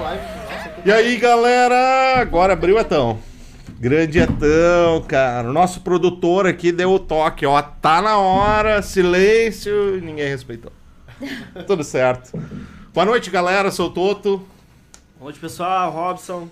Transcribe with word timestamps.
live. 0.00 0.22
E 0.84 0.92
aí, 0.92 1.16
galera? 1.18 2.20
Agora 2.20 2.54
abriu 2.54 2.78
Etão. 2.78 3.18
Grande 3.78 4.18
Etão, 4.18 5.02
cara. 5.06 5.48
O 5.48 5.52
nosso 5.52 5.80
produtor 5.80 6.46
aqui 6.46 6.72
deu 6.72 6.92
o 6.92 6.98
toque, 6.98 7.46
ó. 7.46 7.60
Tá 7.62 8.02
na 8.02 8.18
hora, 8.18 8.82
silêncio, 8.82 9.96
e 9.96 10.00
ninguém 10.00 10.28
respeitou. 10.28 10.72
Tudo 11.66 11.84
certo. 11.84 12.32
Boa 12.92 13.06
noite, 13.06 13.30
galera. 13.30 13.70
Sou 13.70 13.88
o 13.88 13.90
Toto. 13.90 14.38
Boa 15.18 15.24
noite, 15.24 15.38
pessoal. 15.38 15.90
Robson. 15.90 16.48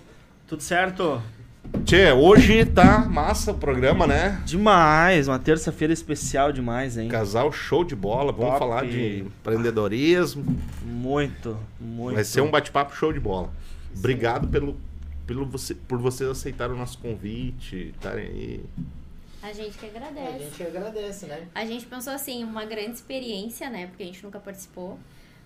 Tudo 0.47 0.63
certo? 0.63 1.21
Tchê, 1.85 2.11
hoje 2.11 2.65
tá 2.65 2.99
massa 3.05 3.51
o 3.51 3.55
programa, 3.57 4.05
né? 4.05 4.41
Demais. 4.45 5.27
Uma 5.27 5.39
terça-feira 5.39 5.93
especial 5.93 6.51
demais, 6.51 6.97
hein? 6.97 7.07
Casal 7.09 7.51
show 7.51 7.83
de 7.83 7.95
bola. 7.95 8.31
Vamos 8.31 8.47
Top. 8.49 8.59
falar 8.59 8.85
de 8.85 9.19
empreendedorismo. 9.21 10.45
Muito, 10.83 11.57
muito. 11.79 12.15
Vai 12.15 12.23
ser 12.23 12.41
um 12.41 12.51
bate-papo 12.51 12.95
show 12.95 13.11
de 13.13 13.19
bola. 13.19 13.49
Obrigado 13.97 14.47
pelo, 14.47 14.77
pelo 15.25 15.45
você, 15.45 15.73
por 15.73 15.97
vocês 15.99 16.29
aceitarem 16.29 16.75
o 16.75 16.77
nosso 16.77 16.97
convite, 16.99 17.93
estarem 17.95 18.25
aí. 18.25 18.63
A 19.41 19.53
gente 19.53 19.77
que 19.77 19.85
A 19.85 19.89
agradece. 19.89 20.43
gente 20.43 20.63
agradece, 20.63 21.25
né? 21.27 21.47
A 21.55 21.65
gente 21.65 21.85
pensou 21.85 22.13
assim, 22.13 22.43
uma 22.43 22.65
grande 22.65 22.91
experiência, 22.91 23.69
né? 23.69 23.87
Porque 23.87 24.03
a 24.03 24.05
gente 24.05 24.23
nunca 24.23 24.37
participou. 24.39 24.99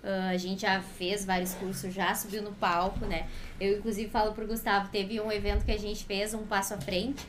Ah, 0.03 0.29
a 0.29 0.37
gente 0.37 0.63
já 0.63 0.81
fez 0.81 1.23
vários 1.23 1.53
cursos, 1.53 1.93
já 1.93 2.13
subiu 2.13 2.41
no 2.41 2.51
palco, 2.51 3.05
né? 3.05 3.25
Eu, 3.59 3.77
inclusive, 3.77 4.09
falo 4.09 4.33
pro 4.33 4.45
Gustavo, 4.45 4.89
teve 4.89 5.19
um 5.21 5.31
evento 5.31 5.63
que 5.63 5.71
a 5.71 5.79
gente 5.79 6.03
fez, 6.03 6.33
um 6.33 6.43
passo 6.43 6.73
à 6.73 6.77
frente, 6.77 7.25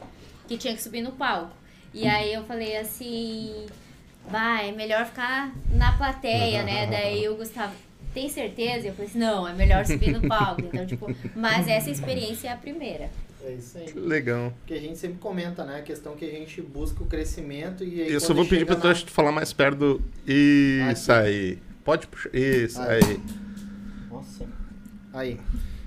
que 0.48 0.58
tinha 0.58 0.74
que 0.74 0.82
subir 0.82 1.00
no 1.00 1.12
palco. 1.12 1.54
E 1.92 2.06
aí 2.08 2.32
eu 2.34 2.42
falei 2.44 2.76
assim, 2.76 3.66
vai, 4.28 4.70
é 4.70 4.72
melhor 4.72 5.06
ficar 5.06 5.54
na 5.70 5.96
plateia, 5.96 6.64
né? 6.64 6.88
Daí 6.88 7.28
o 7.28 7.36
Gustavo, 7.36 7.72
tem 8.12 8.28
certeza? 8.28 8.88
Eu 8.88 8.92
falei 8.94 9.08
assim, 9.08 9.18
não, 9.20 9.46
é 9.46 9.52
melhor 9.52 9.86
subir 9.86 10.10
no 10.12 10.26
palco. 10.26 10.62
Então, 10.62 10.84
tipo, 10.84 11.06
mas 11.36 11.68
essa 11.68 11.90
experiência 11.90 12.48
é 12.48 12.52
a 12.52 12.56
primeira. 12.56 13.08
É 13.44 13.52
isso 13.52 13.78
aí. 13.78 13.92
Legal. 13.94 14.52
Porque 14.60 14.74
a 14.74 14.80
gente 14.80 14.98
sempre 14.98 15.18
comenta, 15.18 15.64
né? 15.64 15.78
A 15.78 15.82
questão 15.82 16.16
que 16.16 16.24
a 16.24 16.30
gente 16.30 16.60
busca 16.62 17.02
o 17.02 17.06
crescimento 17.06 17.84
e 17.84 18.02
aí 18.02 18.10
Eu 18.12 18.18
só 18.20 18.32
vou 18.34 18.44
pedir 18.44 18.64
pra 18.66 18.74
na- 18.76 18.94
tu 18.94 19.10
falar 19.10 19.30
mais 19.30 19.52
perto 19.52 19.76
do. 19.78 20.02
Isso 20.26 21.12
aí. 21.12 21.58
Pode 21.84 22.06
puxar. 22.06 22.34
Isso 22.34 22.80
Ah, 22.80 22.86
aí. 22.88 23.20
Nossa. 24.10 24.46
Aí. 25.12 25.40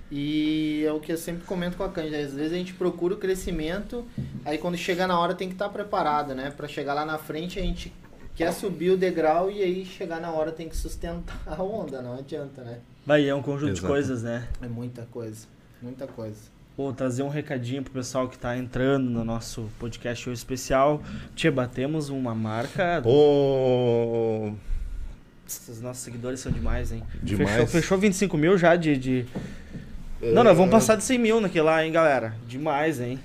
E 0.10 0.84
é 0.88 0.92
o 0.94 1.00
que 1.02 1.12
eu 1.12 1.18
sempre 1.18 1.44
comento 1.46 1.76
com 1.76 1.84
a 1.84 1.90
Cândia. 1.90 2.20
Às 2.24 2.34
vezes 2.34 2.54
a 2.54 2.56
gente 2.56 2.74
procura 2.74 3.14
o 3.14 3.18
crescimento, 3.18 4.06
aí 4.46 4.58
quando 4.58 4.78
chega 4.78 5.06
na 5.06 5.20
hora 5.20 5.34
tem 5.36 5.50
que 5.50 5.56
estar 5.56 5.68
preparado, 5.70 6.34
né? 6.34 6.50
Pra 6.56 6.68
chegar 6.68 6.94
lá 6.94 7.06
na 7.06 7.18
frente 7.18 7.60
a 7.60 7.62
gente 7.62 7.92
quer 8.34 8.54
subir 8.54 8.92
o 8.92 8.98
degrau 8.98 9.52
e 9.52 9.62
aí 9.62 9.84
chegar 9.84 10.22
na 10.22 10.32
hora 10.32 10.52
tem 10.52 10.70
que 10.70 10.78
sustentar 10.78 11.42
a 11.46 11.62
onda, 11.62 12.02
não 12.02 12.14
adianta, 12.14 12.62
né? 12.64 12.80
Vai, 13.06 13.28
é 13.28 13.36
um 13.36 13.42
conjunto 13.42 13.74
de 13.74 13.80
Exato. 13.80 13.88
coisas, 13.92 14.24
né? 14.24 14.48
É 14.62 14.68
muita 14.68 15.02
coisa, 15.12 15.46
muita 15.82 16.08
coisa. 16.08 16.56
Vou 16.78 16.94
trazer 16.94 17.24
um 17.24 17.30
recadinho 17.30 17.84
pro 17.84 17.92
pessoal 17.92 18.30
que 18.30 18.38
tá 18.38 18.56
entrando 18.56 19.10
no 19.10 19.26
nosso 19.26 19.70
podcast 19.80 20.30
hoje 20.30 20.38
especial. 20.38 21.02
Tia, 21.36 21.52
batemos 21.52 22.08
uma 22.10 22.36
marca. 22.36 23.02
Ô. 23.04 24.54
Os 25.48 25.82
nossos 25.82 26.04
seguidores 26.04 26.40
são 26.40 26.52
demais, 26.52 26.92
hein? 26.92 27.04
Demais. 27.24 27.52
Fechou, 27.52 27.68
fechou 27.68 27.98
25 27.98 28.38
mil 28.38 28.58
já 28.58 28.76
de. 28.76 28.98
de... 28.98 29.26
Não, 30.22 30.44
nós 30.44 30.58
vamos 30.58 30.72
passar 30.72 30.96
de 30.96 31.04
100 31.04 31.18
mil 31.18 31.42
naquele 31.42 31.64
lá, 31.64 31.86
hein, 31.86 31.92
galera? 31.92 32.36
Demais, 32.48 33.00
hein? 33.00 33.20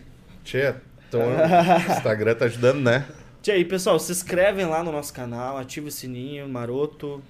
Tchê, 0.44 0.74
então, 1.08 1.20
o 1.20 1.92
Instagram 1.92 2.34
tá 2.34 2.44
ajudando, 2.46 2.80
né? 2.80 3.06
Tia, 3.42 3.54
aí, 3.54 3.64
pessoal, 3.64 3.98
se 3.98 4.12
inscrevem 4.12 4.66
lá 4.66 4.82
no 4.84 4.92
nosso 4.92 5.12
canal, 5.12 5.58
ativa 5.58 5.88
o 5.88 5.90
sininho, 5.90 6.48
maroto. 6.48 7.22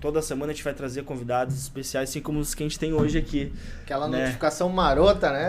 Toda 0.00 0.20
semana 0.22 0.52
a 0.52 0.54
gente 0.54 0.62
vai 0.62 0.74
trazer 0.74 1.02
convidados 1.02 1.56
especiais, 1.58 2.10
assim 2.10 2.20
como 2.20 2.38
os 2.38 2.54
que 2.54 2.62
a 2.62 2.66
gente 2.66 2.78
tem 2.78 2.92
hoje 2.92 3.18
aqui. 3.18 3.52
Aquela 3.82 4.06
Né? 4.06 4.18
notificação 4.20 4.68
marota, 4.68 5.30
né? 5.32 5.48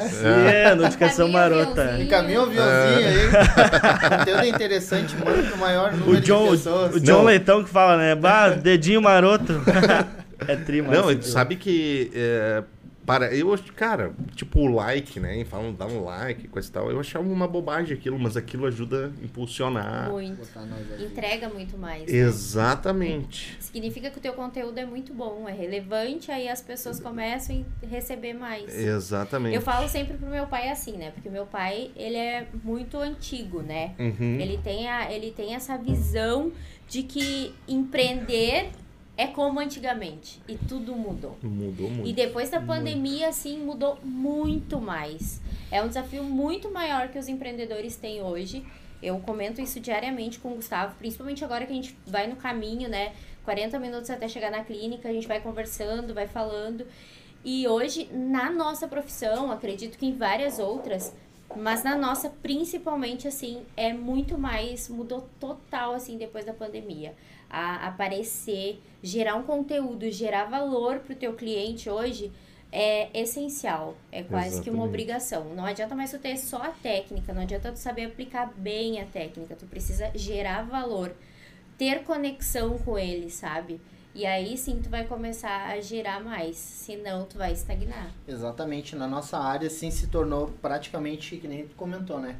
É, 0.63 0.75
notificação 0.75 1.31
Caminho, 1.31 1.39
marota. 1.39 1.81
aviãozinho. 1.81 2.05
Encaminha 2.07 2.39
o 2.39 2.43
aviãozinho 2.43 3.07
aí. 3.09 3.29
Conteúdo 4.19 4.41
é 4.43 4.47
interessante, 4.47 5.15
manda 5.17 5.43
pro 5.43 5.57
maior 5.57 5.91
número 5.91 6.11
O 6.11 6.21
John, 6.21 6.43
de 6.43 6.47
o, 6.47 6.51
pessoas. 6.51 6.95
o 6.95 6.99
John 6.99 7.17
Não. 7.17 7.23
Leitão 7.25 7.63
que 7.63 7.69
fala, 7.69 7.97
né? 7.97 8.15
Bah, 8.15 8.49
dedinho 8.49 9.01
maroto. 9.01 9.53
é 10.47 10.55
tri, 10.55 10.81
mas 10.81 10.91
Não, 10.97 11.21
sabe 11.21 11.55
que. 11.57 12.09
é, 12.15 12.63
para, 13.09 13.33
eu, 13.33 13.51
acho- 13.51 13.73
cara, 13.73 14.13
tipo 14.35 14.59
o 14.59 14.67
like, 14.75 15.19
né? 15.19 15.43
Falam, 15.45 15.73
dá 15.73 15.87
um 15.87 16.03
like, 16.03 16.47
coisa 16.47 16.69
e 16.69 16.71
tal. 16.71 16.91
Eu 16.91 16.99
achava 16.99 17.27
uma 17.27 17.47
bobagem 17.47 17.97
aquilo, 17.97 18.19
mas 18.19 18.37
aquilo 18.37 18.67
ajuda 18.67 19.07
a 19.19 19.25
impulsionar. 19.25 20.11
Muito. 20.11 20.39
Entrega 21.03 21.49
muito 21.49 21.75
mais. 21.75 22.01
né? 22.05 22.15
Exatamente. 22.19 23.57
Significa 23.59 24.11
que 24.11 24.19
o 24.19 24.21
teu 24.21 24.33
conteúdo 24.33 24.77
é 24.77 24.85
muito 24.85 25.11
bom, 25.11 25.49
é 25.49 25.51
relevante, 25.51 26.31
aí 26.31 26.47
as 26.47 26.61
pessoas 26.61 26.99
começam 26.99 27.65
a 27.81 27.87
receber 27.87 28.33
mais. 28.33 28.71
Exatamente. 28.77 29.55
Eu 29.55 29.61
falo 29.63 29.89
sempre 29.89 30.15
pro 30.15 30.27
meu 30.27 30.45
pai 30.45 30.69
assim, 30.69 30.91
né? 30.95 31.09
Porque 31.09 31.31
meu 31.31 31.47
pai, 31.47 31.89
ele 31.95 32.15
é 32.15 32.47
muito 32.63 32.95
antigo, 32.99 33.63
né? 33.63 33.95
Uhum. 33.97 34.39
Ele 34.39 34.59
tem, 34.63 34.87
a, 34.87 35.11
ele 35.11 35.31
tem 35.31 35.55
essa 35.55 35.75
visão 35.79 36.51
de 36.87 37.01
que 37.01 37.55
empreender 37.67 38.69
é 39.19 39.27
como 39.27 39.59
antigamente. 39.59 40.41
E 40.47 40.55
tudo 40.55 40.95
mudou. 40.95 41.37
Mudou 41.43 41.89
muito. 41.89 42.09
E 42.09 42.13
depois 42.13 42.49
da 42.49 42.61
pandemia, 42.61 43.27
assim, 43.27 43.59
mudou 43.59 43.99
muito 44.01 44.79
mais. 44.79 45.41
É 45.69 45.83
um 45.83 45.89
desafio 45.89 46.23
muito 46.23 46.71
maior 46.71 47.09
que 47.09 47.19
os 47.19 47.27
empreendedores 47.27 47.97
têm 47.97 48.21
hoje. 48.21 48.65
Eu 49.03 49.19
comento 49.19 49.59
isso 49.59 49.77
diariamente 49.81 50.39
com 50.39 50.53
o 50.53 50.55
Gustavo, 50.55 50.95
principalmente 50.97 51.43
agora 51.43 51.65
que 51.65 51.73
a 51.73 51.75
gente 51.75 51.97
vai 52.07 52.27
no 52.27 52.37
caminho, 52.37 52.87
né? 52.87 53.11
40 53.43 53.77
minutos 53.77 54.09
até 54.09 54.25
chegar 54.29 54.51
na 54.51 54.63
clínica, 54.63 55.09
a 55.09 55.11
gente 55.11 55.27
vai 55.27 55.41
conversando, 55.41 56.13
vai 56.13 56.25
falando. 56.25 56.87
E 57.43 57.67
hoje, 57.67 58.09
na 58.13 58.49
nossa 58.49 58.87
profissão, 58.87 59.51
acredito 59.51 59.97
que 59.97 60.05
em 60.05 60.15
várias 60.15 60.59
outras, 60.59 61.13
mas 61.57 61.83
na 61.83 61.97
nossa, 61.97 62.29
principalmente, 62.29 63.27
assim, 63.27 63.63
é 63.75 63.91
muito 63.91 64.37
mais, 64.37 64.87
mudou 64.87 65.27
total, 65.41 65.93
assim, 65.93 66.17
depois 66.17 66.45
da 66.45 66.53
pandemia. 66.53 67.13
A 67.49 67.87
aparecer, 67.87 68.79
gerar 69.01 69.35
um 69.35 69.43
conteúdo, 69.43 70.09
gerar 70.11 70.45
valor 70.45 70.99
pro 70.99 71.15
teu 71.15 71.33
cliente 71.33 71.89
hoje 71.89 72.31
é 72.71 73.09
essencial. 73.19 73.95
É 74.11 74.21
quase 74.21 74.61
que 74.61 74.69
uma 74.69 74.83
Exatamente. 74.83 74.89
obrigação. 74.89 75.55
Não 75.55 75.65
adianta 75.65 75.95
mais 75.95 76.11
tu 76.11 76.19
ter 76.19 76.37
só 76.37 76.57
a 76.57 76.69
técnica, 76.69 77.33
não 77.33 77.41
adianta 77.41 77.71
tu 77.71 77.79
saber 77.79 78.05
aplicar 78.05 78.53
bem 78.55 79.01
a 79.01 79.05
técnica. 79.05 79.55
Tu 79.55 79.65
precisa 79.65 80.11
gerar 80.13 80.63
valor, 80.63 81.15
ter 81.77 82.03
conexão 82.03 82.77
com 82.77 82.97
ele, 82.97 83.29
sabe? 83.29 83.81
E 84.13 84.25
aí 84.25 84.57
sim 84.57 84.81
tu 84.81 84.89
vai 84.89 85.05
começar 85.05 85.69
a 85.69 85.79
gerar 85.79 86.19
mais, 86.19 86.57
senão 86.57 87.25
tu 87.25 87.37
vai 87.37 87.53
estagnar. 87.53 88.11
Exatamente, 88.27 88.95
na 88.95 89.07
nossa 89.07 89.37
área 89.37 89.67
assim 89.67 89.91
se 89.91 90.07
tornou 90.07 90.47
praticamente, 90.61 91.37
que 91.37 91.47
nem 91.47 91.67
tu 91.67 91.75
comentou, 91.75 92.19
né? 92.19 92.35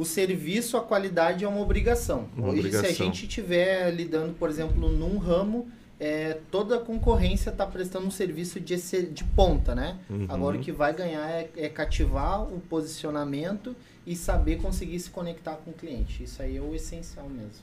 O 0.00 0.04
serviço, 0.06 0.78
a 0.78 0.80
qualidade 0.80 1.44
é 1.44 1.48
uma 1.48 1.60
obrigação. 1.60 2.26
Uma 2.34 2.48
Hoje, 2.48 2.70
se 2.72 2.86
a 2.86 2.90
gente 2.90 3.26
estiver 3.26 3.90
lidando, 3.90 4.32
por 4.32 4.48
exemplo, 4.48 4.88
num 4.88 5.18
ramo, 5.18 5.68
é, 6.00 6.38
toda 6.50 6.76
a 6.76 6.80
concorrência 6.80 7.50
está 7.50 7.66
prestando 7.66 8.06
um 8.06 8.10
serviço 8.10 8.58
de, 8.58 8.76
de 8.78 9.24
ponta, 9.24 9.74
né? 9.74 9.98
Uhum. 10.08 10.24
Agora 10.26 10.56
o 10.56 10.60
que 10.60 10.72
vai 10.72 10.94
ganhar 10.94 11.28
é, 11.28 11.50
é 11.54 11.68
cativar 11.68 12.42
o 12.42 12.60
posicionamento 12.60 13.76
e 14.06 14.16
saber 14.16 14.56
conseguir 14.62 14.98
se 15.00 15.10
conectar 15.10 15.56
com 15.56 15.70
o 15.70 15.74
cliente. 15.74 16.22
Isso 16.22 16.40
aí 16.40 16.56
é 16.56 16.60
o 16.62 16.74
essencial 16.74 17.28
mesmo. 17.28 17.62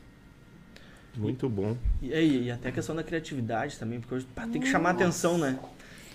Muito 1.15 1.49
bom. 1.49 1.75
E, 1.99 2.13
aí, 2.13 2.43
e 2.43 2.51
até 2.51 2.69
a 2.69 2.71
questão 2.71 2.95
da 2.95 3.03
criatividade 3.03 3.79
também, 3.79 3.99
porque 3.99 4.13
hoje 4.13 4.27
pá, 4.35 4.45
tem 4.45 4.61
que 4.61 4.67
chamar 4.67 4.91
atenção, 4.91 5.39
né? 5.39 5.57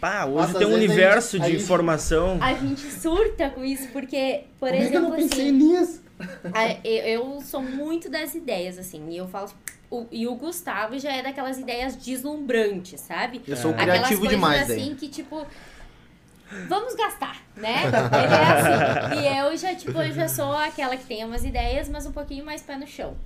Pá, 0.01 0.25
hoje 0.27 0.35
Nossa, 0.49 0.59
tem 0.59 0.67
um 0.67 0.73
a 0.73 0.75
universo 0.75 1.37
gente- 1.37 1.43
a 1.43 1.47
de 1.47 1.53
gente- 1.55 1.63
informação. 1.65 2.39
A 2.41 2.55
gente 2.55 2.81
surta 2.81 3.51
com 3.51 3.65
isso, 3.65 3.89
porque, 3.93 4.45
por 4.59 4.69
Como 4.69 4.75
é 4.75 4.77
que 4.79 4.83
eu 4.85 4.89
exemplo, 5.01 5.09
não 5.11 5.17
pensei 5.17 5.49
assim, 5.49 5.53
nisso? 5.53 6.03
eu, 6.85 7.41
sou 7.41 7.63
muito 7.63 8.09
das 8.11 8.35
ideias, 8.35 8.79
assim, 8.79 9.09
e 9.11 9.17
eu 9.17 9.27
falo. 9.29 9.51
o- 9.91 10.07
e 10.11 10.27
o 10.27 10.35
Gustavo 10.35 10.99
já 10.99 11.13
é 11.13 11.23
daquelas 11.23 11.59
ideias 11.59 11.97
deslumbrantes, 11.97 13.01
sabe? 13.01 13.43
Eu 13.47 13.57
sou. 13.57 13.71
Aquelas 13.73 13.93
criativo 13.99 14.21
coisas 14.21 14.37
demais 14.37 14.71
assim 14.71 14.91
aí. 14.91 14.95
que, 14.97 15.09
tipo. 15.09 15.47
Vamos 16.69 16.95
gastar, 16.95 17.43
né? 17.57 17.77
Ele 17.87 18.35
é 18.35 19.09
assim. 19.09 19.21
E 19.23 19.39
eu 19.39 19.57
já, 19.57 19.75
tipo, 19.75 19.99
eu 19.99 20.13
já 20.13 20.29
sou 20.29 20.53
aquela 20.53 20.97
que 20.99 21.05
tem 21.07 21.25
umas 21.25 21.45
ideias, 21.45 21.89
mas 21.89 22.05
um 22.05 22.13
pouquinho 22.13 22.45
mais 22.45 22.61
pé 22.63 22.77
no 22.77 22.87
chão. 22.87 23.17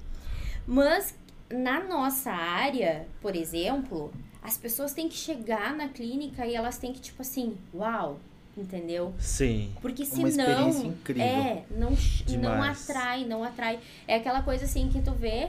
Mas 0.64 1.12
na 1.50 1.80
nossa 1.82 2.30
área, 2.30 3.06
por 3.20 3.34
exemplo, 3.34 4.12
as 4.42 4.56
pessoas 4.56 4.92
têm 4.92 5.08
que 5.08 5.16
chegar 5.16 5.74
na 5.74 5.88
clínica 5.88 6.46
e 6.46 6.54
elas 6.54 6.78
têm 6.78 6.92
que, 6.92 7.00
tipo 7.00 7.20
assim, 7.22 7.56
uau, 7.74 8.20
entendeu? 8.56 9.14
Sim. 9.18 9.72
Porque 9.82 10.02
Uma 10.04 10.30
senão. 10.30 10.94
É, 11.18 11.62
não, 11.70 11.96
ch- 11.96 12.24
não 12.28 12.52
Demais. 12.52 12.88
atrai, 12.90 13.24
não 13.24 13.44
atrai. 13.44 13.78
É 14.08 14.16
aquela 14.16 14.42
coisa 14.42 14.64
assim 14.64 14.88
que 14.88 15.00
tu 15.02 15.12
vê, 15.12 15.48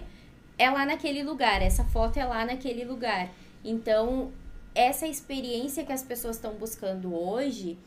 é 0.57 0.69
lá 0.69 0.85
naquele 0.85 1.23
lugar, 1.23 1.61
essa 1.61 1.83
foto 1.85 2.17
é 2.17 2.25
lá 2.25 2.45
naquele 2.45 2.83
lugar. 2.83 3.29
Então, 3.63 4.31
essa 4.75 5.07
experiência 5.07 5.83
que 5.85 5.91
as 5.91 6.03
pessoas 6.03 6.35
estão 6.35 6.53
buscando 6.55 7.13
hoje 7.15 7.77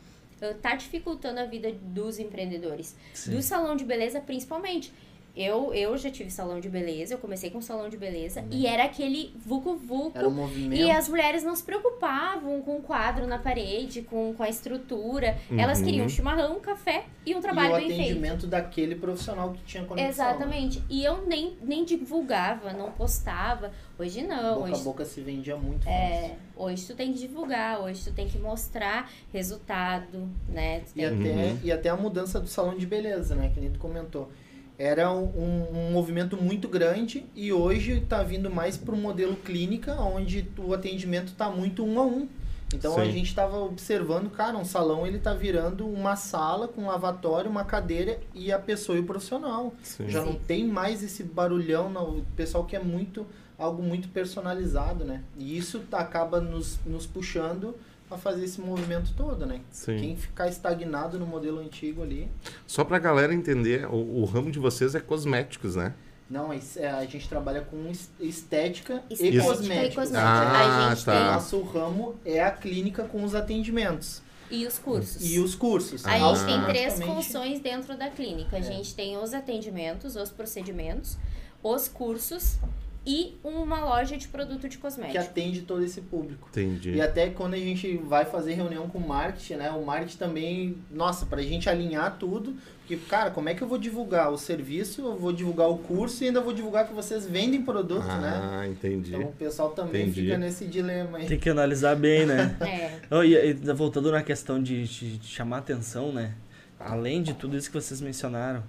tá 0.61 0.75
dificultando 0.75 1.39
a 1.39 1.45
vida 1.45 1.71
dos 1.71 2.17
empreendedores. 2.17 2.95
Sim. 3.13 3.35
Do 3.35 3.41
salão 3.43 3.75
de 3.75 3.85
beleza, 3.85 4.19
principalmente. 4.19 4.91
Eu, 5.35 5.73
eu 5.73 5.97
já 5.97 6.09
tive 6.11 6.29
salão 6.29 6.59
de 6.59 6.67
beleza, 6.69 7.13
eu 7.13 7.17
comecei 7.17 7.49
com 7.49 7.61
salão 7.61 7.87
de 7.89 7.95
beleza 7.97 8.43
e 8.51 8.67
era 8.67 8.83
aquele 8.83 9.33
vucu-vucu. 9.45 10.11
Era 10.13 10.27
um 10.27 10.31
movimento. 10.31 10.79
E 10.81 10.91
as 10.91 11.07
mulheres 11.07 11.43
não 11.43 11.55
se 11.55 11.63
preocupavam 11.63 12.61
com 12.61 12.77
o 12.77 12.81
quadro 12.81 13.25
na 13.27 13.39
parede, 13.39 14.01
com, 14.01 14.33
com 14.33 14.43
a 14.43 14.49
estrutura. 14.49 15.37
Elas 15.57 15.79
Uhum. 15.79 15.85
queriam 15.85 16.05
um 16.05 16.09
chimarrão, 16.09 16.57
um 16.57 16.59
café 16.59 17.05
e 17.25 17.33
um 17.33 17.39
e 17.39 17.41
trabalho 17.41 17.73
o 17.73 17.77
bem 17.77 17.87
feito. 17.87 18.01
atendimento 18.01 18.45
daquele 18.47 18.95
profissional 18.95 19.51
que 19.53 19.63
tinha 19.63 19.85
conexão. 19.85 20.09
Exatamente. 20.09 20.83
E 20.89 21.03
eu 21.03 21.25
nem, 21.25 21.55
nem 21.61 21.85
divulgava, 21.85 22.73
não 22.73 22.91
postava. 22.91 23.71
Hoje 23.97 24.23
não. 24.23 24.55
Boca 24.55 24.67
a 24.67 24.71
hoje, 24.73 24.83
boca 24.83 25.05
se 25.05 25.21
vendia 25.21 25.55
muito 25.55 25.87
é, 25.87 26.21
fácil. 26.21 26.35
hoje 26.57 26.85
tu 26.87 26.95
tem 26.95 27.13
que 27.13 27.19
divulgar, 27.19 27.79
hoje 27.81 28.03
tu 28.03 28.11
tem 28.13 28.27
que 28.27 28.37
mostrar 28.37 29.09
resultado, 29.31 30.29
né? 30.49 30.83
E 30.95 31.05
até, 31.05 31.15
Uhum. 31.15 31.59
e 31.63 31.71
até 31.71 31.89
a 31.89 31.95
mudança 31.95 32.39
do 32.39 32.47
salão 32.47 32.75
de 32.77 32.85
beleza, 32.85 33.35
né? 33.35 33.49
Que 33.53 33.59
nem 33.59 33.69
tu 33.71 33.79
comentou. 33.79 34.29
Era 34.77 35.11
um, 35.11 35.67
um 35.71 35.91
movimento 35.91 36.35
muito 36.35 36.67
grande 36.67 37.25
e 37.35 37.53
hoje 37.53 37.99
está 37.99 38.23
vindo 38.23 38.49
mais 38.49 38.77
para 38.77 38.95
o 38.95 38.97
modelo 38.97 39.35
clínica, 39.35 39.93
onde 39.95 40.47
o 40.57 40.73
atendimento 40.73 41.27
está 41.27 41.49
muito 41.49 41.85
um 41.85 41.99
a 41.99 42.05
um. 42.05 42.27
Então 42.73 42.97
a 42.97 43.05
Sim. 43.05 43.11
gente 43.11 43.27
estava 43.27 43.57
observando, 43.57 44.29
cara, 44.29 44.57
um 44.57 44.65
salão 44.65 45.05
ele 45.05 45.19
tá 45.19 45.33
virando 45.33 45.85
uma 45.85 46.15
sala 46.15 46.67
com 46.67 46.83
um 46.83 46.87
lavatório, 46.87 47.49
uma 47.49 47.65
cadeira 47.65 48.19
e 48.33 48.51
a 48.51 48.57
pessoa 48.57 48.97
e 48.97 49.01
o 49.01 49.05
profissional. 49.05 49.73
Sim. 49.83 50.09
Já 50.09 50.23
não 50.23 50.35
tem 50.35 50.65
mais 50.65 51.03
esse 51.03 51.23
barulhão, 51.23 51.89
não. 51.89 52.19
o 52.19 52.25
pessoal 52.35 52.63
quer 52.65 52.83
muito 52.83 53.27
algo 53.57 53.83
muito 53.83 54.09
personalizado, 54.09 55.05
né? 55.05 55.21
E 55.37 55.55
isso 55.55 55.83
acaba 55.91 56.41
nos, 56.41 56.79
nos 56.85 57.05
puxando 57.05 57.75
a 58.15 58.17
fazer 58.17 58.45
esse 58.45 58.59
movimento 58.61 59.13
todo, 59.15 59.45
né? 59.45 59.61
Sim. 59.71 59.97
Quem 59.97 60.15
ficar 60.15 60.47
estagnado 60.47 61.17
no 61.19 61.25
modelo 61.25 61.59
antigo 61.59 62.03
ali. 62.03 62.29
Só 62.67 62.83
pra 62.83 62.99
galera 62.99 63.33
entender, 63.33 63.85
o, 63.87 64.21
o 64.21 64.25
ramo 64.25 64.51
de 64.51 64.59
vocês 64.59 64.93
é 64.95 64.99
cosméticos, 64.99 65.75
né? 65.75 65.93
Não, 66.29 66.51
é- 66.53 66.59
é, 66.77 66.89
a 66.89 67.05
gente 67.05 67.27
trabalha 67.27 67.61
com 67.61 67.89
es- 67.89 68.09
estética, 68.19 69.03
e 69.09 69.13
Estética 69.13 69.37
e 69.37 69.45
cosméticos. 69.45 69.95
cosmética. 69.95 70.29
Ah, 70.29 70.87
a 70.87 70.93
gente 70.95 71.05
tá. 71.05 71.21
O 71.29 71.33
nosso 71.33 71.61
ramo 71.63 72.15
é 72.25 72.41
a 72.41 72.51
clínica 72.51 73.03
com 73.03 73.23
os 73.23 73.35
atendimentos 73.35 74.21
tem. 74.49 74.61
E 74.61 74.67
os 74.67 74.77
cursos. 74.77 75.31
e 75.31 75.39
os 75.39 75.55
cursos. 75.55 76.05
A 76.05 76.11
gente 76.11 76.41
Ah. 76.41 76.45
tem 76.45 76.61
três 76.65 76.85
Automaticamente- 76.93 77.25
funções 77.25 77.59
dentro 77.61 77.97
da 77.97 78.09
clínica. 78.09 78.57
A 78.57 78.61
gente 78.61 78.93
tem 78.95 79.17
os 79.17 79.33
atendimentos, 79.33 80.15
os 80.17 80.29
procedimentos, 80.29 81.17
os 81.63 81.87
cursos 81.87 82.57
e 83.05 83.35
uma 83.43 83.83
loja 83.83 84.15
de 84.15 84.27
produto 84.27 84.61
de 84.69 84.75
que 84.75 84.77
cosmético. 84.77 85.17
atende 85.19 85.61
todo 85.61 85.83
esse 85.83 86.01
público. 86.01 86.47
Entendi. 86.51 86.91
E 86.91 87.01
até 87.01 87.29
quando 87.31 87.55
a 87.55 87.57
gente 87.57 87.97
vai 87.97 88.25
fazer 88.25 88.53
reunião 88.53 88.87
com 88.87 88.99
o 88.99 89.07
marketing, 89.07 89.55
né? 89.55 89.71
O 89.71 89.83
marketing 89.83 90.17
também, 90.17 90.77
nossa, 90.91 91.25
pra 91.25 91.41
gente 91.41 91.67
alinhar 91.67 92.17
tudo, 92.19 92.55
porque, 92.81 92.97
cara, 93.07 93.31
como 93.31 93.49
é 93.49 93.55
que 93.55 93.61
eu 93.63 93.67
vou 93.67 93.79
divulgar 93.79 94.31
o 94.31 94.37
serviço, 94.37 95.01
eu 95.01 95.17
vou 95.17 95.33
divulgar 95.33 95.67
o 95.69 95.79
curso 95.79 96.23
e 96.23 96.27
ainda 96.27 96.41
vou 96.41 96.53
divulgar 96.53 96.87
que 96.87 96.93
vocês 96.93 97.25
vendem 97.25 97.63
produto, 97.63 98.05
né? 98.05 98.39
ah, 98.43 98.67
entendi. 98.67 99.15
Então 99.15 99.29
o 99.29 99.33
pessoal 99.33 99.69
também 99.71 100.03
Entendi. 100.03 100.21
fica 100.25 100.37
nesse 100.37 100.65
dilema 100.65 101.17
aí. 101.17 101.25
Tem 101.25 101.39
que 101.39 101.49
analisar 101.49 101.95
bem, 101.95 102.25
né? 102.27 102.55
É. 102.61 102.99
Oh, 103.09 103.23
e, 103.23 103.33
e 103.35 103.53
voltando 103.73 104.11
na 104.11 104.21
questão 104.21 104.61
de, 104.61 104.83
de- 104.87 105.17
de 105.17 105.27
chamar 105.27 105.57
atenção, 105.59 106.11
né? 106.13 106.33
Além 106.79 107.23
de 107.23 107.33
tudo 107.33 107.57
isso 107.57 107.69
que 107.69 107.73
vocês 107.79 107.99
mencionaram, 108.01 108.63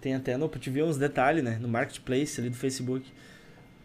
tem 0.00 0.14
até 0.14 0.36
no 0.36 0.48
TV 0.48 0.82
uns 0.82 0.96
detalhes, 0.96 1.42
né? 1.44 1.58
No 1.60 1.68
marketplace 1.68 2.40
ali 2.40 2.48
do 2.50 2.56
Facebook. 2.56 3.12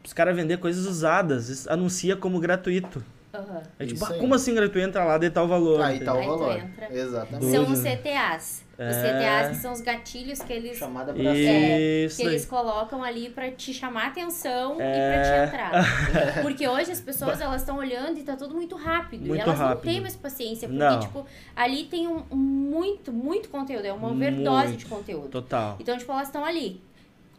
Os 0.03 0.13
caras 0.13 0.36
vender 0.36 0.57
coisas 0.57 0.86
usadas, 0.86 1.68
anuncia 1.68 2.15
como 2.15 2.39
gratuito. 2.39 3.03
Aham. 3.33 3.62
É 3.80 3.86
tipo, 3.86 4.03
ah, 4.03 4.13
como 4.15 4.36
assim 4.36 4.53
gratuito? 4.53 4.80
Entra 4.86 5.06
lá, 5.06 5.18
dê 5.18 5.30
tal 5.30 5.48
valor. 5.48 5.81
Aí 5.81 6.01
tá 6.03 6.13
o 6.13 6.18
valor. 6.25 6.57
entra. 6.57 6.94
Exatamente. 6.94 7.50
São 7.51 7.63
os? 7.71 7.80
CTAs. 7.80 8.63
Os 8.74 8.80
É. 8.80 8.92
CTAs 8.92 9.50
que 9.56 9.62
são 9.62 9.71
os 9.71 9.80
gatilhos 9.80 10.39
que 10.39 10.51
eles, 10.51 10.77
Chamada 10.77 11.13
pra 11.13 11.24
É, 11.24 12.07
que 12.13 12.24
eles 12.24 12.44
colocam 12.45 13.01
ali 13.03 13.30
pra 13.30 13.50
te 13.51 13.74
chamar 13.74 14.07
atenção 14.07 14.75
É. 14.81 14.98
e 14.98 15.13
pra 15.13 15.24
te 15.24 15.48
entrar. 15.48 16.42
Porque 16.44 16.68
hoje 16.68 16.92
as 16.92 17.00
pessoas 17.00 17.39
elas 17.39 17.62
estão 17.62 17.77
olhando 17.77 18.18
e 18.19 18.24
tá 18.24 18.36
tudo 18.36 18.54
muito 18.54 18.75
rápido. 18.75 19.25
Muito 19.27 19.39
e 19.39 19.42
elas 19.42 19.57
rápido. 19.57 19.86
não 19.86 19.92
têm 19.94 20.01
mais 20.01 20.15
paciência. 20.18 20.68
Porque, 20.68 20.83
Não. 20.83 21.00
tipo, 21.00 21.25
ali 21.56 21.86
tem 21.86 22.07
um, 22.09 22.24
um 22.31 22.36
muito, 22.36 23.13
muito 23.13 23.47
conteúdo. 23.50 23.86
É 23.86 23.94
uma 23.94 24.09
overdose 24.12 24.69
Muito. 24.69 24.80
de 24.80 24.86
conteúdo. 24.88 25.30
Total. 25.30 25.77
Então, 25.80 25.97
tipo, 25.97 26.12
elas 26.12 26.27
estão 26.27 26.44
ali. 26.44 26.81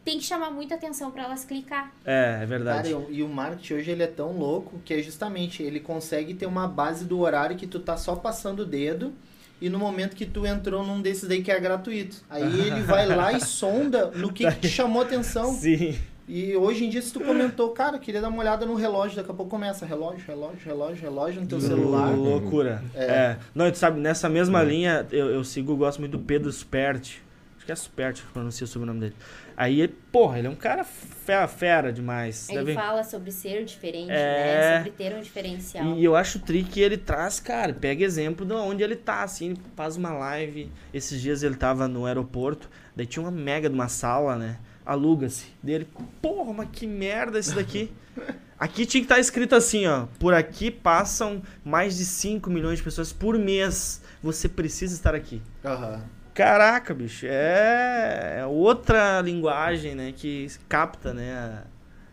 Tem 0.03 0.17
que 0.17 0.23
chamar 0.25 0.51
muita 0.51 0.75
atenção 0.75 1.11
pra 1.11 1.23
elas 1.23 1.45
clicar. 1.45 1.93
É, 2.05 2.11
é 2.11 2.33
Cara, 2.33 2.45
verdade. 2.45 2.89
e 2.89 2.93
o- 2.93 3.07
e 3.09 3.23
o 3.23 3.29
marketing 3.29 3.73
hoje 3.75 3.91
ele 3.91 4.03
é 4.03 4.07
tão 4.07 4.33
louco 4.37 4.79
que 4.83 4.93
é 4.93 5.01
justamente 5.01 5.63
ele 5.63 5.79
consegue 5.79 6.33
ter 6.33 6.45
uma 6.45 6.67
base 6.67 7.05
do 7.05 7.19
horário 7.19 7.55
que 7.55 7.65
tu 7.65 7.79
tá 7.79 7.95
só 7.95 8.15
passando 8.15 8.61
o 8.61 8.65
dedo 8.65 9.13
e 9.61 9.69
no 9.69 9.79
momento 9.79 10.15
que 10.15 10.25
tu 10.25 10.45
entrou 10.45 10.85
num 10.85 11.01
desses 11.01 11.29
aí 11.29 11.41
que 11.41 11.49
é 11.51 11.57
gratuito. 11.59 12.17
Aí 12.29 12.43
ele 12.43 12.81
vai 12.83 13.05
lá 13.07 13.31
e 13.31 13.39
sonda 13.39 14.07
no 14.07 14.31
que, 14.33 14.45
que 14.51 14.59
te 14.61 14.67
chamou 14.69 15.01
atenção. 15.03 15.53
Sim. 15.53 15.97
E 16.27 16.55
hoje 16.55 16.85
em 16.85 16.89
dia, 16.89 17.01
se 17.01 17.11
tu 17.11 17.19
comentou, 17.19 17.69
cara, 17.71 17.99
queria 17.99 18.21
dar 18.21 18.29
uma 18.29 18.39
olhada 18.39 18.65
no 18.65 18.75
relógio, 18.75 19.17
daqui 19.17 19.29
a 19.29 19.33
pouco 19.33 19.49
começa 19.51 19.85
relógio, 19.85 20.23
relógio, 20.25 20.59
relógio, 20.65 21.01
relógio 21.01 21.41
no 21.41 21.47
teu 21.47 21.59
celular. 21.59 22.13
Loucura. 22.15 22.81
É. 22.95 23.03
É. 23.05 23.37
Não, 23.53 23.69
tu 23.69 23.77
sabe, 23.77 23.99
nessa 23.99 24.29
mesma 24.29 24.63
linha, 24.63 25.05
eu, 25.11 25.29
eu 25.29 25.43
sigo, 25.43 25.73
eu 25.73 25.77
gosto 25.77 25.99
muito 25.99 26.13
do 26.17 26.19
Pedro 26.23 26.49
Spert. 26.51 27.17
Acho 27.57 27.65
que 27.65 27.71
é 27.71 27.75
Spert 27.75 28.21
que 28.21 28.27
pronuncia 28.33 28.65
o 28.75 28.85
nome 28.85 28.99
dele. 29.01 29.15
Aí, 29.55 29.87
porra, 29.87 30.39
ele 30.39 30.47
é 30.47 30.49
um 30.49 30.55
cara 30.55 30.83
fera, 30.83 31.47
fera 31.47 31.93
demais. 31.93 32.49
Ele 32.49 32.59
Deve- 32.59 32.73
fala 32.73 33.03
sobre 33.03 33.31
ser 33.31 33.63
diferente, 33.65 34.09
É. 34.11 34.15
né? 34.15 34.77
Sobre 34.77 34.91
ter 34.91 35.15
um 35.15 35.21
diferencial. 35.21 35.85
E 35.97 36.03
eu 36.03 36.15
acho 36.15 36.37
o 36.37 36.41
tri 36.41 36.63
que 36.63 36.79
ele 36.81 36.97
traz, 36.97 37.39
cara, 37.39 37.73
pega 37.73 38.03
exemplo 38.03 38.45
de 38.45 38.53
onde 38.53 38.83
ele 38.83 38.95
tá, 38.95 39.23
assim, 39.23 39.55
faz 39.75 39.95
uma 39.95 40.11
live. 40.11 40.71
Esses 40.93 41.21
dias 41.21 41.43
ele 41.43 41.55
tava 41.55 41.87
no 41.87 42.05
aeroporto, 42.05 42.69
daí 42.95 43.05
tinha 43.05 43.21
uma 43.23 43.31
mega 43.31 43.69
de 43.69 43.75
uma 43.75 43.87
sala, 43.87 44.35
né? 44.35 44.57
Aluga-se. 44.85 45.45
Dele, 45.61 45.87
porra, 46.21 46.51
mas 46.53 46.69
que 46.71 46.85
merda 46.85 47.39
esse 47.39 47.53
daqui. 47.55 47.91
Aqui 48.59 48.85
tinha 48.85 49.01
que 49.01 49.05
estar 49.05 49.19
escrito 49.19 49.55
assim, 49.55 49.85
ó. 49.87 50.05
Por 50.17 50.33
aqui 50.33 50.71
passam 50.71 51.41
mais 51.65 51.97
de 51.97 52.05
5 52.05 52.49
milhões 52.49 52.77
de 52.77 52.83
pessoas 52.83 53.11
por 53.11 53.37
mês. 53.37 54.01
Você 54.21 54.47
precisa 54.47 54.93
estar 54.93 55.13
aqui. 55.13 55.41
Aham. 55.65 56.01
Caraca, 56.33 56.93
bicho, 56.93 57.27
é, 57.29 58.37
é 58.39 58.45
outra 58.45 59.21
linguagem, 59.21 59.93
né, 59.93 60.13
que 60.15 60.47
capta, 60.67 61.13
né, 61.13 61.31
a- 61.33 61.63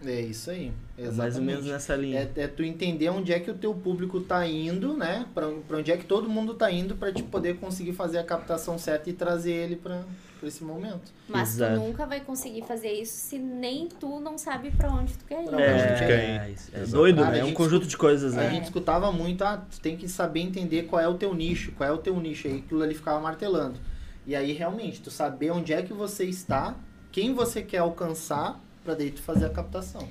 É 0.06 0.20
isso 0.20 0.50
aí. 0.50 0.72
é 0.98 1.02
Exatamente. 1.02 1.16
mais 1.18 1.36
ou 1.36 1.42
menos 1.42 1.64
nessa 1.66 1.94
linha. 1.96 2.30
É, 2.36 2.42
é 2.42 2.46
tu 2.48 2.62
entender 2.62 3.08
onde 3.10 3.32
é 3.32 3.40
que 3.40 3.50
o 3.50 3.54
teu 3.54 3.74
público 3.74 4.20
tá 4.20 4.46
indo, 4.46 4.94
né? 4.96 5.26
Pra, 5.34 5.46
pra 5.68 5.76
onde 5.78 5.90
é 5.92 5.96
que 5.96 6.04
todo 6.06 6.26
mundo 6.28 6.54
tá 6.54 6.70
indo 6.70 6.94
pra 6.96 7.12
te 7.12 7.22
poder 7.22 7.56
conseguir 7.56 7.92
fazer 7.92 8.16
a 8.18 8.24
captação 8.24 8.78
certa 8.78 9.10
e 9.10 9.12
trazer 9.12 9.52
ele 9.52 9.76
pra, 9.76 10.02
pra 10.38 10.48
esse 10.48 10.64
momento. 10.64 11.12
Mas 11.28 11.54
Exato. 11.54 11.74
tu 11.74 11.80
nunca 11.86 12.06
vai 12.06 12.20
conseguir 12.20 12.62
fazer 12.62 12.92
isso 12.92 13.12
se 13.14 13.38
nem 13.38 13.88
tu 13.88 14.20
não 14.20 14.38
sabe 14.38 14.70
pra 14.70 14.90
onde 14.90 15.12
tu 15.18 15.24
quer 15.26 15.42
ir. 15.44 15.54
É, 15.54 16.54
é. 16.74 16.80
É 16.82 16.86
doido, 16.86 17.18
Cara, 17.22 17.32
né? 17.36 17.40
a 17.40 17.40
É 17.42 17.44
um 17.44 17.52
conjunto 17.52 17.86
de 17.86 17.96
coisas, 17.98 18.32
A 18.32 18.40
né? 18.42 18.50
gente 18.52 18.64
escutava 18.64 19.12
muito, 19.12 19.42
ah, 19.44 19.62
tu 19.70 19.80
tem 19.80 19.98
que 19.98 20.08
saber 20.08 20.40
entender 20.40 20.84
qual 20.84 21.00
é 21.02 21.08
o 21.08 21.14
teu 21.14 21.34
nicho, 21.34 21.72
qual 21.72 21.88
é 21.88 21.92
o 21.92 21.98
teu 21.98 22.18
nicho. 22.18 22.48
Aí 22.48 22.58
aquilo 22.66 22.82
ali 22.82 22.94
ficava 22.94 23.20
martelando. 23.20 23.78
E 24.26 24.36
aí, 24.36 24.52
realmente, 24.52 25.00
tu 25.00 25.10
saber 25.10 25.50
onde 25.50 25.72
é 25.72 25.82
que 25.82 25.92
você 25.92 26.24
está, 26.24 26.76
quem 27.10 27.34
você 27.34 27.62
quer 27.62 27.78
alcançar, 27.78 28.60
pra 28.84 28.94
daí 28.94 29.10
tu 29.10 29.22
fazer 29.22 29.46
a 29.46 29.50
captação. 29.50 30.08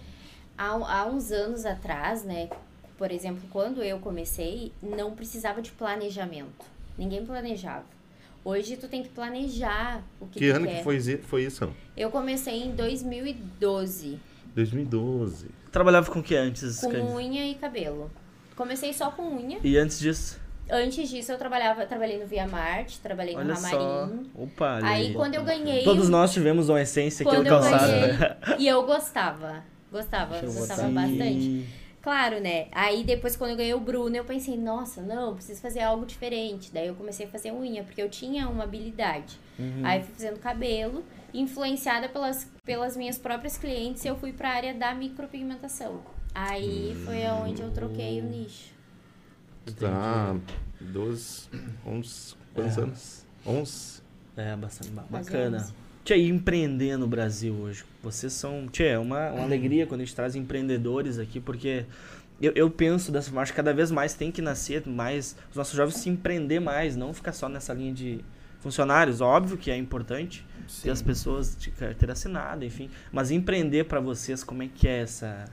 Há, 0.57 0.67
há 0.69 1.05
uns 1.07 1.31
anos 1.31 1.65
atrás, 1.65 2.23
né? 2.23 2.49
Por 2.97 3.11
exemplo, 3.11 3.41
quando 3.49 3.81
eu 3.81 3.99
comecei, 3.99 4.73
não 4.81 5.15
precisava 5.15 5.61
de 5.61 5.71
planejamento. 5.71 6.65
Ninguém 6.97 7.25
planejava. 7.25 7.85
Hoje 8.43 8.75
tu 8.77 8.87
tem 8.87 9.03
que 9.03 9.09
planejar 9.09 10.03
o 10.19 10.25
que, 10.25 10.39
Que 10.39 10.51
tu 10.51 10.55
ano 10.55 10.65
quer. 10.65 10.77
que 10.77 10.83
foi, 10.83 11.17
foi 11.17 11.43
isso? 11.43 11.71
Eu 11.95 12.09
comecei 12.09 12.63
em 12.63 12.71
2012, 12.75 14.19
2012. 14.55 15.47
Trabalhava 15.71 16.11
com 16.11 16.19
o 16.19 16.23
que 16.23 16.35
antes? 16.35 16.79
com 16.79 17.15
unha 17.15 17.45
e 17.45 17.55
cabelo. 17.55 18.09
Comecei 18.55 18.91
só 18.93 19.11
com 19.11 19.35
unha. 19.37 19.59
E 19.63 19.77
antes 19.77 19.99
disso? 19.99 20.38
Antes 20.69 21.09
disso 21.09 21.31
eu 21.31 21.37
trabalhava, 21.37 21.85
trabalhei 21.85 22.19
no 22.19 22.27
Via 22.27 22.47
Marte, 22.47 22.99
trabalhei 22.99 23.33
no 23.33 23.39
Olha 23.39 23.55
só. 23.55 24.01
Ramarim. 24.01 24.31
Opa, 24.35 24.75
olha 24.75 24.87
Aí 24.87 25.13
quando 25.13 25.35
eu 25.35 25.43
ganhei 25.43 25.83
Todos 25.83 26.09
nós 26.09 26.31
tivemos 26.31 26.69
uma 26.69 26.81
essência 26.81 27.25
no 27.25 27.33
eu 27.33 27.43
calçado. 27.43 27.91
e 28.59 28.67
eu 28.67 28.85
gostava. 28.85 29.63
Gostava, 29.91 30.35
eu 30.37 30.53
gostava 30.53 30.83
botar 30.83 30.93
bastante. 30.93 31.65
Claro, 32.01 32.39
né? 32.39 32.67
Aí 32.71 33.03
depois 33.03 33.35
quando 33.35 33.51
eu 33.51 33.57
ganhei 33.57 33.73
o 33.73 33.79
Bruno, 33.79 34.15
eu 34.15 34.23
pensei, 34.23 34.55
nossa, 34.55 35.01
não, 35.01 35.35
preciso 35.35 35.59
fazer 35.59 35.81
algo 35.81 36.05
diferente. 36.05 36.71
Daí 36.71 36.87
eu 36.87 36.95
comecei 36.95 37.25
a 37.25 37.29
fazer 37.29 37.51
unha, 37.51 37.83
porque 37.83 38.01
eu 38.01 38.09
tinha 38.09 38.47
uma 38.47 38.63
habilidade. 38.63 39.37
Uhum. 39.57 39.81
Aí 39.83 40.01
fui 40.03 40.13
fazendo 40.13 40.39
cabelo, 40.39 41.03
influenciada 41.33 42.07
pelas, 42.07 42.49
pelas 42.63 42.95
minhas 42.95 43.17
próprias 43.17 43.57
clientes, 43.57 44.05
eu 44.05 44.15
fui 44.15 44.31
pra 44.31 44.49
área 44.49 44.73
da 44.73 44.93
micropigmentação. 44.93 45.99
Aí 46.33 46.95
foi 47.05 47.25
aonde 47.25 47.61
eu 47.61 47.71
troquei 47.71 48.21
o 48.21 48.23
nicho. 48.23 48.78
Tá, 49.71 50.35
12, 50.79 51.49
11, 51.85 52.35
quantos 52.53 52.77
É. 52.77 52.81
anos? 52.81 53.25
11? 53.45 54.01
É, 54.37 54.55
bastante 54.55 54.91
bacana. 55.09 55.57
11. 55.57 55.73
Tia, 56.05 56.17
e 56.17 56.27
empreender 56.29 56.97
no 56.97 57.07
Brasil 57.07 57.53
hoje? 57.53 57.83
Vocês 58.01 58.33
são. 58.33 58.67
Tia, 58.67 58.87
é 58.87 58.99
uma, 58.99 59.29
uma 59.31 59.43
alegria 59.43 59.85
quando 59.85 60.01
a 60.01 60.05
gente 60.05 60.15
traz 60.15 60.35
empreendedores 60.35 61.19
aqui, 61.19 61.39
porque 61.39 61.85
eu, 62.41 62.51
eu 62.55 62.69
penso 62.71 63.11
dessa 63.11 63.27
forma, 63.27 63.41
acho 63.41 63.51
que 63.51 63.57
cada 63.57 63.73
vez 63.73 63.91
mais 63.91 64.13
tem 64.13 64.31
que 64.31 64.41
nascer 64.41 64.87
mais, 64.87 65.35
os 65.51 65.57
nossos 65.57 65.75
jovens 65.75 65.95
se 65.95 66.09
empreender 66.09 66.59
mais, 66.59 66.95
não 66.95 67.13
ficar 67.13 67.33
só 67.33 67.49
nessa 67.49 67.73
linha 67.73 67.93
de 67.93 68.21
funcionários. 68.59 69.21
Óbvio 69.21 69.57
que 69.57 69.69
é 69.69 69.77
importante, 69.77 70.45
ter 70.81 70.89
as 70.89 71.01
pessoas 71.01 71.55
de 71.55 71.69
carteira 71.71 72.13
assinada, 72.13 72.65
enfim. 72.65 72.89
Mas 73.11 73.29
empreender 73.29 73.85
pra 73.85 73.99
vocês, 73.99 74.43
como 74.43 74.63
é 74.63 74.67
que 74.73 74.87
é 74.87 75.01
essa. 75.01 75.45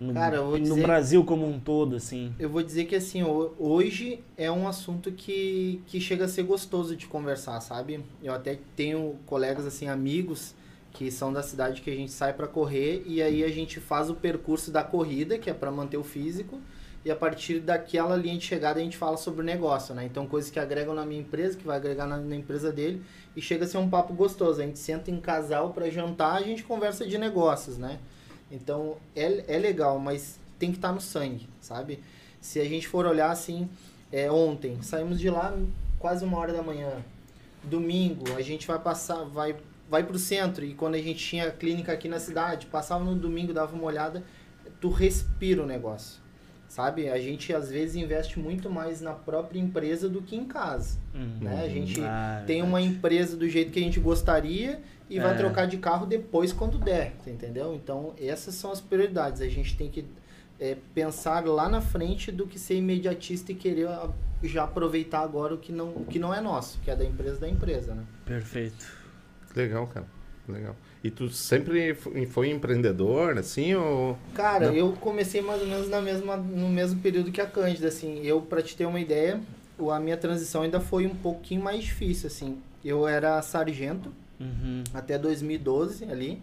No, 0.00 0.14
Cara, 0.14 0.40
no 0.40 0.58
dizer- 0.60 0.82
Brasil 0.82 1.24
como 1.24 1.44
um 1.48 1.58
todo, 1.58 1.96
assim. 1.96 2.32
Eu 2.38 2.48
vou 2.48 2.62
dizer 2.62 2.84
que 2.84 2.94
assim, 2.94 3.22
ho- 3.24 3.52
hoje 3.58 4.22
é 4.36 4.48
um 4.50 4.68
assunto 4.68 5.10
que, 5.10 5.82
que 5.88 6.00
chega 6.00 6.26
a 6.26 6.28
ser 6.28 6.44
gostoso 6.44 6.94
de 6.94 7.06
conversar, 7.06 7.60
sabe? 7.60 8.04
Eu 8.22 8.32
até 8.32 8.58
tenho 8.76 9.16
colegas 9.26 9.66
assim, 9.66 9.88
amigos 9.88 10.54
que 10.92 11.10
são 11.10 11.32
da 11.32 11.42
cidade 11.42 11.82
que 11.82 11.90
a 11.90 11.94
gente 11.94 12.12
sai 12.12 12.32
pra 12.32 12.46
correr 12.46 13.02
e 13.06 13.20
aí 13.22 13.42
a 13.44 13.48
gente 13.50 13.78
faz 13.80 14.08
o 14.08 14.14
percurso 14.14 14.70
da 14.70 14.82
corrida, 14.84 15.36
que 15.36 15.50
é 15.50 15.54
pra 15.54 15.70
manter 15.70 15.96
o 15.96 16.02
físico, 16.04 16.60
e 17.04 17.10
a 17.10 17.16
partir 17.16 17.60
daquela 17.60 18.16
linha 18.16 18.36
de 18.38 18.44
chegada 18.44 18.80
a 18.80 18.82
gente 18.82 18.96
fala 18.96 19.16
sobre 19.16 19.40
o 19.42 19.44
negócio, 19.44 19.94
né? 19.94 20.04
Então 20.04 20.26
coisas 20.26 20.50
que 20.50 20.58
agregam 20.60 20.94
na 20.94 21.04
minha 21.04 21.20
empresa, 21.20 21.56
que 21.56 21.64
vai 21.66 21.76
agregar 21.76 22.06
na, 22.06 22.16
na 22.18 22.36
empresa 22.36 22.72
dele, 22.72 23.02
e 23.36 23.42
chega 23.42 23.64
a 23.64 23.68
ser 23.68 23.78
um 23.78 23.88
papo 23.88 24.14
gostoso. 24.14 24.60
A 24.60 24.64
gente 24.64 24.78
senta 24.78 25.10
em 25.10 25.20
casal 25.20 25.72
pra 25.72 25.90
jantar, 25.90 26.34
a 26.36 26.42
gente 26.42 26.62
conversa 26.64 27.06
de 27.06 27.18
negócios, 27.18 27.76
né? 27.78 27.98
Então 28.50 28.96
é, 29.14 29.56
é 29.56 29.58
legal, 29.58 29.98
mas 29.98 30.38
tem 30.58 30.70
que 30.70 30.78
estar 30.78 30.92
no 30.92 31.00
sangue, 31.00 31.48
sabe? 31.60 32.02
Se 32.40 32.60
a 32.60 32.64
gente 32.64 32.88
for 32.88 33.06
olhar 33.06 33.30
assim, 33.30 33.68
é, 34.12 34.30
ontem, 34.30 34.80
saímos 34.82 35.18
de 35.20 35.30
lá 35.30 35.56
quase 35.98 36.24
uma 36.24 36.38
hora 36.38 36.52
da 36.52 36.62
manhã. 36.62 37.02
Domingo, 37.62 38.24
a 38.36 38.40
gente 38.40 38.66
vai 38.66 38.78
passar, 38.78 39.24
vai, 39.24 39.56
vai 39.88 40.04
pro 40.04 40.18
centro, 40.18 40.64
e 40.64 40.74
quando 40.74 40.94
a 40.94 40.98
gente 40.98 41.24
tinha 41.24 41.50
clínica 41.50 41.92
aqui 41.92 42.08
na 42.08 42.20
cidade, 42.20 42.66
passava 42.66 43.04
no 43.04 43.14
domingo, 43.14 43.52
dava 43.52 43.74
uma 43.74 43.84
olhada, 43.84 44.22
tu 44.80 44.90
respira 44.90 45.62
o 45.62 45.66
negócio. 45.66 46.20
Sabe? 46.68 47.08
A 47.08 47.18
gente 47.18 47.52
às 47.54 47.70
vezes 47.70 47.96
investe 47.96 48.38
muito 48.38 48.68
mais 48.68 49.00
na 49.00 49.12
própria 49.12 49.58
empresa 49.58 50.08
do 50.08 50.20
que 50.20 50.36
em 50.36 50.44
casa. 50.44 50.98
Uhum. 51.14 51.38
Né? 51.40 51.62
A 51.64 51.68
gente 51.68 52.00
Ah, 52.02 52.44
tem 52.46 52.62
uma 52.62 52.80
empresa 52.80 53.36
do 53.36 53.48
jeito 53.48 53.70
que 53.72 53.78
a 53.78 53.82
gente 53.82 53.98
gostaria 53.98 54.80
e 55.08 55.18
vai 55.18 55.32
É. 55.32 55.36
trocar 55.36 55.66
de 55.66 55.78
carro 55.78 56.04
depois 56.04 56.52
quando 56.52 56.76
der, 56.78 57.14
entendeu? 57.26 57.74
Então 57.74 58.12
essas 58.20 58.54
são 58.54 58.70
as 58.70 58.80
prioridades. 58.80 59.40
A 59.40 59.48
gente 59.48 59.76
tem 59.76 59.88
que 59.90 60.04
é, 60.60 60.76
pensar 60.92 61.44
lá 61.46 61.68
na 61.68 61.80
frente 61.80 62.32
do 62.32 62.44
que 62.46 62.58
ser 62.58 62.74
imediatista 62.74 63.52
e 63.52 63.54
querer 63.54 63.86
a- 63.88 64.10
já 64.42 64.64
aproveitar 64.64 65.20
agora 65.20 65.54
o 65.54 65.58
que 65.58 65.70
não, 65.72 65.88
o 65.90 66.04
que 66.04 66.18
não 66.18 66.34
é 66.34 66.40
nosso, 66.40 66.80
que 66.80 66.90
é 66.90 66.96
da 66.96 67.04
empresa 67.04 67.38
da 67.40 67.48
empresa, 67.48 67.94
né? 67.94 68.04
Perfeito. 68.26 68.84
Legal, 69.54 69.86
cara. 69.86 70.06
Legal. 70.48 70.74
E 71.02 71.10
tu 71.10 71.28
sempre 71.30 71.94
foi 72.30 72.50
empreendedor, 72.50 73.38
assim, 73.38 73.74
ou... 73.74 74.18
Cara, 74.34 74.66
Não. 74.66 74.74
eu 74.74 74.92
comecei 75.00 75.40
mais 75.40 75.60
ou 75.62 75.68
menos 75.68 75.88
na 75.88 76.00
mesma, 76.00 76.36
no 76.36 76.68
mesmo 76.68 77.00
período 77.00 77.30
que 77.30 77.40
a 77.40 77.46
Cândida, 77.46 77.86
assim. 77.88 78.20
Eu, 78.24 78.40
pra 78.40 78.60
te 78.60 78.76
ter 78.76 78.84
uma 78.84 78.98
ideia, 78.98 79.40
o- 79.78 79.92
a 79.92 80.00
minha 80.00 80.16
transição 80.16 80.62
ainda 80.62 80.80
foi 80.80 81.06
um 81.06 81.14
pouquinho 81.14 81.62
mais 81.62 81.84
difícil, 81.84 82.26
assim. 82.26 82.58
Eu 82.84 83.06
era 83.06 83.40
sargento 83.42 84.10
Uhum. 84.40 84.82
até 84.92 85.16
2012 85.16 86.04
ali. 86.10 86.40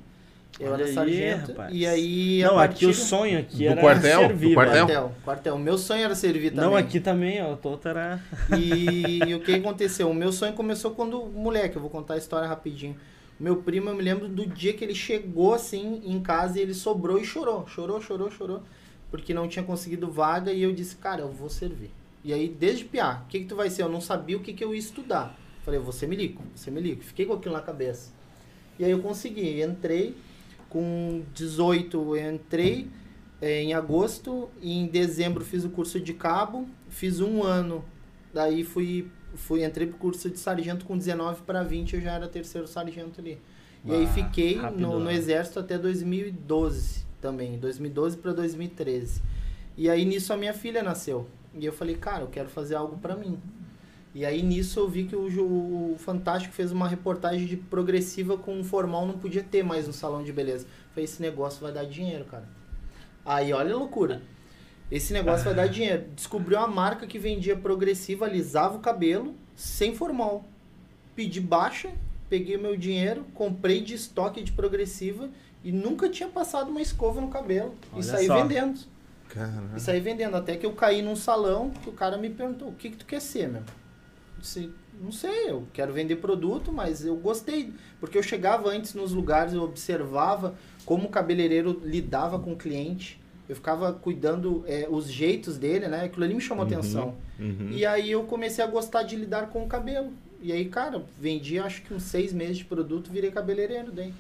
Eu 0.58 0.68
Olha 0.72 0.84
era 0.84 0.86
aí, 0.86 0.94
sargento. 0.94 1.52
rapaz. 1.52 1.74
e 1.76 1.86
aí. 1.86 2.42
Não, 2.44 2.58
aqui 2.58 2.86
o 2.86 2.88
partir- 2.90 2.94
sonho 3.02 3.40
aqui 3.40 3.58
Do 3.58 3.64
era 3.72 3.82
quartel? 3.82 4.20
servir, 4.22 4.48
Do 4.50 4.54
quartel? 4.54 4.74
velho. 4.88 5.00
Quartel, 5.00 5.16
quartel. 5.26 5.58
Meu 5.58 5.78
sonho 5.78 6.06
era 6.06 6.16
servir 6.16 6.52
também. 6.52 6.64
Não, 6.70 6.76
aqui 6.78 7.02
também, 7.02 7.44
ó. 7.44 7.52
O 7.52 7.58
Toto 7.58 7.90
era. 7.90 8.22
E, 8.58 9.34
o 9.34 9.42
que 9.42 9.54
aconteceu? 9.54 10.10
O 10.10 10.14
meu 10.14 10.32
sonho 10.32 10.54
começou 10.54 10.92
quando 10.92 11.26
moleque, 11.26 11.76
eu 11.76 11.82
vou 11.82 11.90
contar 11.92 12.14
a 12.14 12.18
história 12.18 12.48
rapidinho. 12.48 12.96
Meu 13.40 13.58
primo, 13.58 13.90
eu 13.90 13.96
me 13.96 14.02
lembro 14.02 14.28
do 14.28 14.46
dia 14.46 14.74
que 14.74 14.84
ele 14.84 14.96
chegou 14.96 15.54
assim 15.54 16.02
em 16.06 16.22
casa 16.22 16.58
e 16.58 16.62
ele 16.62 16.74
sobrou 16.74 17.20
e 17.20 17.26
chorou. 17.26 17.68
Chorou, 17.68 18.02
chorou, 18.02 18.32
chorou. 18.32 18.64
Porque 19.12 19.34
não 19.34 19.48
tinha 19.48 19.64
conseguido 19.64 20.10
vaga 20.10 20.52
e 20.52 20.62
eu 20.62 20.74
disse, 20.74 20.96
cara, 20.96 21.22
eu 21.22 21.32
vou 21.32 21.50
servir. 21.50 21.92
E 22.24 22.34
aí, 22.34 22.48
desde 22.48 22.86
piá, 22.86 23.24
o 23.26 23.28
que, 23.28 23.42
que 23.42 23.46
tu 23.46 23.56
vai 23.56 23.70
ser? 23.70 23.84
Eu 23.84 23.90
não 23.90 24.02
sabia 24.02 24.38
o 24.38 24.40
que, 24.40 24.54
que 24.54 24.64
eu 24.64 24.74
ia 24.74 24.80
estudar. 24.80 25.38
Falei, 25.64 25.80
vou 25.80 25.92
ser 25.92 26.08
milico, 26.08 26.42
vou 26.42 26.58
ser 26.58 26.72
milico. 26.72 27.04
Fiquei 27.04 27.26
com 27.26 27.34
aquilo 27.34 27.54
na 27.54 27.62
cabeça. 27.62 28.12
E 28.80 28.86
aí 28.86 28.92
eu 28.92 29.00
consegui, 29.00 29.62
entrei 29.62 30.16
com 30.70 31.24
18, 31.34 32.16
eu 32.16 32.34
entrei 32.34 32.88
eh, 33.42 33.62
em 33.62 33.74
agosto 33.74 34.50
e 34.62 34.74
em 34.74 34.88
dezembro 34.88 35.46
fiz 35.46 35.64
o 35.64 35.70
curso 35.70 36.00
de 36.00 36.14
cabo, 36.14 36.68
fiz 36.90 37.20
um 37.22 37.44
ano 37.44 37.84
Daí 38.36 38.66
fui, 38.66 39.10
fui 39.36 39.64
entrei 39.64 39.88
pro 39.88 39.98
curso 39.98 40.30
de 40.30 40.40
sargento 40.40 40.86
com 40.86 40.98
19 40.98 41.42
para 41.44 41.64
20, 41.64 41.96
eu 41.96 42.02
já 42.02 42.14
era 42.14 42.28
terceiro 42.28 42.68
sargento 42.68 43.20
ali. 43.22 43.40
E 43.84 43.92
aí 43.92 44.06
Ah, 44.06 44.08
fiquei 44.08 44.56
no, 44.56 45.00
no 45.00 45.06
né? 45.06 45.14
exército 45.14 45.60
até 45.60 45.78
2012 45.78 47.06
também, 47.22 47.58
2012 47.60 48.18
para 48.18 48.34
2013. 48.34 49.22
E 49.78 49.90
aí 49.90 50.06
nisso 50.06 50.34
a 50.34 50.38
minha 50.38 50.54
filha 50.54 50.82
nasceu. 50.82 51.28
E 51.54 51.66
eu 51.66 51.74
falei, 51.74 51.96
cara, 51.96 52.24
eu 52.24 52.28
quero 52.28 52.50
fazer 52.50 52.76
algo 52.76 52.98
para 52.98 53.16
mim. 53.16 53.38
E 54.14 54.26
aí 54.26 54.42
nisso 54.42 54.80
eu 54.80 54.88
vi 54.88 55.04
que 55.04 55.16
o, 55.16 55.26
o 55.94 55.96
Fantástico 56.00 56.54
fez 56.54 56.72
uma 56.72 56.88
reportagem 56.88 57.46
de 57.46 57.58
progressiva 57.58 58.38
com 58.38 58.58
um 58.58 58.64
formal 58.64 59.06
não 59.06 59.18
podia 59.18 59.44
ter 59.44 59.62
mais 59.64 59.88
no 59.88 59.94
salão 59.94 60.24
de 60.24 60.32
beleza. 60.32 60.66
Falei, 60.92 61.04
esse 61.04 61.22
negócio 61.22 61.62
vai 61.62 61.72
dar 61.72 61.84
dinheiro, 61.86 62.26
cara. 62.26 62.48
Aí 63.26 63.52
olha 63.52 63.74
a 63.74 63.78
loucura. 63.78 64.22
Esse 64.92 65.14
negócio 65.14 65.46
vai 65.46 65.54
dar 65.54 65.68
dinheiro. 65.68 66.06
Descobriu 66.16 66.58
uma 66.60 66.68
marca 66.68 67.08
que 67.08 67.18
vendia 67.18 67.56
progressiva, 67.56 68.26
alisava 68.26 68.78
o 68.78 68.80
cabelo, 68.80 69.34
sem 69.56 69.96
formal. 69.96 70.46
Pedi 71.16 71.42
baixa, 71.42 71.92
peguei 72.30 72.56
o 72.56 72.62
meu 72.62 72.76
dinheiro, 72.76 73.26
comprei 73.34 73.82
de 73.82 73.94
estoque 73.94 74.44
de 74.44 74.52
progressiva 74.52 75.30
e 75.64 75.72
nunca 75.72 76.08
tinha 76.10 76.30
passado 76.30 76.70
uma 76.70 76.82
escova 76.82 77.20
no 77.20 77.30
cabelo. 77.30 77.74
Olha 77.92 78.00
e 78.00 78.04
saí 78.04 78.28
só. 78.28 78.42
vendendo. 78.42 78.80
Caralho. 79.30 79.76
E 79.76 79.80
saí 79.80 80.00
vendendo. 80.00 80.38
Até 80.38 80.56
que 80.56 80.66
eu 80.66 80.74
caí 80.74 81.02
num 81.02 81.16
salão 81.16 81.72
que 81.72 81.90
o 81.90 81.94
cara 81.94 82.18
me 82.18 82.30
perguntou, 82.30 82.70
o 82.70 82.74
que, 82.74 82.92
que 82.92 82.98
tu 82.98 83.06
quer 83.06 83.20
ser, 83.22 83.50
meu? 83.50 83.62
Eu 83.62 84.42
disse, 84.42 84.72
não 85.02 85.12
sei, 85.12 85.50
eu 85.50 85.68
quero 85.74 85.92
vender 85.92 86.18
produto, 86.18 86.72
mas 86.72 87.04
eu 87.04 87.16
gostei. 87.16 87.74
Porque 88.00 88.18
eu 88.18 88.24
chegava 88.24 88.70
antes 88.70 88.94
nos 88.94 89.12
lugares, 89.12 89.54
eu 89.54 89.64
observava 89.64 90.54
como 90.86 91.08
o 91.08 91.10
cabeleireiro 91.10 91.82
lidava 91.84 92.38
com 92.38 92.54
o 92.54 92.56
cliente. 92.56 93.20
Eu 93.48 93.56
ficava 93.56 93.94
cuidando 93.94 94.64
é, 94.68 94.88
os 94.90 95.06
jeitos 95.12 95.58
dele, 95.58 95.88
né? 95.88 96.06
Aquilo 96.06 96.24
ali 96.26 96.34
me 96.34 96.42
chamou 96.42 96.66
Uhum. 96.66 96.72
atenção. 96.72 97.16
Uhum. 97.40 97.70
E 97.72 97.86
aí 97.86 98.12
eu 98.12 98.24
comecei 98.24 98.64
a 98.64 98.68
gostar 98.68 99.04
de 99.04 99.16
lidar 99.16 99.50
com 99.50 99.64
o 99.64 99.68
cabelo. 99.68 100.12
E 100.42 100.52
aí, 100.52 100.66
cara, 100.66 101.04
vendi 101.20 101.58
acho 101.60 101.82
que 101.84 101.94
uns 101.94 102.04
seis 102.04 102.32
meses 102.34 102.58
de 102.58 102.66
produto, 102.66 103.12
virei 103.12 103.32
cabeleireiro 103.32 103.92
daí. 103.92 104.14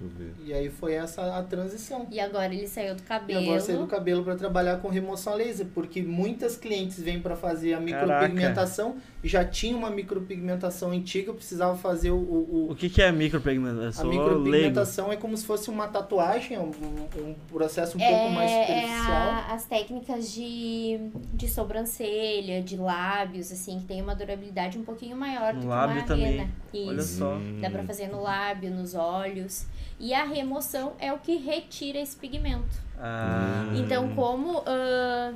Tu 0.00 0.06
vê. 0.16 0.30
E 0.46 0.52
aí 0.54 0.70
foi 0.70 0.94
essa 0.94 1.36
a 1.36 1.42
transição. 1.42 2.06
E 2.10 2.18
agora 2.18 2.54
ele 2.54 2.66
saiu 2.66 2.94
do 2.94 3.02
E 3.02 3.04
cabelo. 3.04 3.40
agora 3.44 3.60
saí 3.60 3.76
do 3.76 3.86
cabelo 3.86 4.24
para 4.24 4.34
trabalhar 4.34 4.78
com 4.78 4.88
remoção 4.88 5.34
a 5.34 5.36
laser, 5.36 5.66
porque 5.74 6.00
muitas 6.00 6.56
clientes 6.56 6.98
vêm 6.98 7.20
para 7.20 7.36
fazer 7.36 7.74
a 7.74 7.78
Caraca. 7.82 8.06
micropigmentação, 8.28 8.96
já 9.22 9.44
tinha 9.44 9.76
uma 9.76 9.90
micropigmentação 9.90 10.92
antiga, 10.92 11.34
precisava 11.34 11.76
fazer 11.76 12.10
o, 12.12 12.16
o- 12.16 12.68
o- 12.70 12.74
que, 12.74 12.88
que 12.88 13.02
é 13.02 13.12
micropigmentação? 13.12 14.06
A 14.06 14.08
leigo. 14.08 14.24
micropigmentação 14.24 15.12
é 15.12 15.16
como 15.16 15.36
se 15.36 15.44
fosse 15.44 15.68
uma 15.68 15.86
tatuagem, 15.86 16.56
é 16.56 16.60
um, 16.60 16.70
um 16.70 17.34
processo 17.52 17.98
um 17.98 18.00
é, 18.00 18.08
pouco 18.08 18.30
mais 18.34 18.50
é 18.50 18.66
superficial. 18.66 19.12
a- 19.12 19.46
as 19.52 19.64
técnicas 19.66 20.32
de, 20.32 20.98
de 21.34 21.46
sobrancelha, 21.46 22.62
de 22.62 22.76
lábios, 22.78 23.52
assim, 23.52 23.78
que 23.80 23.84
tem 23.84 24.00
uma 24.00 24.14
durabilidade 24.14 24.78
um 24.78 24.82
pouquinho 24.84 25.14
maior 25.16 25.52
No 25.52 25.60
do 25.60 25.66
que 25.66 25.68
lábio 25.68 25.96
uma 25.96 26.06
também. 26.06 26.32
rena. 26.38 26.48
Olha 26.72 27.00
Isso. 27.00 27.18
só. 27.18 27.36
Dá 27.60 27.68
pra 27.68 27.82
fazer 27.84 28.08
no 28.08 28.22
lábio, 28.22 28.70
nos 28.70 28.94
olhos. 28.94 29.66
E 30.00 30.14
a 30.14 30.24
remoção 30.24 30.94
é 30.98 31.12
o 31.12 31.18
que 31.18 31.36
retira 31.36 31.98
esse 31.98 32.16
pigmento. 32.16 32.82
Ah. 32.98 33.66
Então, 33.76 34.14
como 34.14 34.62
ah, 34.66 35.34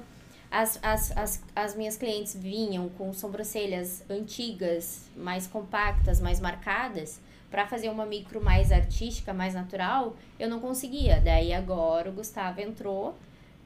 as, 0.51 0.79
as, 0.83 1.17
as, 1.17 1.43
as 1.55 1.77
minhas 1.77 1.97
clientes 1.97 2.35
vinham 2.35 2.89
com 2.89 3.13
sobrancelhas 3.13 4.03
antigas, 4.09 5.11
mais 5.15 5.47
compactas, 5.47 6.19
mais 6.21 6.41
marcadas, 6.41 7.21
para 7.51 7.67
fazer 7.67 7.91
uma 7.91 8.07
micro 8.07 8.43
mais 8.43 8.73
artística, 8.73 9.35
mais 9.35 9.53
natural, 9.53 10.17
eu 10.41 10.49
não 10.49 10.61
conseguia. 10.61 11.21
Daí 11.21 11.53
agora 11.53 12.09
o 12.09 12.13
Gustavo 12.13 12.61
entrou 12.61 13.17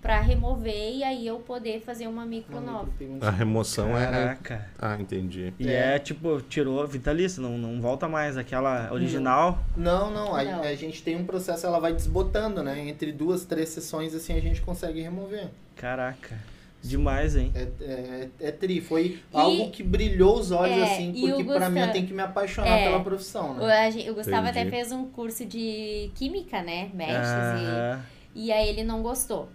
para 0.00 0.20
remover 0.20 0.94
e 0.94 1.02
aí 1.02 1.26
eu 1.26 1.38
poder 1.40 1.80
fazer 1.80 2.06
uma 2.06 2.24
micro 2.24 2.60
nova. 2.60 2.88
A 3.20 3.30
remoção 3.30 3.96
é... 3.96 4.04
caraca. 4.04 4.68
Ah, 4.78 4.96
entendi. 4.98 5.52
E 5.58 5.68
É. 5.68 5.96
é. 5.96 5.98
tipo, 5.98 6.40
tirou 6.42 6.86
vitalício, 6.86 7.42
não, 7.42 7.58
não 7.58 7.80
volta 7.80 8.08
mais. 8.08 8.36
Aquela 8.36 8.92
original. 8.92 9.58
Não, 9.76 10.10
não, 10.10 10.34
a, 10.36 10.44
Não. 10.44 10.62
a 10.62 10.74
gente 10.74 11.02
tem 11.02 11.16
um 11.16 11.24
processo, 11.24 11.66
ela 11.66 11.80
vai 11.80 11.92
desbotando, 11.92 12.62
né? 12.62 12.78
Entre 12.88 13.10
duas, 13.12 13.44
três 13.44 13.70
sessões, 13.70 14.14
assim, 14.14 14.34
a 14.36 14.40
gente 14.40 14.60
consegue 14.60 15.00
remover. 15.00 15.48
Caraca. 15.74 16.36
Demais, 16.80 17.34
hein? 17.34 17.52
É, 17.56 17.66
é, 17.82 18.28
é 18.40 18.50
tri, 18.52 18.80
foi 18.80 19.18
algo 19.32 19.68
que 19.72 19.82
brilhou 19.82 20.38
os 20.38 20.52
olhos, 20.52 20.78
É, 20.78 20.84
assim, 20.94 21.10
e 21.12 21.20
porque 21.28 21.42
o 21.42 21.46
pra 21.46 21.68
mim 21.68 21.80
eu 21.80 21.86
Gustavo- 21.86 21.92
tenho 21.92 22.06
que 22.06 22.14
me 22.14 22.22
apaixonar 22.22 22.68
É. 22.78 22.84
pela 22.84 23.00
profissão, 23.02 23.56
O, 23.56 23.66
né? 23.66 23.86
a 23.86 23.90
gen- 23.90 24.08
o 24.10 24.14
Gustavo 24.14 24.46
até 24.46 24.60
Entendi. 24.60 24.76
fez 24.76 24.92
um 24.92 25.04
curso 25.08 25.44
de 25.44 26.08
química, 26.14 26.62
né? 26.62 26.88
Mestres 26.94 27.26
Ah, 27.26 28.00
e, 28.32 28.44
e 28.46 28.52
aí 28.52 28.68
ele 28.68 28.84
não 28.84 29.02
gostou. 29.02 29.48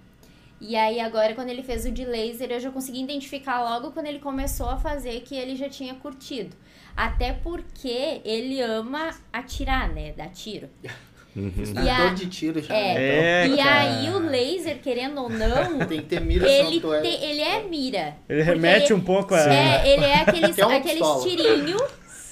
E 0.65 0.75
aí 0.75 0.99
agora 0.99 1.33
quando 1.35 1.49
ele 1.49 1.61
fez 1.61 1.85
o 1.85 1.91
de 1.91 2.05
laser, 2.05 2.49
eu 2.51 2.59
já 2.59 2.71
consegui 2.71 3.01
identificar 3.03 3.61
logo 3.63 3.91
quando 3.91 4.05
ele 4.07 4.19
começou 4.19 4.69
a 4.69 4.77
fazer 4.77 5.19
que 5.21 5.35
ele 5.35 5.55
já 5.55 5.67
tinha 5.69 5.93
curtido. 5.95 6.55
Até 6.95 7.33
porque 7.33 8.21
ele 8.23 8.61
ama 8.61 9.09
atirar, 9.31 9.89
né? 9.93 10.13
Dar 10.15 10.29
tiro. 10.29 10.69
Uhum. 11.35 11.51
Instrutor 11.57 11.89
a- 11.89 12.13
de 12.13 12.27
tiro 12.27 12.61
já. 12.61 12.75
é. 12.75 12.93
né? 12.93 13.01
É, 13.01 13.47
e 13.47 13.59
aí 13.59 14.09
o 14.11 14.19
laser, 14.19 14.79
querendo 14.83 15.19
ou 15.19 15.27
não, 15.29 15.77
Então, 15.77 15.87
tem 15.89 16.01
que 16.01 16.05
ter 16.05 16.21
mira 16.21 16.47
ele, 16.47 16.77
é- 16.77 17.01
te- 17.01 17.23
ele 17.25 17.41
é 17.41 17.63
mira. 17.63 18.15
Ele 18.29 18.43
remete 18.43 18.93
um 18.93 18.99
pouco 19.01 19.33
a. 19.33 19.39
É, 19.51 19.93
ele 19.93 20.05
é 20.05 20.13
aqueles, 20.21 20.53
Que 20.55 20.61
é 20.61 20.65
uma 20.67 20.75
aqueles 20.77 20.99
pistola. 20.99 21.23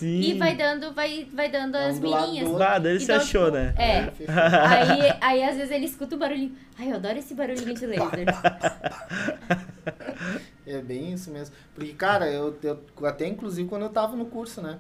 Sim. 0.02 0.20
E 0.20 0.34
vai 0.34 0.56
dando, 0.56 0.92
vai, 0.94 1.28
vai 1.32 1.48
dando 1.52 1.78
É 1.78 1.90
as. 1.90 2.00
Ah, 2.60 2.80
daí 2.80 3.00
você 3.00 3.04
Então, 3.04 3.16
achou, 3.18 3.46
tipo, 3.46 3.56
né? 3.56 3.74
É. 3.78 4.10
Fechou. 4.10 4.34
Aí, 4.36 5.14
aí 5.22 5.44
às 5.44 5.56
vezes 5.56 5.70
ele 5.70 5.86
escuta 5.86 6.16
o 6.16 6.18
barulhinho. 6.18 6.56
Ai, 6.76 6.90
eu 6.90 6.96
adoro 6.96 7.20
esse 7.20 7.36
barulhinho 7.36 7.76
de 7.76 7.86
laser. 7.86 8.26
É 10.66 10.82
bem 10.82 11.14
isso 11.14 11.30
mesmo. 11.30 11.56
Porque, 11.76 11.94
cara, 11.94 12.28
eu, 12.32 12.58
eu 12.64 12.80
até 13.06 13.28
inclusive 13.28 13.70
quando 13.70 13.84
eu 13.84 13.90
tava 13.90 14.16
no 14.16 14.26
curso, 14.26 14.60
né? 14.60 14.80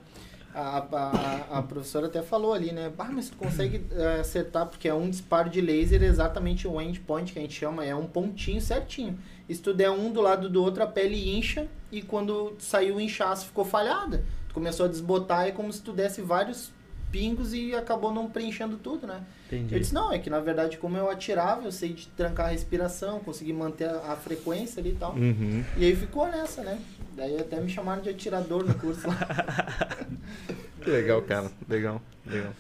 A, 0.55 0.79
a, 0.91 1.59
a 1.59 1.61
professora 1.61 2.07
até 2.07 2.23
falou 2.23 2.51
ali, 2.51 2.71
né? 2.71 2.91
Ah, 2.97 3.09
mas 3.11 3.29
tu 3.29 3.37
consegue 3.37 3.85
eh, 3.91 4.19
acertar, 4.19 4.65
porque 4.65 4.87
é 4.87 4.93
um 4.93 5.09
disparo 5.09 5.49
de 5.49 5.61
laser 5.61 6.01
exatamente 6.03 6.67
o 6.67 6.81
endpoint 6.81 7.31
que 7.31 7.39
a 7.39 7.41
gente 7.41 7.53
chama, 7.53 7.85
é 7.85 7.95
um 7.95 8.05
pontinho 8.05 8.59
certinho. 8.59 9.17
E 9.47 9.53
se 9.55 9.61
tu 9.61 9.73
der 9.73 9.91
um 9.91 10.11
do 10.11 10.19
lado 10.19 10.49
do 10.49 10.61
outro, 10.61 10.83
a 10.83 10.87
pele 10.87 11.37
incha 11.37 11.67
e 11.91 12.01
quando 12.01 12.55
saiu 12.59 12.95
o 12.95 13.01
inchaço 13.01 13.45
ficou 13.45 13.63
falhada. 13.63 14.25
Tu 14.51 14.53
começou 14.53 14.85
a 14.85 14.89
desbotar, 14.89 15.47
é 15.47 15.51
como 15.51 15.71
se 15.71 15.81
tu 15.81 15.93
desse 15.93 16.21
vários 16.21 16.71
pingos 17.09 17.53
e 17.53 17.73
acabou 17.73 18.13
não 18.13 18.29
preenchendo 18.29 18.75
tudo, 18.75 19.07
né? 19.07 19.21
Entendi. 19.47 19.73
Eu 19.73 19.79
disse, 19.79 19.93
não, 19.93 20.11
é 20.11 20.19
que 20.19 20.29
na 20.29 20.41
verdade 20.41 20.77
como 20.77 20.97
eu 20.97 21.09
atirava, 21.09 21.63
eu 21.63 21.71
sei 21.71 21.93
de 21.93 22.07
trancar 22.09 22.47
a 22.47 22.49
respiração, 22.49 23.21
consegui 23.21 23.53
manter 23.53 23.89
a, 23.89 24.11
a 24.11 24.15
frequência 24.17 24.81
ali 24.81 24.89
e 24.89 24.95
tal. 24.95 25.13
Uhum. 25.13 25.63
E 25.77 25.85
aí 25.85 25.95
ficou 25.95 26.27
nessa, 26.27 26.63
né? 26.63 26.79
Daí 27.15 27.39
até 27.39 27.61
me 27.61 27.69
chamaram 27.69 28.01
de 28.01 28.09
atirador 28.09 28.65
no 28.65 28.73
curso 28.73 29.07
lá. 29.07 29.17
Legal, 30.85 31.21
cara. 31.21 31.49
Legal, 31.69 32.01
legal. 32.25 32.53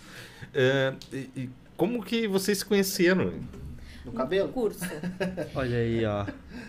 É, 0.53 0.93
e, 1.11 1.29
e 1.35 1.49
como 1.75 2.03
que 2.03 2.27
vocês 2.27 2.59
se 2.59 2.65
conheceram? 2.65 3.33
No 4.05 4.11
cabelo. 4.13 4.49
Curso. 4.49 4.85
Olha 5.55 5.77
aí, 5.77 6.05
ó. 6.05 6.25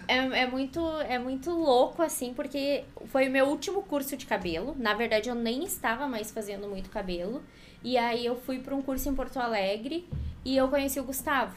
É, 0.07 0.17
é, 0.17 0.47
muito, 0.47 0.81
é 1.09 1.19
muito 1.19 1.51
louco, 1.51 2.03
assim, 2.03 2.35
porque 2.35 2.85
foi 3.07 3.29
o 3.29 3.31
meu 3.31 3.47
último 3.47 3.83
curso 3.83 4.17
de 4.17 4.27
cabelo. 4.27 4.75
Na 4.79 4.95
verdade, 4.95 5.29
eu 5.29 5.35
nem 5.35 5.65
estava 5.65 6.07
mais 6.07 6.31
fazendo 6.31 6.69
muito 6.69 6.91
cabelo. 6.91 7.43
E 7.83 7.97
aí 7.97 8.25
eu 8.25 8.37
fui 8.37 8.59
para 8.59 8.75
um 8.75 8.83
curso 8.83 9.09
em 9.09 9.15
Porto 9.15 9.39
Alegre 9.39 10.07
e 10.45 10.57
eu 10.57 10.69
conheci 10.69 11.01
o 11.01 11.05
Gustavo. 11.05 11.55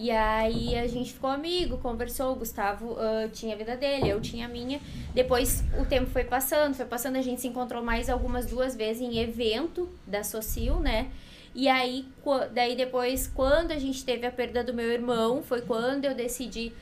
E 0.00 0.12
aí 0.12 0.78
a 0.78 0.86
gente 0.86 1.12
ficou 1.12 1.28
amigo, 1.28 1.76
conversou, 1.78 2.32
o 2.32 2.36
Gustavo 2.36 2.96
ah, 3.00 3.28
tinha 3.32 3.56
a 3.56 3.58
vida 3.58 3.76
dele, 3.76 4.08
eu 4.08 4.20
tinha 4.20 4.46
a 4.46 4.48
minha. 4.48 4.80
Depois 5.12 5.64
o 5.76 5.84
tempo 5.84 6.06
foi 6.06 6.22
passando, 6.22 6.74
foi 6.74 6.86
passando, 6.86 7.16
a 7.16 7.20
gente 7.20 7.40
se 7.40 7.48
encontrou 7.48 7.82
mais 7.82 8.08
algumas 8.08 8.46
duas 8.46 8.76
vezes 8.76 9.02
em 9.02 9.18
evento 9.18 9.88
da 10.06 10.22
Socil, 10.22 10.76
né? 10.78 11.10
E 11.54 11.68
aí, 11.68 12.06
daí 12.54 12.76
depois, 12.76 13.26
quando 13.26 13.72
a 13.72 13.78
gente 13.78 14.04
teve 14.04 14.26
a 14.26 14.30
perda 14.30 14.62
do 14.62 14.72
meu 14.74 14.90
irmão, 14.90 15.42
foi 15.42 15.62
quando 15.62 16.04
eu 16.04 16.14
decidi 16.14 16.72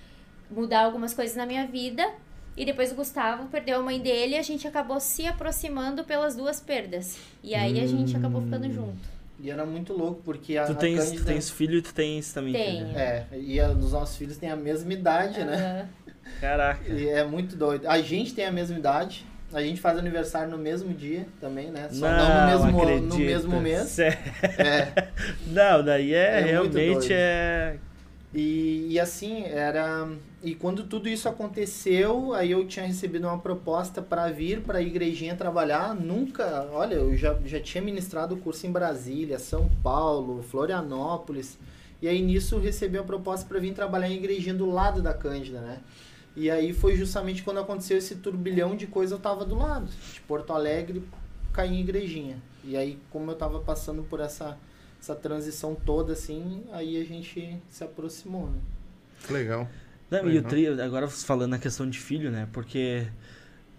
mudar 0.51 0.85
algumas 0.85 1.15
coisas 1.15 1.37
na 1.37 1.47
minha 1.47 1.67
vida. 1.67 2.07
E 2.57 2.65
depois 2.65 2.91
o 2.91 2.95
Gustavo 2.95 3.49
perdeu 3.49 3.81
a 3.81 3.83
mãe 3.83 4.01
dele 4.01 4.35
e 4.35 4.39
a 4.39 4.43
gente 4.43 4.67
acabou 4.67 4.99
se 4.99 5.27
aproximando 5.27 6.05
pelas 6.05 6.35
duas 6.35 6.59
perdas. 6.59 7.19
E 7.43 7.55
aí 7.55 7.79
a 7.81 7.87
gente 7.87 8.17
acabou 8.17 8.41
ficando 8.43 8.73
junto. 8.73 9.17
E 9.39 9.51
era 9.51 9.67
muito 9.67 9.93
louco, 9.93 10.23
porque 10.25 10.57
a, 10.57 10.65
Tu 10.65 10.75
tens, 10.77 10.99
tu 11.05 11.05
Cândida- 11.11 11.25
tens 11.27 11.51
filho 11.51 11.77
e 11.79 11.83
tu 11.83 11.93
tens 11.93 12.33
também 12.33 12.55
Tenho. 12.55 12.87
filho. 12.87 12.99
É, 12.99 13.27
e 13.39 13.61
a, 13.61 13.69
os 13.69 13.93
nossos 13.93 14.17
filhos 14.17 14.39
têm 14.39 14.51
a 14.51 14.57
mesma 14.57 14.91
idade, 14.95 15.45
né? 15.45 15.55
Aham. 15.55 16.11
Caraca. 16.41 16.91
E 16.91 17.07
é 17.07 17.23
muito 17.25 17.55
doido. 17.57 17.87
A 17.87 18.01
gente 18.01 18.33
tem 18.35 18.47
a 18.47 18.51
mesma 18.51 18.79
idade, 18.79 19.27
a 19.57 19.63
gente 19.63 19.81
faz 19.81 19.99
aniversário 19.99 20.51
no 20.51 20.59
mesmo 20.59 20.93
dia 20.93 21.27
também, 21.41 21.71
né? 21.71 21.89
Só 21.91 22.07
não, 22.07 22.61
no, 22.61 22.77
mesmo, 22.77 23.07
no 23.07 23.19
mesmo 23.19 23.59
mês. 23.59 23.99
É. 23.99 24.13
Não, 25.49 25.83
daí 25.83 26.13
é, 26.13 26.41
É 26.41 26.43
realmente 26.43 27.11
é. 27.11 27.79
E, 28.35 28.89
e 28.91 29.01
assim, 29.01 29.45
era. 29.45 30.11
E 30.43 30.55
quando 30.55 30.85
tudo 30.85 31.09
isso 31.09 31.27
aconteceu, 31.27 32.35
aí 32.35 32.51
eu 32.51 32.67
tinha 32.67 32.85
recebido 32.85 33.27
uma 33.27 33.39
proposta 33.39 34.03
para 34.03 34.31
vir 34.31 34.61
para 34.61 34.77
a 34.77 34.83
igrejinha 34.83 35.35
trabalhar. 35.35 35.95
Nunca, 35.95 36.69
olha, 36.71 36.97
eu 36.97 37.17
já, 37.17 37.35
já 37.47 37.59
tinha 37.59 37.83
ministrado 37.83 38.35
o 38.35 38.39
curso 38.39 38.67
em 38.67 38.71
Brasília, 38.71 39.39
São 39.39 39.71
Paulo, 39.83 40.43
Florianópolis. 40.43 41.59
E 42.03 42.07
aí 42.07 42.21
nisso 42.21 42.57
eu 42.57 42.61
recebi 42.61 42.99
a 42.99 43.03
proposta 43.03 43.47
para 43.49 43.59
vir 43.59 43.73
trabalhar 43.73 44.11
em 44.11 44.17
igrejinha 44.17 44.55
do 44.55 44.71
lado 44.71 45.01
da 45.01 45.15
Cândida, 45.15 45.61
né? 45.63 45.79
E 46.37 46.51
aí 46.51 46.73
foi 46.75 46.97
justamente 46.97 47.43
quando 47.43 47.61
aconteceu 47.61 47.97
esse 47.97 48.17
turbilhão 48.17 48.77
de 48.77 48.87
coisa, 48.87 49.15
eu 49.15 49.19
tava 49.19 49.45
do 49.45 49.55
lado. 49.57 49.89
De 50.13 50.21
Porto 50.21 50.53
Alegre, 50.53 51.03
caí 51.53 51.75
em 51.75 51.81
igrejinha. 51.81 52.37
E 52.63 52.77
aí, 52.77 52.99
como 53.11 53.31
eu 53.31 53.35
tava 53.35 53.59
passando 53.61 54.03
por 54.03 54.21
essa, 54.21 54.59
essa 55.01 55.15
transição 55.15 55.75
toda, 55.75 56.13
assim, 56.13 56.65
aí 56.73 57.01
a 57.01 57.05
gente 57.05 57.59
se 57.71 57.83
aproximou, 57.83 58.49
né? 58.51 58.59
Legal. 59.31 59.67
Não, 60.11 60.19
e 60.21 60.23
o 60.23 60.27
Legal. 60.27 60.51
tri, 60.51 60.67
agora 60.81 61.09
falando 61.09 61.53
na 61.53 61.59
questão 61.59 61.89
de 61.89 61.99
filho, 61.99 62.31
né? 62.31 62.47
Porque 62.53 63.07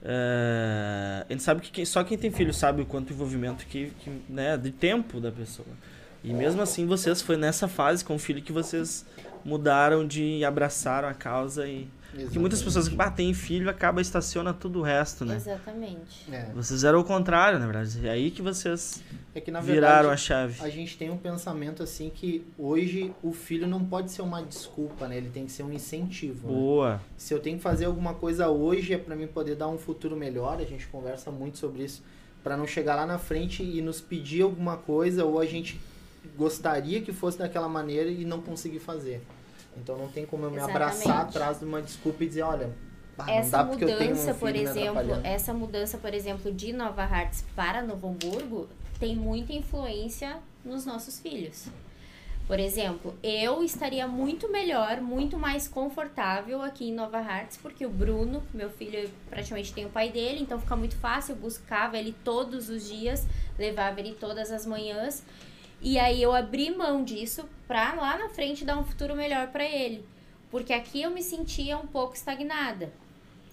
é, 0.04 1.26
a 1.28 1.32
gente 1.32 1.44
sabe 1.44 1.62
que 1.62 1.72
quem- 1.72 1.86
só 1.86 2.04
quem 2.04 2.18
tem 2.18 2.32
filho 2.32 2.54
sabe 2.54 2.82
o 2.82 2.86
quanto 2.86 3.14
envolvimento 3.14 3.66
que, 3.66 3.92
que, 4.00 4.10
né, 4.30 4.58
de 4.58 4.72
tempo 4.72 5.20
da 5.20 5.32
pessoa. 5.32 5.68
E 6.24 6.34
mesmo 6.34 6.62
assim, 6.62 6.86
vocês 6.86 7.22
foi 7.22 7.38
nessa 7.38 7.68
fase 7.68 8.04
com 8.04 8.16
o 8.16 8.20
filho 8.20 8.42
que 8.42 8.52
vocês 8.52 9.06
mudaram 9.46 10.06
de 10.06 10.44
abraçaram 10.44 11.08
a 11.08 11.14
causa 11.14 11.68
e 11.68 11.88
que 12.26 12.40
muitas 12.40 12.62
pessoas 12.62 12.88
que 12.88 12.96
batem 12.96 13.34
filho 13.34 13.70
acaba 13.70 14.02
estaciona 14.02 14.54
tudo 14.54 14.80
o 14.80 14.82
resto, 14.82 15.24
né? 15.26 15.36
Exatamente. 15.36 16.26
É, 16.32 16.50
Vocês 16.56 16.84
eram 16.84 17.00
o 17.00 17.04
contrário, 17.04 17.60
na 17.60 17.66
verdade. 17.66 18.08
É 18.08 18.10
aí 18.10 18.32
que 18.32 18.42
vocês 18.42 19.04
é 19.36 19.42
que 19.42 19.52
na 19.52 19.62
viraram 19.62 20.10
a 20.10 20.18
chave. 20.18 20.60
a 20.64 20.70
gente 20.70 20.98
tem 20.98 21.10
um 21.10 21.18
pensamento 21.18 21.84
assim 21.84 22.10
que 22.10 22.46
hoje 22.58 23.14
o 23.22 23.32
filho 23.32 23.68
não 23.68 23.84
pode 23.86 24.12
ser 24.12 24.22
uma 24.22 24.42
desculpa, 24.42 25.08
né? 25.08 25.18
Ele 25.18 25.30
tem 25.30 25.46
que 25.46 25.52
ser 25.52 25.64
um 25.64 25.72
incentivo. 25.72 26.48
né? 26.48 26.54
Boa. 26.54 27.02
Se 27.16 27.34
eu 27.34 27.40
tenho 27.40 27.58
que 27.58 27.64
fazer 27.64 27.86
alguma 27.86 28.14
coisa 28.14 28.50
hoje 28.50 28.94
é 28.94 28.98
para 28.98 29.16
mim 29.16 29.28
poder 29.28 29.56
dar 29.56 29.68
um 29.68 29.78
futuro 29.78 30.16
melhor, 30.16 30.60
a 30.60 30.66
gente 30.66 30.88
conversa 30.88 31.30
muito 31.32 31.58
sobre 31.58 31.84
isso, 31.84 32.04
para 32.44 32.58
não 32.58 32.66
chegar 32.66 32.96
lá 32.96 33.06
na 33.06 33.18
frente 33.18 33.62
e 33.62 33.82
nos 33.82 34.02
pedir 34.02 34.42
alguma 34.42 34.78
coisa 34.78 35.24
ou 35.26 35.40
a 35.40 35.46
gente 35.46 35.80
gostaria 36.38 37.02
que 37.02 37.14
fosse 37.14 37.38
daquela 37.38 37.70
maneira 37.70 38.10
e 38.10 38.26
não 38.26 38.42
conseguir 38.42 38.80
fazer. 38.80 39.22
Então 39.78 39.98
não 39.98 40.08
tem 40.08 40.26
como 40.26 40.46
eu 40.46 40.52
me 40.52 40.60
abraçar 40.60 40.96
Exatamente. 40.96 41.30
atrás 41.30 41.60
de 41.60 41.66
uma 41.66 41.82
desculpa 41.82 42.24
e 42.24 42.28
dizer, 42.28 42.42
olha, 42.42 42.72
ah, 43.18 43.32
essa 43.32 43.64
um 43.64 43.68
mudança, 43.68 44.34
filho 44.34 44.36
por 44.36 44.56
exemplo, 44.56 45.22
essa 45.24 45.54
mudança, 45.54 45.98
por 45.98 46.14
exemplo, 46.14 46.52
de 46.52 46.74
Nova 46.74 47.04
Hartz 47.04 47.44
para 47.56 47.82
Novo 47.82 48.08
Hamburgo 48.08 48.68
tem 49.00 49.16
muita 49.16 49.54
influência 49.54 50.38
nos 50.64 50.86
nossos 50.86 51.20
filhos. 51.20 51.68
Por 52.48 52.62
exemplo, 52.62 53.14
eu 53.22 53.62
estaria 53.62 54.08
muito 54.08 54.50
melhor, 54.50 55.02
muito 55.02 55.38
mais 55.38 55.68
confortável 55.68 56.62
aqui 56.62 56.88
em 56.90 56.94
Nova 56.94 57.18
Hartz, 57.18 57.58
porque 57.58 57.86
o 57.86 57.90
Bruno, 57.90 58.42
meu 58.54 58.70
filho, 58.70 59.10
praticamente 59.30 59.74
tem 59.74 59.86
o 59.86 59.90
pai 59.90 60.10
dele, 60.10 60.42
então 60.42 60.58
fica 60.58 60.76
muito 60.76 60.96
fácil, 60.96 61.34
eu 61.34 61.42
buscava 61.42 61.98
ele 61.98 62.16
todos 62.24 62.70
os 62.70 62.88
dias, 62.88 63.28
levava 63.60 64.00
ele 64.00 64.14
todas 64.14 64.50
as 64.50 64.66
manhãs. 64.66 65.24
E 65.82 66.00
aí 66.00 66.22
eu 66.22 66.34
abri 66.34 66.76
mão 66.76 67.04
disso 67.04 67.48
pra 67.68 67.94
lá 67.94 68.18
na 68.18 68.30
frente 68.30 68.66
dar 68.66 68.78
um 68.78 68.84
futuro 68.84 69.16
melhor 69.16 69.48
pra 69.48 69.64
ele. 69.64 70.06
Porque 70.50 70.74
aqui 70.74 71.02
eu 71.02 71.12
me 71.12 71.22
sentia 71.22 71.78
um 71.78 71.88
pouco 71.88 72.16
estagnada. 72.16 72.92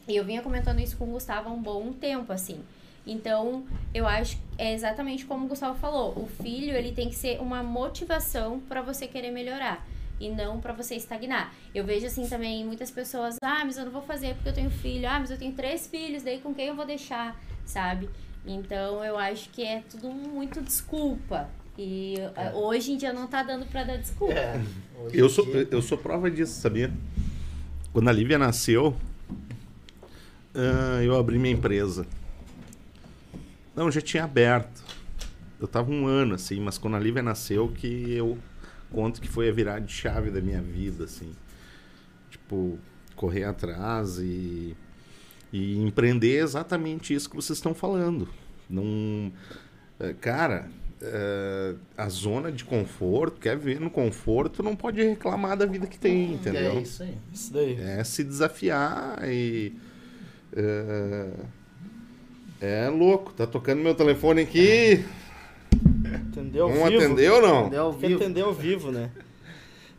E 0.06 0.16
eu 0.16 0.24
vinha 0.24 0.42
comentando 0.42 0.80
isso 0.80 0.96
com 0.96 1.04
o 1.04 1.12
Gustavo 1.12 1.48
há 1.48 1.52
um 1.52 1.62
bom 1.62 1.92
tempo, 1.92 2.32
assim. 2.32 2.62
Então, 3.06 3.64
eu 3.92 4.06
acho 4.06 4.38
é 4.56 4.72
exatamente 4.72 5.26
como 5.26 5.44
o 5.44 5.48
Gustavo 5.48 5.78
falou. 5.78 6.12
O 6.16 6.26
filho, 6.26 6.74
ele 6.74 6.92
tem 6.92 7.08
que 7.08 7.14
ser 7.14 7.40
uma 7.40 7.62
motivação 7.62 8.60
pra 8.60 8.80
você 8.80 9.06
querer 9.06 9.30
melhorar. 9.30 9.86
E 10.20 10.30
não 10.30 10.60
pra 10.60 10.72
você 10.72 10.94
estagnar. 10.94 11.52
Eu 11.74 11.84
vejo 11.84 12.06
assim 12.06 12.26
também 12.28 12.64
muitas 12.64 12.90
pessoas, 12.90 13.36
ah, 13.42 13.64
mas 13.64 13.76
eu 13.76 13.84
não 13.84 13.92
vou 13.92 14.02
fazer 14.02 14.34
porque 14.34 14.48
eu 14.48 14.54
tenho 14.54 14.70
filho. 14.70 15.08
Ah, 15.08 15.18
mas 15.18 15.30
eu 15.30 15.38
tenho 15.38 15.52
três 15.52 15.86
filhos, 15.86 16.22
daí 16.22 16.38
com 16.38 16.54
quem 16.54 16.68
eu 16.68 16.76
vou 16.76 16.86
deixar, 16.86 17.38
sabe? 17.66 18.08
Então, 18.46 19.04
eu 19.04 19.18
acho 19.18 19.50
que 19.50 19.64
é 19.64 19.82
tudo 19.90 20.08
muito 20.10 20.62
desculpa. 20.62 21.50
E 21.76 22.16
ah, 22.36 22.52
hoje 22.54 22.92
em 22.92 22.96
dia 22.96 23.12
não 23.12 23.26
tá 23.26 23.42
dando 23.42 23.66
pra 23.66 23.82
dar 23.84 23.96
desculpa. 23.96 24.32
É, 24.34 24.62
Eu 25.12 25.28
sou, 25.28 25.44
dia- 25.44 25.68
eu 25.70 25.82
sou 25.82 25.98
prova 25.98 26.30
disso, 26.30 26.60
sabia? 26.60 26.92
Quando 27.92 28.08
a 28.08 28.12
Lívia 28.12 28.38
nasceu, 28.38 28.96
ah, 30.54 31.02
eu 31.02 31.18
abri 31.18 31.38
minha 31.38 31.54
empresa. 31.54 32.06
Não, 33.74 33.90
já 33.90 34.00
tinha 34.00 34.24
aberto. 34.24 34.82
Eu 35.60 35.66
tava 35.66 35.90
um 35.90 36.06
ano, 36.06 36.34
assim, 36.34 36.60
mas 36.60 36.78
quando 36.78 36.96
a 36.96 37.00
Lívia 37.00 37.22
nasceu 37.22 37.68
que 37.68 38.12
eu 38.12 38.38
conto 38.90 39.20
que 39.20 39.28
foi 39.28 39.48
a 39.48 39.52
virada 39.52 39.80
de 39.80 39.92
chave 39.92 40.30
da 40.30 40.40
minha 40.40 40.60
vida, 40.62 41.04
assim. 41.04 41.32
Tipo, 42.30 42.78
correr 43.16 43.44
atrás 43.44 44.18
e, 44.18 44.76
e 45.52 45.76
empreender 45.78 46.38
exatamente 46.42 47.14
isso 47.14 47.28
que 47.28 47.34
vocês 47.36 47.58
estão 47.58 47.74
falando. 47.74 48.28
Não... 48.70 49.32
eh, 49.98 50.14
Cara, 50.20 50.68
eh, 51.06 51.74
a 51.96 52.08
zona 52.08 52.50
de 52.52 52.64
conforto, 52.64 53.40
quer 53.40 53.56
viver 53.56 53.80
no 53.80 53.90
conforto, 53.90 54.62
não 54.62 54.74
pode 54.76 55.02
reclamar 55.02 55.56
da 55.56 55.66
vida 55.66 55.86
que 55.86 55.98
tem, 55.98 56.34
entendeu? 56.34 56.78
É 56.78 56.80
isso 56.80 57.02
aí. 57.02 57.14
Isso 57.32 57.52
daí. 57.52 57.80
É 57.80 58.02
se 58.04 58.24
desafiar 58.24 59.18
e. 59.24 59.72
É, 60.56 61.30
é 62.60 62.88
louco, 62.88 63.32
tá 63.32 63.46
tocando 63.46 63.82
meu 63.82 63.94
telefone 63.94 64.42
aqui. 64.42 65.04
Entendeu? 66.28 66.68
Vamos 66.68 66.94
atender 66.94 67.30
ou 67.30 67.42
não? 67.42 67.60
Entendeu? 67.62 67.82
Ao 67.82 67.90
Tem 67.92 68.00
que 68.00 68.06
vivo. 68.08 68.22
atender 68.22 68.40
ao 68.42 68.54
vivo, 68.54 68.90
né? 68.92 69.10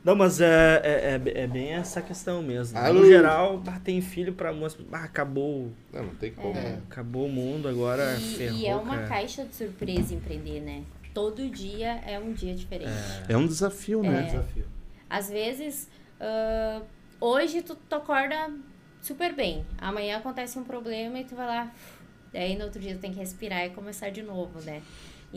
Não, 0.04 0.15
mas 0.15 0.39
é, 0.39 0.82
é, 0.84 1.22
é, 1.26 1.44
é 1.44 1.48
bem 1.48 1.74
essa 1.74 2.00
questão 2.00 2.44
mesmo. 2.44 2.78
Ah, 2.78 2.94
no 2.94 3.04
geral, 3.08 3.63
ah, 3.65 3.80
tem 3.84 4.00
filho 4.02 4.34
pra 4.34 4.54
moça. 4.54 4.78
Ah, 4.91 5.04
acabou. 5.04 5.72
Não, 5.91 6.04
não 6.04 6.15
tem 6.15 6.32
como. 6.32 6.56
É. 6.56 6.78
Acabou 6.89 7.26
o 7.26 7.30
mundo, 7.30 7.68
agora 7.68 8.15
E, 8.15 8.36
ferrou, 8.36 8.60
e 8.60 8.68
é 8.68 8.76
uma 8.76 8.96
cara. 8.98 9.08
caixa 9.08 9.44
de 9.46 9.56
surpresa 9.56 10.13
empreender, 10.13 10.62
né? 10.62 10.84
Todo 11.15 11.49
dia 11.49 12.01
é 12.06 12.19
um 12.19 12.34
dia 12.34 12.54
diferente. 12.54 12.91
É 13.30 13.38
um 13.38 13.47
desafio, 13.47 14.04
né? 14.04 14.23
Desafio. 14.23 14.67
Às 15.10 15.30
vezes, 15.30 15.89
ah, 16.19 16.82
hoje 17.21 17.62
tu, 17.62 17.73
tu 17.73 17.95
acorda 17.95 18.51
super 19.01 19.34
bem. 19.34 19.65
Amanhã 19.78 20.17
acontece 20.17 20.60
um 20.60 20.63
problema 20.65 21.17
e 21.17 21.23
tu 21.23 21.34
vai 21.34 21.47
lá. 21.47 21.73
Daí 22.34 22.58
no 22.58 22.65
outro 22.65 22.82
dia 22.82 22.95
tu 22.95 22.99
tem 22.99 23.13
que 23.13 23.19
respirar 23.19 23.65
e 23.65 23.69
começar 23.69 24.10
de 24.10 24.21
novo, 24.21 24.60
né? 24.65 24.82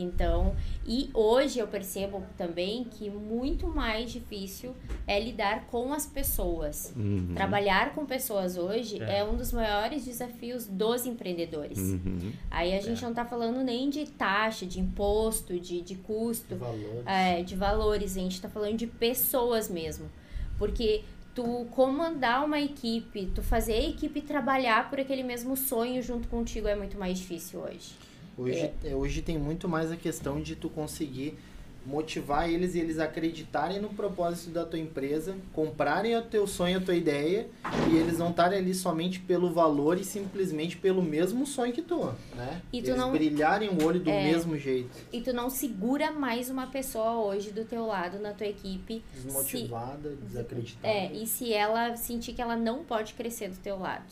Então, 0.01 0.55
e 0.87 1.09
hoje 1.13 1.59
eu 1.59 1.67
percebo 1.67 2.23
também 2.37 2.85
que 2.85 3.09
muito 3.09 3.67
mais 3.67 4.09
difícil 4.11 4.73
é 5.05 5.19
lidar 5.19 5.65
com 5.67 5.93
as 5.93 6.05
pessoas. 6.07 6.93
Uhum. 6.95 7.33
Trabalhar 7.35 7.93
com 7.93 8.05
pessoas 8.05 8.57
hoje 8.57 9.01
É. 9.03 9.19
é. 9.19 9.23
um 9.25 9.35
dos 9.35 9.51
maiores 9.51 10.05
desafios 10.05 10.65
dos 10.65 11.05
empreendedores. 11.05 11.77
Uhum. 11.77 12.31
Aí 12.49 12.73
a 12.73 12.81
gente 12.81 13.01
não 13.03 13.13
tá 13.13 13.25
falando 13.25 13.61
nem 13.61 13.89
de 13.89 14.05
taxa, 14.05 14.65
de 14.65 14.79
imposto, 14.79 15.59
de, 15.59 15.81
de 15.81 15.95
custo, 15.95 16.55
Valores. 16.55 17.03
é, 17.05 17.43
de 17.43 17.55
valores, 17.55 18.15
a 18.15 18.21
gente 18.21 18.41
tá 18.41 18.47
falando 18.47 18.77
de 18.77 18.87
pessoas 18.87 19.69
mesmo. 19.69 20.09
Porque 20.57 21.03
tu 21.35 21.67
comandar 21.71 22.45
uma 22.45 22.59
equipe, 22.59 23.25
tu 23.35 23.41
fazer 23.43 23.73
a 23.73 23.83
equipe 23.89 24.21
trabalhar 24.21 24.89
por 24.89 24.99
aquele 24.99 25.23
mesmo 25.23 25.57
sonho 25.57 26.01
junto 26.01 26.27
contigo 26.29 26.67
é 26.67 26.75
muito 26.75 26.97
mais 26.97 27.17
difícil 27.19 27.59
hoje. 27.59 27.91
Hoje, 28.39 28.71
é, 28.85 28.95
hoje 28.95 29.21
tem 29.21 29.37
muito 29.37 29.67
mais 29.67 29.91
a 29.91 29.95
questão 29.97 30.41
de 30.41 30.55
tu 30.55 30.69
conseguir 30.69 31.37
motivar 31.85 32.47
eles 32.49 32.75
e 32.75 32.79
eles 32.79 32.99
acreditarem 32.99 33.79
no 33.79 33.89
propósito 33.89 34.51
da 34.51 34.65
tua 34.65 34.77
empresa, 34.77 35.35
comprarem 35.53 36.15
o 36.15 36.21
teu 36.21 36.45
sonho, 36.45 36.77
a 36.77 36.81
tua 36.81 36.93
ideia, 36.93 37.47
e 37.91 37.95
eles 37.95 38.17
não 38.19 38.29
estarem 38.29 38.59
ali 38.59 38.73
somente 38.75 39.19
pelo 39.19 39.51
valor 39.51 39.97
e 39.97 40.03
simplesmente 40.03 40.77
pelo 40.77 41.01
mesmo 41.01 41.47
sonho 41.47 41.73
que 41.73 41.81
tu, 41.81 42.05
né? 42.35 42.61
E 42.71 42.81
tu 42.81 42.89
eles 42.89 42.97
não- 42.99 43.11
brilharem 43.11 43.69
o 43.69 43.83
olho 43.83 43.99
do 43.99 44.09
É. 44.09 44.23
mesmo 44.31 44.57
jeito, 44.57 44.89
E 45.11 45.21
tu 45.21 45.33
não 45.33 45.49
segura 45.49 46.11
mais 46.11 46.49
uma 46.49 46.67
pessoa 46.67 47.13
hoje 47.25 47.49
do 47.51 47.63
teu 47.65 47.85
lado, 47.87 48.19
na 48.19 48.33
tua 48.33 48.47
equipe. 48.47 49.01
se- 49.15 49.21
desmotivada, 49.23 50.15
desacreditada. 50.27 50.87
É, 50.93 51.11
e 51.13 51.25
se 51.25 51.51
ela 51.53 51.95
sentir 51.95 52.33
que 52.33 52.41
ela 52.41 52.55
não 52.57 52.83
pode 52.83 53.13
crescer 53.13 53.49
do 53.49 53.57
teu 53.57 53.79
lado. 53.79 54.03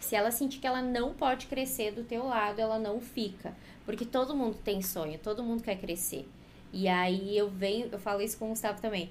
Se 0.00 0.16
ela 0.16 0.30
sentir 0.32 0.58
que 0.58 0.66
ela 0.66 0.82
não 0.82 1.12
pode 1.14 1.46
crescer 1.46 1.92
do 1.92 2.02
teu 2.02 2.24
lado, 2.26 2.58
ela 2.58 2.78
não 2.78 3.00
fica. 3.00 3.54
Porque 3.84 4.04
todo 4.04 4.34
mundo 4.34 4.56
tem 4.64 4.82
sonho, 4.82 5.18
todo 5.18 5.42
mundo 5.44 5.62
quer 5.62 5.76
crescer. 5.76 6.28
E 6.72 6.88
aí 6.88 7.36
eu 7.36 7.48
venho, 7.48 7.88
eu 7.92 7.98
falo 7.98 8.20
isso 8.22 8.38
com 8.38 8.46
o 8.46 8.48
Gustavo 8.48 8.80
também. 8.80 9.10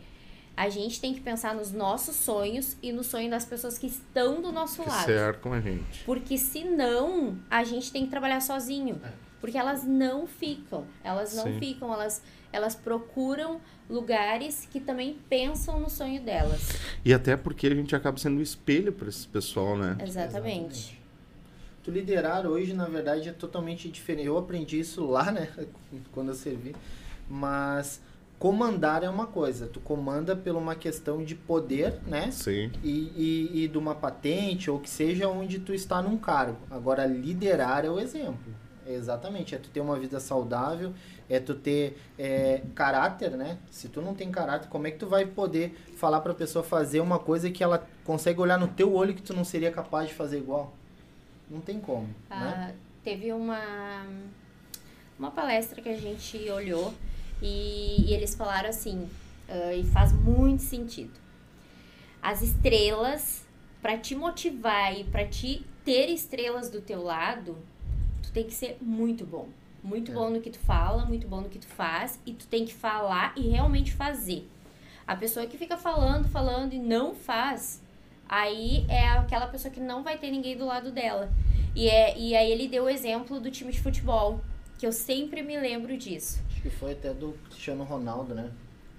A 0.57 0.67
gente 0.67 0.99
tem 0.99 1.13
que 1.13 1.21
pensar 1.21 1.55
nos 1.55 1.71
nossos 1.71 2.15
sonhos 2.17 2.75
e 2.81 2.91
no 2.91 3.03
sonho 3.03 3.29
das 3.29 3.45
pessoas 3.45 3.77
que 3.77 3.87
estão 3.87 4.41
do 4.41 4.51
nosso 4.51 4.83
Que 4.83 4.89
lado. 4.89 5.05
cercam 5.05 5.53
a 5.53 5.61
gente. 5.61 6.03
Porque 6.03 6.37
senão 6.37 7.37
a 7.49 7.63
gente 7.63 7.91
tem 7.91 8.03
que 8.03 8.09
trabalhar 8.09 8.41
sozinho. 8.41 8.99
Porque 9.39 9.57
elas 9.57 9.85
não 9.85 10.27
ficam. 10.27 10.85
Elas 11.01 11.33
não 11.33 11.45
Sim. 11.45 11.59
ficam, 11.59 11.93
elas, 11.93 12.21
elas 12.51 12.75
procuram 12.75 13.61
lugares 13.89 14.67
que 14.71 14.79
também 14.79 15.17
pensam 15.27 15.79
no 15.79 15.89
sonho 15.89 16.21
delas. 16.21 16.69
E 17.03 17.13
até 17.13 17.35
porque 17.35 17.67
a 17.67 17.75
gente 17.75 17.95
acaba 17.95 18.17
sendo 18.17 18.37
um 18.37 18.41
espelho 18.41 18.93
para 18.93 19.09
esse 19.09 19.27
pessoal, 19.27 19.75
né? 19.75 19.97
Exatamente. 20.01 20.99
Tu 21.83 21.91
liderar 21.91 22.45
hoje, 22.45 22.73
na 22.73 22.85
verdade, 22.85 23.29
é 23.29 23.31
totalmente 23.31 23.89
diferente. 23.89 24.27
Eu 24.27 24.37
aprendi 24.37 24.79
isso 24.79 25.05
lá, 25.05 25.31
né? 25.31 25.49
Quando 26.13 26.29
eu 26.29 26.35
servi. 26.35 26.75
Mas 27.27 28.01
comandar 28.37 29.03
é 29.03 29.09
uma 29.09 29.25
coisa. 29.25 29.65
Tu 29.65 29.79
comanda 29.79 30.35
por 30.35 30.55
uma 30.55 30.75
questão 30.75 31.23
de 31.23 31.35
poder, 31.35 31.99
né? 32.05 32.29
Sim. 32.31 32.71
E, 32.83 33.11
e, 33.15 33.63
e 33.63 33.67
de 33.67 33.77
uma 33.77 33.95
patente, 33.95 34.69
ou 34.69 34.79
que 34.79 34.89
seja 34.89 35.27
onde 35.27 35.59
tu 35.59 35.73
está 35.73 36.01
num 36.01 36.17
cargo. 36.17 36.57
Agora, 36.69 37.05
liderar 37.05 37.85
é 37.85 37.89
o 37.89 37.99
exemplo. 37.99 38.53
Exatamente. 38.85 39.55
É 39.55 39.57
tu 39.57 39.69
ter 39.69 39.81
uma 39.81 39.97
vida 39.99 40.19
saudável, 40.19 40.93
é 41.29 41.39
tu 41.39 41.53
ter 41.53 41.95
é, 42.17 42.61
caráter, 42.73 43.31
né? 43.31 43.59
Se 43.69 43.87
tu 43.87 44.01
não 44.01 44.15
tem 44.15 44.31
caráter, 44.31 44.67
como 44.67 44.87
é 44.87 44.91
que 44.91 44.97
tu 44.97 45.07
vai 45.07 45.25
poder 45.25 45.77
falar 45.95 46.21
pra 46.21 46.33
pessoa 46.33 46.63
fazer 46.63 46.99
uma 46.99 47.19
coisa 47.19 47.51
que 47.51 47.63
ela 47.63 47.87
consegue 48.03 48.39
olhar 48.39 48.57
no 48.57 48.67
teu 48.67 48.93
olho 48.93 49.13
que 49.13 49.21
tu 49.21 49.33
não 49.33 49.43
seria 49.43 49.71
capaz 49.71 50.09
de 50.09 50.15
fazer 50.15 50.39
igual? 50.39 50.73
Não 51.49 51.61
tem 51.61 51.79
como, 51.79 52.07
né? 52.07 52.15
Ah, 52.29 52.71
teve 53.03 53.31
uma, 53.31 54.05
uma 55.17 55.31
palestra 55.31 55.81
que 55.81 55.89
a 55.89 55.97
gente 55.97 56.37
olhou 56.49 56.93
e, 57.41 58.09
e 58.09 58.13
eles 58.13 58.35
falaram 58.35 58.69
assim, 58.69 59.07
ah, 59.47 59.73
e 59.73 59.83
faz 59.83 60.11
muito 60.11 60.63
sentido. 60.63 61.13
As 62.21 62.41
estrelas, 62.41 63.45
para 63.81 63.97
te 63.97 64.15
motivar 64.15 64.97
e 64.97 65.03
para 65.03 65.25
te 65.25 65.65
ter 65.85 66.09
estrelas 66.09 66.69
do 66.69 66.81
teu 66.81 67.01
lado, 67.01 67.57
tu 68.21 68.31
tem 68.31 68.45
que 68.45 68.53
ser 68.53 68.77
muito 68.81 69.25
bom. 69.25 69.47
Muito 69.83 70.11
É. 70.11 70.13
bom 70.13 70.29
no 70.29 70.41
que 70.41 70.49
tu 70.49 70.59
fala, 70.59 71.05
muito 71.05 71.27
bom 71.27 71.41
no 71.41 71.49
que 71.49 71.59
tu 71.59 71.67
faz, 71.67 72.19
e 72.25 72.33
tu 72.33 72.45
tem 72.47 72.65
que 72.65 72.73
falar 72.73 73.33
e 73.37 73.47
realmente 73.49 73.93
fazer. 73.93 74.47
A 75.07 75.15
pessoa 75.15 75.45
que 75.45 75.57
fica 75.57 75.77
falando, 75.77 76.27
falando 76.29 76.73
e 76.73 76.79
não 76.79 77.15
faz, 77.15 77.81
aí 78.27 78.85
é 78.89 79.07
aquela 79.09 79.47
pessoa 79.47 79.73
que 79.73 79.79
não 79.79 80.03
vai 80.03 80.17
ter 80.17 80.29
ninguém 80.29 80.55
do 80.57 80.65
lado 80.65 80.91
dela. 80.91 81.31
E, 81.75 81.87
é, 81.87 82.17
e 82.17 82.35
aí 82.35 82.51
ele 82.51 82.67
deu 82.67 82.83
o 82.85 82.89
exemplo 82.89 83.39
do 83.39 83.49
time 83.49 83.71
de 83.71 83.79
futebol, 83.81 84.39
que 84.77 84.85
eu 84.85 84.91
sempre 84.91 85.41
me 85.41 85.57
lembro 85.57 85.97
disso. 85.97 86.39
Acho 86.49 86.61
que 86.61 86.69
foi 86.69 86.91
até 86.91 87.13
do 87.13 87.33
Cristiano 87.49 87.83
Ronaldo, 87.83 88.35
né? 88.35 88.51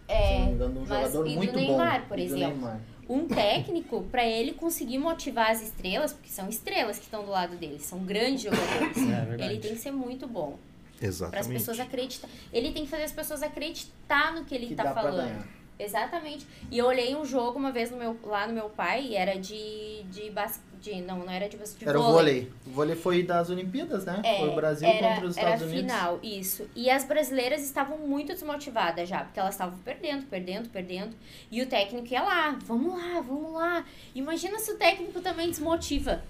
Se 0.06 0.12
É, 0.14 0.38
não 0.40 0.46
me 0.46 0.52
engano, 0.52 0.80
um 0.80 0.86
mas 0.86 0.88
jogador 1.12 1.26
e 1.26 1.30
do 1.30 1.36
muito 1.36 1.56
Neymar, 1.56 2.00
bom. 2.02 2.08
por 2.08 2.16
do 2.16 2.22
exemplo? 2.22 2.56
Neymar. 2.56 2.80
um 3.08 3.26
técnico, 3.26 4.02
para 4.10 4.24
ele 4.24 4.52
conseguir 4.52 4.98
motivar 4.98 5.50
as 5.50 5.60
estrelas, 5.62 6.12
porque 6.12 6.28
são 6.30 6.48
estrelas 6.48 6.96
que 6.98 7.04
estão 7.04 7.24
do 7.24 7.30
lado 7.30 7.56
dele, 7.56 7.78
são 7.80 8.00
grandes 8.00 8.42
jogadores. 8.50 8.96
É 8.96 9.24
verdade. 9.24 9.42
ele 9.52 9.60
tem 9.60 9.72
que 9.74 9.80
ser 9.80 9.90
muito 9.92 10.26
bom. 10.26 10.58
Para 11.00 11.08
as 11.08 11.14
Exatamente. 11.16 11.52
pessoas 11.58 11.80
acreditar. 11.80 12.28
Ele 12.52 12.72
tem 12.72 12.84
que 12.84 12.90
fazer 12.90 13.04
as 13.04 13.12
pessoas 13.12 13.42
acreditar 13.42 14.34
no 14.34 14.44
que 14.44 14.54
ele 14.54 14.66
Que 14.66 14.74
tá 14.74 14.84
dá 14.84 14.92
pra 14.92 15.02
falando. 15.02 15.26
ganhar. 15.26 15.48
Exatamente. 15.78 16.46
E 16.70 16.76
eu 16.76 16.84
olhei 16.86 17.16
um 17.16 17.24
jogo 17.24 17.58
uma 17.58 17.72
vez 17.72 17.90
no 17.90 17.96
meu, 17.96 18.14
lá 18.24 18.46
no 18.46 18.52
meu 18.52 18.68
pai, 18.68 19.06
e 19.06 19.16
era 19.16 19.38
de, 19.38 20.02
de 20.10 20.30
basquete. 20.30 21.00
Não, 21.06 21.20
não 21.20 21.30
era 21.30 21.48
de 21.48 21.56
basquete. 21.56 21.88
Era 21.88 21.98
o 21.98 22.02
vôlei. 22.02 22.52
O 22.66 22.70
vôlei 22.70 22.94
foi 22.94 23.22
das 23.22 23.48
Olimpíadas, 23.48 24.04
né? 24.04 24.20
É, 24.22 24.38
foi 24.40 24.48
o 24.50 24.54
Brasil 24.54 24.86
era, 24.86 25.14
contra 25.14 25.26
os 25.28 25.36
era 25.38 25.54
Estados 25.54 25.72
Unidos. 25.72 25.90
final, 25.92 26.20
isso. 26.22 26.68
E 26.76 26.90
as 26.90 27.04
brasileiras 27.04 27.62
estavam 27.62 27.96
muito 27.96 28.32
desmotivadas 28.34 29.08
já, 29.08 29.24
porque 29.24 29.40
elas 29.40 29.54
estavam 29.54 29.78
perdendo, 29.78 30.26
perdendo, 30.26 30.68
perdendo. 30.68 31.16
E 31.50 31.62
o 31.62 31.66
técnico 31.66 32.12
ia 32.12 32.22
lá, 32.22 32.58
vamos 32.62 32.92
lá, 32.94 33.20
vamos 33.22 33.52
lá. 33.54 33.82
Imagina 34.14 34.58
se 34.58 34.72
o 34.72 34.76
técnico 34.76 35.20
também 35.22 35.48
desmotiva, 35.48 36.22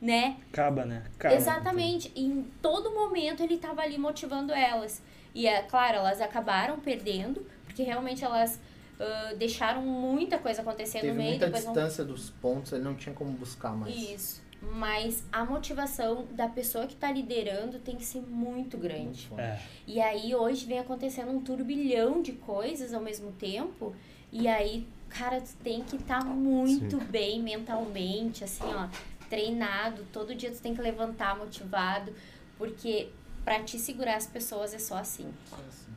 né? 0.00 0.36
Acaba, 0.52 0.84
né? 0.84 1.02
Acaba. 1.14 1.34
Exatamente. 1.34 2.12
E 2.14 2.24
em 2.24 2.42
todo 2.62 2.90
momento 2.92 3.42
ele 3.42 3.54
estava 3.54 3.82
ali 3.82 3.98
motivando 3.98 4.52
elas. 4.52 5.02
E 5.34 5.46
é 5.46 5.62
claro, 5.62 5.98
elas 5.98 6.20
acabaram 6.20 6.80
perdendo, 6.80 7.46
porque 7.64 7.82
realmente 7.82 8.24
elas 8.24 8.58
ah, 9.00 9.34
deixaram 9.34 9.80
muita 9.80 10.38
coisa 10.38 10.60
acontecer 10.60 11.00
Teve 11.00 11.12
no 11.12 11.18
meio. 11.18 11.30
muita 11.30 11.46
depois 11.46 11.64
não 11.64 11.72
distância 11.72 12.04
dos 12.04 12.28
pontos, 12.28 12.72
ele 12.72 12.84
não 12.84 12.94
tinha 12.94 13.14
como 13.14 13.32
buscar 13.32 13.74
mais. 13.74 13.96
isso. 13.96 14.42
Mas 14.74 15.24
a 15.32 15.42
motivação 15.42 16.26
da 16.32 16.46
pessoa 16.46 16.86
que 16.86 16.94
tá 16.94 17.10
liderando 17.10 17.78
tem 17.78 17.96
que 17.96 18.04
ser 18.04 18.20
muito 18.20 18.76
grande. 18.76 19.26
Muito. 19.30 19.40
É. 19.40 19.58
E 19.86 19.98
aí 19.98 20.34
hoje 20.34 20.66
vem 20.66 20.78
acontecendo 20.78 21.30
um 21.30 21.40
turbilhão 21.40 22.20
de 22.20 22.32
coisas 22.32 22.92
ao 22.92 23.00
mesmo 23.00 23.32
tempo. 23.32 23.94
E 24.30 24.46
aí, 24.46 24.86
cara, 25.08 25.40
tu 25.40 25.56
tem 25.64 25.82
que 25.82 25.96
estar 25.96 26.22
muito 26.22 26.98
bem 27.10 27.40
mentalmente, 27.40 28.44
assim, 28.44 28.64
ó, 28.64 28.86
treinado. 29.30 30.02
Todo 30.12 30.34
dia 30.34 30.50
tu 30.50 30.60
tem 30.60 30.74
que 30.74 30.82
levantar 30.82 31.38
motivado. 31.38 32.12
Porque 32.58 33.08
pra 33.44 33.60
te 33.62 33.78
segurar 33.78 34.16
as 34.16 34.26
pessoas 34.26 34.74
é 34.74 34.78
só 34.78 34.96
assim. 34.98 35.26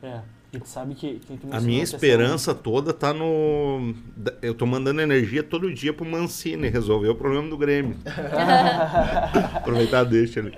É. 0.02 0.22
E 0.54 0.60
tu 0.60 0.68
sabe 0.70 0.94
que 0.94 1.20
quem 1.28 1.36
tu 1.36 1.48
A 1.52 1.60
minha 1.60 1.80
questão- 1.80 1.98
esperança 1.98 2.54
toda 2.54 2.94
tá 2.94 3.12
no. 3.12 3.96
Eu 4.40 4.54
tô 4.54 4.68
mandando 4.68 5.02
energia 5.02 5.42
todo 5.42 5.74
dia 5.74 5.92
pro 5.92 6.06
Mancini 6.06 6.70
resolver 6.70 7.10
o 7.10 7.16
problema 7.16 7.50
do 7.50 7.58
Grêmio. 7.58 7.98
Aproveitar 9.56 10.04
deixa 10.04 10.40
ali. 10.40 10.54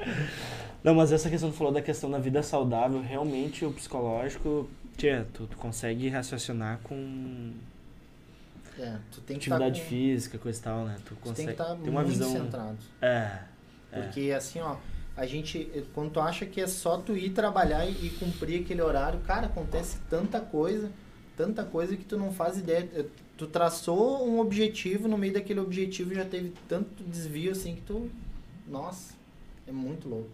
Não, 0.84 0.94
mas 0.94 1.12
essa 1.12 1.30
questão 1.30 1.50
que 1.50 1.56
tu 1.56 1.58
falou 1.58 1.74
da 1.74 1.82
questão 1.82 2.12
da 2.12 2.20
vida 2.20 2.44
saudável, 2.44 3.02
realmente 3.02 3.66
o 3.66 3.72
psicológico, 3.72 4.70
tia, 4.98 5.26
tu, 5.34 5.48
tu 5.48 5.58
consegue 5.58 6.08
raciocinar 6.10 6.80
com 6.84 7.54
É, 8.78 8.98
tu 9.12 9.22
tem 9.22 9.38
que 9.38 9.46
estar 9.46 9.56
atividade 9.56 9.82
com, 9.82 9.88
física, 9.88 10.38
coisa 10.38 10.60
e 10.60 10.62
tal, 10.62 10.86
né? 10.86 10.96
Tu 10.98 11.04
tu 11.04 11.16
tem 11.16 11.18
consegue 11.18 11.46
que 11.48 11.52
estar 11.52 11.74
uma 11.74 12.02
muito 12.02 12.08
visão. 12.08 12.32
centrado. 12.32 12.78
É. 13.02 13.40
É. 13.92 14.02
Porque 14.02 14.32
assim, 14.32 14.60
ó, 14.60 14.78
a 15.16 15.26
gente, 15.26 15.72
quando 15.94 16.12
tu 16.12 16.20
acha 16.20 16.46
que 16.46 16.60
é 16.60 16.68
só 16.68 16.98
tu 16.98 17.16
ir 17.16 17.30
trabalhar 17.30 17.86
e, 17.86 18.08
e 18.08 18.10
cumprir 18.10 18.64
aquele 18.64 18.82
horário, 18.82 19.20
cara, 19.22 19.48
acontece 19.48 19.98
tanta 20.10 20.40
coisa, 20.42 20.92
tanta 21.38 21.64
coisa 21.64 21.96
que 21.96 22.04
tu 22.04 22.18
não 22.18 22.34
faz 22.34 22.58
ideia. 22.58 22.90
Eh, 22.94 23.06
Tu 23.38 23.48
traçou 23.48 24.26
um 24.26 24.40
objetivo, 24.40 25.10
no 25.10 25.18
meio 25.18 25.34
daquele 25.34 25.60
objetivo 25.60 26.14
já 26.14 26.24
teve 26.24 26.54
tanto 26.70 27.04
desvio 27.04 27.52
assim 27.52 27.76
que 27.76 27.82
tu. 27.82 28.10
Nossa, 28.66 29.14
é 29.68 29.74
muito 29.74 30.08
louco. 30.08 30.30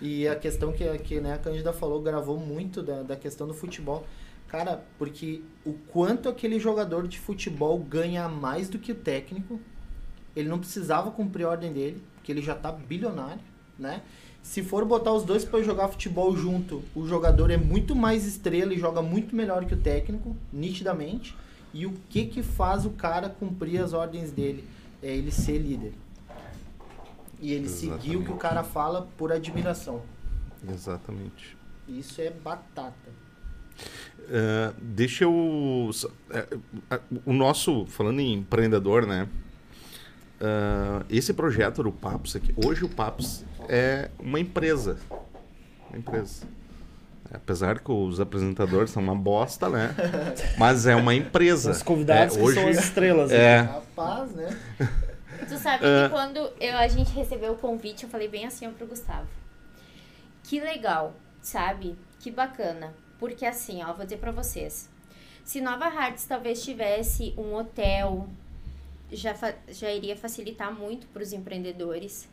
E 0.00 0.26
a 0.26 0.34
questão 0.34 0.72
que, 0.72 0.86
que 1.00 1.20
né, 1.20 1.34
a 1.34 1.38
Cândida 1.38 1.72
falou, 1.72 2.00
gravou 2.00 2.38
muito 2.38 2.82
da, 2.82 3.02
da 3.02 3.14
questão 3.14 3.46
do 3.46 3.52
futebol. 3.52 4.06
Cara, 4.52 4.84
porque 4.98 5.42
o 5.64 5.72
quanto 5.72 6.28
aquele 6.28 6.60
jogador 6.60 7.08
de 7.08 7.18
futebol 7.18 7.78
ganha 7.78 8.28
mais 8.28 8.68
do 8.68 8.78
que 8.78 8.92
o 8.92 8.94
técnico, 8.94 9.58
ele 10.36 10.46
não 10.46 10.58
precisava 10.58 11.10
cumprir 11.10 11.44
a 11.44 11.48
ordem 11.48 11.72
dele, 11.72 12.02
porque 12.14 12.30
ele 12.30 12.42
já 12.42 12.54
tá 12.54 12.70
bilionário, 12.70 13.40
né? 13.78 14.02
Se 14.42 14.62
for 14.62 14.84
botar 14.84 15.14
os 15.14 15.24
dois 15.24 15.42
para 15.42 15.62
jogar 15.62 15.88
futebol 15.88 16.36
junto, 16.36 16.82
o 16.94 17.06
jogador 17.06 17.50
é 17.50 17.56
muito 17.56 17.96
mais 17.96 18.26
estrela 18.26 18.74
e 18.74 18.78
joga 18.78 19.00
muito 19.00 19.34
melhor 19.34 19.64
que 19.64 19.72
o 19.72 19.80
técnico, 19.80 20.36
nitidamente. 20.52 21.34
E 21.72 21.86
o 21.86 21.94
que 22.10 22.26
que 22.26 22.42
faz 22.42 22.84
o 22.84 22.90
cara 22.90 23.30
cumprir 23.30 23.80
as 23.80 23.94
ordens 23.94 24.32
dele? 24.32 24.68
É 25.02 25.16
ele 25.16 25.30
ser 25.30 25.56
líder. 25.56 25.94
E 27.40 27.54
ele 27.54 27.70
seguir 27.70 28.16
o 28.16 28.22
que 28.22 28.30
o 28.30 28.36
cara 28.36 28.62
fala 28.62 29.08
por 29.16 29.32
admiração. 29.32 30.02
Exatamente. 30.68 31.56
Isso 31.88 32.20
é 32.20 32.28
batata. 32.28 33.21
Ah, 34.30 34.72
deixa 34.80 35.24
eu. 35.24 35.90
eh, 36.30 36.46
O 37.26 37.32
nosso, 37.32 37.86
falando 37.86 38.20
em 38.20 38.34
empreendedor, 38.34 39.06
né? 39.06 39.28
Ah, 40.40 41.02
esse 41.10 41.32
projeto 41.32 41.82
do 41.82 41.92
Papos 41.92 42.34
aqui, 42.36 42.52
hoje 42.64 42.84
o 42.84 42.88
Papos 42.88 43.44
é 43.68 44.10
uma 44.18 44.40
empresa. 44.40 44.98
Uma 45.88 45.98
empresa. 45.98 46.46
Apesar 47.32 47.78
que 47.80 47.90
os 47.90 48.20
apresentadores 48.20 48.90
são 48.90 49.02
uma 49.02 49.14
bosta, 49.14 49.68
né? 49.68 49.94
Mas 50.58 50.86
é 50.86 50.94
uma 50.94 51.14
empresa. 51.14 51.70
Os 51.70 51.82
convidados 51.82 52.36
é, 52.36 52.40
que 52.40 52.52
são 52.52 52.68
as 52.68 52.76
estrelas. 52.78 53.30
né? 53.30 53.36
É, 53.36 53.58
Rapaz, 53.60 54.32
né? 54.32 54.58
Tu 55.48 55.56
sabe 55.58 55.84
Ah. 55.84 56.04
que 56.08 56.14
quando 56.14 56.36
eu, 56.60 56.76
a 56.76 56.86
gente 56.88 57.10
recebeu 57.12 57.52
o 57.52 57.56
convite, 57.56 58.04
eu 58.04 58.10
falei 58.10 58.28
bem 58.28 58.44
assim 58.46 58.66
ó, 58.66 58.70
pro 58.70 58.86
Gustavo. 58.86 59.26
Que 60.44 60.60
legal, 60.60 61.14
sabe? 61.40 61.96
Que 62.20 62.30
bacana. 62.30 62.92
Porque 63.22 63.46
assim, 63.46 63.84
ó, 63.84 63.92
vou 63.92 64.04
dizer 64.04 64.16
pra 64.18 64.32
vocês. 64.32 64.88
Se 65.44 65.60
Nova 65.60 65.84
Hartz 65.86 66.24
talvez 66.24 66.60
tivesse 66.64 67.32
um 67.38 67.54
hotel, 67.54 68.28
já, 69.12 69.32
já 69.68 69.92
iria 69.92 70.16
facilitar 70.16 70.74
muito 70.76 71.06
pros 71.06 71.32
empreendedores. 71.32 72.28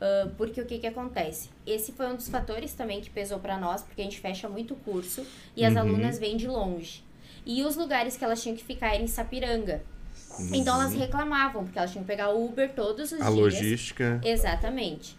Ah, 0.00 0.28
porque 0.38 0.58
o 0.58 0.64
que 0.64 0.78
que 0.78 0.86
acontece? 0.86 1.50
Esse 1.66 1.92
foi 1.92 2.06
um 2.06 2.16
dos 2.16 2.30
fatores 2.30 2.72
também 2.72 3.02
que 3.02 3.10
pesou 3.10 3.38
pra 3.40 3.58
nós, 3.58 3.82
porque 3.82 4.00
a 4.00 4.04
gente 4.04 4.20
fecha 4.20 4.48
muito 4.48 4.74
curso 4.74 5.22
e 5.54 5.66
as 5.66 5.74
Uhum. 5.74 5.80
alunas 5.80 6.18
vêm 6.18 6.34
de 6.38 6.48
longe. 6.48 7.04
E 7.44 7.62
os 7.62 7.76
lugares 7.76 8.16
que 8.16 8.24
elas 8.24 8.42
tinham 8.42 8.56
que 8.56 8.64
ficar 8.64 8.94
eram 8.94 9.04
em 9.04 9.08
Sapiranga. 9.08 9.82
Então 10.54 10.80
elas 10.80 10.94
reclamavam, 10.94 11.64
porque 11.64 11.78
elas 11.78 11.90
tinham 11.92 12.04
que 12.04 12.10
pegar 12.10 12.30
Uber 12.30 12.72
todos 12.72 13.12
os 13.12 13.18
Uhum. 13.20 13.26
a 13.26 13.30
dias. 13.30 13.38
logística. 13.38 14.18
Exatamente. 14.24 15.14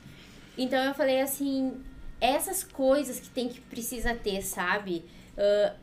Então 0.58 0.80
eu 0.84 0.93
falei 0.95 1.21
assim, 1.21 1.71
essas 2.21 2.63
coisas 2.63 3.19
que 3.19 3.30
tem 3.30 3.49
que 3.49 3.62
precisa 3.62 4.15
ter, 4.15 4.41
sabe? 4.41 5.04
Ah, 5.38 5.76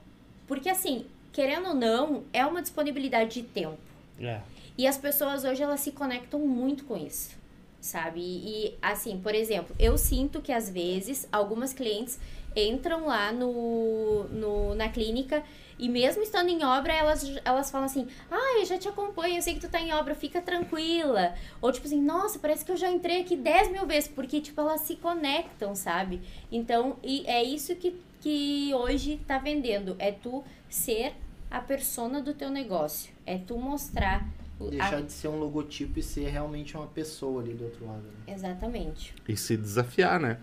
porque 0.46 0.68
assim, 0.68 1.06
querendo 1.32 1.68
ou 1.68 1.74
não, 1.74 2.24
é 2.32 2.44
uma 2.44 2.60
disponibilidade 2.60 3.40
de 3.40 3.42
tempo. 3.42 3.78
É. 4.20 4.40
E 4.76 4.86
as 4.86 4.96
pessoas 4.96 5.44
hoje 5.44 5.62
elas 5.62 5.80
se 5.80 5.92
conectam 5.92 6.40
muito 6.40 6.84
com 6.84 6.96
isso, 6.96 7.36
sabe? 7.80 8.20
E, 8.20 8.66
e, 8.66 8.78
assim, 8.80 9.20
por 9.20 9.34
exemplo, 9.34 9.74
eu 9.78 9.96
sinto 9.96 10.40
que 10.40 10.52
às 10.52 10.70
vezes 10.70 11.28
algumas 11.30 11.72
clientes 11.72 12.18
entram 12.56 13.06
lá 13.06 13.32
no, 13.32 14.24
no, 14.24 14.74
na 14.74 14.88
clínica 14.88 15.42
e 15.80 15.88
mesmo 15.88 16.22
estando 16.22 16.48
em 16.50 16.64
obra, 16.64 16.92
elas, 16.92 17.24
elas 17.44 17.70
falam 17.70 17.86
assim, 17.86 18.06
ah, 18.30 18.58
eu 18.60 18.66
já 18.66 18.76
te 18.78 18.88
acompanho, 18.88 19.36
eu 19.36 19.42
sei 19.42 19.54
que 19.54 19.60
tu 19.60 19.68
tá 19.68 19.80
em 19.80 19.92
obra, 19.94 20.14
fica 20.14 20.40
tranquila. 20.40 21.34
Ou 21.60 21.72
tipo 21.72 21.86
assim, 21.86 22.00
nossa, 22.02 22.38
parece 22.38 22.64
que 22.64 22.70
eu 22.70 22.76
já 22.76 22.90
entrei 22.90 23.20
aqui 23.22 23.36
10 23.36 23.72
mil 23.72 23.86
vezes, 23.86 24.08
porque 24.08 24.40
tipo, 24.40 24.60
elas 24.60 24.82
se 24.82 24.96
conectam, 24.96 25.74
sabe? 25.74 26.20
Então, 26.52 26.96
e 27.02 27.24
é 27.26 27.42
isso 27.42 27.74
que, 27.76 27.94
que 28.20 28.70
hoje 28.74 29.20
tá 29.26 29.38
vendendo, 29.38 29.96
é 29.98 30.12
tu 30.12 30.44
ser 30.68 31.14
a 31.50 31.60
persona 31.60 32.20
do 32.22 32.32
teu 32.34 32.50
negócio, 32.50 33.12
é 33.26 33.38
tu 33.38 33.56
mostrar 33.58 34.28
o- 34.60 34.66
a- 34.66 34.70
Deixar 34.70 35.02
de 35.02 35.10
ser 35.12 35.28
um 35.28 35.38
logotipo 35.38 35.98
e 35.98 36.02
ser 36.02 36.28
realmente 36.28 36.76
uma 36.76 36.86
pessoa 36.86 37.42
ali 37.42 37.54
do 37.54 37.64
outro 37.64 37.86
lado. 37.86 38.02
Né? 38.02 38.34
Exatamente. 38.34 39.14
e 39.26 39.36
se 39.36 39.56
desafiar, 39.56 40.20
né? 40.20 40.38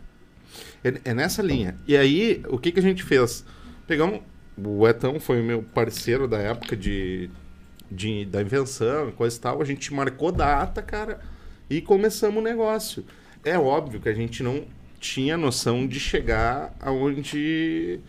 É, 0.84 1.12
é 1.12 1.14
nessa 1.14 1.42
linha. 1.42 1.78
E 1.88 1.96
aí, 1.96 2.42
o 2.50 2.58
que, 2.58 2.72
que 2.72 2.80
a 2.80 2.84
gente 2.84 3.04
fez? 3.04 3.46
Pegamos. 3.86 4.22
O 4.58 4.88
Etão 4.88 5.20
foi 5.20 5.40
o 5.42 5.44
meu 5.44 5.62
parceiro 5.62 6.28
da 6.28 6.38
época 6.40 6.76
de, 6.76 7.30
de, 7.92 8.26
da 8.26 8.42
invenção 8.42 9.10
e 9.10 9.12
coisa 9.12 9.38
e 9.38 9.40
tal. 9.40 9.62
A 9.62 9.66
gente 9.66 9.94
marcou 9.94 10.32
data, 10.32 10.82
cara, 10.82 11.20
e 11.70 11.80
começamos 11.82 12.40
o 12.40 12.42
negócio. 12.44 13.06
É 13.44 13.58
óbvio 13.58 14.00
que 14.02 14.10
a 14.10 14.14
gente 14.14 14.42
não 14.42 14.66
tinha 15.00 15.38
noção 15.38 15.86
de 15.88 16.00
chegar 16.00 16.76
aonde. 16.80 18.00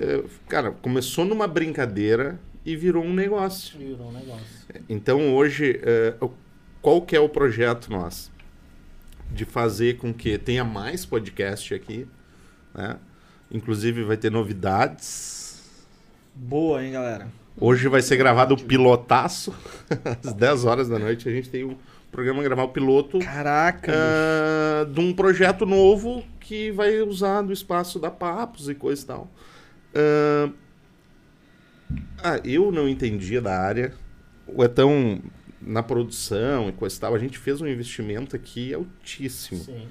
eh, 0.00 0.24
cara, 0.48 0.70
começou 0.70 1.24
numa 1.26 1.46
brincadeira 1.46 2.40
e 2.64 2.74
virou 2.74 3.04
um 3.04 3.12
negócio. 3.12 3.78
Virou 3.78 4.08
um 4.08 4.12
negócio. 4.12 4.46
Então 4.88 5.34
hoje, 5.34 5.78
é, 5.82 6.14
o- 6.20 6.30
qual 6.80 7.02
que 7.02 7.14
é 7.14 7.20
o 7.20 7.28
projeto 7.28 7.90
nosso? 7.90 8.32
De 9.30 9.44
fazer 9.44 9.98
com 9.98 10.12
que 10.12 10.38
tenha 10.38 10.64
mais 10.64 11.04
podcast 11.04 11.74
aqui, 11.74 12.06
né? 12.74 12.96
Inclusive 13.50 14.02
vai 14.04 14.16
ter 14.16 14.30
novidades. 14.30 15.37
Boa, 16.40 16.84
hein, 16.84 16.92
galera? 16.92 17.28
Hoje 17.60 17.88
vai 17.88 18.00
ser 18.00 18.16
gravado 18.16 18.54
o 18.54 18.62
pilotaço, 18.62 19.52
às 20.24 20.32
10 20.32 20.64
horas 20.64 20.88
da 20.88 20.96
noite. 20.96 21.28
A 21.28 21.32
gente 21.32 21.50
tem 21.50 21.64
o 21.64 21.76
programa 22.12 22.42
gravar 22.44 22.62
o 22.62 22.68
piloto 22.68 23.18
Caraca, 23.18 23.92
ah, 23.92 24.84
de 24.84 25.00
um 25.00 25.12
projeto 25.12 25.66
novo 25.66 26.24
que 26.38 26.70
vai 26.70 27.00
usar 27.00 27.42
do 27.42 27.52
espaço 27.52 27.98
da 27.98 28.08
Papos 28.08 28.68
e 28.68 28.74
coisa 28.74 29.02
e 29.02 29.06
tal. 29.06 29.30
Ah, 29.92 30.50
ah, 32.22 32.40
eu 32.44 32.70
não 32.70 32.88
entendia 32.88 33.42
da 33.42 33.58
área. 33.58 33.92
O 34.46 34.62
Etão, 34.62 35.20
na 35.60 35.82
produção 35.82 36.68
e 36.68 36.72
coisa 36.72 36.96
e 36.96 37.00
tal, 37.00 37.16
a 37.16 37.18
gente 37.18 37.36
fez 37.36 37.60
um 37.60 37.66
investimento 37.66 38.36
aqui 38.36 38.72
altíssimo. 38.72 39.64
Sim. 39.64 39.88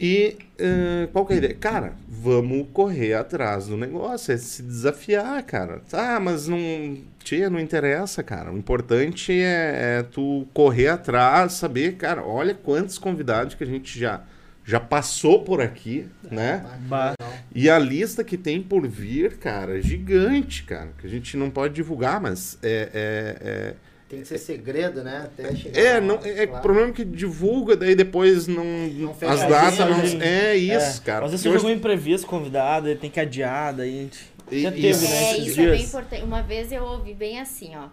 E 0.00 0.36
ah, 0.60 1.08
qual 1.12 1.24
que 1.24 1.32
é 1.32 1.36
a 1.36 1.38
ideia? 1.38 1.54
Cara, 1.54 1.92
vamos 2.08 2.66
correr 2.72 3.14
atrás 3.14 3.68
do 3.68 3.76
negócio, 3.76 4.32
é 4.32 4.36
se 4.36 4.62
desafiar, 4.62 5.42
cara. 5.44 5.82
Ah, 5.92 6.18
mas 6.20 6.48
não. 6.48 6.98
Tia, 7.22 7.48
não 7.50 7.60
interessa, 7.60 8.22
cara. 8.22 8.50
O 8.52 8.58
importante 8.58 9.32
é, 9.32 9.98
é 9.98 10.02
tu 10.02 10.46
correr 10.52 10.88
atrás, 10.88 11.52
saber, 11.52 11.96
cara, 11.96 12.24
olha 12.24 12.54
quantos 12.54 12.98
convidados 12.98 13.54
que 13.54 13.62
a 13.62 13.66
gente 13.66 13.98
já, 13.98 14.22
já 14.64 14.80
passou 14.80 15.44
por 15.44 15.60
aqui, 15.60 16.08
né? 16.30 16.64
Que 16.64 16.88
Bah. 16.88 17.14
legal. 17.20 17.38
E 17.54 17.68
a 17.68 17.78
lista 17.78 18.24
que 18.24 18.36
tem 18.36 18.62
por 18.62 18.86
vir, 18.86 19.36
cara, 19.36 19.78
é 19.78 19.82
gigante, 19.82 20.62
cara. 20.64 20.90
Que 20.98 21.06
a 21.06 21.10
gente 21.10 21.36
não 21.36 21.50
pode 21.50 21.74
divulgar, 21.74 22.20
mas 22.20 22.58
é. 22.62 22.90
é, 22.94 23.74
Tem 24.08 24.20
que 24.22 24.26
ser 24.28 24.38
segredo, 24.38 25.04
né? 25.04 25.24
Até 25.26 25.54
chegar. 25.54 25.78
é, 25.78 25.84
é, 25.96 26.00
não, 26.00 26.18
é, 26.24 26.42
é 26.42 26.46
claro. 26.46 26.62
problema 26.62 26.92
que 26.92 27.04
divulga, 27.04 27.76
daí 27.76 27.94
depois 27.94 28.46
não. 28.46 28.64
Não 28.64 29.14
fecha 29.14 29.32
as 29.34 29.40
datas 29.48 29.78
não. 30.14 30.18
né? 30.18 30.52
É 30.52 30.56
isso, 30.56 31.02
cara. 31.02 31.26
Às 31.26 31.32
vezes 31.32 31.44
hoje- 31.44 31.56
algum 31.56 31.68
imprevisto 31.70 32.26
convidado, 32.26 32.88
ele 32.88 32.98
tem 32.98 33.10
que 33.10 33.20
adiar, 33.20 33.74
daí 33.74 33.88
a 33.98 34.02
gente. 34.02 34.26
E- 34.50 34.62
Já 34.62 34.70
teve, 34.72 34.88
isso. 34.88 35.04
né? 35.04 35.10
É, 35.32 35.38
isso 35.38 35.60
é 35.60 35.66
bem 35.66 35.76
dias. 35.76 35.88
importante. 35.88 36.22
Uma 36.22 36.42
vez 36.42 36.72
eu 36.72 36.82
ouvi 36.84 37.12
bem 37.12 37.38
assim, 37.38 37.76
ó. 37.76 37.88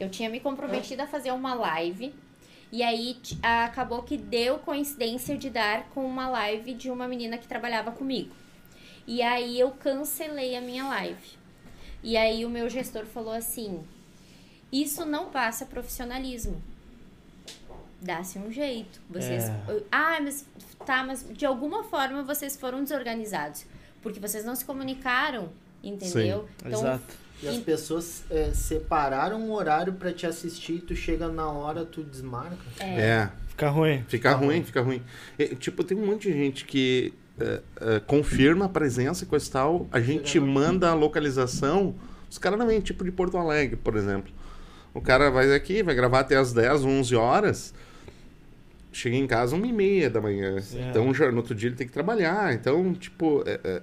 Eu 0.00 0.08
tinha 0.08 0.28
me 0.28 0.40
comprometido 0.40 1.02
a 1.02 1.06
fazer 1.06 1.30
uma 1.32 1.54
live. 1.54 2.12
E 2.70 2.82
aí 2.82 3.16
acabou 3.42 4.02
que 4.02 4.16
deu 4.16 4.58
coincidência 4.58 5.36
de 5.38 5.48
dar 5.50 5.88
com 5.94 6.04
uma 6.04 6.28
live 6.28 6.74
de 6.74 6.90
uma 6.90 7.06
menina 7.08 7.38
que 7.38 7.46
trabalhava 7.48 7.92
comigo. 7.92 8.30
E 9.06 9.22
aí 9.22 9.58
eu 9.58 9.70
cancelei 9.70 10.54
a 10.56 10.60
minha 10.60 10.84
live. 10.86 11.38
E 12.02 12.16
aí 12.16 12.44
o 12.44 12.50
meu 12.50 12.68
gestor 12.68 13.06
falou 13.06 13.32
assim: 13.32 13.80
Isso 14.72 15.04
não 15.04 15.30
passa 15.30 15.64
profissionalismo. 15.64 16.62
Dá-se 18.00 18.38
um 18.38 18.52
jeito. 18.52 19.00
Vocês. 19.10 19.44
É. 19.44 19.82
Ah, 19.90 20.18
mas 20.22 20.44
tá, 20.86 21.02
mas 21.02 21.26
de 21.32 21.44
alguma 21.44 21.84
forma 21.84 22.22
vocês 22.22 22.56
foram 22.56 22.82
desorganizados. 22.82 23.64
Porque 24.02 24.20
vocês 24.20 24.44
não 24.44 24.54
se 24.54 24.64
comunicaram, 24.64 25.48
entendeu? 25.82 26.48
Então, 26.64 26.80
Exato. 26.80 27.28
E 27.42 27.48
as 27.48 27.58
pessoas 27.58 28.24
é, 28.30 28.50
separaram 28.52 29.40
um 29.40 29.52
horário 29.52 29.92
pra 29.92 30.12
te 30.12 30.26
assistir 30.26 30.74
e 30.74 30.80
tu 30.80 30.96
chega 30.96 31.28
na 31.28 31.48
hora, 31.48 31.84
tu 31.84 32.02
desmarca. 32.02 32.56
É, 32.80 33.28
Fica 33.48 33.70
ruim. 33.70 34.04
fica 34.08 34.34
ruim, 34.34 34.64
fica 34.64 34.80
ruim. 34.82 35.02
E, 35.38 35.54
tipo, 35.54 35.84
tem 35.84 35.96
um 35.96 36.06
monte 36.06 36.30
de 36.30 36.36
gente 36.36 36.64
que 36.64 37.12
é, 37.38 37.60
é, 37.80 38.00
confirma 38.00 38.64
a 38.64 38.68
presença 38.68 39.22
e 39.22 39.26
coisa 39.26 39.48
tal, 39.50 39.86
a 39.92 40.00
gente 40.00 40.38
manda 40.40 40.90
a 40.90 40.94
localização, 40.94 41.94
os 42.28 42.38
caras 42.38 42.58
não 42.58 42.66
vêm, 42.66 42.80
tipo 42.80 43.04
de 43.04 43.12
Porto 43.12 43.36
Alegre, 43.38 43.76
por 43.76 43.96
exemplo. 43.96 44.32
O 44.98 45.00
cara 45.00 45.30
vai 45.30 45.54
aqui, 45.54 45.82
vai 45.82 45.94
gravar 45.94 46.20
até 46.20 46.36
as 46.36 46.52
10, 46.52 46.84
11 46.84 47.14
horas, 47.14 47.72
chega 48.92 49.14
em 49.16 49.26
casa 49.28 49.54
uma 49.54 49.64
e 49.66 49.72
meia 49.72 50.10
da 50.10 50.20
manhã. 50.20 50.56
É. 50.74 50.90
Então, 50.90 51.14
já, 51.14 51.30
no 51.30 51.36
outro 51.36 51.54
dia 51.54 51.68
ele 51.68 51.76
tem 51.76 51.86
que 51.86 51.92
trabalhar. 51.92 52.52
Então, 52.52 52.92
tipo, 52.94 53.44
é... 53.46 53.60
é- 53.62 53.82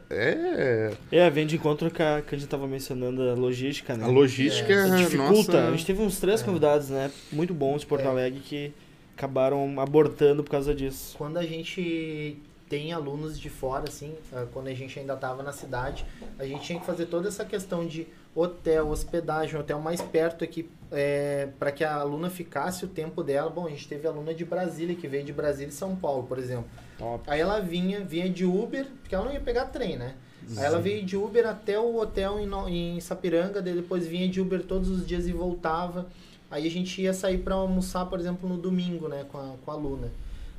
é- 1.12 1.18
É, 1.20 1.30
vem 1.30 1.48
de 1.48 1.56
encontro 1.56 1.90
com 1.90 2.04
a 2.04 2.22
que 2.22 2.36
a 2.36 2.38
gente 2.38 2.50
tava 2.50 2.68
mencionando 2.68 3.22
a 3.30 3.34
logística, 3.34 3.96
né? 3.96 4.04
a 4.04 4.08
logística, 4.08 4.74
É, 4.74 4.96
dificulta. 4.98 5.54
nossa... 5.54 5.68
A 5.68 5.72
gente 5.72 5.86
teve 5.86 6.02
uns 6.02 6.20
três 6.20 6.42
convidados, 6.42 6.90
né? 6.90 7.10
Muito 7.32 7.54
bons 7.54 7.82
de 7.82 7.88
Porto 7.88 8.04
É. 8.04 8.08
Alegre 8.08 8.42
que 8.42 8.74
acabaram 9.16 9.80
abortando 9.80 10.44
por 10.44 10.52
causa 10.52 10.76
disso. 10.76 11.16
Quando 11.18 11.38
a 11.38 11.44
gente 11.44 12.38
tem 12.70 12.92
alunos 12.92 13.40
de 13.40 13.50
fora, 13.50 13.86
assim, 13.88 14.16
ah, 14.34 14.46
quando 14.52 14.68
a 14.68 14.74
gente 14.74 15.00
ainda 15.00 15.14
estava 15.14 15.44
na 15.44 15.52
cidade, 15.52 16.06
a 16.38 16.46
gente 16.46 16.64
tinha 16.64 16.80
que 16.80 16.86
fazer 16.86 17.06
toda 17.06 17.28
essa 17.28 17.46
questão 17.46 17.86
de 17.86 18.08
hotel, 18.34 18.90
hospedagem, 18.90 19.60
hotel 19.60 19.80
mais 19.80 20.02
perto 20.02 20.44
aqui, 20.44 20.70
é, 20.92 21.48
para 21.58 21.72
que 21.72 21.84
a 21.84 21.96
aluna 21.96 22.30
ficasse 22.30 22.84
o 22.84 22.88
tempo 22.88 23.24
dela. 23.24 23.50
Bom, 23.50 23.68
a 23.68 23.70
gente 23.70 23.88
teve 23.88 24.08
aluna 24.08 24.34
de 24.34 24.44
Brasília, 24.44 24.96
que 24.96 25.08
veio 25.08 25.24
de 25.24 25.32
Brasília 25.32 25.70
e 25.70 25.74
São 25.74 25.96
Paulo, 25.96 26.24
por 26.24 26.38
exemplo. 26.38 26.66
Top. 26.98 27.24
Aí 27.28 27.40
ela 27.40 27.60
vinha, 27.60 28.02
vinha 28.04 28.30
de 28.30 28.46
Uber, 28.46 28.88
porque 29.02 29.16
ela 29.16 29.26
não 29.26 29.34
ia 29.34 29.40
pegar 29.40 29.66
trem, 29.66 29.98
né? 29.98 30.16
Aí 30.58 30.64
ela 30.64 30.80
veio 30.80 31.04
de 31.04 31.18
Uber 31.18 31.48
até 31.48 31.80
o 31.80 31.98
hotel 31.98 32.40
em, 32.40 32.96
em 32.96 33.00
Sapiranga, 33.00 33.62
depois 33.62 34.06
vinha 34.06 34.28
de 34.28 34.40
Uber 34.40 34.64
todos 34.64 34.90
os 34.90 35.06
dias 35.06 35.28
e 35.28 35.32
voltava. 35.32 36.08
Aí 36.52 36.68
a 36.68 36.72
gente 36.72 37.02
ia 37.02 37.14
sair 37.14 37.40
para 37.40 37.56
almoçar, 37.56 38.06
por 38.06 38.20
exemplo, 38.20 38.48
no 38.48 38.58
domingo, 38.58 39.08
né, 39.08 39.26
com 39.32 39.38
a, 39.38 39.56
com 39.64 39.72
a 39.72 39.74
aluna. 39.74 40.12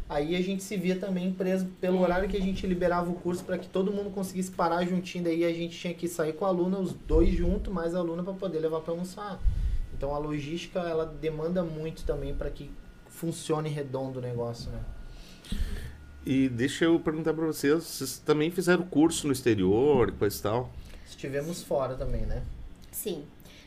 Aí 0.08 0.36
a 0.36 0.40
gente 0.40 0.62
se 0.62 0.76
via 0.76 0.96
também 0.96 1.32
preso 1.32 1.66
pelo 1.80 2.00
horário 2.00 2.28
que 2.28 2.36
a 2.36 2.40
gente 2.40 2.64
liberava 2.66 3.10
o 3.10 3.14
curso 3.14 3.42
para 3.44 3.58
que 3.58 3.68
todo 3.68 3.92
mundo 3.92 4.10
conseguisse 4.10 4.52
parar 4.52 4.84
juntinho. 4.84 5.24
Daí 5.24 5.44
a 5.44 5.52
gente 5.52 5.76
tinha 5.76 5.92
que 5.92 6.06
sair 6.06 6.32
com 6.32 6.44
a 6.44 6.48
aluna, 6.48 6.78
os 6.78 6.92
dois 6.92 7.34
juntos, 7.34 7.72
mais 7.72 7.94
a 7.94 7.98
aluna 7.98 8.22
para 8.22 8.32
poder 8.34 8.60
levar 8.60 8.80
para 8.80 8.92
almoçar. 8.92 9.40
Então 9.96 10.14
a 10.14 10.18
logística 10.18 10.78
ela 10.80 11.04
demanda 11.04 11.64
muito 11.64 12.04
também 12.04 12.34
para 12.34 12.50
que 12.50 12.70
funcione 13.08 13.68
redondo 13.68 14.20
o 14.20 14.22
negócio, 14.22 14.70
né? 14.70 14.80
E 16.24 16.48
deixa 16.48 16.84
eu 16.84 17.00
perguntar 17.00 17.32
pra 17.34 17.46
vocês, 17.46 17.82
vocês 17.82 18.18
também 18.18 18.50
fizeram 18.50 18.84
curso 18.84 19.26
no 19.26 19.32
exterior, 19.32 20.12
coisa 20.12 20.38
e 20.38 20.42
tal? 20.42 20.72
Estivemos 21.06 21.62
fora 21.62 21.94
também, 21.94 22.22
né? 22.22 22.42
Sim. 22.90 23.24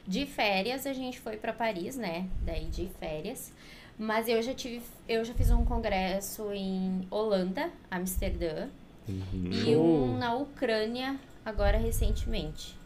De 0.07 0.25
férias 0.25 0.85
a 0.85 0.93
gente 0.93 1.19
foi 1.19 1.37
pra 1.37 1.53
Paris, 1.53 1.95
né? 1.95 2.27
Daí 2.41 2.65
de 2.65 2.89
férias. 2.99 3.51
Mas 3.99 4.29
eu 4.29 4.41
já 4.41 4.53
tive, 4.53 4.81
eu 5.09 5.25
já 5.25 5.33
fiz 5.33 5.51
um 5.51 5.65
congresso 5.65 6.53
em 6.53 7.05
Holanda, 7.11 7.69
Amsterdã, 7.91 8.69
e 9.05 9.75
um 9.75 10.17
na 10.17 10.35
Ucrânia 10.35 11.19
agora 11.43 11.77
recentemente. 11.77 12.77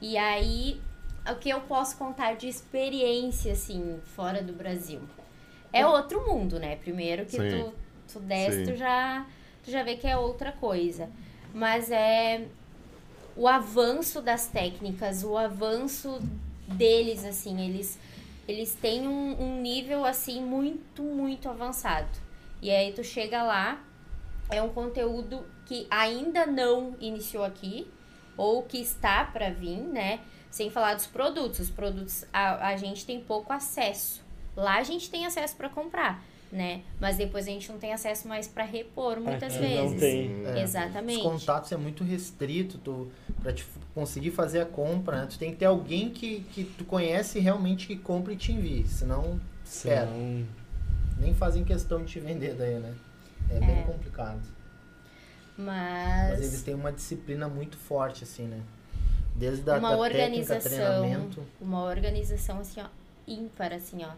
E 0.00 0.16
aí, 0.16 0.80
o 1.28 1.34
que 1.34 1.48
eu 1.48 1.60
posso 1.62 1.96
contar 1.96 2.34
de 2.36 2.46
experiência 2.46 3.52
assim 3.52 3.98
fora 4.14 4.40
do 4.42 4.52
Brasil? 4.52 5.00
É 5.72 5.84
outro 5.84 6.24
mundo, 6.24 6.60
né? 6.60 6.76
Primeiro 6.76 7.24
que 7.24 7.38
Sim. 7.38 7.48
tu, 7.48 7.74
tu 8.12 8.20
desce, 8.20 8.64
Sim. 8.64 8.72
tu 8.72 8.76
já, 8.76 9.26
tu 9.64 9.72
já 9.72 9.82
vê 9.82 9.96
que 9.96 10.06
é 10.06 10.16
outra 10.16 10.52
coisa. 10.52 11.10
Mas 11.52 11.90
é 11.90 12.46
o 13.34 13.48
avanço 13.48 14.20
das 14.20 14.46
técnicas, 14.46 15.24
o 15.24 15.36
avanço 15.36 16.20
deles, 16.68 17.24
assim, 17.24 17.60
eles, 17.60 17.98
eles 18.46 18.74
têm 18.74 19.06
um, 19.06 19.40
um 19.40 19.60
nível, 19.60 20.04
assim, 20.04 20.42
muito, 20.42 21.02
muito 21.02 21.48
avançado. 21.48 22.08
E 22.60 22.70
aí 22.70 22.92
tu 22.92 23.02
chega 23.02 23.42
lá, 23.42 23.82
é 24.50 24.62
um 24.62 24.68
conteúdo 24.68 25.44
que 25.66 25.86
ainda 25.90 26.46
não 26.46 26.96
iniciou 27.00 27.44
aqui, 27.44 27.90
ou 28.36 28.62
que 28.62 28.78
está 28.78 29.24
para 29.24 29.50
vir, 29.50 29.78
né? 29.78 30.20
Sem 30.50 30.70
falar 30.70 30.94
dos 30.94 31.06
produtos. 31.06 31.60
Os 31.60 31.70
produtos 31.70 32.24
a, 32.32 32.68
a 32.68 32.76
gente 32.76 33.06
tem 33.06 33.20
pouco 33.20 33.52
acesso. 33.52 34.22
Lá 34.56 34.76
a 34.78 34.82
gente 34.82 35.10
tem 35.10 35.24
acesso 35.24 35.56
para 35.56 35.68
comprar, 35.68 36.22
né? 36.52 36.82
Mas 37.00 37.16
depois 37.16 37.48
a 37.48 37.50
gente 37.50 37.72
não 37.72 37.78
tem 37.78 37.92
acesso 37.94 38.28
mais 38.28 38.46
para 38.46 38.62
repor 38.62 39.18
muitas 39.18 39.54
Aqui 39.56 39.74
não 39.74 39.88
vezes. 39.88 40.00
tem. 40.00 40.46
É, 40.46 40.62
Exatamente. 40.62 41.16
Os 41.16 41.32
contatos 41.32 41.72
é 41.72 41.76
muito 41.78 42.04
restrito, 42.04 42.76
tu, 42.78 43.10
pra 43.42 43.52
te 43.54 43.64
conseguir 43.94 44.30
fazer 44.32 44.60
a 44.60 44.66
compra, 44.66 45.22
né? 45.22 45.26
Tu 45.30 45.38
tem 45.38 45.50
que 45.52 45.56
ter 45.56 45.64
alguém 45.64 46.10
que, 46.10 46.40
que 46.52 46.64
tu 46.64 46.84
conhece 46.84 47.40
realmente 47.40 47.86
que 47.86 47.96
compre 47.96 48.34
e 48.34 48.36
te 48.36 48.52
envie. 48.52 48.86
Senão, 48.86 49.40
espera. 49.64 50.06
Senão- 50.06 50.46
Nem 51.18 51.34
fazem 51.34 51.64
questão 51.64 52.04
de 52.04 52.12
te 52.12 52.20
vender 52.20 52.54
daí, 52.54 52.78
né? 52.78 52.94
É, 53.50 53.58
bem 53.58 53.82
complicado. 53.84 54.40
Mas 55.56 56.38
eles 56.38 56.52
Mas 56.52 56.62
têm 56.62 56.74
uma 56.74 56.92
disciplina 56.92 57.48
muito 57.48 57.76
forte, 57.76 58.24
assim, 58.24 58.44
né? 58.46 58.60
Desde 59.34 59.68
a 59.70 59.76
uma 59.78 59.96
da 59.96 60.08
técnica, 60.08 60.54
organização, 60.54 60.70
treinamento. 60.70 61.42
uma 61.60 61.84
organização 61.84 62.58
assim, 62.60 62.80
ó, 62.80 62.86
ímpar, 63.26 63.72
assim, 63.72 64.02
ó. 64.04 64.10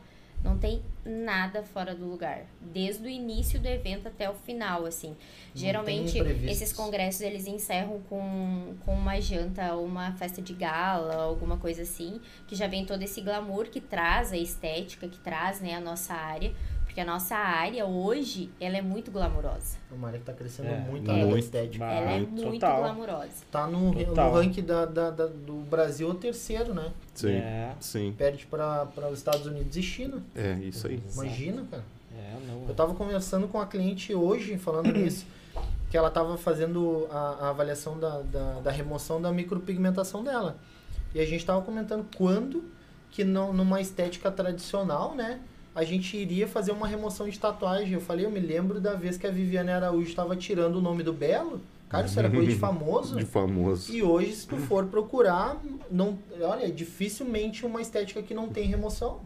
Não 0.45 0.59
tem 0.59 0.83
nada 1.05 1.63
fora 1.63 1.95
do 1.95 2.05
lugar. 2.05 2.45
Desde 2.61 3.03
o 3.03 3.09
início 3.09 3.59
do 3.59 3.67
evento 3.67 4.07
até 4.07 4.29
o 4.29 4.35
final, 4.35 4.85
assim. 4.85 5.17
Geralmente, 5.55 6.19
imprevistos. 6.19 6.51
esses 6.51 6.73
congressos, 6.73 7.23
eles 7.23 7.47
encerram 7.47 8.01
com, 8.11 8.75
com 8.85 8.95
uma 8.95 9.19
janta 9.21 9.75
ou 9.75 9.87
uma 9.87 10.13
festa 10.13 10.43
de 10.43 10.53
gala, 10.53 11.15
alguma 11.15 11.57
coisa 11.57 11.81
assim. 11.81 12.21
Que 12.47 12.55
já 12.55 12.67
vem 12.67 12.85
todo 12.85 13.03
esse 13.03 13.23
glamour 13.23 13.71
que 13.71 13.81
traz 13.81 14.33
a 14.33 14.37
estética, 14.37 15.09
que 15.09 15.19
traz, 15.19 15.63
né, 15.63 15.75
a 15.75 15.81
nossa 15.81 16.13
área. 16.13 16.53
Porque 16.95 17.01
a 17.01 17.05
nossa 17.13 17.35
área, 17.35 17.85
hoje, 17.85 18.53
ela 18.61 18.77
é 18.77 18.81
muito 18.81 19.11
glamourosa. 19.11 19.79
É 19.91 19.95
uma 19.97 20.07
área 20.07 20.21
que 20.21 20.25
tá 20.27 20.33
crescendo 20.33 20.69
É, 20.69 20.79
muito 20.79 21.11
é. 21.11 21.13
a 21.13 21.17
área 21.17 21.27
Muito. 21.27 21.45
estética. 21.45 21.85
Ela 21.85 22.11
é 22.13 22.19
muito. 22.21 22.43
Total. 22.53 22.83
glamourosa. 22.83 23.31
Tá 23.51 23.67
no, 23.67 23.91
no 23.93 24.31
ranking 24.31 24.63
da, 24.63 24.87
da- 24.87 25.11
da- 25.11 25.27
do 25.27 25.55
Brasil 25.69 26.09
o 26.09 26.15
terceiro, 26.15 26.73
né? 26.73 26.93
Sim, 27.13 27.33
É. 27.33 27.75
sim. 27.81 28.15
Perde 28.17 28.47
para 28.47 28.87
os 29.11 29.19
Estados 29.19 29.45
Unidos 29.45 29.77
e 29.77 29.83
China. 29.83 30.23
É, 30.37 30.53
isso 30.63 30.87
aí. 30.87 31.03
Imagina, 31.15 31.67
cara. 31.69 31.83
É, 32.17 32.37
não. 32.47 32.69
Eu 32.69 32.75
tava 32.77 32.95
conversando 32.95 33.49
com 33.49 33.61
a 33.61 33.67
cliente 33.67 34.15
hoje, 34.15 34.57
falando 34.57 34.87
nisso, 34.95 35.27
que 35.91 35.97
ela 35.97 36.13
tava 36.13 36.39
fazendo 36.39 37.09
a, 37.11 37.47
a 37.47 37.51
avaliação 37.51 37.99
da, 37.99 38.21
da, 38.21 38.61
da 38.61 38.71
remoção 38.71 39.21
da 39.21 39.33
micropigmentação 39.33 40.23
dela. 40.23 40.59
E 41.13 41.19
a 41.19 41.27
gente 41.27 41.45
tava 41.45 41.61
comentando 41.61 42.07
quando 42.17 42.63
que 43.11 43.25
não, 43.25 43.53
numa 43.53 43.81
estética 43.81 44.31
tradicional, 44.31 45.13
né? 45.17 45.41
A 45.75 45.83
gente 45.83 46.17
iria 46.17 46.47
fazer 46.47 46.73
uma 46.73 46.87
remoção 46.87 47.29
de 47.29 47.39
tatuagem. 47.39 47.93
Eu 47.93 48.01
falei, 48.01 48.25
eu 48.25 48.31
me 48.31 48.39
lembro 48.39 48.81
da 48.81 48.95
vez 48.95 49.17
que 49.17 49.27
a 49.27 49.31
Viviane 49.31 49.71
Araújo 49.71 50.09
estava 50.09 50.37
tirando 50.37 50.77
o 50.77 50.81
nome 50.81 51.03
do 51.03 51.13
Belo. 51.13 51.61
Cara, 51.89 52.07
isso 52.07 52.19
era 52.19 52.31
coisa 52.31 52.47
de 52.47 52.55
famoso. 52.59 53.17
De 53.17 53.25
famoso. 53.25 53.93
E 53.93 54.03
hoje, 54.03 54.33
se 54.33 54.47
tu 54.47 54.57
for 54.57 54.87
procurar, 54.87 55.61
não, 55.91 56.19
olha, 56.41 56.71
dificilmente 56.71 57.67
uma 57.67 57.81
estética 57.81 58.23
que 58.23 58.35
não 58.35 58.49
tem 58.49 58.67
remoção. 58.67 59.21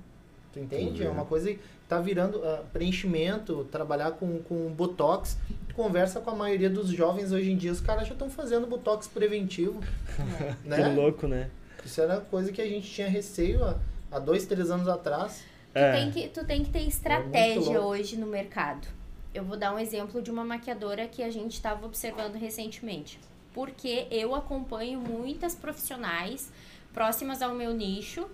Tu 0.53 0.61
entende? 0.61 1.05
É 1.05 1.11
uma 1.11 1.25
coisa 1.25 1.53
que 1.53 1.61
tá 1.87 2.01
virando 2.01 2.43
ah, 2.43 2.63
preenchimento, 2.73 3.67
trabalhar 3.71 4.13
com, 4.13 4.39
com 4.41 4.71
botox. 4.73 5.37
Tu 5.69 5.75
conversa 5.75 6.21
com 6.21 6.31
a 6.31 6.35
maioria 6.35 6.71
dos 6.71 6.89
jovens 6.89 7.31
hoje 7.33 7.51
em 7.51 7.57
dia, 7.57 7.73
os 7.73 7.81
caras 7.81 8.07
já 8.07 8.15
estão 8.15 8.31
fazendo 8.31 8.67
botox 8.67 9.07
preventivo. 9.07 9.81
Que 10.63 10.69
né? 10.69 10.89
louco, 10.89 11.29
né? 11.29 11.49
Isso 11.85 12.01
era 12.01 12.21
coisa 12.21 12.51
que 12.51 12.61
a 12.61 12.67
gente 12.67 12.91
tinha 12.91 13.09
receio 13.09 13.65
há, 13.65 13.77
há 14.11 14.19
dois, 14.19 14.45
três 14.47 14.71
anos 14.71 14.89
atrás. 14.89 15.45
Tu, 15.79 15.85
É. 15.85 15.93
tem 15.93 16.11
que, 16.11 16.29
tu 16.29 16.45
tem 16.45 16.65
que 16.65 16.71
ter 16.71 16.81
É 16.81 16.83
estratégia 16.83 17.79
louco. 17.79 17.89
hoje 17.91 18.17
no 18.17 18.27
mercado. 18.27 18.87
Eu 19.35 19.45
vou 19.45 19.57
dar 19.57 19.75
um 19.75 19.79
exemplo 19.79 20.21
de 20.21 20.31
uma 20.31 20.45
maquiadora 20.45 21.07
que 21.07 21.23
a 21.23 21.31
gente 21.31 21.53
estava 21.55 21.87
observando 21.87 22.35
recentemente. 22.35 23.21
Porque 23.53 24.07
eu 24.11 24.35
acompanho 24.35 25.01
muitas 25.01 25.55
profissionais 25.55 26.51
próximas 26.93 27.43
ao 27.43 27.55
meu 27.55 27.73
nicho 27.73 28.29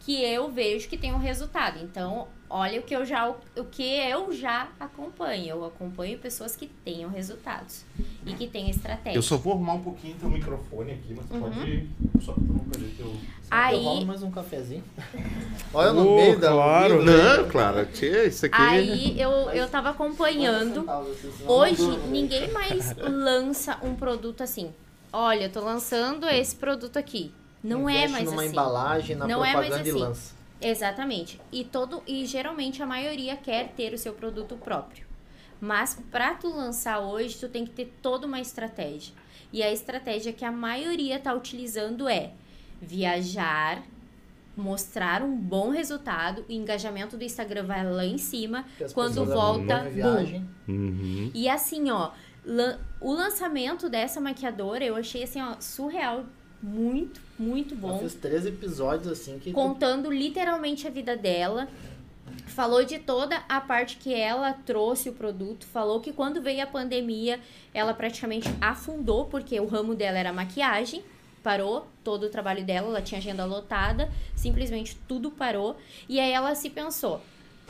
que 0.00 0.22
eu 0.22 0.50
vejo 0.50 0.88
que 0.88 0.96
tem 0.98 1.12
um 1.12 1.18
resultado. 1.18 1.78
Então, 1.82 2.28
olha 2.50 2.80
o 2.80 2.82
que 2.82 2.94
eu 2.94 3.06
já 3.06 3.30
o 3.30 3.64
que 3.64 3.82
eu 3.82 4.32
já 4.32 4.68
acompanho. 4.78 5.46
Eu 5.50 5.64
acompanho 5.64 6.18
pessoas 6.18 6.54
que 6.56 6.66
tenham 6.66 7.08
resultados 7.08 7.84
e 8.26 8.34
que 8.34 8.46
tenham 8.48 8.68
estratégia. 8.68 9.16
Eu 9.16 9.22
só 9.22 9.36
vou 9.36 9.52
arrumar 9.54 9.74
um 9.74 9.82
pouquinho 9.82 10.16
teu 10.16 10.28
microfone 10.28 10.92
aqui, 10.92 11.14
mas 11.16 11.30
Uhum. 11.30 11.40
pode. 11.50 11.88
Só 12.24 12.32
pra 12.32 12.42
tu 12.44 12.52
não 12.52 12.58
perder 12.64 12.94
teu. 12.96 13.12
Aí- 13.50 14.00
Eu 14.00 14.06
mais 14.06 14.22
um 14.22 14.30
cafezinho. 14.30 14.84
Olha 15.74 15.92
no 15.92 16.08
Oh, 16.12 16.16
meio 16.16 16.38
da. 16.38 16.50
claro. 16.50 16.94
ao 16.94 17.00
vivo, 17.00 17.10
né? 17.12 17.36
Não, 17.38 17.48
claro, 17.48 17.86
tia, 17.86 18.24
isso 18.26 18.46
aqui. 18.46 18.54
Aí 18.56 19.20
eu, 19.20 19.30
eu 19.30 19.68
tava 19.68 19.90
acompanhando. 19.90 20.84
Hoje, 21.46 21.82
Não, 21.82 21.90
não, 21.98 22.06
ninguém 22.08 22.50
mais 22.52 22.94
lança 22.96 23.78
um 23.82 23.94
produto 23.94 24.42
assim. 24.42 24.72
Olha, 25.12 25.44
eu 25.44 25.50
tô 25.52 25.60
lançando 25.60 26.28
esse 26.28 26.54
produto 26.54 26.96
aqui. 26.96 27.32
Não 27.62 27.88
é 27.88 27.92
Investe 28.04 28.12
mais 28.12 28.24
numa 28.30 28.42
assim. 28.42 28.50
embalagem, 28.52 29.16
na 29.16 29.26
Não 29.26 29.44
é 29.44 29.52
mais 29.54 29.66
propaganda 29.66 29.88
e 29.88 29.90
assim. 29.90 30.00
lança. 30.00 30.34
Exatamente. 30.60 31.40
E 31.50 31.64
todo 31.64 32.02
e 32.06 32.26
geralmente 32.26 32.82
a 32.82 32.86
maioria 32.86 33.36
quer 33.36 33.68
ter 33.72 33.94
o 33.94 33.98
seu 33.98 34.12
produto 34.12 34.56
próprio. 34.56 35.06
Mas 35.60 35.98
para 36.10 36.34
tu 36.34 36.48
lançar 36.48 37.00
hoje, 37.00 37.36
tu 37.38 37.48
tem 37.48 37.64
que 37.64 37.72
ter 37.72 37.92
toda 38.02 38.26
uma 38.26 38.40
estratégia. 38.40 39.14
E 39.52 39.62
a 39.62 39.72
estratégia 39.72 40.32
que 40.32 40.44
a 40.44 40.52
maioria 40.52 41.18
tá 41.18 41.34
utilizando 41.34 42.08
é 42.08 42.32
viajar, 42.80 43.82
mostrar 44.56 45.22
um 45.22 45.36
bom 45.36 45.70
resultado, 45.70 46.44
o 46.48 46.52
engajamento 46.52 47.16
do 47.16 47.24
Instagram 47.24 47.64
vai 47.64 47.84
lá 47.90 48.04
em 48.04 48.18
cima, 48.18 48.64
quando 48.94 49.24
volta, 49.34 49.82
viagem. 49.90 50.48
Uhum. 50.68 51.30
e 51.34 51.48
assim, 51.48 51.90
ó, 51.90 52.10
lan- 52.44 52.78
o 53.00 53.12
lançamento 53.12 53.88
dessa 53.88 54.20
maquiadora 54.20 54.84
eu 54.84 54.96
achei 54.96 55.22
assim, 55.24 55.40
ó, 55.40 55.54
surreal, 55.60 56.24
muito, 56.62 57.20
muito 57.40 57.74
bom. 57.74 57.98
fez 57.98 58.14
três 58.14 58.46
episódios 58.46 59.08
assim 59.08 59.38
que. 59.38 59.52
Contando 59.52 60.10
literalmente 60.10 60.86
a 60.86 60.90
vida 60.90 61.16
dela. 61.16 61.68
Falou 62.46 62.84
de 62.84 62.98
toda 62.98 63.42
a 63.48 63.60
parte 63.60 63.96
que 63.96 64.14
ela 64.14 64.52
trouxe 64.52 65.08
o 65.08 65.12
produto. 65.12 65.66
Falou 65.66 66.00
que 66.00 66.12
quando 66.12 66.42
veio 66.42 66.62
a 66.62 66.66
pandemia, 66.66 67.40
ela 67.72 67.94
praticamente 67.94 68.48
afundou, 68.60 69.24
porque 69.24 69.58
o 69.58 69.66
ramo 69.66 69.94
dela 69.94 70.18
era 70.18 70.32
maquiagem. 70.32 71.02
Parou 71.42 71.88
todo 72.04 72.24
o 72.24 72.28
trabalho 72.28 72.64
dela, 72.64 72.88
ela 72.88 73.02
tinha 73.02 73.18
agenda 73.18 73.44
lotada, 73.44 74.10
simplesmente 74.36 74.96
tudo 75.08 75.30
parou. 75.30 75.76
E 76.08 76.20
aí 76.20 76.30
ela 76.30 76.54
se 76.54 76.68
pensou: 76.68 77.20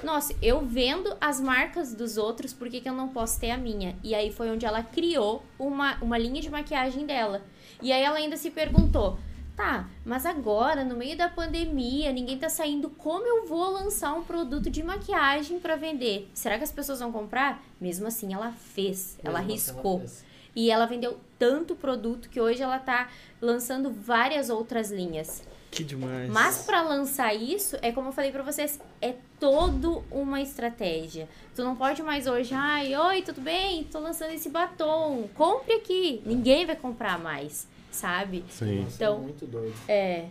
nossa, 0.03 0.35
eu 0.43 0.61
vendo 0.61 1.17
as 1.21 1.41
marcas 1.41 1.95
dos 1.95 2.17
outros, 2.17 2.53
por 2.53 2.69
que, 2.69 2.81
que 2.81 2.89
eu 2.89 2.95
não 2.95 3.09
posso 3.09 3.39
ter 3.39 3.51
a 3.51 3.57
minha? 3.57 3.97
E 4.03 4.15
aí 4.15 4.33
foi 4.33 4.51
onde 4.51 4.67
ela 4.67 4.83
criou 4.83 5.45
uma, 5.59 5.97
uma 6.03 6.19
linha 6.19 6.41
de 6.41 6.51
maquiagem 6.51 7.07
dela. 7.07 7.43
E 7.83 7.93
aí 7.93 8.03
ela 8.03 8.17
ainda 8.17 8.37
se 8.37 8.51
perguntou, 8.51 9.19
tá, 9.61 9.91
mas 10.07 10.25
agora, 10.25 10.83
no 10.85 10.97
meio 10.97 11.17
da 11.19 11.29
pandemia, 11.29 12.13
ninguém 12.13 12.39
tá 12.39 12.49
saindo, 12.49 12.89
como 12.89 13.27
eu 13.27 13.47
vou 13.47 13.71
lançar 13.71 14.15
um 14.15 14.23
produto 14.23 14.71
de 14.71 14.83
maquiagem 14.83 15.61
para 15.61 15.77
vender? 15.77 16.31
Será 16.33 16.57
que 16.57 16.65
as 16.65 16.73
pessoas 16.73 17.01
vão 17.01 17.13
comprar? 17.13 17.63
Mesmo 17.79 18.07
assim, 18.07 18.33
ela 18.33 18.53
fez, 18.53 19.19
ela 19.23 19.41
Mesmo 19.41 19.55
assim, 19.55 19.71
arriscou. 19.73 19.99
fez. 19.99 20.25
E 20.57 20.71
ela 20.71 20.87
vendeu 20.87 21.21
tanto 21.39 21.77
produto 21.77 22.29
que 22.31 22.41
hoje 22.41 22.63
ela 22.63 22.79
tá 22.79 23.09
lançando 23.41 23.91
várias 23.91 24.49
outras 24.51 24.91
linhas. 24.91 25.43
Que 25.71 25.85
demais. 25.85 26.29
Mas 26.29 26.65
para 26.65 26.83
lançar 26.83 27.33
isso, 27.35 27.77
é 27.83 27.93
como 27.93 28.09
eu 28.09 28.13
falei 28.13 28.33
pra 28.33 28.43
vocês, 28.43 28.81
é 29.01 29.15
todo 29.39 30.03
uma 30.11 30.41
estratégia. 30.41 31.29
Tu 31.55 31.63
não 31.63 31.77
pode 31.77 32.03
mais 32.03 32.27
hoje, 32.27 32.53
ai, 32.55 32.97
oi, 32.97 33.23
tudo 33.23 33.41
bem? 33.41 33.85
Tô 33.85 34.01
lançando 34.01 34.33
esse 34.33 34.49
batom. 34.49 35.29
Compre 35.37 35.75
aqui. 35.75 36.21
Ninguém 36.27 36.67
vai 36.67 36.75
comprar 36.75 37.19
mais, 37.21 37.69
sabe? 38.01 38.45
Sim. 38.51 38.81
Nossa, 38.83 38.95
Então- 38.97 39.17
é 39.17 39.21
muito 39.21 39.47
doido. 39.47 39.75
É, 39.87 40.27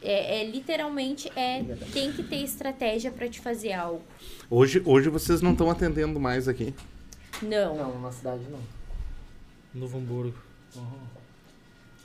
é, 0.00 0.40
é 0.40 0.50
literalmente 0.50 1.30
é 1.36 1.62
tem 1.92 2.12
que 2.12 2.22
ter 2.22 2.36
estratégia 2.42 3.10
pra 3.10 3.28
te 3.28 3.40
fazer 3.40 3.72
algo. 3.72 4.02
Hoje, 4.50 4.82
hoje 4.84 5.08
vocês 5.08 5.40
não 5.42 5.52
estão 5.52 5.70
atendendo 5.70 6.18
mais 6.18 6.48
aqui. 6.48 6.74
Não. 7.42 7.76
Não, 7.76 8.00
na 8.00 8.10
cidade 8.10 8.42
não. 8.50 8.58
Novo 9.74 9.98
Hamburgo. 9.98 10.36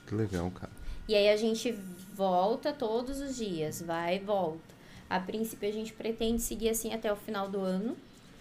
Que 0.07 0.15
legal, 0.15 0.49
cara. 0.51 0.71
E 1.07 1.15
aí 1.15 1.29
a 1.29 1.37
gente 1.37 1.71
volta 2.13 2.71
todos 2.73 3.19
os 3.19 3.35
dias, 3.37 3.81
vai 3.81 4.17
e 4.17 4.19
volta. 4.19 4.59
A 5.09 5.19
princípio 5.19 5.67
a 5.69 5.71
gente 5.71 5.93
pretende 5.93 6.41
seguir 6.41 6.69
assim 6.69 6.93
até 6.93 7.11
o 7.11 7.15
final 7.15 7.49
do 7.49 7.59
ano. 7.59 7.95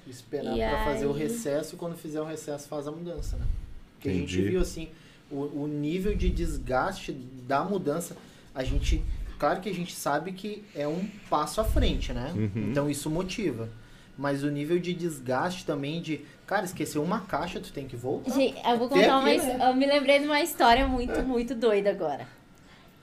Esperar 0.06 0.56
E 0.56 0.58
pra 0.58 0.84
fazer 0.84 1.06
o 1.06 1.12
aí? 1.12 1.18
recesso 1.20 1.76
quando 1.76 1.96
fizer 1.96 2.20
o 2.20 2.24
recesso 2.24 2.68
faz 2.68 2.86
a 2.86 2.92
mudança, 2.92 3.36
né? 3.36 3.46
Porque 3.94 4.08
a 4.08 4.12
Entendi. 4.12 4.36
gente 4.36 4.48
viu 4.50 4.60
assim, 4.60 4.88
o, 5.30 5.62
o 5.62 5.66
nível 5.66 6.14
de 6.14 6.30
desgaste 6.30 7.12
da 7.12 7.62
mudança, 7.64 8.16
a 8.54 8.62
gente. 8.64 9.02
Claro 9.38 9.60
que 9.60 9.68
a 9.68 9.74
gente 9.74 9.94
sabe 9.94 10.32
que 10.32 10.64
é 10.74 10.88
um 10.88 11.06
passo 11.28 11.60
à 11.60 11.64
frente, 11.64 12.12
né? 12.12 12.32
Uhum. 12.34 12.70
Então 12.70 12.88
isso 12.88 13.10
motiva. 13.10 13.68
Mas 14.16 14.42
o 14.42 14.50
nível 14.50 14.78
de 14.78 14.94
desgaste 14.94 15.64
também 15.66 16.00
de. 16.00 16.22
Cara, 16.46 16.64
esqueceu 16.64 17.02
uma 17.02 17.20
caixa, 17.20 17.60
tu 17.60 17.70
tem 17.72 17.86
que 17.86 17.96
voltar. 17.96 18.32
Gente, 18.32 18.56
eu 18.66 18.78
vou 18.78 18.88
contar 18.88 19.18
uma. 19.18 19.28
aqui, 19.30 19.38
né? 19.46 19.58
Eu 19.68 19.74
me 19.74 19.84
lembrei 19.86 20.20
de 20.20 20.24
uma 20.26 20.40
história 20.40 20.86
muito, 20.88 21.22
muito 21.22 21.54
doida 21.54 21.90
agora. 21.90 22.26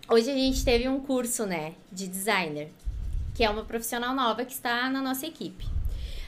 Hoje 0.09 0.29
a 0.31 0.33
gente 0.33 0.65
teve 0.65 0.87
um 0.89 0.99
curso, 0.99 1.45
né, 1.45 1.73
de 1.91 2.07
designer, 2.07 2.69
que 3.35 3.43
é 3.43 3.49
uma 3.49 3.63
profissional 3.63 4.13
nova 4.15 4.43
que 4.43 4.51
está 4.53 4.89
na 4.89 5.01
nossa 5.01 5.25
equipe. 5.25 5.65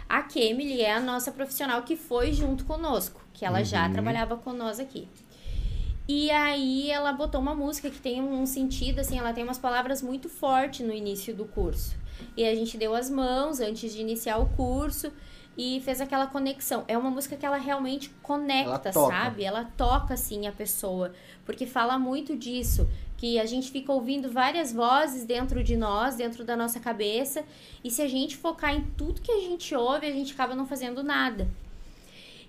A 0.07 0.21
Kemily 0.21 0.81
é 0.81 0.93
a 0.93 0.99
nossa 0.99 1.31
profissional 1.31 1.81
que 1.83 1.95
foi 1.97 2.31
junto 2.31 2.63
conosco, 2.65 3.19
que 3.33 3.43
ela 3.43 3.63
já 3.63 3.87
Uhum. 3.87 3.93
trabalhava 3.93 4.37
com 4.37 4.53
nós 4.53 4.79
aqui. 4.79 5.07
E 6.07 6.29
aí 6.29 6.91
ela 6.91 7.11
botou 7.13 7.41
uma 7.41 7.55
música 7.55 7.89
que 7.89 7.99
tem 7.99 8.21
um 8.21 8.45
sentido, 8.45 8.99
assim, 8.99 9.17
ela 9.17 9.33
tem 9.33 9.43
umas 9.43 9.57
palavras 9.57 10.01
muito 10.01 10.29
fortes 10.29 10.85
no 10.85 10.93
início 10.93 11.33
do 11.33 11.45
curso. 11.45 11.95
E 12.37 12.45
a 12.45 12.53
gente 12.53 12.77
deu 12.77 12.93
as 12.93 13.09
mãos 13.09 13.59
antes 13.59 13.93
de 13.93 14.01
iniciar 14.01 14.37
o 14.37 14.47
curso 14.49 15.11
e 15.57 15.81
fez 15.81 16.01
aquela 16.01 16.27
conexão. 16.27 16.83
É 16.87 16.97
uma 16.97 17.09
música 17.09 17.35
que 17.35 17.45
ela 17.45 17.57
realmente 17.57 18.09
conecta, 18.21 18.89
Ela 18.89 19.07
sabe? 19.07 19.43
Ela 19.43 19.65
toca, 19.77 20.13
assim, 20.13 20.47
a 20.47 20.51
pessoa. 20.51 21.13
Porque 21.45 21.65
fala 21.65 21.97
muito 21.97 22.35
disso. 22.35 22.87
Que 23.17 23.39
a 23.39 23.45
gente 23.45 23.71
fica 23.71 23.91
ouvindo 23.91 24.29
várias 24.29 24.73
vozes 24.73 25.23
dentro 25.23 25.63
de 25.63 25.77
nós, 25.77 26.15
dentro 26.15 26.43
da 26.43 26.55
nossa 26.55 26.79
cabeça. 26.79 27.43
E 27.83 27.89
se 27.89 28.01
a 28.01 28.07
gente 28.07 28.35
focar 28.35 28.75
em 28.75 28.81
tudo 28.97 29.21
que 29.21 29.31
a 29.31 29.39
gente 29.39 29.73
ouve, 29.73 30.05
a 30.05 30.11
gente 30.11 30.33
acaba 30.33 30.53
não 30.53 30.65
fazendo 30.67 31.01
nada. 31.01 31.47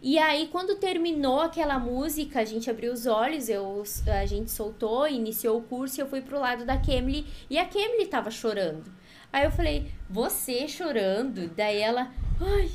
E 0.03 0.19
aí, 0.19 0.49
quando 0.49 0.77
terminou 0.77 1.41
aquela 1.41 1.79
música, 1.79 2.41
a 2.41 2.45
gente 2.45 2.71
abriu 2.71 2.93
os 2.93 3.07
olhos, 3.07 3.49
eu, 3.49 3.83
a 4.07 4.27
gente 4.27 4.51
soltou, 4.51 5.09
iniciou 5.09 5.59
o 5.59 5.63
curso 5.63 5.99
e 5.99 6.03
eu 6.03 6.07
fui 6.07 6.21
pro 6.21 6.39
lado 6.39 6.65
da 6.65 6.77
Kemily 6.77 7.27
e 7.49 7.59
a 7.59 7.65
Kemily 7.65 8.07
tava 8.07 8.31
chorando. 8.31 8.85
Aí 9.33 9.45
eu 9.45 9.51
falei, 9.51 9.91
você 10.09 10.69
chorando? 10.69 11.49
Daí 11.49 11.81
ela, 11.81 12.13
ai, 12.41 12.71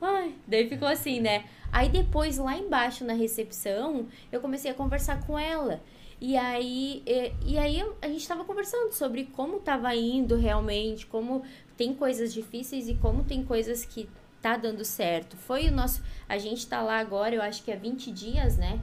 ai. 0.00 0.34
Daí 0.46 0.68
ficou 0.68 0.88
assim, 0.88 1.20
né? 1.20 1.44
Aí 1.72 1.88
depois, 1.88 2.38
lá 2.38 2.56
embaixo 2.56 3.04
na 3.04 3.12
recepção, 3.12 4.06
eu 4.30 4.40
comecei 4.40 4.70
a 4.70 4.74
conversar 4.74 5.26
com 5.26 5.38
ela. 5.38 5.82
E 6.20 6.36
aí, 6.36 7.02
e, 7.06 7.32
e 7.44 7.58
aí 7.58 7.84
a 8.00 8.08
gente 8.08 8.26
tava 8.26 8.44
conversando 8.44 8.92
sobre 8.92 9.24
como 9.24 9.60
tava 9.60 9.94
indo 9.94 10.36
realmente, 10.36 11.06
como 11.06 11.42
tem 11.76 11.94
coisas 11.94 12.32
difíceis 12.32 12.88
e 12.88 12.94
como 12.94 13.24
tem 13.24 13.44
coisas 13.44 13.84
que 13.84 14.08
tá 14.46 14.56
dando 14.56 14.84
certo. 14.84 15.36
Foi 15.36 15.68
o 15.68 15.72
nosso. 15.72 16.00
A 16.28 16.38
gente 16.38 16.66
tá 16.68 16.80
lá 16.80 16.98
agora, 16.98 17.34
eu 17.34 17.42
acho 17.42 17.62
que 17.64 17.72
há 17.72 17.76
20 17.76 18.12
dias, 18.12 18.56
né? 18.56 18.80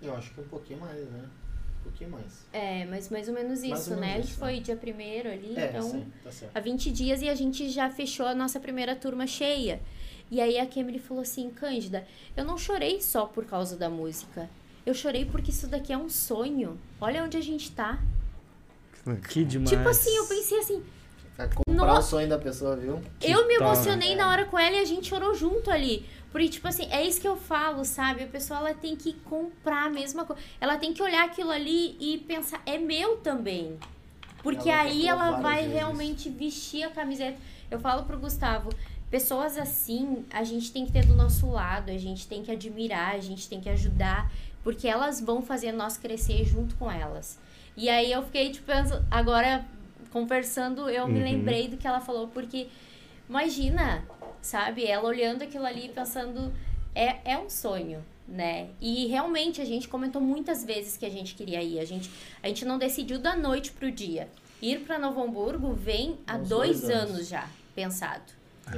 Eu 0.00 0.14
acho 0.16 0.32
que 0.32 0.40
um 0.40 0.44
pouquinho 0.48 0.78
mais, 0.80 0.96
né? 1.10 1.28
Um 1.80 1.82
pouquinho 1.82 2.10
mais. 2.10 2.46
É, 2.52 2.84
mas 2.86 3.08
mais 3.08 3.26
ou 3.28 3.34
menos 3.34 3.62
Mais 3.62 3.80
isso, 3.80 3.94
ou 3.94 3.96
menos 3.96 4.06
né? 4.08 4.14
A 4.14 4.20
gente 4.20 4.30
isso, 4.30 4.38
foi 4.38 4.60
dia 4.60 4.76
primeiro 4.76 5.28
ali, 5.28 5.54
É, 5.56 5.68
então. 5.70 5.82
sim, 5.82 6.06
tá 6.22 6.30
certo. 6.30 6.56
há 6.56 6.60
20 6.60 6.92
dias 6.92 7.20
e 7.22 7.28
a 7.28 7.34
gente 7.34 7.68
já 7.68 7.90
fechou 7.90 8.26
a 8.26 8.34
nossa 8.34 8.60
primeira 8.60 8.94
turma 8.94 9.26
cheia. 9.26 9.80
E 10.30 10.40
aí 10.40 10.58
a 10.58 10.66
Kemily 10.66 11.00
falou 11.00 11.22
assim, 11.22 11.50
Cândida, 11.50 12.06
eu 12.36 12.44
não 12.44 12.56
chorei 12.56 13.00
só 13.00 13.26
por 13.26 13.44
causa 13.44 13.76
da 13.76 13.90
música. 13.90 14.48
Eu 14.86 14.94
chorei 14.94 15.24
porque 15.24 15.50
isso 15.50 15.66
daqui 15.66 15.92
é 15.92 15.98
um 15.98 16.08
sonho. 16.08 16.78
Olha 17.00 17.24
onde 17.24 17.36
a 17.36 17.40
gente 17.40 17.72
tá. 17.72 18.00
Que 19.28 19.44
demais. 19.44 19.70
Tipo 19.70 19.88
assim, 19.88 20.14
eu 20.16 20.26
pensei 20.26 20.58
assim, 20.58 20.82
comprar 21.48 21.74
Nossa. 21.86 22.00
o 22.00 22.02
sonho 22.02 22.28
da 22.28 22.38
pessoa, 22.38 22.76
viu? 22.76 23.00
Que 23.18 23.30
eu 23.30 23.46
me 23.46 23.56
né? 23.58 23.64
emocionei 23.64 24.14
na 24.16 24.28
hora 24.28 24.44
com 24.44 24.58
ela 24.58 24.76
e 24.76 24.80
a 24.80 24.84
gente 24.84 25.08
chorou 25.08 25.34
junto 25.34 25.70
ali. 25.70 26.04
Porque, 26.32 26.48
tipo 26.48 26.68
assim, 26.68 26.86
é 26.90 27.04
isso 27.04 27.20
que 27.20 27.26
eu 27.26 27.36
falo, 27.36 27.84
sabe? 27.84 28.22
A 28.22 28.26
pessoa, 28.26 28.60
ela 28.60 28.74
tem 28.74 28.94
que 28.94 29.14
comprar 29.24 29.86
a 29.86 29.90
mesma 29.90 30.24
coisa. 30.24 30.40
Ela 30.60 30.76
tem 30.76 30.92
que 30.94 31.02
olhar 31.02 31.24
aquilo 31.24 31.50
ali 31.50 31.96
e 31.98 32.18
pensar, 32.18 32.62
é 32.64 32.78
meu 32.78 33.16
também. 33.16 33.76
Porque 34.42 34.68
Ela 34.70 34.82
aí 34.82 35.06
ela 35.06 35.32
vai 35.40 35.62
vezes. 35.62 35.74
realmente 35.74 36.30
vestir 36.30 36.84
a 36.84 36.90
camiseta. 36.90 37.36
Eu 37.70 37.78
falo 37.80 38.04
pro 38.04 38.18
Gustavo, 38.18 38.70
pessoas 39.10 39.58
assim, 39.58 40.24
a 40.32 40.44
gente 40.44 40.72
tem 40.72 40.86
que 40.86 40.92
ter 40.92 41.04
do 41.04 41.14
nosso 41.14 41.50
lado, 41.50 41.90
a 41.90 41.98
gente 41.98 42.26
tem 42.26 42.42
que 42.42 42.50
admirar, 42.50 43.14
a 43.14 43.20
gente 43.20 43.48
tem 43.48 43.60
que 43.60 43.68
ajudar, 43.68 44.30
porque 44.62 44.86
elas 44.88 45.20
vão 45.20 45.42
fazer 45.42 45.72
nós 45.72 45.96
crescer 45.98 46.44
junto 46.44 46.74
com 46.76 46.90
elas. 46.90 47.38
E 47.76 47.88
aí 47.88 48.10
eu 48.10 48.22
fiquei, 48.22 48.50
tipo, 48.50 48.66
pensando- 48.66 49.04
agora 49.10 49.64
conversando, 50.12 50.88
eu 50.88 51.06
me 51.08 51.18
Uhum. 51.18 51.24
lembrei 51.24 51.68
do 51.68 51.76
que 51.76 51.86
ela 51.86 52.00
falou, 52.00 52.28
porque 52.28 52.68
imagina, 53.28 54.04
sabe, 54.42 54.84
ela 54.86 55.08
olhando 55.08 55.42
aquilo 55.42 55.64
ali 55.64 55.86
e 55.86 55.88
pensando, 55.88 56.52
é, 56.94 57.32
é 57.32 57.38
um 57.38 57.48
sonho. 57.48 58.04
Né? 58.28 58.68
E 58.80 59.08
realmente 59.08 59.60
a 59.60 59.64
gente 59.64 59.88
comentou 59.88 60.22
muitas 60.22 60.64
vezes 60.64 60.96
que 60.96 61.04
a 61.04 61.10
gente 61.10 61.34
queria 61.34 61.60
ir. 61.60 61.80
A 61.80 61.84
gente, 61.84 62.08
a 62.40 62.46
gente 62.46 62.64
não 62.64 62.78
decidiu 62.78 63.18
da 63.18 63.34
noite 63.34 63.72
pro 63.72 63.90
dia. 63.90 64.28
Ir 64.62 64.80
para 64.84 65.00
Novo 65.00 65.20
Hamburgo 65.20 65.72
vem 65.72 66.16
há 66.28 66.36
dois, 66.38 66.82
dois 66.82 66.84
anos. 66.90 67.10
anos. 67.14 67.28
já, 67.28 67.48
pensado. 67.74 68.22
Ah, 68.68 68.72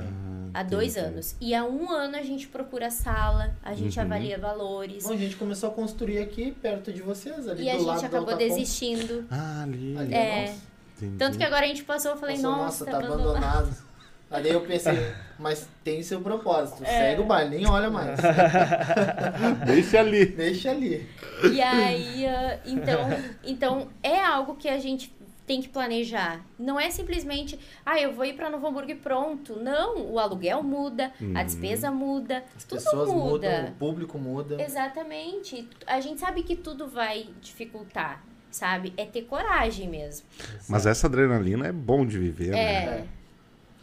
Há 0.55 0.62
dois 0.62 0.97
entendi. 0.97 1.07
anos. 1.12 1.37
E 1.39 1.55
há 1.55 1.64
um 1.66 1.91
ano 1.91 2.16
a 2.16 2.22
gente 2.22 2.47
procura 2.49 2.91
sala, 2.91 3.55
a 3.62 3.74
gente 3.74 3.99
Uhum. 3.99 4.05
avalia 4.07 4.39
valores. 4.39 5.05
Bom, 5.05 5.12
a 5.12 5.16
gente 5.18 5.37
começou 5.37 5.68
a 5.68 5.72
construir 5.74 6.20
aqui 6.20 6.53
perto 6.53 6.91
de 6.91 7.03
vocês, 7.03 7.47
ali 7.47 7.64
E 7.64 7.70
a 7.70 7.76
do 7.76 7.85
lado 7.85 8.01
gente 8.01 8.07
acabou 8.07 8.35
desistindo. 8.35 9.26
Ah, 9.30 9.64
ali. 9.64 9.95
Ali 9.99 10.14
É. 10.14 10.47
nosso. 10.47 10.72
Entendi. 11.07 11.19
Tanto 11.19 11.37
que 11.39 11.45
agora 11.45 11.65
a 11.65 11.69
gente 11.69 11.85
passou, 11.85 12.13
eu 12.13 12.17
falei, 12.17 12.37
Passou, 12.37 12.51
nossa, 12.53 12.85
tá 12.87 12.99
abandonado. 12.99 13.75
Aí 14.31 14.49
eu 14.49 14.63
pensei, 14.63 14.95
mas 15.39 15.69
tem 15.85 16.03
seu 16.03 16.21
propósito. 16.23 16.83
É. 16.85 16.87
Segue 16.87 17.21
o 17.21 17.25
baile, 17.25 17.57
nem 17.57 17.69
olha 17.69 17.91
mais. 17.91 18.19
Deixa 19.67 20.01
ali. 20.01 20.25
Deixa 20.25 20.71
ali. 20.71 21.07
E 21.53 21.61
aí, 21.61 22.27
ah, 22.27 22.59
então, 22.65 23.01
então 23.45 23.89
é 24.03 24.19
algo 24.25 24.55
que 24.55 24.69
a 24.71 24.79
gente 24.79 25.15
tem 25.47 25.61
que 25.61 25.69
planejar. 25.69 26.41
Não 26.59 26.81
é 26.81 26.89
simplesmente, 26.89 27.59
ah, 27.85 28.01
eu 28.01 28.15
vou 28.15 28.25
ir 28.25 28.33
para 28.35 28.49
Novo 28.49 28.67
Hamburgo 28.67 28.91
e 28.93 28.95
pronto. 28.95 29.57
Não, 29.61 29.99
o 30.13 30.19
aluguel 30.19 30.63
muda, 30.63 31.13
a 31.21 31.25
Uhum. 31.25 31.33
despesa 31.45 31.91
muda, 31.91 32.43
As 32.57 32.65
tudo 32.65 32.79
pessoas 32.83 33.09
muda. 33.11 33.21
mudam, 33.51 33.65
o 33.67 33.73
público 33.73 34.19
muda. 34.19 34.63
Exatamente. 34.63 35.69
A 35.87 36.01
gente 36.01 36.21
sabe 36.21 36.43
que 36.43 36.57
tudo 36.57 36.89
vai 36.89 37.29
dificultar, 37.43 38.23
sabe? 38.53 38.93
É 38.97 39.05
ter 39.05 39.23
coragem 39.23 39.89
mesmo. 39.89 40.27
Mas 40.69 40.87
essa 40.87 41.07
adrenalina 41.09 41.67
é 41.67 41.73
bom 41.73 42.07
de 42.07 42.19
viver, 42.19 42.55
É. 42.55 42.87
né? 42.87 43.09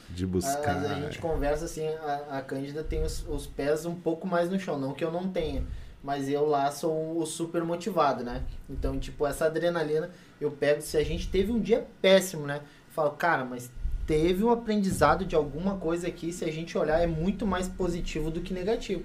De 0.09 0.25
buscar. 0.25 0.77
a 0.85 0.95
gente 1.01 1.19
conversa 1.19 1.65
assim, 1.65 1.87
a, 1.87 2.37
a 2.37 2.41
Cândida 2.41 2.83
tem 2.83 3.03
os, 3.03 3.23
os 3.27 3.45
pés 3.45 3.85
um 3.85 3.93
pouco 3.93 4.25
mais 4.25 4.49
no 4.49 4.59
chão, 4.59 4.79
não 4.79 4.93
que 4.93 5.03
eu 5.03 5.11
não 5.11 5.29
tenha, 5.29 5.63
mas 6.03 6.27
eu 6.27 6.45
lá 6.47 6.71
sou 6.71 7.19
o 7.19 7.25
super 7.27 7.63
motivado, 7.63 8.23
né? 8.23 8.41
Então, 8.67 8.97
tipo, 8.97 9.27
essa 9.27 9.45
adrenalina, 9.45 10.09
eu 10.41 10.49
pego, 10.49 10.81
se 10.81 10.97
a 10.97 11.03
gente 11.03 11.29
teve 11.29 11.51
um 11.51 11.59
dia 11.59 11.85
péssimo, 12.01 12.47
né? 12.47 12.55
Eu 12.57 12.93
falo, 12.93 13.11
cara, 13.11 13.45
mas 13.45 13.69
teve 14.07 14.43
um 14.43 14.49
aprendizado 14.49 15.25
de 15.25 15.35
alguma 15.35 15.77
coisa 15.77 16.07
aqui, 16.07 16.33
se 16.33 16.43
a 16.43 16.51
gente 16.51 16.75
olhar, 16.75 16.99
é 16.99 17.05
muito 17.07 17.45
mais 17.45 17.67
positivo 17.67 18.31
do 18.31 18.41
que 18.41 18.51
negativo, 18.51 19.03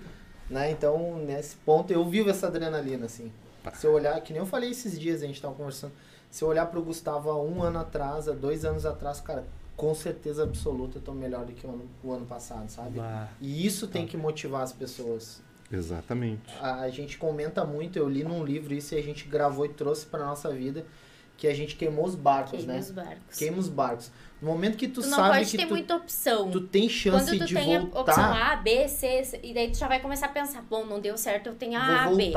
né? 0.49 0.71
Então, 0.71 1.19
nesse 1.19 1.57
ponto, 1.57 1.93
eu 1.93 2.03
vivo 2.09 2.31
essa 2.31 2.47
adrenalina, 2.47 3.05
assim. 3.05 3.31
Se 3.73 3.87
eu 3.87 3.93
olhar, 3.93 4.21
que 4.21 4.33
nem 4.33 4.41
eu 4.41 4.47
falei 4.47 4.71
esses 4.71 4.99
dias, 4.99 5.23
a 5.23 5.27
gente 5.27 5.41
tava 5.41 5.55
conversando, 5.55 5.93
se 6.31 6.43
eu 6.45 6.49
olhar 6.49 6.67
pro 6.67 6.83
Gustavo 6.83 7.31
há 7.31 7.43
um 7.43 7.63
ano 7.63 7.79
atrás, 7.79 8.29
há 8.29 8.33
dois 8.33 8.65
anos 8.65 8.85
atrás, 8.85 9.21
cara, 9.21 9.45
com 9.77 9.95
certeza 9.95 10.43
absoluta 10.43 10.99
eu 10.99 11.03
tô 11.03 11.13
melhor 11.13 11.45
do 11.45 11.53
que 11.53 11.67
o 11.67 11.71
ano, 11.71 11.89
o 12.03 12.13
ano 12.13 12.27
passado, 12.27 12.69
sabe? 12.69 12.99
Bah. 12.99 13.29
E 13.41 13.67
isso 13.67 13.87
tem 13.89 14.07
que 14.07 14.17
motivar 14.17 14.63
as 14.63 14.73
pessoas. 14.73 15.43
Exatamente. 15.73 16.43
A, 16.61 16.81
a 16.83 16.91
gente 16.91 17.19
comenta 17.19 17.65
muito, 17.65 17.99
eu 17.99 18.09
li 18.09 18.23
num 18.23 18.45
livro 18.45 18.75
isso 18.75 18.95
e 18.95 18.99
a 18.99 19.03
gente 19.03 19.27
gravou 19.27 19.65
e 19.67 19.69
trouxe 19.71 20.07
pra 20.07 20.25
nossa 20.25 20.51
vida, 20.51 20.85
que 21.37 21.49
a 21.49 21.55
gente 21.55 21.75
queimou 21.75 22.05
os 22.05 22.15
barcos, 22.15 22.59
Queima 22.59 22.73
né? 22.75 22.79
os 22.79 22.91
barcos. 22.93 23.39
Queima 23.39 23.59
os 23.59 23.69
barcos. 23.69 24.11
No 24.41 24.49
momento 24.51 24.77
que 24.77 24.87
tu, 24.87 25.01
Tu 25.01 25.09
não 25.09 25.17
sabe 25.19 25.39
pode 25.39 25.51
que 25.51 25.57
ter 25.57 25.67
tu, 25.67 25.71
muita 25.71 25.97
opção. 25.97 26.51
tu 26.51 26.61
tem 26.61 26.89
chance 26.89 27.25
Quando 27.27 27.39
tu 27.39 27.45
de 27.47 27.55
tem 27.55 27.77
a 27.77 27.81
voltar, 27.81 28.01
opção 28.01 28.35
A, 28.35 28.57
B, 28.57 28.87
C, 28.87 29.25
C, 29.25 29.41
e 29.43 29.53
daí 29.55 29.71
tu 29.71 29.79
já 29.79 29.89
vai 29.89 30.01
começar 30.01 30.27
a 30.27 30.29
pensar, 30.29 30.63
bom, 30.63 30.85
não 30.87 31.01
deu 31.01 31.17
certo, 31.17 31.49
eu 31.49 31.55
tenho 31.55 31.77
a 31.79 32.05
A, 32.05 32.09
vou 32.09 32.17
B. 32.17 32.33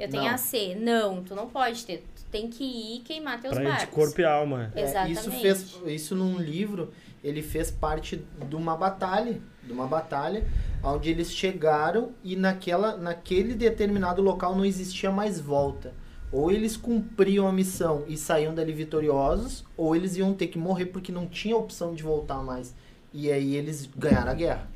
Eu 0.00 0.08
tenho 0.08 0.24
Não. 0.24 0.30
a 0.30 0.36
C. 0.38 0.74
Não, 0.80 1.22
tu 1.22 1.34
não 1.34 1.46
pode 1.48 1.84
ter. 1.84 1.98
Tu 2.16 2.24
tem 2.30 2.48
que 2.48 2.64
ir 2.64 2.96
e 2.96 3.00
queimar 3.00 3.40
teus 3.40 3.54
Pra 3.54 3.62
ir 3.62 3.66
de 3.66 3.72
barcos. 3.72 3.94
corpo 3.94 4.20
e 4.20 4.24
alma. 4.24 4.72
É, 4.74 4.82
Exatamente. 4.82 5.18
isso 5.18 5.30
fez 5.30 5.76
isso 5.86 6.14
num 6.14 6.38
livro, 6.38 6.90
ele 7.22 7.42
fez 7.42 7.70
parte 7.70 8.24
de 8.48 8.56
uma 8.56 8.76
batalha, 8.76 9.40
de 9.62 9.72
uma 9.72 9.86
batalha 9.86 10.44
onde 10.82 11.10
eles 11.10 11.30
chegaram 11.32 12.12
e 12.24 12.34
naquela 12.34 12.96
naquele 12.96 13.54
determinado 13.54 14.22
local 14.22 14.56
não 14.56 14.64
existia 14.64 15.10
mais 15.10 15.38
volta. 15.38 15.92
Ou 16.32 16.50
eles 16.50 16.76
cumpriam 16.76 17.46
a 17.46 17.52
missão 17.52 18.04
e 18.06 18.16
saíam 18.16 18.54
dali 18.54 18.72
vitoriosos, 18.72 19.64
ou 19.76 19.94
eles 19.96 20.16
iam 20.16 20.32
ter 20.32 20.46
que 20.46 20.56
morrer 20.58 20.86
porque 20.86 21.10
não 21.12 21.26
tinha 21.26 21.56
opção 21.56 21.92
de 21.94 22.02
voltar 22.02 22.42
mais. 22.42 22.72
E 23.12 23.30
aí 23.30 23.56
eles 23.56 23.86
ganharam 23.96 24.30
a 24.30 24.34
guerra. 24.34 24.68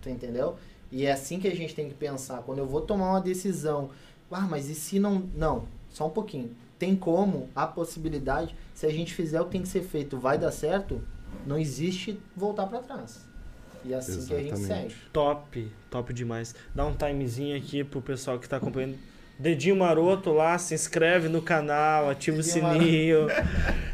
Tu 0.00 0.08
entendeu? 0.08 0.56
E 0.90 1.04
é 1.06 1.12
assim 1.12 1.38
que 1.38 1.46
a 1.48 1.54
gente 1.54 1.74
tem 1.74 1.88
que 1.88 1.94
pensar. 1.94 2.38
Quando 2.42 2.58
eu 2.58 2.66
vou 2.66 2.80
tomar 2.80 3.10
uma 3.10 3.20
decisão, 3.20 3.90
ah, 4.34 4.46
mas 4.48 4.68
e 4.68 4.74
se 4.74 4.98
não. 4.98 5.28
Não, 5.34 5.66
só 5.88 6.06
um 6.06 6.10
pouquinho. 6.10 6.50
Tem 6.78 6.96
como, 6.96 7.48
a 7.54 7.66
possibilidade, 7.66 8.56
se 8.74 8.86
a 8.86 8.90
gente 8.90 9.14
fizer 9.14 9.40
o 9.40 9.44
que 9.44 9.52
tem 9.52 9.62
que 9.62 9.68
ser 9.68 9.82
feito, 9.82 10.18
vai 10.18 10.36
dar 10.36 10.50
certo, 10.50 11.00
não 11.46 11.56
existe 11.56 12.18
voltar 12.36 12.66
pra 12.66 12.80
trás. 12.80 13.24
E 13.84 13.92
é 13.92 13.96
assim 13.96 14.24
que 14.26 14.34
a 14.34 14.38
gente 14.38 14.58
segue. 14.58 14.64
Exatamente. 14.64 14.96
Top, 15.12 15.72
top 15.90 16.12
demais. 16.12 16.54
Dá 16.74 16.84
um 16.84 16.94
timezinho 16.94 17.56
aqui 17.56 17.84
pro 17.84 18.00
pessoal 18.00 18.38
que 18.38 18.48
tá 18.48 18.56
acompanhando. 18.56 18.96
Dedinho 19.38 19.76
maroto 19.76 20.30
lá, 20.30 20.56
se 20.58 20.74
inscreve 20.74 21.28
no 21.28 21.42
canal, 21.42 22.10
ativa 22.10 22.38
o 22.38 22.42
sininho. 22.42 23.26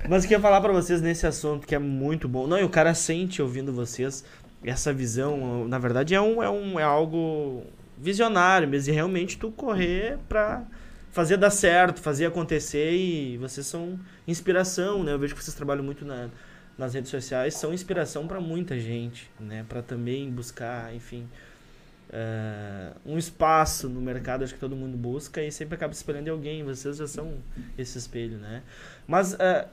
Mas 0.09 0.25
eu 0.25 0.29
queria 0.29 0.41
falar 0.41 0.61
pra 0.61 0.73
vocês 0.73 1.01
nesse 1.01 1.27
assunto 1.27 1.67
que 1.67 1.75
é 1.75 1.79
muito 1.79 2.29
bom. 2.29 2.47
Não, 2.47 2.59
e 2.59 2.65
o 2.65 2.69
cara 2.69 2.93
sente 2.93 3.41
ouvindo 3.41 3.73
vocês 3.73 4.25
essa 4.63 4.93
visão, 4.93 5.69
na 5.69 5.79
verdade 5.79 6.15
é 6.15 6.21
um 6.21 6.43
é 6.43 6.51
um 6.51 6.81
é 6.81 6.83
algo 6.83 7.63
visionário 8.01 8.69
mesmo, 8.69 8.93
e 8.93 8.95
realmente 8.95 9.39
tu 9.39 9.51
correr 9.51 10.19
pra 10.29 10.65
fazer 11.11 11.37
dar 11.37 11.51
certo, 11.51 12.01
fazer 12.01 12.27
acontecer 12.27 12.93
e 12.93 13.37
vocês 13.39 13.67
são 13.67 13.99
inspiração, 14.27 15.03
né? 15.03 15.13
Eu 15.13 15.19
vejo 15.19 15.35
que 15.35 15.43
vocês 15.43 15.55
trabalham 15.55 15.83
muito 15.83 16.05
na, 16.05 16.29
nas 16.77 16.95
redes 16.95 17.11
sociais, 17.11 17.55
são 17.55 17.73
inspiração 17.73 18.27
pra 18.27 18.41
muita 18.41 18.79
gente, 18.79 19.31
né? 19.41 19.65
Pra 19.69 19.83
também 19.83 20.31
buscar, 20.31 20.95
enfim, 20.95 21.27
eh, 22.11 22.93
um 23.05 23.19
espaço 23.19 23.89
no 23.89 24.01
mercado, 24.01 24.45
acho 24.45 24.55
que 24.55 24.61
todo 24.61 24.77
mundo 24.77 24.97
busca 24.97 25.43
e 25.43 25.51
sempre 25.51 25.75
acaba 25.75 25.93
espelhando 25.93 26.31
alguém. 26.31 26.63
Vocês 26.63 26.99
já 26.99 27.07
são 27.07 27.35
esse 27.77 27.99
espelho, 27.99 28.39
né? 28.39 28.63
Mas 29.07 29.35
eh, 29.39 29.67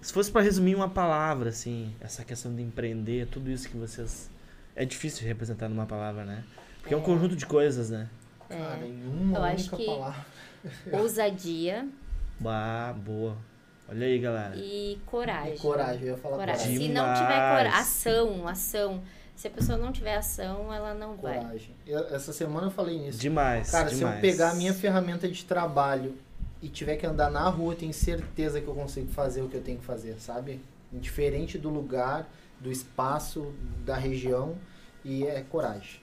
se 0.00 0.12
fosse 0.12 0.30
pra 0.30 0.42
resumir 0.42 0.74
uma 0.74 0.88
palavra, 0.88 1.50
assim, 1.50 1.94
essa 2.00 2.24
questão 2.24 2.54
de 2.54 2.62
empreender, 2.62 3.26
tudo 3.28 3.50
isso 3.50 3.68
que 3.68 3.76
vocês 3.76 4.30
é 4.74 4.84
difícil 4.84 5.26
representar 5.26 5.68
numa 5.68 5.86
palavra, 5.86 6.24
né? 6.24 6.44
Porque 6.88 6.94
é 6.94 6.96
um 6.96 7.02
conjunto 7.02 7.36
de 7.36 7.44
coisas, 7.44 7.90
né? 7.90 8.08
Cara, 8.48 8.78
É. 8.82 8.86
em 8.88 9.06
uma 9.06 9.38
Eu 9.38 9.44
acho 9.44 9.76
que- 9.76 9.84
palavra. 9.84 10.24
Ousadia 10.92 11.86
Bah, 12.40 12.94
boa. 12.96 13.36
Olha 13.90 14.06
aí, 14.06 14.18
galera. 14.18 14.56
e 14.56 14.98
coragem. 15.04 15.54
E 15.54 15.58
coragem, 15.58 16.02
eu 16.02 16.08
ia 16.08 16.16
falar 16.16 16.36
Coragem. 16.36 16.64
coragem. 16.64 16.86
Se 16.88 16.92
não 16.94 17.14
tiver 17.14 17.26
coragem, 17.56 17.72
ação, 17.80 18.48
ação. 18.48 19.02
Se 19.36 19.48
a 19.48 19.50
pessoa 19.50 19.76
não 19.78 19.92
tiver 19.92 20.16
ação, 20.16 20.72
ela 20.72 20.94
não 20.94 21.14
vai. 21.16 21.38
Coragem. 21.38 21.74
Eu- 21.86 22.06
essa 22.14 22.32
semana 22.32 22.68
eu 22.68 22.70
falei 22.70 22.98
nisso. 22.98 23.18
Demais. 23.18 23.70
Cara, 23.70 23.90
demais. 23.90 24.14
se 24.14 24.16
eu 24.16 24.20
pegar 24.32 24.50
a 24.50 24.54
minha 24.54 24.72
ferramenta 24.74 25.28
de 25.28 25.44
trabalho 25.44 26.16
e 26.62 26.68
tiver 26.68 26.96
que 26.96 27.06
andar 27.06 27.30
na 27.30 27.48
rua, 27.50 27.72
eu 27.74 27.76
tenho 27.78 27.92
certeza 27.94 28.60
que 28.62 28.66
eu 28.68 28.74
consigo 28.74 29.08
fazer 29.12 29.42
o 29.42 29.48
que 29.48 29.56
eu 29.56 29.62
tenho 29.62 29.78
que 29.78 29.84
fazer, 29.84 30.16
sabe? 30.20 30.60
Diferente 30.92 31.58
do 31.58 31.68
lugar, 31.68 32.26
do 32.60 32.70
espaço, 32.72 33.52
da 33.84 33.96
região, 33.96 34.56
e 35.04 35.24
é 35.26 35.42
coragem. 35.42 36.00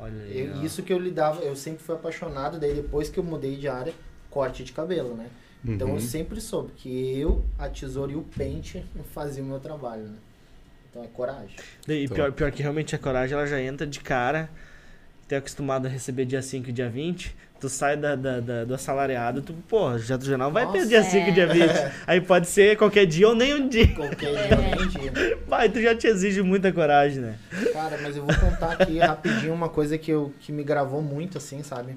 Olha 0.00 0.22
aí. 0.24 0.40
Eu- 0.40 0.62
isso 0.64 0.82
que 0.82 0.92
eu 0.92 0.98
lidava, 0.98 1.40
eu 1.42 1.54
sempre 1.54 1.82
fui 1.82 1.94
apaixonado, 1.94 2.58
daí 2.58 2.74
depois 2.74 3.08
que 3.08 3.18
eu 3.18 3.24
mudei 3.24 3.56
de 3.56 3.68
área, 3.68 3.92
corte 4.30 4.64
de 4.64 4.72
cabelo, 4.72 5.14
né? 5.14 5.28
Então 5.64 5.88
Uhum. 5.88 5.94
eu 5.96 6.00
sempre 6.00 6.40
soube 6.40 6.72
que 6.74 7.18
eu, 7.20 7.44
a 7.58 7.68
tesoura 7.68 8.12
e 8.12 8.16
o 8.16 8.22
pente 8.22 8.84
faziam 9.12 9.44
o 9.44 9.48
meu 9.50 9.60
trabalho, 9.60 10.04
né? 10.04 10.16
Então 10.90 11.04
é 11.04 11.06
coragem. 11.08 11.54
E 11.86 12.04
Então. 12.04 12.14
pior, 12.16 12.32
pior 12.32 12.50
que 12.50 12.62
realmente 12.62 12.94
a 12.94 12.98
coragem, 12.98 13.36
ela 13.36 13.46
já 13.46 13.60
entra 13.60 13.86
de 13.86 14.00
cara. 14.00 14.48
Tu 15.30 15.34
é 15.34 15.38
acostumado 15.38 15.86
a 15.86 15.88
receber 15.88 16.24
dia 16.24 16.42
5 16.42 16.70
e 16.70 16.72
dia 16.72 16.90
20. 16.90 17.36
Tu 17.60 17.68
sai 17.68 17.96
da, 17.96 18.16
da- 18.16 18.40
da- 18.40 18.64
do 18.64 18.74
assalariado, 18.74 19.40
tu, 19.42 19.52
pô, 19.68 19.96
já, 19.96 20.18
tu 20.18 20.24
já 20.24 20.36
não 20.36 20.50
vai 20.50 20.66
ter 20.72 20.78
Nossa. 20.78 20.88
dia 20.88 21.04
5 21.04 21.28
e 21.28 21.32
dia 21.32 21.46
20. 21.46 21.70
Aí 22.04 22.20
pode 22.20 22.48
ser 22.48 22.76
qualquer 22.76 23.06
dia 23.06 23.28
ou 23.28 23.34
nem 23.36 23.54
um 23.54 23.68
dia. 23.68 23.94
Qualquer 23.94 24.34
É. 24.34 24.48
dia, 24.48 24.56
nem 24.56 24.88
dia. 24.88 25.38
Vai, 25.46 25.68
tu 25.68 25.80
já 25.80 25.94
te 25.94 26.08
exige 26.08 26.42
muita 26.42 26.72
coragem, 26.72 27.20
né? 27.22 27.38
Cara, 27.72 27.96
mas 28.02 28.16
eu 28.16 28.26
vou 28.26 28.34
contar 28.40 28.72
aqui 28.72 28.98
rapidinho 28.98 29.54
uma 29.54 29.68
coisa 29.68 29.96
que, 29.96 30.10
eu, 30.10 30.34
que 30.40 30.50
me 30.50 30.64
gravou 30.64 31.00
muito, 31.00 31.38
assim, 31.38 31.62
sabe? 31.62 31.96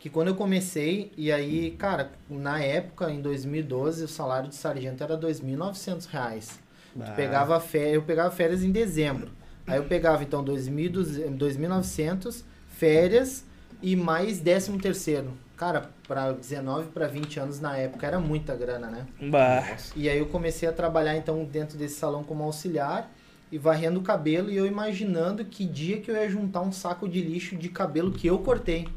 Que 0.00 0.10
quando 0.10 0.28
eu 0.28 0.34
comecei, 0.34 1.12
e 1.16 1.30
aí, 1.30 1.70
cara, 1.78 2.10
na 2.28 2.58
época, 2.60 3.08
em 3.08 3.20
2012, 3.22 4.02
o 4.02 4.08
salário 4.08 4.48
de 4.48 4.56
sargento 4.56 5.04
era 5.04 5.16
2.900 5.16 6.06
reais. 6.10 6.58
Ah, 7.00 7.12
Pegava 7.12 7.60
férias, 7.60 7.94
eu 7.94 8.02
pegava 8.02 8.32
férias 8.32 8.64
em 8.64 8.72
dezembro. 8.72 9.30
Aí 9.70 9.78
eu 9.78 9.84
pegava, 9.84 10.22
então, 10.22 10.44
2.200 10.44 11.36
2.900 11.36 12.42
férias 12.68 13.44
e 13.82 13.96
mais 13.96 14.40
13 14.40 14.78
terceiro. 14.78 15.32
Cara, 15.56 15.90
para 16.08 16.32
19 16.32 16.88
para 16.88 17.06
20 17.06 17.38
anos 17.38 17.60
na 17.60 17.76
época 17.76 18.06
era 18.06 18.18
muita 18.18 18.54
grana, 18.54 18.88
né? 18.88 19.06
Bah. 19.30 19.76
E 19.94 20.08
aí 20.08 20.18
eu 20.18 20.26
comecei 20.26 20.66
a 20.68 20.72
trabalhar 20.72 21.16
então 21.16 21.44
dentro 21.44 21.76
desse 21.76 21.96
salão 21.96 22.24
como 22.24 22.42
auxiliar 22.42 23.12
e 23.52 23.58
varrendo 23.58 24.00
o 24.00 24.02
cabelo 24.02 24.50
e 24.50 24.56
eu 24.56 24.66
imaginando 24.66 25.44
que 25.44 25.66
dia 25.66 26.00
que 26.00 26.10
eu 26.10 26.16
ia 26.16 26.28
juntar 26.30 26.62
um 26.62 26.72
saco 26.72 27.08
de 27.08 27.20
lixo 27.20 27.56
de 27.56 27.68
cabelo 27.68 28.10
que 28.10 28.26
eu 28.26 28.38
cortei. 28.38 28.88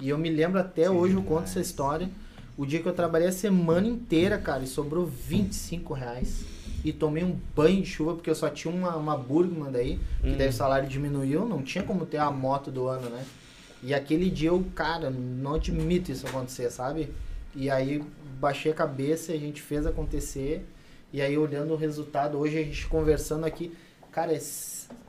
E 0.00 0.08
eu 0.08 0.18
me 0.18 0.30
lembro 0.30 0.60
até 0.60 0.88
hoje, 0.88 1.14
eu 1.14 1.22
conto 1.22 1.44
essa 1.44 1.60
história. 1.60 2.08
O 2.56 2.66
dia 2.66 2.80
que 2.80 2.88
eu 2.88 2.92
trabalhei 2.92 3.28
a 3.28 3.32
semana 3.32 3.88
inteira, 3.88 4.38
cara, 4.38 4.62
e 4.62 4.66
sobrou 4.66 5.06
25 5.06 5.94
reais. 5.94 6.44
E 6.84 6.92
tomei 6.92 7.22
um 7.22 7.38
banho 7.54 7.82
de 7.82 7.88
chuva, 7.88 8.14
porque 8.14 8.28
eu 8.28 8.34
só 8.34 8.48
tinha 8.48 8.72
uma, 8.72 8.96
uma 8.96 9.16
Burgman 9.16 9.70
daí, 9.70 10.00
que 10.20 10.30
Hum. 10.30 10.36
daí 10.36 10.48
o 10.48 10.52
salário 10.52 10.88
diminuiu, 10.88 11.46
não 11.46 11.62
tinha 11.62 11.84
como 11.84 12.04
ter 12.04 12.18
a 12.18 12.30
moto 12.30 12.70
do 12.70 12.88
ano, 12.88 13.08
né? 13.08 13.24
E 13.82 13.92
aquele 13.94 14.30
dia 14.30 14.48
eu, 14.50 14.64
cara, 14.74 15.10
não 15.10 15.54
admito 15.54 16.10
isso 16.10 16.26
acontecer, 16.26 16.70
sabe? 16.70 17.10
E 17.54 17.68
aí 17.70 18.02
baixei 18.40 18.72
a 18.72 18.74
cabeça 18.74 19.32
e 19.32 19.36
a 19.36 19.38
gente 19.38 19.60
fez 19.60 19.86
acontecer. 19.86 20.66
E 21.12 21.20
aí 21.20 21.36
olhando 21.36 21.72
o 21.74 21.76
resultado, 21.76 22.38
hoje 22.38 22.58
a 22.58 22.62
gente 22.62 22.86
conversando 22.86 23.44
aqui, 23.44 23.72
cara, 24.10 24.32
é 24.32 24.40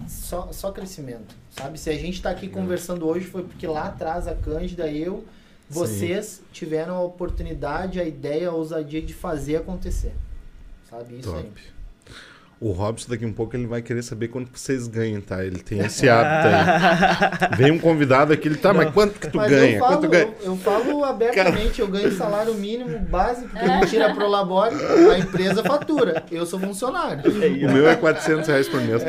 só, 0.08 0.52
só 0.52 0.72
crescimento, 0.72 1.36
sabe? 1.52 1.80
Se 1.80 1.90
a 1.90 1.94
gente 1.94 2.22
tá 2.22 2.30
aqui 2.30 2.48
conversando 2.48 3.08
hoje 3.08 3.26
foi 3.26 3.44
porque 3.44 3.66
lá 3.66 3.86
atrás 3.86 4.28
a 4.28 4.36
Cândida, 4.36 4.88
eu, 4.92 5.24
vocês 5.70 6.42
tiveram 6.52 6.96
a 6.96 7.02
oportunidade, 7.02 8.00
a 8.00 8.04
ideia, 8.06 8.50
a 8.50 8.54
ousadia 8.54 9.02
de 9.02 9.14
fazer 9.14 9.58
acontecer. 9.58 10.14
Sabe? 10.98 11.20
Isso 11.20 11.36
aí. 11.36 11.44
Top. 11.44 11.74
O 12.60 12.72
Robson, 12.72 13.10
daqui 13.10 13.26
um 13.26 13.34
pouco, 13.34 13.58
ele 13.58 13.68
vai 13.68 13.82
querer 13.82 14.02
saber 14.04 14.30
quanto 14.30 14.50
que 14.50 14.58
vocês 14.58 14.88
ganham, 14.88 15.20
tá? 15.20 15.44
Ele 15.44 15.60
tem 15.60 15.80
esse 15.80 16.08
hábito 16.08 16.48
aí. 16.48 17.56
Vem 17.58 17.72
um 17.72 17.80
convidado 17.80 18.32
aqui, 18.32 18.48
ele 18.48 18.56
tá, 18.56 18.74
mas 18.74 18.89
quanto 18.94 19.20
que 19.20 19.28
tu 19.30 19.36
Mas 19.36 19.50
ganha? 19.50 19.74
eu 19.76 19.80
falo, 19.80 19.98
quanto 19.98 20.10
ganha? 20.10 20.24
eu, 20.24 20.36
eu 20.46 20.58
falo 20.58 21.04
abertamente, 21.04 21.82
eu 21.82 21.88
ganho 21.89 22.10
salário 22.14 22.54
mínimo 22.54 22.98
básico, 23.00 23.50
porque 23.50 23.66
não 23.68 23.86
tira 23.86 24.14
pro 24.16 24.30
labore, 24.30 24.76
a 25.14 25.20
empresa 25.20 25.62
fatura. 25.62 26.24
Eu 26.32 26.46
sou 26.46 26.58
funcionário. 26.58 27.30
O 27.30 27.74
meu 27.74 27.86
é 27.89 27.98
400 27.98 28.48
reais 28.48 28.70
por 28.70 28.80
mês. 28.80 29.04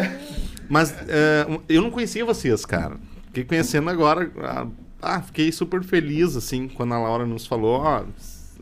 Mas 0.68 0.92
eh, 1.06 1.46
eu 1.68 1.80
não 1.80 1.92
conhecia 1.92 2.24
vocês, 2.24 2.66
cara. 2.66 2.96
Fiquei 3.26 3.44
conhecendo 3.44 3.88
agora. 3.88 4.28
ah, 4.42 4.66
Ah, 5.00 5.22
fiquei 5.22 5.52
super 5.52 5.84
feliz, 5.84 6.34
assim, 6.34 6.66
quando 6.66 6.92
a 6.94 6.98
Laura 6.98 7.24
nos 7.24 7.46
falou, 7.46 7.78
ó, 7.82 8.02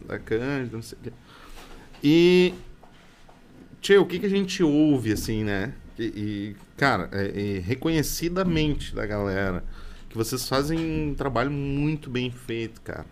da 0.07 0.19
Cândida, 0.19 0.77
não 0.77 0.83
sei 0.83 0.99
o 0.99 1.05
quê. 1.05 1.13
E. 2.05 2.53
Tchê, 3.83 3.99
o 3.99 4.07
que, 4.07 4.21
que 4.21 4.27
a 4.27 4.31
gente 4.31 4.63
ouve, 4.63 5.13
assim, 5.13 5.43
né? 5.43 5.75
E, 5.99 6.05
e, 6.05 6.57
cara, 6.77 7.09
é, 7.11 7.57
é 7.57 7.59
reconhecidamente 7.59 8.95
da 8.95 9.05
galera, 9.05 9.65
que 10.09 10.17
vocês 10.17 10.49
fazem 10.49 10.79
um 10.79 11.15
trabalho 11.17 11.51
muito 11.51 12.09
bem 12.09 12.31
feito, 12.31 12.81
cara. 12.81 13.05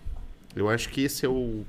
Eu 0.55 0.69
acho 0.69 0.89
que 0.89 1.03
esse 1.03 1.27
é 1.27 1.29
o, 1.29 1.65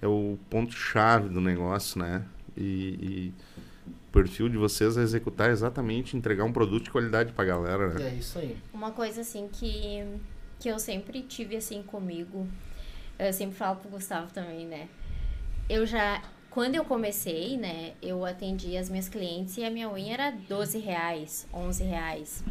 é 0.00 0.06
o 0.06 0.38
ponto-chave 0.48 1.28
do 1.28 1.40
negócio, 1.40 1.98
né? 2.00 2.24
E, 2.56 2.62
e 2.62 3.34
o 3.88 4.12
perfil 4.12 4.48
de 4.48 4.56
vocês 4.56 4.96
é 4.96 5.02
executar 5.02 5.50
exatamente, 5.50 6.16
entregar 6.16 6.44
um 6.44 6.52
produto 6.52 6.84
de 6.84 6.90
qualidade 6.92 7.32
pra 7.32 7.44
galera, 7.44 7.88
né? 7.88 8.08
É 8.08 8.14
isso 8.14 8.38
aí. 8.38 8.56
Uma 8.72 8.92
coisa 8.92 9.20
assim 9.22 9.48
que, 9.52 10.04
que 10.60 10.68
eu 10.68 10.78
sempre 10.78 11.22
tive 11.22 11.56
assim 11.56 11.82
comigo, 11.82 12.46
eu 13.18 13.32
sempre 13.32 13.56
falo 13.56 13.76
pro 13.80 13.90
Gustavo 13.90 14.32
também, 14.32 14.64
né? 14.64 14.88
Eu 15.68 15.84
já 15.84 16.22
quando 16.50 16.74
eu 16.74 16.84
comecei, 16.84 17.56
né, 17.56 17.92
eu 18.02 18.24
atendia 18.24 18.80
as 18.80 18.88
minhas 18.88 19.08
clientes 19.08 19.56
e 19.58 19.64
a 19.64 19.70
minha 19.70 19.88
unha 19.90 20.12
era 20.14 20.30
12 20.48 20.78
reais, 20.78 21.46
11 21.52 21.84
reais. 21.84 22.42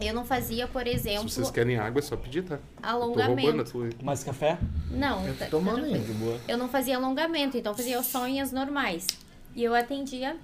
Eu 0.00 0.12
não 0.12 0.24
fazia, 0.24 0.66
por 0.66 0.86
exemplo, 0.88 1.28
Se 1.28 1.36
vocês 1.36 1.50
querem 1.52 1.76
água, 1.76 2.00
é 2.00 2.02
só 2.02 2.16
pedir, 2.16 2.42
tá? 2.42 2.58
Tô 2.82 2.88
roubando 2.98 3.20
a 3.20 3.24
alongamento. 3.26 3.70
tua. 3.70 3.88
Mais 4.02 4.24
café? 4.24 4.58
Não, 4.90 5.24
Eu 5.26 5.36
tá- 5.36 5.44
tô 5.44 5.58
tomando 5.58 5.80
tá 5.88 5.94
ainda. 5.94 6.12
boa. 6.14 6.40
eu 6.48 6.58
não 6.58 6.68
fazia 6.68 6.96
alongamento, 6.96 7.56
então 7.56 7.72
eu 7.72 7.76
fazia 7.76 8.02
só 8.02 8.24
unhas 8.24 8.50
normais. 8.50 9.06
E 9.54 9.62
eu 9.62 9.72
atendia 9.74 10.36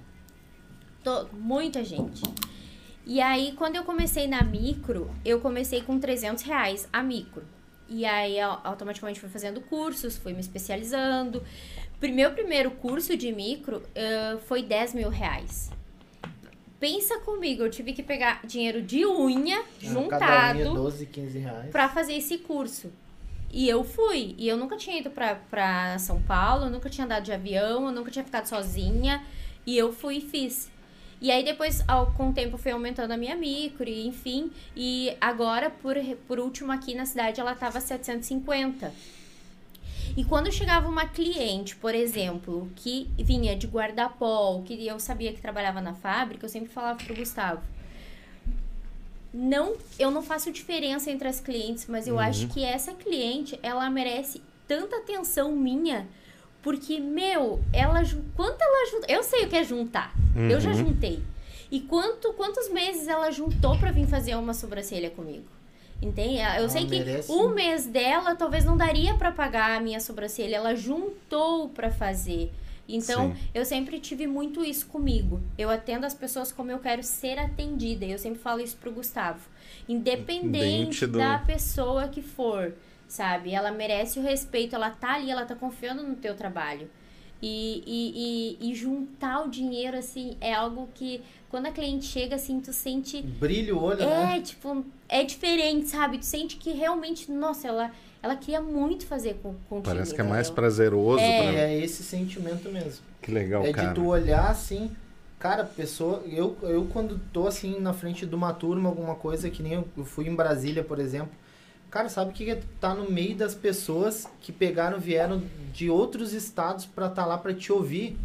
to- 1.03 1.27
muita 1.33 1.83
gente. 1.83 2.21
E 3.05 3.19
aí, 3.19 3.51
quando 3.57 3.75
eu 3.75 3.83
comecei 3.83 4.25
na 4.27 4.41
micro, 4.41 5.11
eu 5.25 5.41
comecei 5.41 5.81
com 5.81 5.99
300 5.99 6.43
reais 6.43 6.87
a 6.93 7.03
micro. 7.03 7.43
E 7.89 8.05
aí, 8.05 8.39
au- 8.39 8.61
automaticamente 8.63 9.19
fui 9.19 9.27
fazendo 9.27 9.59
cursos, 9.59 10.15
fui 10.17 10.31
me 10.31 10.39
especializando. 10.39 11.43
Pri- 12.01 12.11
Meu 12.11 12.31
primeiro 12.33 12.71
curso 12.71 13.15
de 13.15 13.31
micro 13.31 13.81
eh, 13.95 14.37
foi 14.47 14.61
10 14.63 14.93
mil 14.95 15.09
reais. 15.09 15.71
Pensa 16.79 17.19
comigo, 17.19 17.61
eu 17.63 17.69
tive 17.69 17.93
que 17.93 18.01
pegar 18.01 18.41
dinheiro 18.45 18.81
de 18.81 19.05
unha 19.05 19.59
Ah, 19.59 19.63
Cada 19.79 19.93
juntado 19.93 20.59
unha 20.59 20.73
12, 20.73 21.05
15 21.05 21.37
reais. 21.39 21.69
pra 21.71 21.87
fazer 21.87 22.15
esse 22.15 22.39
curso. 22.39 22.91
E 23.53 23.69
eu 23.69 23.83
fui. 23.83 24.33
E 24.37 24.47
eu 24.47 24.57
nunca 24.57 24.75
tinha 24.77 24.97
ido 24.97 25.09
pra, 25.11 25.35
pra 25.35 25.97
São 25.99 26.21
Paulo, 26.23 26.65
eu 26.65 26.69
nunca 26.71 26.89
tinha 26.89 27.05
andado 27.05 27.23
de 27.23 27.31
avião, 27.31 27.85
eu 27.85 27.91
nunca 27.91 28.09
tinha 28.09 28.25
ficado 28.25 28.47
sozinha. 28.47 29.23
E 29.65 29.77
eu 29.77 29.93
fui 29.93 30.17
e 30.17 30.21
fiz. 30.21 30.71
E 31.21 31.29
aí 31.29 31.43
depois, 31.45 31.83
ao, 31.87 32.07
com 32.13 32.29
o 32.29 32.33
tempo, 32.33 32.57
foi 32.57 32.71
aumentando 32.71 33.11
a 33.11 33.17
minha 33.17 33.35
micro, 33.35 33.87
e 33.87 34.07
enfim. 34.07 34.49
E 34.75 35.15
agora, 35.21 35.69
por, 35.69 35.95
por 36.27 36.39
último, 36.39 36.71
aqui 36.71 36.95
na 36.95 37.05
cidade, 37.05 37.39
ela 37.39 37.53
tava 37.53 37.79
750. 37.79 38.91
E 40.15 40.25
quando 40.25 40.51
chegava 40.51 40.89
uma 40.89 41.05
cliente, 41.05 41.75
por 41.75 41.95
exemplo, 41.95 42.69
que 42.75 43.09
vinha 43.17 43.55
de 43.55 43.67
guarda-pó, 43.67 44.61
que 44.65 44.85
eu 44.85 44.99
sabia 44.99 45.31
que 45.31 45.41
trabalhava 45.41 45.79
na 45.79 45.93
fábrica, 45.93 46.45
eu 46.45 46.49
sempre 46.49 46.69
falava 46.69 47.01
pro 47.03 47.15
Gustavo, 47.15 47.61
não, 49.33 49.75
eu 49.97 50.11
não 50.11 50.21
faço 50.21 50.51
diferença 50.51 51.09
entre 51.09 51.27
as 51.27 51.39
clientes, 51.39 51.85
mas 51.87 52.07
eu 52.07 52.19
acho 52.19 52.47
que 52.49 52.63
essa 52.63 52.93
cliente, 52.93 53.57
ela 53.63 53.89
merece 53.89 54.41
tanta 54.67 54.97
atenção 54.97 55.53
minha, 55.53 56.07
porque, 56.61 56.99
meu, 56.99 57.61
ela, 57.71 58.01
quanto 58.35 58.61
ela 58.61 58.91
junta, 58.91 59.11
eu 59.11 59.23
sei 59.23 59.45
o 59.45 59.49
que 59.49 59.55
é 59.55 59.63
juntar, 59.63 60.13
eu 60.49 60.59
já 60.59 60.73
juntei. 60.73 61.23
E 61.71 61.79
quanto, 61.79 62.33
quantos 62.33 62.69
meses 62.69 63.07
ela 63.07 63.31
juntou 63.31 63.77
pra 63.77 63.91
vir 63.91 64.05
fazer 64.05 64.35
uma 64.35 64.53
sobrancelha 64.53 65.09
comigo? 65.09 65.45
Entende? 66.01 66.37
Eu 66.37 66.41
Ela 66.43 66.69
sei 66.69 66.85
que 66.85 66.89
merece. 66.97 67.31
o 67.31 67.49
mês 67.49 67.85
dela 67.85 68.35
talvez 68.35 68.65
não 68.65 68.75
daria 68.75 69.13
pra 69.15 69.31
pagar 69.31 69.77
a 69.77 69.79
minha 69.79 69.99
sobrancelha, 69.99 70.55
ela 70.55 70.75
juntou 70.75 71.69
pra 71.69 71.91
fazer. 71.91 72.51
Então, 72.89 73.31
Sim. 73.33 73.39
eu 73.53 73.63
sempre 73.63 73.99
tive 73.99 74.25
muito 74.27 74.65
isso 74.65 74.87
comigo. 74.87 75.39
Eu 75.57 75.69
atendo 75.69 76.05
as 76.05 76.13
pessoas 76.13 76.51
como 76.51 76.71
eu 76.71 76.79
quero 76.79 77.03
ser 77.03 77.37
atendida. 77.39 78.03
E 78.03 78.11
eu 78.11 78.17
sempre 78.17 78.39
falo 78.39 78.59
isso 78.59 78.75
pro 78.77 78.91
Gustavo. 78.91 79.39
Independente 79.87 80.47
Independente 80.47 81.05
do- 81.07 81.17
da 81.19 81.37
pessoa 81.37 82.07
que 82.07 82.21
for, 82.21 82.73
sabe? 83.07 83.53
Ela 83.53 83.71
merece 83.71 84.19
o 84.19 84.21
respeito, 84.23 84.75
ela 84.75 84.89
tá 84.89 85.13
ali, 85.13 85.29
ela 85.31 85.45
tá 85.45 85.55
confiando 85.55 86.03
no 86.03 86.15
teu 86.15 86.35
trabalho. 86.35 86.89
E, 87.41 87.83
e, 87.85 88.57
e, 88.61 88.71
e 88.71 88.75
juntar 88.75 89.45
o 89.45 89.49
dinheiro, 89.49 89.97
assim, 89.97 90.37
é 90.39 90.53
algo 90.53 90.87
que 90.93 91.21
quando 91.49 91.65
a 91.65 91.71
cliente 91.71 92.05
chega, 92.05 92.35
assim, 92.35 92.59
tu 92.59 92.71
sente. 92.71 93.21
Brilha 93.21 93.75
o 93.75 93.83
olho, 93.83 93.99
né? 93.99 94.37
É, 94.37 94.41
tipo, 94.41 94.85
é 95.09 95.23
diferente, 95.23 95.87
sabe? 95.89 96.17
Tu 96.19 96.25
sente 96.25 96.55
que 96.57 96.71
realmente, 96.71 97.31
nossa, 97.31 97.67
ela, 97.67 97.91
ela 98.21 98.35
queria 98.35 98.61
muito 98.61 99.05
fazer 99.05 99.39
com, 99.41 99.55
contigo. 99.67 99.83
Parece 99.93 100.13
que 100.13 100.21
é 100.21 100.23
mais 100.23 100.49
prazeroso. 100.49 101.23
E 101.23 101.37
pra- 101.37 101.59
é 101.59 101.77
esse 101.77 102.03
sentimento 102.03 102.69
mesmo. 102.69 103.03
Que 103.21 103.31
legal, 103.31 103.65
é 103.65 103.73
cara. 103.73 103.89
de 103.89 103.95
tu 103.95 104.05
olhar 104.05 104.49
assim, 104.49 104.91
cara, 105.39 105.65
pessoa. 105.65 106.23
Eu, 106.25 106.55
eu 106.61 106.85
quando 106.85 107.19
tô 107.33 107.47
assim 107.47 107.79
na 107.79 107.91
frente 107.93 108.25
de 108.25 108.33
uma 108.35 108.53
turma, 108.53 108.87
alguma 108.87 109.15
coisa, 109.15 109.49
que 109.49 109.61
nem 109.61 109.73
eu, 109.73 109.87
eu 109.97 110.05
fui 110.05 110.27
em 110.27 110.35
Brasília, 110.35 110.83
por 110.83 110.99
exemplo. 110.99 111.31
Cara, 111.91 112.07
sabe 112.07 112.31
o 112.31 112.33
que 112.33 112.49
é 112.49 112.61
tá 112.79 112.95
no 112.95 113.11
meio 113.11 113.35
das 113.35 113.53
pessoas 113.53 114.25
que 114.39 114.51
pegaram, 114.51 114.97
vieram 114.97 115.43
de 115.73 115.89
outros 115.89 116.31
estados 116.33 116.85
pra 116.85 117.07
estar 117.07 117.25
lá 117.25 117.37
pra 117.37 117.53
te 117.53 117.71
ouvir. 117.71 118.17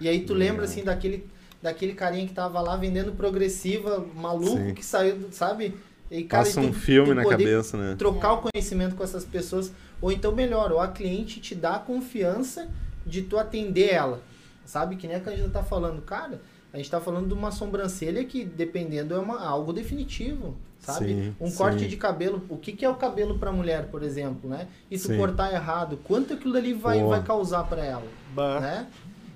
E 0.00 0.08
aí 0.08 0.24
tu 0.24 0.32
lembra 0.32 0.64
assim 0.64 0.82
daquele, 0.82 1.26
daquele 1.62 1.92
carinha 1.92 2.26
que 2.26 2.32
tava 2.32 2.60
lá 2.62 2.74
vendendo 2.76 3.12
progressiva, 3.12 4.04
maluco, 4.16 4.56
Sim. 4.56 4.74
que 4.74 4.82
saiu, 4.84 5.28
sabe? 5.30 5.74
E, 6.10 6.24
cara, 6.24 6.44
Passa 6.44 6.60
um 6.60 6.68
tu- 6.72 6.78
filme 6.78 7.10
tu 7.10 7.14
na 7.14 7.24
cabeça, 7.26 7.76
né? 7.76 7.94
trocar 7.98 8.32
o 8.32 8.38
conhecimento 8.50 8.94
com 8.96 9.04
essas 9.04 9.24
pessoas, 9.24 9.70
ou 10.00 10.10
então 10.10 10.32
melhor, 10.32 10.72
ou 10.72 10.80
a 10.80 10.88
cliente 10.88 11.40
te 11.40 11.54
dá 11.54 11.74
a 11.76 11.78
confiança 11.78 12.68
de 13.06 13.20
tu 13.22 13.36
atender 13.38 13.90
ela. 13.90 14.22
Sabe? 14.64 14.96
Que 14.96 15.06
nem 15.06 15.16
a 15.16 15.20
Cândida 15.20 15.50
tá 15.50 15.62
falando, 15.62 16.00
cara, 16.00 16.40
a 16.72 16.78
gente 16.78 16.90
tá 16.90 16.98
falando 17.00 17.28
de 17.28 17.34
uma 17.34 17.50
sobrancelha 17.52 18.24
que, 18.24 18.44
dependendo, 18.46 19.12
é 19.14 19.18
uma, 19.18 19.44
algo 19.44 19.72
definitivo. 19.74 20.56
Sabe? 20.84 21.06
Sim, 21.06 21.34
um 21.40 21.48
sim. 21.48 21.56
corte 21.56 21.88
de 21.88 21.96
cabelo. 21.96 22.42
O 22.48 22.58
que, 22.58 22.72
que 22.72 22.84
é 22.84 22.88
o 22.88 22.94
cabelo 22.94 23.38
pra 23.38 23.50
mulher, 23.50 23.86
por 23.86 24.02
exemplo, 24.02 24.50
né? 24.50 24.68
E 24.90 24.98
Sim. 24.98 25.16
cortar 25.16 25.52
errado, 25.52 25.98
quanto 26.04 26.34
aquilo 26.34 26.56
ali 26.56 26.74
vai, 26.74 27.02
vai 27.02 27.22
causar 27.22 27.64
pra 27.64 27.82
ela? 27.82 28.06
Bah. 28.34 28.60
Né? 28.60 28.86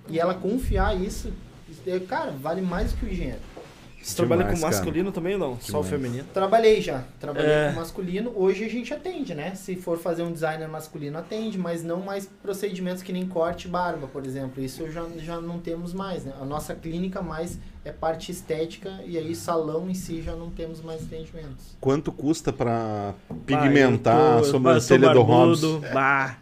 E 0.08 0.18
ela 0.18 0.34
confiar 0.34 0.94
isso, 1.00 1.32
isso 1.68 1.82
é, 1.86 1.98
cara, 2.00 2.32
vale 2.32 2.60
mais 2.60 2.92
do 2.92 2.98
que 2.98 3.06
o 3.06 3.08
dinheiro. 3.08 3.40
Você 4.08 4.16
trabalha 4.16 4.44
com 4.44 4.54
cara. 4.54 4.60
masculino 4.60 5.12
também 5.12 5.34
ou 5.34 5.38
não? 5.38 5.60
Só 5.60 5.80
o 5.80 5.82
feminino? 5.84 6.24
Trabalhei 6.32 6.80
já, 6.80 7.04
trabalhei 7.20 7.50
É. 7.50 7.68
com 7.72 7.80
masculino. 7.80 8.32
Hoje 8.34 8.64
a 8.64 8.68
gente 8.68 8.92
atende, 8.94 9.34
né? 9.34 9.54
Se 9.54 9.76
for 9.76 9.98
fazer 9.98 10.22
um 10.22 10.32
designer 10.32 10.66
masculino, 10.68 11.18
atende, 11.18 11.58
mas 11.58 11.82
não 11.84 12.00
mais 12.00 12.26
procedimentos 12.42 13.02
que 13.02 13.12
nem 13.12 13.26
corte 13.26 13.66
e 13.66 13.70
barba, 13.70 14.06
por 14.06 14.24
exemplo. 14.24 14.62
Isso 14.62 14.90
já, 14.90 15.04
já 15.18 15.40
não 15.40 15.58
temos 15.58 15.92
mais, 15.92 16.24
né? 16.24 16.32
A 16.40 16.44
nossa 16.44 16.74
clínica 16.74 17.20
mais 17.20 17.58
é 17.84 17.92
parte 17.92 18.32
estética 18.32 18.90
e 19.06 19.16
aí 19.18 19.34
salão 19.34 19.88
em 19.88 19.94
si 19.94 20.20
já 20.22 20.34
não 20.34 20.50
temos 20.50 20.80
mais 20.82 21.02
atendimentos. 21.02 21.76
Quanto 21.80 22.10
custa 22.10 22.52
pra 22.52 23.14
Bah, 23.28 23.36
pigmentar 23.46 24.16
eu 24.32 24.38
a 24.38 24.38
tô- 24.38 24.44
sobrancelha 24.44 25.08
bah, 25.08 25.14
do 25.14 25.22
Robson? 25.22 25.80
Bah. 25.92 26.36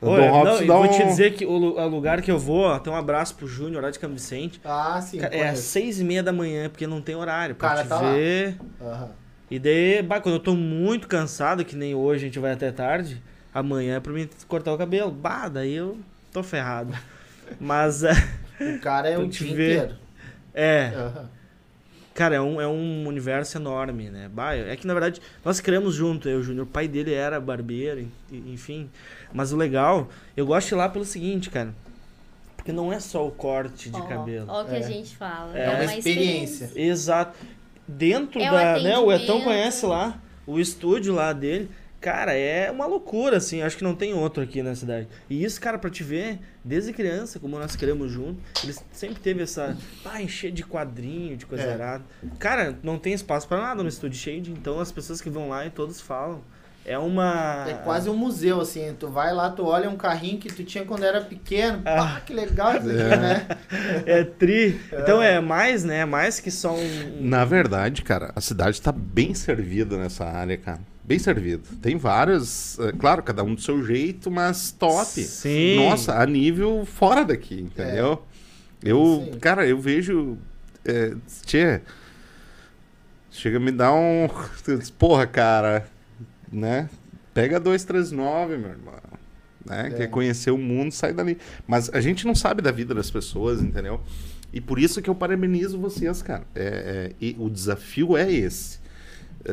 O 0.00 0.08
Olha, 0.10 0.26
do 0.28 0.32
Robson 0.32 0.60
não, 0.60 0.66
dá 0.66 0.74
vou 0.74 0.84
um... 0.84 0.88
te 0.88 1.04
dizer 1.04 1.34
que 1.34 1.46
o, 1.46 1.52
lu- 1.56 1.78
o 1.80 1.88
lugar 1.88 2.20
que 2.20 2.30
eu 2.30 2.38
vou, 2.38 2.64
ó, 2.66 2.78
tem 2.78 2.92
um 2.92 2.96
abraço 2.96 3.34
pro 3.34 3.46
Júnior 3.48 3.82
lá 3.82 3.90
de 3.90 3.98
Campo 3.98 4.14
Vicente. 4.14 4.60
Ah, 4.64 5.00
sim. 5.00 5.18
Ca- 5.18 5.28
é 5.28 5.48
às 5.48 5.62
conheço. 5.62 5.62
seis 5.62 6.00
e 6.00 6.04
meia 6.04 6.22
da 6.22 6.32
manhã, 6.32 6.68
porque 6.68 6.86
não 6.86 7.00
tem 7.00 7.14
horário 7.14 7.54
pra 7.54 7.70
Cara, 7.70 7.82
te 7.82 7.88
tá 7.88 8.00
lá. 8.00 8.12
ver. 8.12 8.58
Aham. 8.80 9.10
E 9.50 9.58
daí, 9.58 10.02
bah, 10.02 10.20
quando 10.20 10.34
eu 10.34 10.40
tô 10.40 10.54
muito 10.54 11.06
cansado, 11.08 11.64
que 11.64 11.76
nem 11.76 11.94
hoje 11.94 12.24
a 12.24 12.26
gente 12.28 12.38
vai 12.38 12.52
até 12.52 12.70
tarde, 12.72 13.22
amanhã 13.54 13.96
é 13.96 14.00
pra 14.00 14.12
mim 14.12 14.28
cortar 14.48 14.72
o 14.72 14.78
cabelo. 14.78 15.10
Bah, 15.10 15.48
daí 15.48 15.72
eu 15.74 15.98
tô 16.32 16.42
ferrado. 16.42 16.92
Mas, 17.60 18.02
é, 18.02 18.12
O 18.60 18.80
cara 18.80 19.08
é 19.08 19.14
Pra 19.14 19.24
o 19.24 19.28
te 19.28 19.44
dia 19.44 19.54
ver. 19.54 19.76
inteiro. 19.76 19.94
é, 20.52 20.92
Aham. 20.96 21.30
cara, 22.14 22.34
é 22.36 22.40
um, 22.40 22.60
é 22.60 22.66
um 22.66 23.06
universo 23.06 23.56
enorme, 23.58 24.10
né? 24.10 24.28
Bah, 24.32 24.54
é 24.54 24.74
que 24.76 24.86
na 24.86 24.94
verdade 24.94 25.20
nós 25.44 25.60
criamos 25.60 25.94
junto, 25.94 26.28
eu 26.28 26.38
e 26.38 26.40
o 26.40 26.42
Júnior. 26.42 26.64
O 26.66 26.68
pai 26.68 26.88
dele 26.88 27.12
era 27.14 27.40
barbeiro, 27.40 28.00
en- 28.00 28.10
enfim. 28.52 28.90
Mas 29.36 29.52
o 29.52 29.56
legal, 29.56 30.08
eu 30.34 30.46
gosto 30.46 30.68
de 30.68 30.74
ir 30.74 30.78
lá 30.78 30.88
pelo 30.88 31.04
seguinte, 31.04 31.50
cara. 31.50 31.74
Porque 32.56 32.72
não 32.72 32.90
é 32.90 32.98
só 32.98 33.26
o 33.26 33.30
corte 33.30 33.90
de 33.90 34.00
Ó, 34.00 34.02
cabelo. 34.06 34.46
Ó 34.48 34.62
o 34.62 34.64
que 34.64 34.74
É. 34.74 34.78
a 34.78 34.80
gente 34.82 35.14
fala. 35.14 35.56
É 35.56 35.62
É, 35.64 35.68
uma 35.68 35.74
uma 35.74 35.84
experiência. 35.94 36.64
experiência. 36.64 36.90
Exato. 36.90 37.38
Dentro 37.86 38.40
É 38.40 38.50
o 38.50 38.54
da, 38.54 38.80
né, 38.80 38.98
o 38.98 39.12
Etão 39.12 39.42
conhece 39.42 39.84
lá 39.84 40.18
o 40.46 40.58
estúdio 40.58 41.12
lá 41.14 41.32
dele. 41.34 41.68
Cara, 42.00 42.32
é 42.34 42.70
uma 42.70 42.86
loucura, 42.86 43.36
assim. 43.36 43.62
Acho 43.62 43.76
que 43.76 43.84
não 43.84 43.94
tem 43.94 44.14
outro 44.14 44.42
aqui 44.42 44.62
na 44.62 44.74
cidade. 44.74 45.06
E 45.28 45.44
isso, 45.44 45.60
cara, 45.60 45.78
pra 45.78 45.90
te 45.90 46.02
ver, 46.02 46.38
desde 46.64 46.92
criança, 46.92 47.38
como 47.38 47.58
nós 47.58 47.76
queremos 47.76 48.10
junto, 48.10 48.40
eles 48.64 48.82
sempre 48.92 49.20
teve 49.20 49.42
essa. 49.42 49.76
Ah, 50.04 50.22
encher 50.22 50.50
de 50.50 50.62
quadrinho, 50.64 51.36
de 51.36 51.44
coisa 51.46 51.64
É. 51.64 51.72
errada. 51.74 52.04
Cara, 52.38 52.78
não 52.82 52.98
tem 52.98 53.12
espaço 53.12 53.46
pra 53.46 53.58
nada 53.60 53.82
no 53.82 53.88
estúdio 53.88 54.18
cheio 54.18 54.40
de. 54.40 54.50
Então 54.50 54.80
as 54.80 54.90
pessoas 54.90 55.20
que 55.20 55.28
vão 55.28 55.48
lá 55.50 55.66
e 55.66 55.70
todos 55.70 56.00
falam. 56.00 56.40
É 56.88 56.96
uma. 56.96 57.66
É 57.68 57.74
quase 57.74 58.08
um 58.08 58.16
museu, 58.16 58.60
assim. 58.60 58.94
Tu 58.96 59.08
vai 59.08 59.34
lá, 59.34 59.50
tu 59.50 59.64
olha 59.64 59.90
um 59.90 59.96
carrinho 59.96 60.38
que 60.38 60.48
tu 60.48 60.62
tinha 60.62 60.84
quando 60.84 61.02
era 61.02 61.20
pequeno. 61.20 61.82
Pá, 61.82 62.22
que 62.24 62.32
legal 62.32 62.76
isso 62.76 62.88
aqui, 62.88 63.16
né? 63.16 63.46
É 64.06 64.22
tri. 64.22 64.80
Então 64.92 65.20
é 65.20 65.40
mais, 65.40 65.82
né? 65.82 66.04
Mais 66.04 66.38
que 66.38 66.48
só 66.48 66.72
um. 66.72 67.18
Na 67.20 67.44
verdade, 67.44 68.02
cara, 68.02 68.30
a 68.36 68.40
cidade 68.40 68.80
tá 68.80 68.92
bem 68.92 69.34
servida 69.34 69.98
nessa 69.98 70.24
área, 70.24 70.56
cara. 70.56 70.78
Bem 71.02 71.18
servida. 71.18 71.64
Tem 71.82 71.96
várias, 71.96 72.78
é, 72.78 72.92
claro, 72.92 73.20
cada 73.22 73.42
um 73.42 73.56
do 73.56 73.60
seu 73.60 73.84
jeito, 73.84 74.30
mas 74.30 74.70
top. 74.70 75.22
Sim. 75.24 75.88
Nossa, 75.88 76.14
a 76.14 76.24
nível 76.24 76.84
fora 76.86 77.24
daqui, 77.24 77.60
entendeu? 77.62 78.22
Eu, 78.80 79.28
Sim. 79.32 79.38
cara, 79.40 79.66
eu 79.66 79.80
vejo. 79.80 80.38
É, 80.84 81.14
tchê, 81.44 81.80
chega 83.28 83.56
a 83.56 83.60
me 83.60 83.72
dar 83.72 83.92
um. 83.92 84.28
Porra, 84.96 85.26
cara, 85.26 85.84
né? 86.50 86.88
Pega 87.34 87.60
239, 87.60 88.56
meu 88.56 88.70
irmão. 88.70 88.94
Né? 89.64 89.88
É. 89.88 89.90
Quer 89.90 90.06
conhecer 90.08 90.50
o 90.50 90.58
mundo, 90.58 90.92
sai 90.92 91.12
dali. 91.12 91.38
Mas 91.66 91.90
a 91.92 92.00
gente 92.00 92.26
não 92.26 92.34
sabe 92.34 92.62
da 92.62 92.70
vida 92.70 92.94
das 92.94 93.10
pessoas, 93.10 93.60
entendeu? 93.60 94.00
E 94.52 94.60
por 94.60 94.78
isso 94.78 95.02
que 95.02 95.10
eu 95.10 95.14
parabenizo 95.14 95.78
vocês, 95.78 96.22
cara. 96.22 96.44
É, 96.54 96.64
é, 96.64 97.12
e 97.20 97.36
o 97.38 97.50
desafio 97.50 98.16
é 98.16 98.30
esse, 98.32 98.78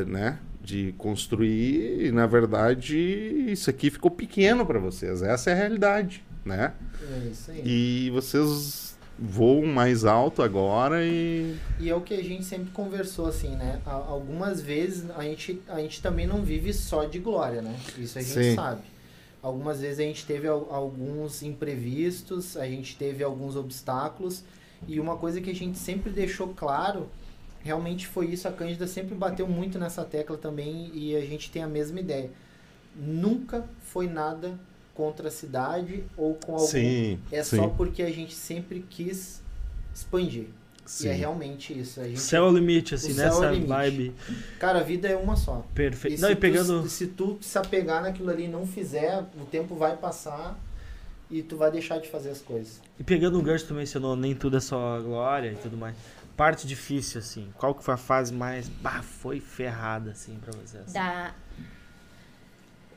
né? 0.06 0.38
De 0.62 0.94
construir, 0.96 2.06
e 2.06 2.12
na 2.12 2.26
verdade, 2.26 2.96
isso 2.96 3.68
aqui 3.68 3.90
ficou 3.90 4.10
pequeno 4.10 4.64
para 4.64 4.78
vocês. 4.78 5.20
Essa 5.20 5.50
é 5.50 5.52
a 5.52 5.56
realidade. 5.56 6.24
né? 6.44 6.72
É 7.02 7.28
isso 7.30 7.50
aí. 7.50 7.62
E 7.64 8.10
vocês 8.10 8.93
voam 9.18 9.64
mais 9.66 10.04
alto 10.04 10.42
agora 10.42 11.04
e. 11.04 11.56
E 11.78 11.88
é 11.88 11.94
o 11.94 12.00
que 12.00 12.14
a 12.14 12.22
gente 12.22 12.44
sempre 12.44 12.70
conversou, 12.72 13.26
assim, 13.26 13.50
né? 13.56 13.80
Algumas 13.86 14.60
vezes 14.60 15.08
a 15.16 15.22
gente, 15.22 15.60
a 15.68 15.78
gente 15.80 16.02
também 16.02 16.26
não 16.26 16.42
vive 16.42 16.72
só 16.72 17.04
de 17.04 17.18
glória, 17.18 17.62
né? 17.62 17.74
Isso 17.98 18.18
a 18.18 18.22
gente 18.22 18.32
Sim. 18.34 18.54
sabe. 18.54 18.82
Algumas 19.42 19.80
vezes 19.80 20.00
a 20.00 20.02
gente 20.02 20.24
teve 20.24 20.48
al- 20.48 20.68
alguns 20.70 21.42
imprevistos, 21.42 22.56
a 22.56 22.66
gente 22.66 22.96
teve 22.96 23.22
alguns 23.22 23.56
obstáculos. 23.56 24.42
E 24.88 24.98
uma 25.00 25.16
coisa 25.16 25.40
que 25.40 25.50
a 25.50 25.54
gente 25.54 25.78
sempre 25.78 26.10
deixou 26.10 26.48
claro, 26.48 27.08
realmente 27.62 28.06
foi 28.06 28.26
isso. 28.26 28.48
A 28.48 28.52
Cândida 28.52 28.86
sempre 28.86 29.14
bateu 29.14 29.46
muito 29.46 29.78
nessa 29.78 30.04
tecla 30.04 30.36
também 30.36 30.90
e 30.94 31.14
a 31.14 31.20
gente 31.20 31.50
tem 31.50 31.62
a 31.62 31.66
mesma 31.68 32.00
ideia. 32.00 32.30
Nunca 32.96 33.64
foi 33.80 34.06
nada 34.06 34.58
contra 34.94 35.28
a 35.28 35.30
cidade 35.30 36.04
ou 36.16 36.34
com 36.34 36.52
algum. 36.54 36.66
Sim. 36.66 37.18
é 37.32 37.42
sim, 37.42 37.56
só 37.56 37.68
porque 37.68 38.02
a 38.02 38.10
gente 38.10 38.34
sempre 38.34 38.84
quis 38.88 39.42
expandir. 39.94 40.46
sim. 40.86 41.06
E 41.06 41.10
é 41.10 41.12
realmente 41.12 41.78
isso. 41.78 42.00
A 42.00 42.04
gente, 42.04 42.20
Céu 42.20 42.46
é 42.46 42.48
o 42.50 42.52
limite, 42.52 42.94
assim, 42.94 43.12
O 43.12 43.14
céu 43.14 43.24
é 43.24 43.28
o 43.28 43.30
nessa 43.40 43.50
limite. 43.52 43.68
vibe. 43.68 44.14
Cara, 44.58 44.80
a 44.80 44.82
vida 44.82 45.08
é 45.08 45.16
uma 45.16 45.36
só. 45.36 45.64
Perfeito. 45.74 46.18
E 46.18 46.20
Não, 46.20 46.28
se 46.28 46.34
e 46.34 46.36
pegando. 46.36 46.82
Tu, 46.82 46.88
se 46.88 47.06
tu 47.08 47.38
se 47.40 47.58
apegar 47.58 48.02
naquilo 48.02 48.30
ali 48.30 48.44
e 48.44 48.48
não 48.48 48.66
fizer, 48.66 49.24
o 49.40 49.44
tempo 49.44 49.74
vai 49.74 49.96
passar 49.96 50.58
e 51.30 51.42
tu 51.42 51.56
vai 51.56 51.70
deixar 51.70 51.98
de 51.98 52.08
fazer 52.08 52.30
as 52.30 52.40
coisas. 52.40 52.80
E 52.98 53.02
pegando 53.02 53.38
o 53.38 53.42
gancho 53.42 53.64
que 53.64 53.68
tu 53.68 53.74
mencionou, 53.74 54.14
nem 54.14 54.34
tudo 54.34 54.56
é 54.56 54.60
só 54.60 55.00
glória 55.00 55.52
e 55.52 55.56
tudo 55.56 55.76
mais. 55.76 55.96
Parte 56.36 56.66
difícil, 56.66 57.20
assim. 57.20 57.48
Qual 57.56 57.74
que 57.74 57.82
foi 57.84 57.94
a 57.94 57.96
fase 57.96 58.32
mais. 58.32 58.68
Bah, 58.68 59.02
foi 59.02 59.38
ferrada, 59.40 60.10
assim, 60.10 60.36
pra 60.44 60.52
vocês? 60.52 60.92
Da, 60.92 61.32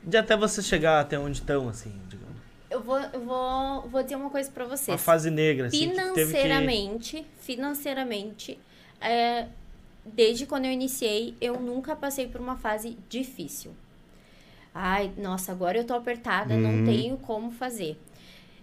De 0.07 0.15
até 0.17 0.37
você 0.37 0.61
chegar 0.61 1.01
até 1.01 1.19
onde 1.19 1.39
estão, 1.39 1.67
assim, 1.67 1.91
digamos. 2.07 2.37
eu 2.69 2.81
vou, 2.81 2.97
eu 2.97 3.19
vou, 3.25 3.81
vou 3.89 4.01
dizer 4.03 4.15
uma 4.15 4.29
coisa 4.29 4.49
pra 4.49 4.63
vocês. 4.65 4.87
Uma 4.87 4.97
fase 4.97 5.29
negra, 5.29 5.67
assim. 5.67 5.77
teve 5.79 5.91
que- 5.93 6.01
financeiramente, 6.01 7.25
financeiramente, 7.41 8.57
é, 9.01 9.47
desde 10.05 10.45
quando 10.45 10.65
eu 10.65 10.71
iniciei, 10.71 11.35
eu 11.41 11.59
nunca 11.59 11.95
passei 11.95 12.27
por 12.27 12.39
uma 12.39 12.55
fase 12.57 12.97
difícil. 13.09 13.75
Ai, 14.73 15.11
nossa, 15.17 15.51
agora 15.51 15.77
eu 15.77 15.83
tô 15.83 15.93
apertada, 15.93 16.53
Uhum. 16.53 16.59
não 16.61 16.85
tenho 16.85 17.17
como 17.17 17.51
fazer. 17.51 17.99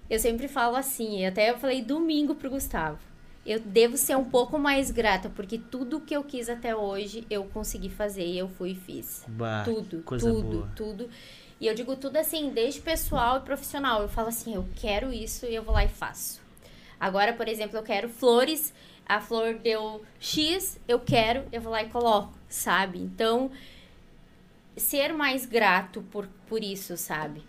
Eu 0.09 0.19
sempre 0.19 0.49
falo 0.49 0.77
assim, 0.77 1.21
e 1.21 1.27
até 1.27 1.51
eu 1.51 1.59
falei 1.59 1.83
domingo 1.83 2.35
pro 2.35 2.51
Gustavo. 2.51 2.99
Eu 3.47 3.61
devo 3.61 3.97
ser 3.97 4.17
um 4.17 4.25
pouco 4.25 4.59
mais 4.59 4.91
grata, 4.91 5.29
porque 5.29 5.59
tudo 5.59 6.01
que 6.01 6.17
eu 6.17 6.25
quis 6.25 6.49
até 6.49 6.75
hoje, 6.75 7.27
eu 7.29 7.45
consegui 7.45 7.91
fazer 7.91 8.25
e 8.27 8.39
eu 8.39 8.49
fui 8.49 8.71
e 8.71 8.75
fiz. 8.75 9.25
Bah, 9.29 9.63
Tudo, 9.65 10.03
tudo, 10.03 10.43
boa. 10.43 10.71
tudo. 10.75 11.11
E 11.61 11.67
eu 11.67 11.75
digo 11.75 11.95
tudo 11.97 12.17
assim, 12.17 12.51
desde 12.51 12.81
pessoal 12.81 13.39
e 13.39 13.41
profissional. 13.41 14.01
Eu 14.03 14.09
falo 14.09 14.29
assim, 14.29 14.55
eu 14.55 14.67
quero 14.77 15.13
isso 15.13 15.45
e 15.47 15.55
eu 15.55 15.63
vou 15.63 15.75
lá 15.75 15.85
e 15.85 15.89
faço. 15.89 16.41
Agora, 16.99 17.35
por 17.35 17.47
exemplo, 17.47 17.77
eu 17.77 17.83
quero 17.83 18.09
flores, 18.09 18.73
a 19.07 19.21
flor 19.21 19.55
deu 19.55 20.03
X, 20.19 20.81
eu 20.89 20.99
quero, 20.99 21.45
eu 21.53 21.61
vou 21.61 21.71
lá 21.73 21.83
e 21.83 21.89
coloco, 21.89 22.33
sabe? 22.49 22.99
Então, 22.99 23.51
ser 24.77 25.13
mais 25.13 25.45
grato 25.45 26.03
por, 26.11 26.27
por 26.47 26.63
isso, 26.63 26.97
sabe? 26.97 27.43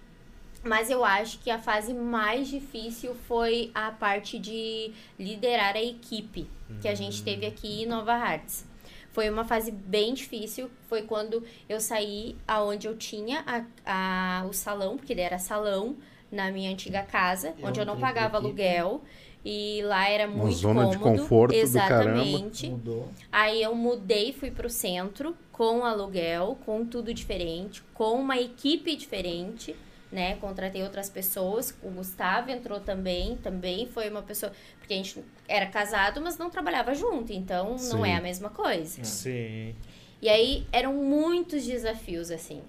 Mas 0.65 0.89
eu 0.89 1.05
acho 1.05 1.39
que 1.39 1.51
a 1.51 1.59
fase 1.59 1.93
mais 1.93 2.47
difícil 2.47 3.13
foi 3.27 3.69
a 3.73 3.91
parte 3.91 4.39
de 4.39 4.91
liderar 5.19 5.75
a 5.75 5.81
equipe 5.83 6.47
que 6.81 6.87
a 6.87 6.95
gente 6.95 7.21
teve 7.23 7.45
aqui 7.45 7.83
em 7.83 7.85
Nova 7.85 8.13
Hartz. 8.13 8.65
Foi 9.11 9.29
uma 9.29 9.45
fase 9.45 9.71
bem 9.71 10.13
difícil. 10.13 10.69
Foi 10.89 11.03
quando 11.03 11.43
eu 11.69 11.79
saí 11.79 12.35
aonde 12.47 12.87
eu 12.87 12.97
tinha 12.97 13.43
a, 13.45 14.41
a- 14.41 14.45
o 14.47 14.53
salão, 14.53 14.97
porque 14.97 15.13
era 15.13 15.37
salão 15.37 15.95
na 16.31 16.51
minha 16.51 16.71
antiga 16.71 17.03
casa, 17.03 17.53
Eu 17.59 17.67
onde 17.67 17.79
eu 17.79 17.85
não 17.85 17.97
pagava 17.99 18.37
aluguel. 18.37 19.01
E 19.47 19.81
lá 19.83 20.09
era 20.09 20.27
Uma 20.27 20.45
muito 20.45 20.57
zona 20.57 20.89
de 20.89 20.97
cômodo. 20.97 21.21
conforto 21.21 21.51
do 21.53 21.57
Exatamente. 21.59 22.67
Mudou. 22.67 23.09
Aí 23.31 23.61
eu 23.61 23.75
mudei, 23.75 24.33
fui 24.33 24.49
pro 24.49 24.67
centro 24.71 25.37
com 25.51 25.85
aluguel, 25.85 26.57
com 26.65 26.83
tudo 26.83 27.13
diferente, 27.13 27.83
com 27.93 28.15
uma 28.19 28.39
equipe 28.39 28.95
diferente, 28.95 29.75
né? 30.15 30.35
Contratei 30.37 30.81
outras 30.81 31.09
pessoas, 31.09 31.77
o 31.83 31.89
Gustavo 31.91 32.49
entrou 32.49 32.79
também, 32.79 33.35
também 33.37 33.85
foi 33.87 34.09
uma 34.09 34.21
pessoa, 34.23 34.51
porque 34.79 34.93
a 34.93 34.97
gente 34.97 35.23
era 35.47 35.65
casado, 35.67 36.21
mas 36.21 36.37
não 36.37 36.49
trabalhava 36.49 36.95
junto, 36.95 37.31
então 37.33 37.71
não 37.71 37.77
Sim. 37.77 38.07
é 38.07 38.15
a 38.15 38.21
mesma 38.21 38.49
coisa. 38.49 39.03
Sim. 39.03 39.75
E 40.21 40.29
aí 40.29 40.65
eram 40.71 40.93
muitos 40.93 41.65
desafios 41.65 42.31
assim. 42.31 42.61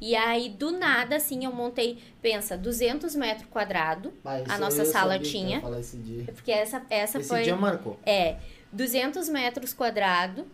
E 0.00 0.16
aí 0.16 0.48
do 0.48 0.72
nada 0.72 1.16
assim 1.16 1.44
eu 1.44 1.52
montei, 1.52 1.98
pensa, 2.20 2.56
200 2.56 3.14
metros 3.14 3.48
quadrados, 3.50 4.10
Mas 4.24 4.48
A 4.48 4.58
nossa 4.58 4.82
eu 4.82 4.86
sala 4.86 5.18
tinha. 5.18 5.60
falar 5.60 5.80
esse 5.80 5.98
dia. 5.98 6.24
porque 6.34 6.50
essa 6.50 6.82
essa 6.90 7.18
Esse 7.18 7.28
foi 7.28 7.42
dia 7.42 7.56
marcou. 7.56 7.98
é, 8.04 8.36
200 8.72 9.28
metros 9.28 9.72
quadrados. 9.74 10.44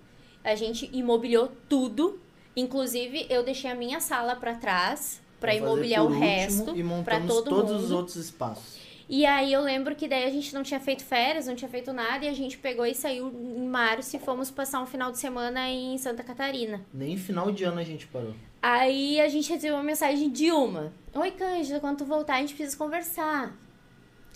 A 0.45 0.57
gente 0.57 0.91
imobiliou 0.93 1.53
tudo. 1.69 2.21
Inclusive, 2.57 3.27
eu 3.31 3.43
deixei 3.43 3.71
a 3.71 3.75
minha 3.75 3.99
sala 4.01 4.37
para 4.37 4.55
trás 4.57 5.22
para 5.43 5.53
Pra 5.53 5.55
imobiliar 5.57 6.05
o 6.05 6.09
resto 6.09 6.75
E 6.77 6.83
para 7.05 7.21
todo 7.21 7.43
todos 7.51 7.73
mundo. 7.73 7.85
os 7.85 7.91
outros 7.91 8.17
espaços. 8.17 8.81
E 9.09 9.27
aí 9.27 9.53
eu 9.53 9.61
lembro 9.61 9.95
que 9.95 10.09
daí 10.09 10.25
a 10.25 10.31
gente 10.31 10.55
não 10.55 10.63
tinha 10.63 10.81
feito 10.81 11.05
férias, 11.05 11.47
não 11.47 11.55
tinha 11.55 11.69
feito 11.69 11.93
nada 11.93 12.25
e 12.25 12.29
a 12.29 12.33
gente 12.33 12.57
pegou 12.57 12.87
e 12.87 12.95
saiu 12.95 13.29
em 13.29 13.67
março 13.67 14.17
e 14.17 14.19
fomos 14.19 14.51
passar 14.51 14.81
um 14.81 14.87
final 14.87 15.11
de 15.13 15.19
semana 15.19 15.69
em 15.69 15.99
Santa 15.99 16.23
Catarina. 16.23 16.81
Nem 16.95 17.19
final 17.19 17.51
de 17.53 17.65
ano 17.65 17.81
a 17.81 17.85
gente 17.85 18.07
parou. 18.07 18.33
Aí 18.63 19.21
a 19.21 19.29
gente 19.29 19.53
recebeu 19.53 19.75
uma 19.75 19.83
mensagem 19.83 20.31
de 20.31 20.51
uma. 20.53 20.93
Oi, 21.13 21.31
Cândida, 21.33 21.81
quando 21.81 21.99
tu 21.99 22.05
voltar 22.07 22.37
a 22.37 22.41
gente 22.41 22.55
precisa 22.55 22.77
conversar. 22.79 23.53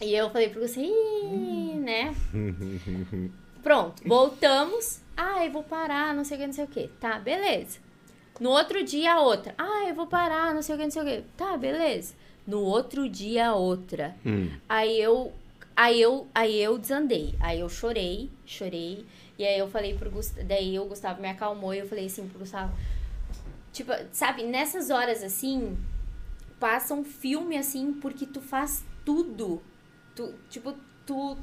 E 0.02 0.12
eu 0.12 0.28
falei 0.28 0.50
pro 0.50 0.60
você, 0.60 0.80
Ih, 0.82 1.78
né? 1.78 2.14
Pronto, 3.62 4.02
voltamos. 4.04 5.00
Ah, 5.16 5.44
eu 5.44 5.50
vou 5.52 5.62
parar, 5.62 6.14
não 6.14 6.24
sei 6.24 6.36
o 6.36 6.40
que, 6.40 6.46
não 6.46 6.52
sei 6.52 6.64
o 6.64 6.68
que. 6.68 6.88
Tá, 7.00 7.18
beleza. 7.18 7.78
No 8.40 8.50
outro 8.50 8.82
dia, 8.84 9.14
a 9.14 9.20
outra. 9.20 9.54
Ah, 9.56 9.84
eu 9.88 9.94
vou 9.94 10.06
parar, 10.06 10.54
não 10.54 10.62
sei 10.62 10.74
o 10.74 10.78
que, 10.78 10.84
não 10.84 10.90
sei 10.90 11.02
o 11.02 11.04
que. 11.04 11.24
Tá, 11.36 11.56
beleza. 11.56 12.14
No 12.46 12.60
outro 12.60 13.08
dia, 13.08 13.48
a 13.48 13.54
outra. 13.54 14.14
Hum. 14.24 14.50
Aí 14.68 15.00
eu, 15.00 15.32
aí 15.74 16.00
eu, 16.00 16.26
aí 16.34 16.60
eu 16.60 16.78
desandei. 16.78 17.34
Aí 17.40 17.60
eu 17.60 17.68
chorei, 17.68 18.30
chorei. 18.44 19.04
E 19.38 19.44
aí 19.44 19.58
eu 19.58 19.68
falei 19.68 19.94
pro 19.94 20.10
Gustavo, 20.10 20.46
daí 20.46 20.78
o 20.78 20.84
Gustavo 20.86 21.20
me 21.20 21.28
acalmou 21.28 21.74
e 21.74 21.78
eu 21.78 21.86
falei 21.86 22.06
assim 22.06 22.26
pro 22.26 22.38
Gustavo, 22.38 22.72
tipo, 23.72 23.92
sabe, 24.12 24.42
nessas 24.42 24.88
horas 24.88 25.22
assim, 25.22 25.76
passa 26.58 26.94
um 26.94 27.04
filme 27.04 27.56
assim 27.56 27.92
porque 27.92 28.24
tu 28.24 28.40
faz 28.40 28.84
tudo. 29.04 29.60
Tu, 30.14 30.32
tipo, 30.48 30.74
tu 31.04 31.36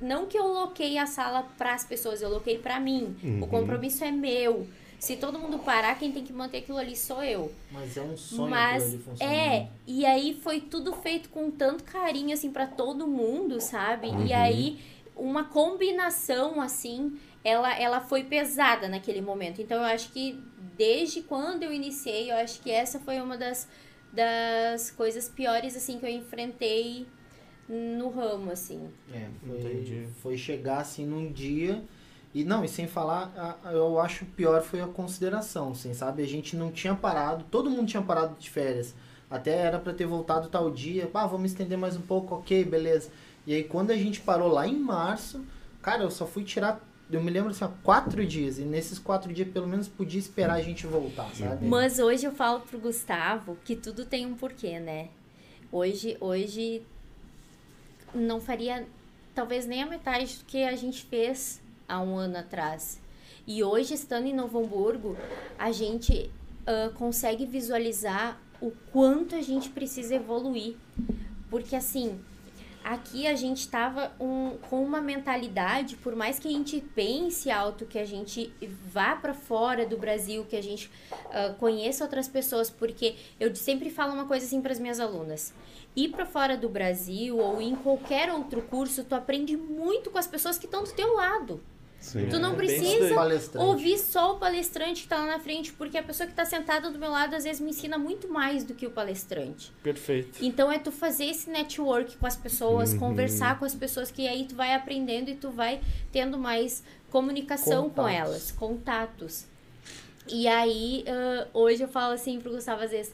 não 0.00 0.26
que 0.26 0.38
eu 0.38 0.46
loquei 0.46 0.98
a 0.98 1.06
sala 1.06 1.42
pras 1.56 1.84
pessoas, 1.84 2.20
eu 2.20 2.28
loquei 2.28 2.58
pra 2.58 2.78
mim. 2.78 3.16
Uhum. 3.22 3.42
O 3.42 3.46
compromisso 3.46 4.04
é 4.04 4.10
meu. 4.10 4.66
Se 4.98 5.16
todo 5.16 5.38
mundo 5.38 5.58
parar, 5.60 5.96
quem 5.98 6.10
tem 6.10 6.24
que 6.24 6.32
manter 6.32 6.58
aquilo 6.58 6.78
ali 6.78 6.96
sou 6.96 7.22
eu. 7.22 7.52
Mas 7.70 7.96
é 7.96 8.02
um 8.02 8.16
sonho 8.16 8.50
Mas 8.50 8.82
aquilo 8.82 8.94
ali 8.94 9.02
funcionar. 9.04 9.34
é, 9.34 9.68
e 9.86 10.04
aí 10.04 10.34
foi 10.42 10.60
tudo 10.60 10.92
feito 10.92 11.28
com 11.28 11.50
tanto 11.50 11.84
carinho 11.84 12.34
assim 12.34 12.50
pra 12.50 12.66
todo 12.66 13.06
mundo, 13.06 13.60
sabe? 13.60 14.08
E 14.26 14.32
aí 14.32 14.80
uma 15.14 15.44
combinação 15.44 16.60
assim, 16.60 17.18
ela 17.44 17.76
ela 17.78 18.00
foi 18.00 18.24
pesada 18.24 18.88
naquele 18.88 19.20
momento. 19.20 19.62
Então 19.62 19.78
eu 19.78 19.84
acho 19.84 20.10
que 20.10 20.38
desde 20.76 21.22
quando 21.22 21.62
eu 21.62 21.72
iniciei, 21.72 22.30
eu 22.30 22.36
acho 22.36 22.60
que 22.60 22.70
essa 22.70 22.98
foi 22.98 23.20
uma 23.20 23.36
das 23.36 23.68
das 24.12 24.90
coisas 24.90 25.28
piores 25.28 25.76
assim 25.76 25.98
que 25.98 26.06
eu 26.06 26.10
enfrentei 26.10 27.06
no 27.68 28.08
ramo 28.08 28.50
assim. 28.50 28.88
É, 29.12 29.28
Entendi. 29.46 30.08
foi, 30.22 30.34
foi 30.34 30.36
chegar 30.38 30.78
assim 30.78 31.06
num 31.06 31.30
dia. 31.30 31.82
E 32.38 32.44
não, 32.44 32.64
e 32.64 32.68
sem 32.68 32.86
falar, 32.86 33.58
a- 33.64 33.72
eu 33.72 33.98
acho 33.98 34.24
pior 34.24 34.62
foi 34.62 34.80
a 34.80 34.86
consideração, 34.86 35.72
assim, 35.72 35.92
sabe? 35.92 36.22
A 36.22 36.26
gente 36.26 36.54
não 36.54 36.70
tinha 36.70 36.94
parado, 36.94 37.44
todo 37.50 37.68
mundo 37.68 37.88
tinha 37.88 38.00
parado 38.00 38.36
de 38.38 38.48
férias. 38.48 38.94
Até 39.28 39.56
era 39.56 39.76
pra 39.76 39.92
ter 39.92 40.06
voltado 40.06 40.48
tal 40.48 40.70
dia. 40.70 41.10
Ah, 41.12 41.26
vamos 41.26 41.50
estender 41.50 41.76
mais 41.76 41.96
um 41.96 42.00
pouco, 42.00 42.36
ok, 42.36 42.64
beleza. 42.64 43.10
E 43.44 43.52
aí 43.52 43.64
quando 43.64 43.90
a 43.90 43.96
gente 43.96 44.20
parou 44.20 44.46
lá 44.52 44.68
em 44.68 44.78
março, 44.78 45.44
cara, 45.82 46.04
eu 46.04 46.12
só 46.12 46.26
fui 46.26 46.44
tirar, 46.44 46.80
eu 47.10 47.20
me 47.20 47.28
lembro 47.28 47.50
assim, 47.50 47.64
ó, 47.64 47.70
quatro 47.82 48.24
dias. 48.24 48.60
E 48.60 48.62
nesses 48.62 49.00
quatro 49.00 49.32
dias, 49.34 49.48
pelo 49.48 49.66
menos, 49.66 49.88
podia 49.88 50.20
esperar 50.20 50.54
a 50.54 50.62
gente 50.62 50.86
voltar, 50.86 51.28
sabe? 51.34 51.66
Mas 51.66 51.98
hoje 51.98 52.24
eu 52.24 52.32
falo 52.32 52.60
pro 52.60 52.78
Gustavo 52.78 53.58
que 53.64 53.74
tudo 53.74 54.04
tem 54.04 54.24
um 54.26 54.34
porquê, 54.36 54.78
né? 54.78 55.08
Hoje, 55.72 56.16
hoje 56.20 56.82
não 58.14 58.40
faria 58.40 58.86
talvez 59.34 59.66
nem 59.66 59.82
a 59.82 59.86
metade 59.86 60.36
do 60.38 60.44
que 60.44 60.62
a 60.62 60.76
gente 60.76 61.04
fez 61.04 61.60
há 61.88 62.00
um 62.00 62.16
ano 62.16 62.38
atrás. 62.38 63.00
E 63.46 63.64
hoje, 63.64 63.94
estando 63.94 64.26
em 64.26 64.34
Novo 64.34 64.58
Hamburgo, 64.58 65.16
a 65.58 65.72
gente 65.72 66.30
ah, 66.68 66.90
consegue 66.94 67.46
visualizar 67.46 68.38
o 68.60 68.70
quanto 68.92 69.34
a 69.34 69.40
gente 69.40 69.70
precisa 69.70 70.16
evoluir. 70.16 70.76
Porque 71.48 71.74
assim, 71.74 72.20
aqui 72.84 73.26
a 73.26 73.34
gente 73.34 73.66
tava 73.68 74.12
um, 74.20 74.58
com 74.68 74.84
uma 74.84 75.00
mentalidade, 75.00 75.96
por 75.96 76.14
mais 76.14 76.38
que 76.38 76.46
a 76.46 76.50
gente 76.50 76.78
pense 76.94 77.50
alto, 77.50 77.86
que 77.86 77.98
a 77.98 78.04
gente 78.04 78.52
vá 78.92 79.16
para 79.16 79.32
fora 79.32 79.86
do 79.86 79.96
Brasil, 79.96 80.44
que 80.44 80.56
a 80.56 80.62
gente 80.62 80.90
uh, 81.14 81.54
conheça 81.58 82.04
outras 82.04 82.28
pessoas, 82.28 82.68
porque 82.68 83.16
eu 83.40 83.54
sempre 83.56 83.88
falo 83.88 84.12
uma 84.12 84.26
coisa 84.26 84.44
assim 84.44 84.60
para 84.60 84.72
as 84.72 84.78
minhas 84.78 85.00
alunas. 85.00 85.54
Ir 85.96 86.10
para 86.10 86.26
fora 86.26 86.54
do 86.54 86.68
Brasil 86.68 87.38
ou 87.38 87.62
em 87.62 87.74
qualquer 87.74 88.30
outro 88.30 88.60
curso, 88.60 89.04
tu 89.04 89.14
aprende 89.14 89.56
muito 89.56 90.10
com 90.10 90.18
as 90.18 90.26
pessoas 90.26 90.58
que 90.58 90.66
estão 90.66 90.84
do 90.84 90.92
teu 90.92 91.14
lado. 91.14 91.62
Sim. 92.00 92.28
Tu 92.30 92.38
não 92.38 92.52
É 92.52 92.56
precisa 92.56 93.14
ouvir 93.56 93.98
só 93.98 94.34
o 94.34 94.38
palestrante 94.38 95.02
que 95.02 95.08
tá 95.08 95.16
lá 95.18 95.26
na 95.26 95.38
frente, 95.40 95.72
porque 95.72 95.98
a 95.98 96.02
pessoa 96.02 96.26
que 96.28 96.32
tá 96.32 96.44
sentada 96.44 96.90
do 96.90 96.98
meu 96.98 97.10
lado 97.10 97.34
às 97.34 97.44
vezes 97.44 97.60
me 97.60 97.70
ensina 97.70 97.98
muito 97.98 98.28
mais 98.28 98.62
do 98.64 98.72
que 98.74 98.86
o 98.86 98.90
palestrante. 98.90 99.72
Perfeito. 99.82 100.38
Então 100.40 100.70
é 100.70 100.78
tu 100.78 100.92
fazer 100.92 101.24
esse 101.26 101.50
network 101.50 102.16
com 102.16 102.26
as 102.26 102.36
pessoas, 102.36 102.92
Uhum. 102.92 102.98
conversar 103.00 103.58
com 103.58 103.64
as 103.64 103.74
pessoas 103.74 104.10
que 104.10 104.26
aí 104.28 104.44
tu 104.46 104.54
vai 104.54 104.74
aprendendo 104.74 105.28
e 105.28 105.34
tu 105.34 105.50
vai 105.50 105.80
tendo 106.12 106.38
mais 106.38 106.82
comunicação 107.10 107.84
com 107.90 108.02
Contatos. 108.02 108.14
elas, 108.16 108.50
contatos. 108.52 109.44
E 110.28 110.46
aí, 110.46 111.04
ah, 111.08 111.48
hoje 111.52 111.82
eu 111.82 111.88
falo 111.88 112.12
assim 112.14 112.38
pro 112.40 112.52
Gustavo 112.52 112.82
às 112.82 112.90
vezes, 112.90 113.12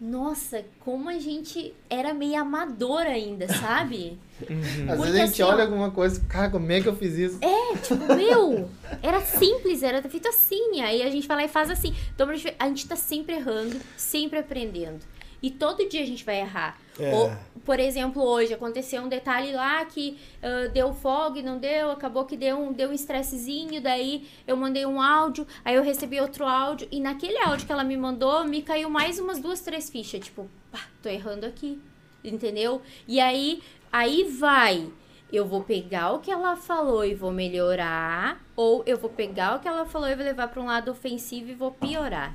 nossa, 0.00 0.64
como 0.80 1.08
a 1.10 1.18
gente 1.18 1.74
era 1.90 2.14
meio 2.14 2.40
amador 2.40 3.02
ainda, 3.02 3.46
sabe? 3.48 4.18
Às 4.40 4.46
Porque 4.48 4.96
vezes 5.02 5.14
a 5.14 5.26
gente 5.26 5.32
assim, 5.34 5.42
ó, 5.42 5.48
olha 5.50 5.64
alguma 5.64 5.90
coisa, 5.90 6.20
cara, 6.28 6.48
como 6.50 6.70
é 6.72 6.80
que 6.80 6.88
eu 6.88 6.96
fiz 6.96 7.14
isso? 7.18 7.38
É, 7.42 7.76
tipo, 7.76 8.06
meu, 8.16 8.70
era 9.02 9.20
simples, 9.20 9.82
era 9.82 10.00
feito 10.02 10.26
assim. 10.28 10.80
Aí 10.80 11.02
a 11.02 11.10
gente 11.10 11.28
vai 11.28 11.36
lá 11.36 11.44
e 11.44 11.48
faz 11.48 11.70
assim. 11.70 11.94
Então 12.14 12.28
a 12.30 12.34
gente- 12.34 12.54
a 12.58 12.66
gente 12.68 12.88
tá 12.88 12.96
sempre 12.96 13.34
errando, 13.36 13.76
sempre 13.96 14.38
aprendendo. 14.38 15.00
E 15.42 15.50
todo 15.50 15.88
dia 15.88 16.02
a 16.02 16.06
gente 16.06 16.24
vai 16.24 16.40
errar. 16.40 16.78
É. 16.98 17.14
Ou, 17.14 17.30
por 17.64 17.80
exemplo, 17.80 18.22
hoje 18.22 18.52
aconteceu 18.52 19.02
um 19.02 19.08
detalhe 19.08 19.52
lá 19.52 19.84
que 19.84 20.18
ah, 20.42 20.68
deu 20.72 20.92
fog, 20.92 21.42
não 21.42 21.58
deu, 21.58 21.90
acabou 21.90 22.24
que 22.24 22.36
deu 22.36 22.58
um 22.58 22.72
deu 22.72 22.90
um 22.90 22.92
estressezinho, 22.92 23.80
daí 23.80 24.28
eu 24.46 24.56
mandei 24.56 24.84
um 24.84 25.00
áudio, 25.00 25.46
aí 25.64 25.74
eu 25.74 25.82
recebi 25.82 26.20
outro 26.20 26.44
áudio, 26.44 26.86
e 26.90 27.00
naquele 27.00 27.38
áudio 27.38 27.66
que 27.66 27.72
ela 27.72 27.84
me 27.84 27.96
mandou, 27.96 28.44
me 28.44 28.62
caiu 28.62 28.90
mais 28.90 29.18
umas 29.18 29.38
duas, 29.38 29.60
três 29.60 29.88
fichas. 29.88 30.24
Tipo, 30.24 30.48
pá, 30.70 30.80
tô 31.02 31.08
errando 31.08 31.46
aqui. 31.46 31.80
Entendeu? 32.22 32.82
E 33.08 33.18
aí, 33.18 33.62
aí 33.90 34.24
vai. 34.24 34.90
Eu 35.32 35.46
vou 35.46 35.62
pegar 35.62 36.12
o 36.12 36.18
que 36.18 36.30
ela 36.30 36.56
falou 36.56 37.04
e 37.04 37.14
vou 37.14 37.30
melhorar, 37.30 38.44
ou 38.56 38.82
eu 38.84 38.98
vou 38.98 39.08
pegar 39.08 39.56
o 39.56 39.60
que 39.60 39.68
ela 39.68 39.86
falou 39.86 40.08
e 40.08 40.14
vou 40.16 40.24
levar 40.24 40.48
para 40.48 40.60
um 40.60 40.66
lado 40.66 40.90
ofensivo 40.90 41.50
e 41.50 41.54
vou 41.54 41.70
piorar. 41.70 42.34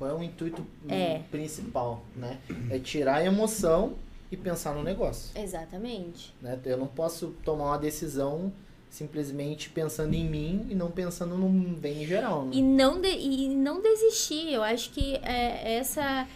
Qual 0.00 0.10
é 0.10 0.14
o 0.14 0.22
intuito 0.22 0.62
hum, 0.82 0.88
É. 0.88 1.20
principal, 1.30 2.02
né? 2.16 2.38
É 2.70 2.78
tirar 2.78 3.16
a 3.16 3.24
emoção 3.26 3.92
e 4.32 4.36
pensar 4.36 4.74
no 4.74 4.82
negócio, 4.82 5.38
Exatamente. 5.38 6.34
né? 6.40 6.58
Eu 6.64 6.78
não 6.78 6.86
posso 6.86 7.34
tomar 7.44 7.66
uma 7.66 7.78
decisão 7.78 8.50
simplesmente 8.88 9.68
pensando 9.68 10.14
em 10.14 10.24
mim 10.26 10.66
e 10.70 10.74
não 10.74 10.90
pensando 10.90 11.36
no 11.36 11.48
bem 11.76 12.02
em 12.02 12.06
geral, 12.06 12.46
né? 12.46 12.52
E 12.54 12.62
não, 12.62 12.98
de- 12.98 13.08
e 13.10 13.50
não 13.54 13.82
desistir. 13.82 14.50
Eu 14.50 14.62
acho 14.62 14.88
que 14.90 15.16
é, 15.16 15.74
essa, 15.76 16.26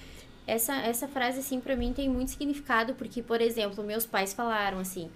essa, 0.47 0.75
essa 0.83 1.09
frase, 1.09 1.39
assim, 1.39 1.59
pra 1.59 1.75
mim 1.75 1.95
tem 1.95 2.07
muito 2.07 2.33
significado, 2.33 2.93
porque, 2.95 3.23
por 3.23 3.41
exemplo, 3.41 3.83
meus 3.83 4.05
pais 4.05 4.35
falaram 4.35 4.79
assim, 4.79 5.09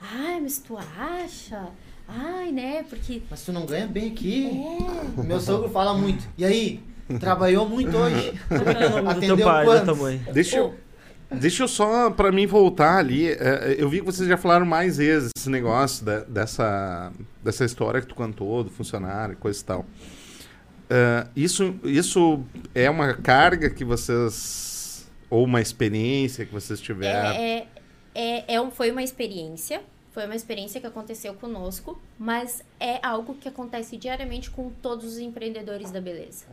ai, 0.00 0.40
mas 0.40 0.56
tu 0.58 0.78
acha? 0.78 1.68
Ai, 2.08 2.50
né, 2.52 2.84
porque... 2.88 3.22
Mas 3.28 3.44
tu 3.44 3.52
não 3.52 3.66
ganha 3.66 3.86
bem 3.86 4.10
aqui. 4.12 4.46
É, 5.18 5.22
Meu 5.22 5.38
sogro 5.40 5.68
fala 5.68 5.92
muito. 5.92 6.26
E 6.38 6.44
aí? 6.46 6.82
Trabalhou 7.18 7.68
muito 7.68 7.96
hoje? 7.96 8.32
É 8.50 8.54
é 9.06 9.10
Atendeu 9.10 9.36
teu 9.36 9.46
pai, 9.46 9.64
quantos? 9.64 9.98
mãe? 9.98 10.18
Deixa 10.32 10.56
eu, 10.58 10.74
deixa 11.30 11.62
eu 11.64 11.68
só, 11.68 12.10
pra 12.10 12.30
mim 12.32 12.46
voltar 12.46 12.98
ali, 12.98 13.28
é, 13.28 13.76
eu 13.78 13.88
vi 13.88 14.00
que 14.00 14.04
vocês 14.06 14.28
já 14.28 14.36
falaram 14.36 14.66
mais 14.66 14.96
vezes 14.98 15.30
esse 15.36 15.48
negócio 15.50 16.04
da- 16.04 16.20
dessa, 16.20 17.12
dessa 17.42 17.64
história 17.64 18.00
que 18.00 18.06
tu 18.06 18.14
contou, 18.14 18.62
do 18.64 18.70
funcionário, 18.70 19.36
coisa 19.36 19.60
e 19.60 19.64
tal. 19.64 19.86
É, 20.90 21.26
isso, 21.34 21.74
isso 21.84 22.42
é 22.74 22.88
uma 22.90 23.14
carga 23.14 23.70
que 23.70 23.84
vocês, 23.84 25.06
ou 25.30 25.44
uma 25.44 25.60
experiência 25.60 26.44
que 26.44 26.52
vocês 26.52 26.80
tiveram? 26.80 27.30
é, 27.30 27.66
é, 28.14 28.54
é 28.54 28.60
um, 28.60 28.70
foi 28.70 28.90
uma 28.90 29.02
experiência, 29.02 29.80
foi 30.12 30.26
uma 30.26 30.36
experiência 30.36 30.78
que 30.82 30.86
aconteceu 30.86 31.32
conosco, 31.32 31.98
mas 32.18 32.62
é 32.78 32.98
algo 33.02 33.34
que 33.40 33.48
acontece 33.48 33.96
diariamente 33.96 34.50
com 34.50 34.68
todos 34.82 35.06
os 35.06 35.18
empreendedores 35.18 35.90
da 35.90 36.00
beleza. 36.02 36.44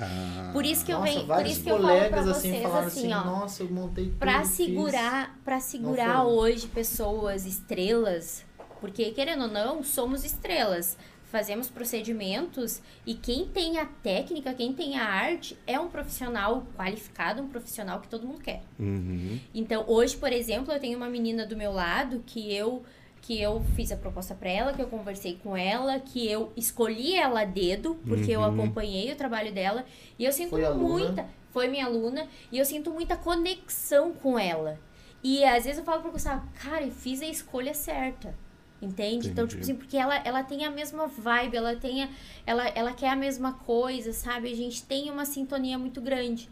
Ah, 0.00 0.50
Por 0.52 0.64
isso 0.64 0.84
que 0.84 0.92
eu 0.92 0.98
Nossa, 0.98 1.12
venho, 1.12 1.26
por 1.26 1.46
isso 1.46 1.62
que 1.62 1.70
eu 1.70 1.76
falo 1.76 1.86
pra 1.86 1.96
colegas 2.08 2.24
vocês 2.26 2.54
assim 2.54 2.62
falaram 2.62 2.86
assim, 2.86 3.12
assim, 3.12 3.12
ó. 3.12 3.24
nossa, 3.24 3.62
eu 3.62 3.70
montei 3.70 4.04
tudo, 4.06 4.18
Pra 4.18 4.40
fiz. 4.40 4.50
segurar, 4.50 5.38
para 5.44 5.60
segurar 5.60 6.24
hoje 6.24 6.66
pessoas 6.68 7.46
estrelas, 7.46 8.44
porque 8.80 9.10
querendo 9.12 9.42
ou 9.44 9.48
não, 9.48 9.82
somos 9.82 10.24
estrelas. 10.24 10.96
Fazemos 11.28 11.68
procedimentos 11.68 12.80
e 13.04 13.12
quem 13.14 13.46
tem 13.48 13.78
a 13.78 13.84
técnica, 13.84 14.54
quem 14.54 14.72
tem 14.72 14.96
a 14.96 15.04
arte, 15.04 15.58
é 15.66 15.78
um 15.78 15.88
profissional 15.88 16.64
qualificado, 16.76 17.42
um 17.42 17.48
profissional 17.48 18.00
que 18.00 18.06
todo 18.08 18.24
mundo 18.26 18.40
quer. 18.40 18.62
uhum. 18.78 19.38
Então, 19.52 19.84
hoje, 19.88 20.16
por 20.16 20.32
exemplo, 20.32 20.72
eu 20.72 20.78
tenho 20.78 20.96
uma 20.96 21.08
menina 21.10 21.44
do 21.44 21.56
meu 21.56 21.72
lado 21.72 22.22
que 22.24 22.54
eu 22.54 22.84
que 23.26 23.40
eu 23.40 23.60
fiz 23.74 23.90
a 23.90 23.96
proposta 23.96 24.34
pra 24.36 24.48
ela, 24.48 24.72
que 24.72 24.80
eu 24.80 24.86
conversei 24.86 25.36
com 25.42 25.56
ela, 25.56 25.98
que 25.98 26.30
eu 26.30 26.52
escolhi 26.56 27.16
ela 27.16 27.40
a 27.40 27.44
dedo, 27.44 27.96
porque 28.06 28.30
eu 28.30 28.40
Uhum. 28.40 28.46
acompanhei 28.46 29.10
o 29.12 29.16
trabalho 29.16 29.52
dela, 29.52 29.84
e 30.16 30.24
eu 30.24 30.32
sinto 30.32 30.50
Foi 30.50 30.64
aluna? 30.64 30.88
muita, 30.88 31.26
foi 31.50 31.66
minha 31.66 31.86
aluna, 31.86 32.28
e 32.52 32.58
eu 32.58 32.64
sinto 32.64 32.90
muita 32.92 33.16
conexão 33.16 34.12
com 34.12 34.38
ela. 34.38 34.78
E 35.24 35.42
às 35.44 35.64
vezes 35.64 35.78
eu 35.78 35.84
falo 35.84 36.02
pro 36.02 36.12
Gustavo, 36.12 36.46
cara, 36.62 36.84
eu 36.84 36.92
fiz 36.92 37.20
a 37.20 37.26
escolha 37.26 37.74
certa. 37.74 38.32
Entende? 38.80 39.28
Então, 39.28 39.44
Entendi. 39.46 39.48
tipo 39.48 39.62
assim, 39.62 39.74
porque 39.74 39.96
ela, 39.96 40.16
ela 40.18 40.42
tem 40.44 40.64
a 40.64 40.70
mesma 40.70 41.06
vibe, 41.08 41.56
ela 41.56 41.74
tem 41.74 42.04
a, 42.04 42.08
ela, 42.46 42.68
ela 42.68 42.92
quer 42.92 43.08
a 43.08 43.16
mesma 43.16 43.54
coisa, 43.54 44.12
sabe? 44.12 44.52
A 44.52 44.54
gente 44.54 44.82
tem 44.84 45.10
uma 45.10 45.24
sintonia 45.24 45.78
muito 45.78 46.00
grande. 46.00 46.48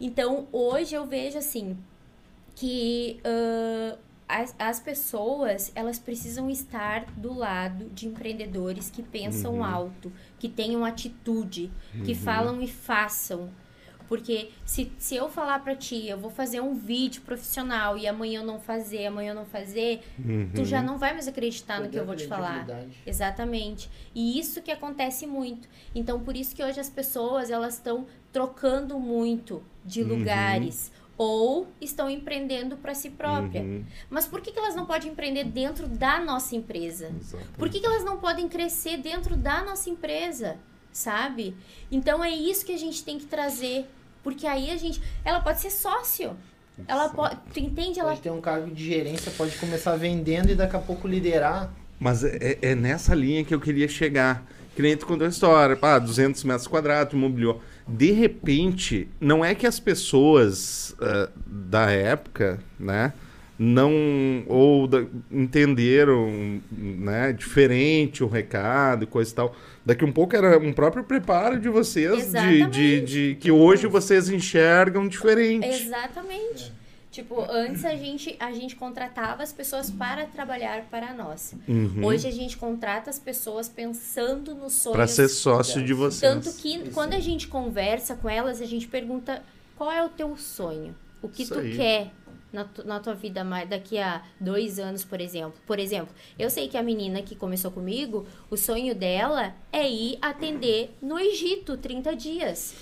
Então, 0.00 0.48
hoje 0.52 0.94
eu 0.94 1.06
vejo 1.06 1.38
assim 1.38 1.78
que 2.56 3.20
ah, 3.24 3.96
as, 4.40 4.54
as 4.58 4.80
pessoas 4.80 5.70
elas 5.74 5.98
precisam 5.98 6.48
estar 6.50 7.04
do 7.16 7.32
lado 7.32 7.86
de 7.90 8.06
empreendedores 8.08 8.90
que 8.90 9.02
pensam 9.02 9.54
Uhum. 9.56 9.64
alto, 9.64 10.12
que 10.38 10.48
tenham 10.48 10.84
atitude, 10.84 11.70
que 12.04 12.14
falam 12.14 12.60
e 12.62 12.66
façam. 12.68 13.50
Porque 14.08 14.50
se, 14.66 14.92
se 14.98 15.14
eu 15.16 15.30
falar 15.30 15.60
pra 15.60 15.74
ti, 15.74 16.06
eu 16.06 16.18
vou 16.18 16.30
fazer 16.30 16.60
um 16.60 16.74
vídeo 16.74 17.22
profissional 17.22 17.96
e 17.96 18.06
amanhã 18.06 18.40
eu 18.40 18.46
não 18.46 18.60
fazer, 18.60 19.06
amanhã 19.06 19.30
eu 19.30 19.34
não 19.34 19.46
fazer, 19.46 20.02
tu 20.54 20.60
Uhum. 20.60 20.64
já 20.66 20.82
não 20.82 20.98
vai 20.98 21.14
mais 21.14 21.26
acreditar 21.26 21.80
no 21.80 21.88
que 21.88 21.98
eu 21.98 22.04
vou 22.04 22.14
te 22.14 22.26
falar. 22.26 22.66
Exatamente. 23.06 23.88
E 24.14 24.38
isso 24.38 24.60
que 24.60 24.70
acontece 24.70 25.26
muito. 25.26 25.66
Então, 25.94 26.20
por 26.20 26.36
isso 26.36 26.54
que 26.54 26.62
hoje 26.62 26.78
as 26.78 26.90
pessoas, 26.90 27.48
elas 27.50 27.74
estão 27.74 28.06
trocando 28.30 28.98
muito 28.98 29.62
de 29.82 30.02
Uhum. 30.02 30.08
lugares. 30.18 30.91
Ou 31.16 31.68
estão 31.80 32.10
empreendendo 32.10 32.76
para 32.76 32.94
si 32.94 33.10
própria. 33.10 33.62
Uhum. 33.62 33.84
Mas 34.08 34.26
por 34.26 34.40
que, 34.40 34.50
que 34.50 34.58
elas 34.58 34.74
não 34.74 34.86
podem 34.86 35.12
empreender 35.12 35.44
dentro 35.44 35.86
da 35.86 36.18
nossa 36.18 36.56
empresa? 36.56 37.12
Exatamente. 37.18 37.58
Por 37.58 37.68
que, 37.68 37.80
que 37.80 37.86
elas 37.86 38.04
não 38.04 38.18
podem 38.18 38.48
crescer 38.48 38.96
dentro 38.96 39.36
da 39.36 39.62
nossa 39.62 39.90
empresa? 39.90 40.56
Sabe? 40.92 41.54
Então 41.90 42.24
é 42.24 42.30
isso 42.30 42.64
que 42.64 42.72
a 42.72 42.78
gente 42.78 43.04
tem 43.04 43.18
que 43.18 43.26
trazer. 43.26 43.86
Porque 44.22 44.46
aí 44.46 44.70
a 44.70 44.76
gente. 44.76 45.02
Ela 45.24 45.40
pode 45.40 45.60
ser 45.60 45.70
sócio. 45.70 46.36
Ela 46.86 47.08
pode. 47.08 47.36
Tu 47.52 47.60
entende? 47.60 48.00
Ela 48.00 48.10
Pode 48.10 48.22
ter 48.22 48.30
um 48.30 48.40
cargo 48.40 48.74
de 48.74 48.84
gerência, 48.84 49.30
pode 49.36 49.56
começar 49.58 49.96
vendendo 49.96 50.50
e 50.50 50.54
daqui 50.54 50.76
a 50.76 50.80
pouco 50.80 51.06
liderar. 51.06 51.72
Mas 51.98 52.24
é, 52.24 52.58
é 52.60 52.74
nessa 52.74 53.14
linha 53.14 53.44
que 53.44 53.54
eu 53.54 53.60
queria 53.60 53.88
chegar. 53.88 54.44
Que 54.74 54.82
nem 54.82 54.96
tu 54.96 55.04
contou 55.06 55.26
a 55.26 55.30
história, 55.30 55.76
pá, 55.76 55.98
200 55.98 56.42
metros 56.44 56.66
quadrados, 56.66 57.12
imobiliou. 57.12 57.60
De 57.86 58.10
repente, 58.12 59.08
não 59.20 59.44
é 59.44 59.54
que 59.54 59.66
as 59.66 59.78
pessoas 59.78 60.94
ah, 61.00 61.28
da 61.46 61.90
época, 61.90 62.58
né, 62.80 63.12
não 63.58 64.44
ou 64.46 64.86
da- 64.86 65.04
entenderam, 65.30 66.60
né, 66.72 67.32
diferente 67.32 68.24
o 68.24 68.26
recado 68.26 69.04
e 69.04 69.06
coisa 69.06 69.30
e 69.30 69.34
tal. 69.34 69.56
Daqui 69.84 70.04
um 70.04 70.12
pouco 70.12 70.34
era 70.34 70.58
um 70.58 70.72
próprio 70.72 71.04
preparo 71.04 71.60
de 71.60 71.68
vocês, 71.68 72.32
de, 72.32 72.66
de, 72.70 73.00
de 73.02 73.34
que 73.38 73.50
hoje 73.50 73.86
vocês 73.86 74.28
enxergam 74.30 75.06
diferente. 75.06 75.66
Exatamente. 75.66 76.72
Tipo, 77.12 77.42
antes 77.42 77.84
a 77.84 77.94
gente, 77.94 78.34
a 78.40 78.50
gente 78.52 78.74
contratava 78.74 79.42
as 79.42 79.52
pessoas 79.52 79.90
para 79.90 80.24
trabalhar 80.24 80.86
para 80.90 81.12
nós. 81.12 81.54
Uhum. 81.68 82.02
Hoje 82.06 82.26
a 82.26 82.30
gente 82.30 82.56
contrata 82.56 83.10
as 83.10 83.18
pessoas 83.18 83.68
pensando 83.68 84.54
nos 84.54 84.72
sonhos. 84.72 84.96
Para 84.96 85.06
ser 85.06 85.28
sócio 85.28 85.84
de 85.84 85.92
vocês. 85.92 86.20
Tanto 86.20 86.56
que 86.56 86.74
Isso 86.78 86.90
quando 86.92 87.12
a 87.12 87.20
gente 87.20 87.46
conversa 87.48 88.16
com 88.16 88.30
elas, 88.30 88.62
a 88.62 88.66
gente 88.66 88.88
pergunta 88.88 89.42
qual 89.76 89.92
é 89.92 90.02
o 90.02 90.08
teu 90.08 90.34
sonho? 90.38 90.96
O 91.20 91.28
que 91.28 91.42
Isso 91.42 91.52
tu 91.52 91.60
aí. 91.60 91.76
quer 91.76 92.10
na, 92.50 92.64
tu- 92.64 92.84
na 92.86 92.98
tua 92.98 93.14
vida 93.14 93.44
mais 93.44 93.68
daqui 93.68 93.98
a 93.98 94.22
dois 94.40 94.78
anos, 94.78 95.04
por 95.04 95.20
exemplo? 95.20 95.54
Por 95.66 95.78
exemplo, 95.78 96.14
eu 96.38 96.48
sei 96.48 96.66
que 96.66 96.78
a 96.78 96.82
menina 96.82 97.20
que 97.20 97.36
começou 97.36 97.70
comigo, 97.70 98.26
o 98.50 98.56
sonho 98.56 98.94
dela 98.94 99.54
é 99.70 99.86
ir 99.88 100.18
atender 100.22 100.96
no 101.02 101.18
Egito 101.18 101.76
30 101.76 102.16
dias. 102.16 102.74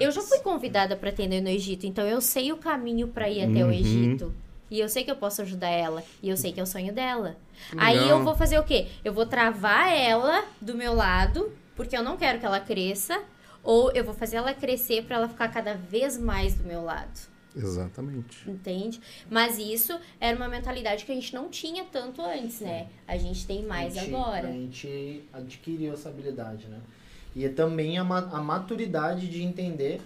Eu 0.00 0.10
já 0.10 0.20
fui 0.22 0.38
convidada 0.40 0.96
para 0.96 1.10
atender 1.10 1.40
no 1.40 1.48
Egito, 1.48 1.86
então 1.86 2.06
eu 2.06 2.20
sei 2.20 2.52
o 2.52 2.56
caminho 2.56 3.08
para 3.08 3.28
ir 3.28 3.42
até 3.42 3.62
o 3.64 3.66
Uhum. 3.68 3.72
Egito. 3.72 4.34
E 4.70 4.78
eu 4.80 4.88
sei 4.88 5.02
que 5.02 5.10
eu 5.10 5.16
posso 5.16 5.40
ajudar 5.42 5.70
ela. 5.70 6.02
E 6.22 6.28
eu 6.28 6.36
sei 6.36 6.52
que 6.52 6.60
é 6.60 6.62
o 6.62 6.66
sonho 6.66 6.92
dela. 6.92 7.36
Legal. 7.72 7.86
Aí 7.86 8.08
eu 8.08 8.22
vou 8.22 8.34
fazer 8.34 8.58
o 8.58 8.64
quê? 8.64 8.86
Eu 9.04 9.12
vou 9.14 9.24
travar 9.24 9.92
ela 9.92 10.44
do 10.60 10.74
meu 10.74 10.94
lado, 10.94 11.50
porque 11.74 11.96
eu 11.96 12.02
não 12.02 12.16
quero 12.18 12.38
que 12.38 12.44
ela 12.46 12.60
cresça. 12.60 13.18
Ou 13.62 13.90
eu 13.92 14.04
vou 14.04 14.14
fazer 14.14 14.36
ela 14.36 14.52
crescer 14.54 15.04
pra 15.04 15.16
ela 15.16 15.28
ficar 15.28 15.48
cada 15.48 15.74
vez 15.74 16.18
mais 16.18 16.54
do 16.54 16.64
meu 16.64 16.82
lado. 16.84 17.18
Exatamente. 17.56 18.48
Entende? 18.48 19.00
Mas 19.28 19.58
isso 19.58 19.98
era 20.20 20.36
uma 20.36 20.48
mentalidade 20.48 21.04
que 21.04 21.12
a 21.12 21.14
gente 21.14 21.34
não 21.34 21.48
tinha 21.48 21.84
tanto 21.84 22.22
antes, 22.22 22.60
né? 22.60 22.86
A 23.06 23.16
gente 23.16 23.46
tem 23.46 23.62
mais 23.64 23.96
a 23.96 24.00
gente, 24.00 24.14
agora. 24.14 24.48
A 24.48 24.52
gente 24.52 25.24
adquiriu 25.32 25.92
essa 25.92 26.08
habilidade, 26.08 26.66
né? 26.68 26.78
E 27.38 27.44
é 27.44 27.48
também 27.48 27.98
a, 27.98 28.02
a 28.02 28.42
maturidade 28.42 29.28
de 29.28 29.44
entender 29.44 30.00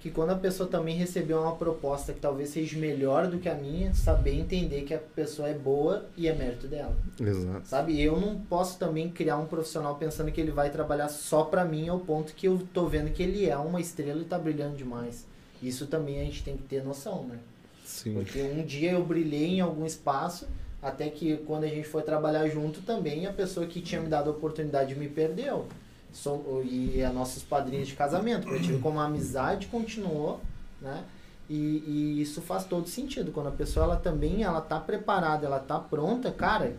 que 0.00 0.10
quando 0.10 0.30
a 0.30 0.36
pessoa 0.36 0.66
também 0.66 0.96
recebeu 0.96 1.38
uma 1.38 1.54
proposta 1.54 2.14
que 2.14 2.18
talvez 2.18 2.48
seja 2.48 2.78
melhor 2.78 3.26
do 3.26 3.38
que 3.38 3.46
a 3.46 3.54
minha, 3.54 3.92
saber 3.92 4.32
entender 4.32 4.84
que 4.84 4.94
a 4.94 4.98
pessoa 4.98 5.50
é 5.50 5.52
boa 5.52 6.06
e 6.16 6.26
é 6.26 6.34
mérito 6.34 6.66
dela. 6.66 6.96
Exato. 7.20 7.68
Sabe? 7.68 8.00
Eu 8.00 8.18
não 8.18 8.40
posso 8.40 8.78
também 8.78 9.10
criar 9.10 9.36
um 9.36 9.44
profissional 9.44 9.96
pensando 9.96 10.32
que 10.32 10.40
ele 10.40 10.50
vai 10.50 10.70
trabalhar 10.70 11.10
só 11.10 11.44
pra 11.44 11.62
mim 11.62 11.90
ao 11.90 12.00
ponto 12.00 12.32
que 12.32 12.48
eu 12.48 12.58
tô 12.72 12.86
vendo 12.86 13.12
que 13.12 13.22
ele 13.22 13.46
é 13.46 13.56
uma 13.58 13.82
estrela 13.82 14.22
e 14.22 14.24
tá 14.24 14.38
brilhando 14.38 14.74
demais. 14.74 15.26
Isso 15.62 15.88
também 15.88 16.22
a 16.22 16.24
gente 16.24 16.42
tem 16.42 16.56
que 16.56 16.62
ter 16.62 16.82
noção, 16.82 17.24
né? 17.24 17.38
Sim. 17.84 18.14
Porque 18.14 18.40
um 18.40 18.64
dia 18.64 18.92
eu 18.92 19.04
brilhei 19.04 19.56
em 19.56 19.60
algum 19.60 19.84
espaço, 19.84 20.48
até 20.80 21.10
que 21.10 21.36
quando 21.46 21.64
a 21.64 21.68
gente 21.68 21.86
foi 21.86 22.00
trabalhar 22.00 22.48
junto 22.48 22.80
também, 22.80 23.26
a 23.26 23.32
pessoa 23.32 23.66
que 23.66 23.82
tinha 23.82 24.00
me 24.00 24.08
dado 24.08 24.30
a 24.30 24.32
oportunidade 24.32 24.94
me 24.94 25.06
perdeu. 25.06 25.66
Som- 26.12 26.62
e 26.64 27.00
é 27.00 27.08
nossos 27.10 27.42
padrinhos 27.42 27.88
de 27.88 27.94
casamento. 27.94 28.48
Eu 28.48 28.60
tive 28.60 28.78
como 28.78 28.98
a 29.00 29.04
amizade 29.04 29.66
continuou, 29.66 30.40
né? 30.80 31.04
E, 31.50 31.54
e 31.86 32.20
isso 32.22 32.42
faz 32.42 32.64
todo 32.64 32.88
sentido. 32.88 33.30
Quando 33.32 33.48
a 33.48 33.52
pessoa 33.52 33.84
ela 33.84 33.96
também 33.96 34.42
ela 34.42 34.60
tá 34.60 34.78
preparada, 34.80 35.46
ela 35.46 35.58
tá 35.58 35.78
pronta, 35.78 36.30
cara, 36.30 36.76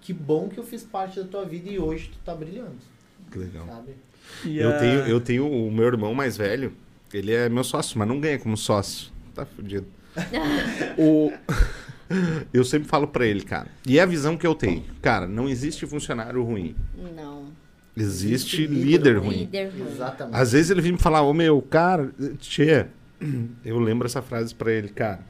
que 0.00 0.12
bom 0.12 0.48
que 0.48 0.58
eu 0.58 0.64
fiz 0.64 0.82
parte 0.82 1.20
da 1.20 1.26
tua 1.26 1.44
vida 1.44 1.68
e 1.68 1.78
hoje 1.78 2.10
tu 2.12 2.18
tá 2.24 2.34
brilhando, 2.34 2.76
Que 3.30 3.38
legal. 3.38 3.66
sabe? 3.66 3.96
E 4.44 4.58
Eu 4.58 4.78
tenho, 4.78 5.00
eu 5.00 5.20
tenho 5.20 5.50
o 5.50 5.70
meu 5.70 5.86
irmão 5.86 6.14
mais 6.14 6.36
velho, 6.36 6.72
ele 7.12 7.32
é 7.34 7.48
meu 7.48 7.64
sócio, 7.64 7.98
mas 7.98 8.06
não 8.08 8.20
ganha 8.20 8.38
como 8.38 8.56
sócio. 8.56 9.10
Tá 9.34 9.44
fudido. 9.44 9.86
o... 10.98 11.32
Eu 12.54 12.64
sempre 12.64 12.88
falo 12.88 13.06
pra 13.06 13.26
ele, 13.26 13.42
cara. 13.42 13.68
E 13.86 13.98
é 13.98 14.02
a 14.02 14.06
visão 14.06 14.34
que 14.34 14.46
eu 14.46 14.54
tenho. 14.54 14.82
Cara, 15.02 15.26
não 15.28 15.46
existe 15.46 15.86
funcionário 15.86 16.42
ruim. 16.42 16.74
Não. 17.14 17.37
Existe 18.02 18.62
Existe 18.62 18.66
líder 18.66 18.84
líder 18.86 19.16
ruim. 19.18 19.36
Líder 19.38 19.70
ruim. 19.70 19.90
Exatamente. 19.90 20.36
Às 20.36 20.52
vezes 20.52 20.70
ele 20.70 20.80
vem 20.80 20.92
me 20.92 20.98
falar, 20.98 21.22
ô 21.22 21.32
meu, 21.34 21.60
cara, 21.62 22.12
tchê, 22.38 22.86
eu 23.64 23.78
lembro 23.78 24.06
essa 24.06 24.22
frase 24.22 24.54
pra 24.54 24.72
ele, 24.72 24.88
cara. 24.88 25.20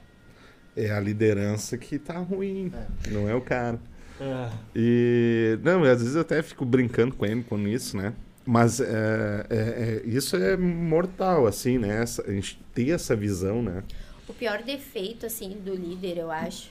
É 0.76 0.90
a 0.92 1.00
liderança 1.00 1.76
que 1.76 1.98
tá 1.98 2.18
ruim, 2.18 2.72
não 3.10 3.28
é 3.28 3.34
o 3.34 3.40
cara. 3.40 3.80
É. 4.20 4.48
E, 4.74 5.58
não, 5.62 5.82
às 5.84 6.00
vezes 6.00 6.14
eu 6.14 6.20
até 6.20 6.42
fico 6.42 6.64
brincando 6.64 7.14
com 7.16 7.24
ele 7.26 7.42
com 7.42 7.58
isso, 7.66 7.96
né? 7.96 8.12
Mas 8.46 8.80
é, 8.80 9.46
é- 9.50 9.56
é- 9.56 10.02
isso 10.08 10.36
é 10.36 10.56
mortal, 10.56 11.46
assim, 11.46 11.78
né? 11.78 12.02
Essa- 12.02 12.22
a 12.26 12.30
gente 12.32 12.58
ter 12.74 12.90
essa 12.90 13.14
visão, 13.14 13.62
né? 13.62 13.82
O 14.28 14.32
pior 14.32 14.62
defeito, 14.62 15.26
assim, 15.26 15.56
do 15.64 15.74
líder, 15.74 16.18
eu 16.18 16.30
acho, 16.30 16.70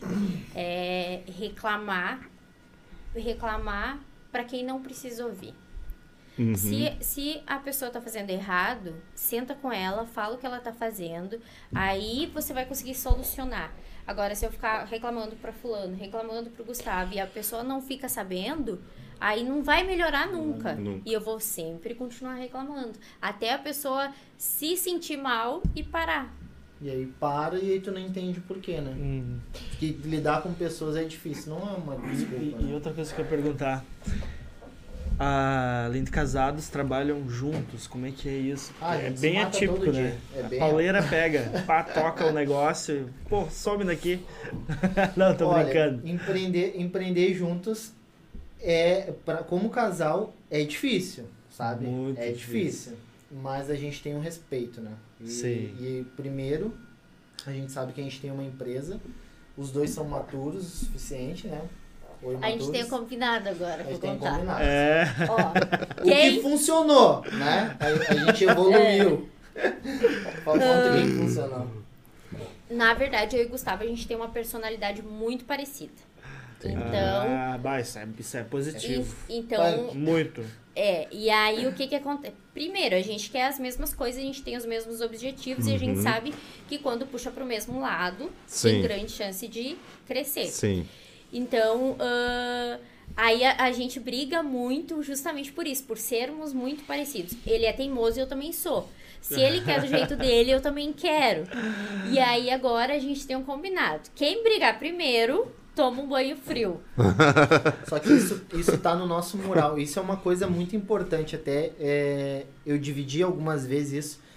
é 0.55 1.21
reclamar, 1.39 2.21
reclamar 3.15 3.99
pra 4.31 4.43
quem 4.43 4.63
não 4.65 4.81
precisa 4.81 5.25
ouvir. 5.25 5.53
Uhum. 6.37 6.55
Se, 6.55 6.95
se 7.01 7.41
a 7.47 7.57
pessoa 7.57 7.89
tá 7.89 7.99
fazendo 7.99 8.29
errado, 8.29 8.95
senta 9.15 9.55
com 9.55 9.71
ela, 9.71 10.05
fala 10.05 10.35
o 10.35 10.37
que 10.37 10.45
ela 10.45 10.59
tá 10.59 10.71
fazendo, 10.71 11.39
aí 11.73 12.29
você 12.33 12.53
vai 12.53 12.65
conseguir 12.65 12.93
solucionar. 12.95 13.73
Agora, 14.05 14.35
se 14.35 14.45
eu 14.45 14.51
ficar 14.51 14.85
reclamando 14.85 15.35
pra 15.35 15.51
fulano, 15.51 15.95
reclamando 15.95 16.49
pro 16.51 16.63
Gustavo, 16.63 17.13
e 17.13 17.19
a 17.19 17.27
pessoa 17.27 17.63
não 17.63 17.81
fica 17.81 18.07
sabendo, 18.07 18.79
aí 19.19 19.43
não 19.43 19.63
vai 19.63 19.83
melhorar 19.83 20.27
nunca. 20.27 20.73
Nunca. 20.75 21.01
E 21.05 21.11
eu 21.11 21.19
vou 21.19 21.39
sempre 21.39 21.93
continuar 21.95 22.35
reclamando. 22.35 22.93
Até 23.21 23.53
a 23.53 23.57
pessoa 23.57 24.13
se 24.37 24.77
sentir 24.77 25.17
mal 25.17 25.61
e 25.75 25.83
parar. 25.83 26.33
E 26.79 26.91
aí 26.91 27.07
para 27.19 27.57
e 27.57 27.71
aí 27.71 27.79
tu 27.79 27.91
não 27.91 27.99
entende 27.99 28.39
por 28.39 28.59
quê, 28.59 28.79
né? 28.79 28.91
Hum. 28.91 29.39
Porque 29.71 29.87
lidar 30.05 30.43
com 30.43 30.53
pessoas 30.53 30.95
é 30.95 31.03
difícil, 31.03 31.55
não 31.55 31.67
é 31.67 31.73
uma 31.73 31.95
desculpa. 31.97 32.35
e- 32.43 32.51
e 32.59 32.63
né? 32.65 32.73
outra 32.75 32.93
coisa 32.93 33.11
que 33.13 33.19
eu 33.19 33.25
ia 33.25 33.29
perguntar. 33.31 33.83
Além 35.19 36.03
de 36.03 36.11
casados, 36.11 36.69
trabalham 36.69 37.27
juntos. 37.27 37.87
Como 37.87 38.05
é 38.05 38.11
que 38.11 38.29
é 38.29 38.37
isso? 38.37 38.71
Ah, 38.79 38.95
é 38.95 39.09
bem 39.09 39.41
atípico, 39.41 39.91
né? 39.91 40.15
É 40.35 40.43
bem 40.43 40.59
pauleira 40.59 41.01
pega, 41.01 41.63
pá, 41.65 41.83
toca 41.83 42.27
o 42.27 42.31
negócio. 42.31 43.09
Pô, 43.27 43.49
some 43.49 43.83
daqui. 43.83 44.23
Não, 45.17 45.35
tô 45.35 45.47
Olha, 45.47 45.63
brincando. 45.63 46.07
Empreender, 46.07 46.79
empreender 46.79 47.33
juntos 47.33 47.93
é 48.61 49.13
pra, 49.25 49.37
como 49.37 49.69
casal 49.69 50.33
é 50.51 50.63
difícil, 50.63 51.25
sabe? 51.49 51.85
Muito 51.85 52.19
é 52.19 52.31
difícil. 52.31 52.61
difícil. 52.61 52.97
Mas 53.41 53.69
a 53.71 53.75
gente 53.75 54.01
tem 54.01 54.15
um 54.15 54.19
respeito, 54.19 54.81
né? 54.81 54.91
E, 55.19 55.27
Sim. 55.27 55.75
e 55.79 56.05
primeiro, 56.15 56.77
a 57.45 57.51
gente 57.51 57.71
sabe 57.71 57.91
que 57.91 57.99
a 57.99 58.03
gente 58.03 58.21
tem 58.21 58.31
uma 58.31 58.43
empresa, 58.43 58.99
os 59.57 59.71
dois 59.71 59.89
são 59.89 60.05
maturos 60.05 60.63
o 60.63 60.85
suficiente, 60.85 61.47
né? 61.47 61.61
Ou 62.21 62.37
A 62.41 62.49
gente 62.49 62.71
tem 62.71 62.83
o 62.83 62.87
combinado 62.89 63.49
agora, 63.49 63.75
A 63.81 63.83
vou 63.83 63.91
gente 63.93 64.01
tem 64.01 64.17
contar. 64.17 64.31
combinado. 64.33 64.63
É. 64.63 65.05
Ó, 65.29 66.01
O 66.01 66.03
que 66.03 66.09
quem 66.09 66.41
funcionou, 66.41 67.21
né? 67.31 67.77
A, 67.79 67.85
a 67.85 68.15
gente 68.25 68.43
evoluiu. 68.43 69.29
Falta 70.43 70.63
Ah. 70.65 70.95
um 70.95 71.01
que 71.01 71.17
funcionou. 71.17 71.67
Na 72.69 72.93
verdade, 72.93 73.35
eu 73.37 73.43
e 73.43 73.45
o 73.45 73.49
Gustavo, 73.49 73.83
a 73.83 73.87
gente 73.87 74.07
tem 74.07 74.17
uma 74.17 74.27
personalidade 74.29 75.01
muito 75.01 75.45
parecida. 75.45 75.93
Então, 76.63 77.21
Ah, 77.29 77.57
bah, 77.61 77.79
isso 77.79 77.97
é, 77.99 78.07
isso 78.19 78.35
é 78.35 78.43
positivo. 78.43 79.15
e- 79.29 79.37
então, 79.37 79.93
Muito. 79.93 80.43
é, 80.75 81.07
e 81.11 81.29
aí 81.29 81.67
o 81.67 81.71
que 81.73 81.87
que 81.87 81.95
acontece? 81.95 82.33
Primeiro, 82.51 82.95
a 82.95 83.01
gente 83.01 83.29
quer 83.29 83.45
as 83.45 83.59
mesmas 83.59 83.93
coisas, 83.93 84.19
a 84.19 84.25
gente 84.25 84.41
tem 84.41 84.57
os 84.57 84.65
mesmos 84.65 84.99
objetivos 84.99 85.67
e 85.67 85.73
a 85.75 85.77
gente 85.77 85.99
sabe 86.01 86.33
que 86.67 86.79
quando 86.79 87.05
puxa 87.05 87.29
pro 87.29 87.45
mesmo 87.45 87.79
lado, 87.79 88.31
Sim. 88.47 88.69
tem 88.71 88.81
grande 88.81 89.11
chance 89.11 89.47
de 89.47 89.77
crescer. 90.07 90.47
Sim. 90.47 90.85
Então, 91.31 91.95
ah, 91.99 92.77
aí 93.15 93.43
a, 93.43 93.65
a 93.65 93.71
gente 93.71 93.99
briga 93.99 94.41
muito 94.41 95.01
justamente 95.03 95.51
por 95.51 95.67
isso, 95.67 95.83
por 95.83 95.97
sermos 95.97 96.53
muito 96.53 96.83
parecidos. 96.83 97.35
Ele 97.45 97.65
é 97.65 97.73
teimoso 97.73 98.19
e 98.19 98.21
eu 98.21 98.27
também 98.27 98.51
sou. 98.53 98.89
Se 99.21 99.41
ele 99.41 99.61
quer 99.61 99.81
do 99.81 99.87
jeito 99.87 100.15
dele, 100.17 100.51
eu 100.51 100.61
também 100.61 100.93
quero. 100.93 101.43
E 102.11 102.19
aí 102.19 102.49
agora 102.49 102.93
a 102.93 102.99
gente 102.99 103.25
tem 103.25 103.35
um 103.35 103.43
combinado. 103.43 104.09
Quem 104.15 104.43
brigar 104.43 104.79
primeiro, 104.79 105.51
toma 105.75 106.01
um 106.01 106.07
banho 106.07 106.35
frio. 106.35 106.81
Só 107.87 107.99
que 107.99 108.11
isso, 108.11 108.41
isso 108.53 108.77
tá 108.77 108.95
no 108.95 109.05
nosso 109.05 109.37
mural. 109.37 109.77
Isso 109.77 109.99
é 109.99 110.01
uma 110.01 110.17
coisa 110.17 110.47
muito 110.47 110.75
importante 110.75 111.35
até. 111.35 111.71
é, 111.79 112.45
eu 112.65 112.77
dividi 112.77 113.21
algumas 113.21 113.65
vezes 113.65 114.05
isso. 114.05 114.27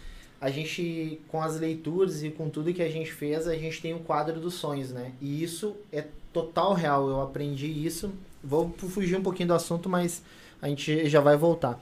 A 0.40 0.50
gente, 0.50 1.20
com 1.28 1.42
as 1.42 1.60
leituras 1.60 2.22
e 2.22 2.30
com 2.30 2.48
tudo 2.48 2.72
que 2.72 2.82
a 2.82 2.90
gente 2.90 3.12
fez, 3.12 3.46
a 3.46 3.54
gente 3.54 3.80
tem 3.80 3.92
o 3.94 4.00
quadro 4.00 4.40
dos 4.40 4.54
sonhos, 4.54 4.90
né? 4.90 5.12
E 5.20 5.42
isso 5.42 5.76
é 5.92 6.04
total 6.32 6.74
real. 6.74 7.08
Eu 7.08 7.20
aprendi 7.20 7.66
isso. 7.66 8.12
Vou 8.42 8.72
fugir 8.76 9.16
um 9.16 9.22
pouquinho 9.22 9.48
do 9.48 9.54
assunto, 9.54 9.88
mas 9.88 10.22
a 10.60 10.68
gente 10.68 11.08
já 11.08 11.20
vai 11.20 11.36
voltar. 11.36 11.80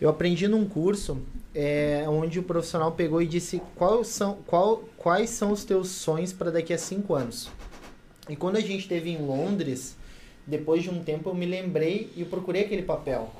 Eu 0.00 0.08
aprendi 0.08 0.48
num 0.48 0.66
curso 0.66 1.18
é, 1.54 2.04
onde 2.08 2.38
o 2.38 2.42
profissional 2.42 2.92
pegou 2.92 3.22
e 3.22 3.26
disse 3.26 3.62
quais 3.76 4.08
são, 4.08 4.38
qual, 4.46 4.84
quais 4.96 5.30
são 5.30 5.52
os 5.52 5.64
teus 5.64 5.88
sonhos 5.88 6.32
para 6.32 6.50
daqui 6.50 6.72
a 6.72 6.78
cinco 6.78 7.14
anos. 7.14 7.48
E 8.28 8.34
quando 8.34 8.56
a 8.56 8.60
gente 8.60 8.80
esteve 8.80 9.10
em 9.10 9.18
Londres, 9.18 9.96
depois 10.46 10.82
de 10.82 10.90
um 10.90 11.02
tempo 11.02 11.30
eu 11.30 11.34
me 11.34 11.46
lembrei 11.46 12.10
e 12.16 12.24
procurei 12.24 12.64
aquele 12.64 12.82
papel. 12.82 13.30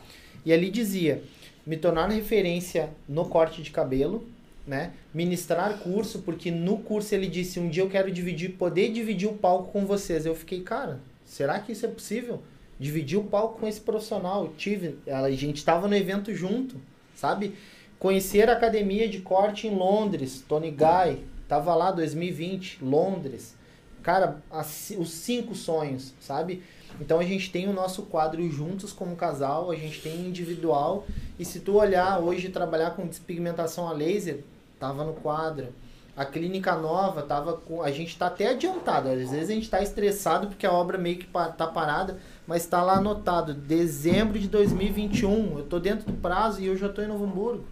E 0.45 0.53
ali 0.53 0.71
dizia: 0.71 1.23
me 1.67 1.77
tornar 1.77 2.09
referência 2.09 2.91
no 3.09 3.25
corte 3.27 3.63
de 3.63 3.71
cabelo, 3.71 4.27
né? 4.67 4.93
Ministrar 5.13 5.79
curso, 5.79 6.21
porque 6.21 6.51
no 6.51 6.79
curso 6.79 7.15
ele 7.15 7.27
disse: 7.27 7.61
um 7.61 7.69
dia 7.69 7.83
eu 7.83 7.91
quero 7.91 8.11
dividir, 8.11 8.53
poder 8.53 8.91
dividir 8.93 9.29
o 9.29 9.35
palco 9.35 9.73
com 9.73 9.85
vocês. 9.87 10.25
Eu 10.27 10.35
fiquei, 10.35 10.61
cara, 10.63 11.01
será 11.25 11.59
que 11.59 11.73
isso 11.73 11.85
é 11.85 11.89
possível? 11.89 12.43
Dividir 12.79 13.19
o 13.19 13.25
palco 13.25 13.61
com 13.61 13.67
esse 13.69 13.81
profissional. 13.81 14.49
Tive, 14.57 14.99
a 15.07 15.31
gente 15.31 15.59
estava 15.59 15.87
no 15.87 15.95
evento 15.95 16.35
junto, 16.35 16.77
sabe? 17.15 17.55
Conhecer 17.99 18.49
a 18.51 18.55
academia 18.55 19.09
de 19.09 19.21
corte 19.21 19.67
em 19.67 19.75
Londres, 19.75 20.45
Tony 20.47 20.71
Guy, 20.71 21.25
tava 21.49 21.75
lá 21.75 21.91
2020, 21.93 22.85
Londres. 22.85 23.57
Cara, 24.03 24.43
as- 24.51 24.93
os 24.99 25.11
cinco 25.11 25.55
sonhos, 25.55 26.13
sabe? 26.21 26.63
Então 27.01 27.19
a 27.19 27.25
gente 27.25 27.51
tem 27.51 27.67
o 27.69 27.73
nosso 27.73 28.03
quadro 28.03 28.47
juntos 28.51 28.93
como 28.93 29.17
casal, 29.17 29.71
a 29.71 29.77
gente 29.77 30.01
tem 30.03 30.27
individual. 30.27 31.07
E 31.39 31.45
se 31.45 31.61
tu 31.61 31.75
olhar 31.77 32.21
hoje 32.21 32.51
trabalhar 32.51 32.91
com 32.91 33.07
despigmentação 33.07 33.89
a 33.89 33.93
laser, 33.93 34.41
tava 34.79 35.05
no 35.05 35.15
quadro. 35.15 35.69
A 36.17 36.25
clínica 36.25 36.77
nova 36.77 37.23
tava 37.23 37.55
com. 37.55 37.83
A 37.83 37.91
gente 37.91 38.17
tá 38.17 38.29
até 38.29 38.49
adiantado. 38.49 39.09
Às 39.09 39.31
vezes 39.31 39.51
a 39.51 39.55
gente 39.55 39.69
tá 39.69 39.83
estressado 39.83 40.47
porque 40.47 40.67
a 40.67 40.73
obra 40.73 40.97
meio 40.97 41.19
que 41.19 41.27
tá 41.27 41.67
parada, 41.67 42.19
mas 42.47 42.67
tá 42.67 42.83
lá 42.83 42.99
anotado. 42.99 43.53
Dezembro 43.53 44.39
de 44.39 44.47
2021. 44.49 45.59
Eu 45.59 45.65
tô 45.65 45.81
dentro 45.81 46.07
do 46.07 46.13
prazo 46.13 46.61
e 46.61 46.67
eu 46.67 46.77
já 46.77 46.89
tô 46.89 47.03
em 47.03 47.09
Novo 47.09 47.25
Hamburgo. 47.25 47.65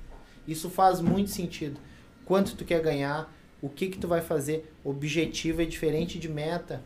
Isso 0.46 0.68
faz 0.68 1.00
muito 1.00 1.30
sentido. 1.30 1.78
Quanto 2.24 2.57
tu 2.57 2.64
quer 2.64 2.82
ganhar, 2.82 3.32
o 3.61 3.68
que 3.68 3.88
que 3.88 3.98
tu 3.98 4.09
vai 4.09 4.20
fazer. 4.20 4.74
Objetivo 4.84 5.62
é 5.62 5.64
diferente 5.64 6.18
de 6.18 6.28
meta. 6.28 6.82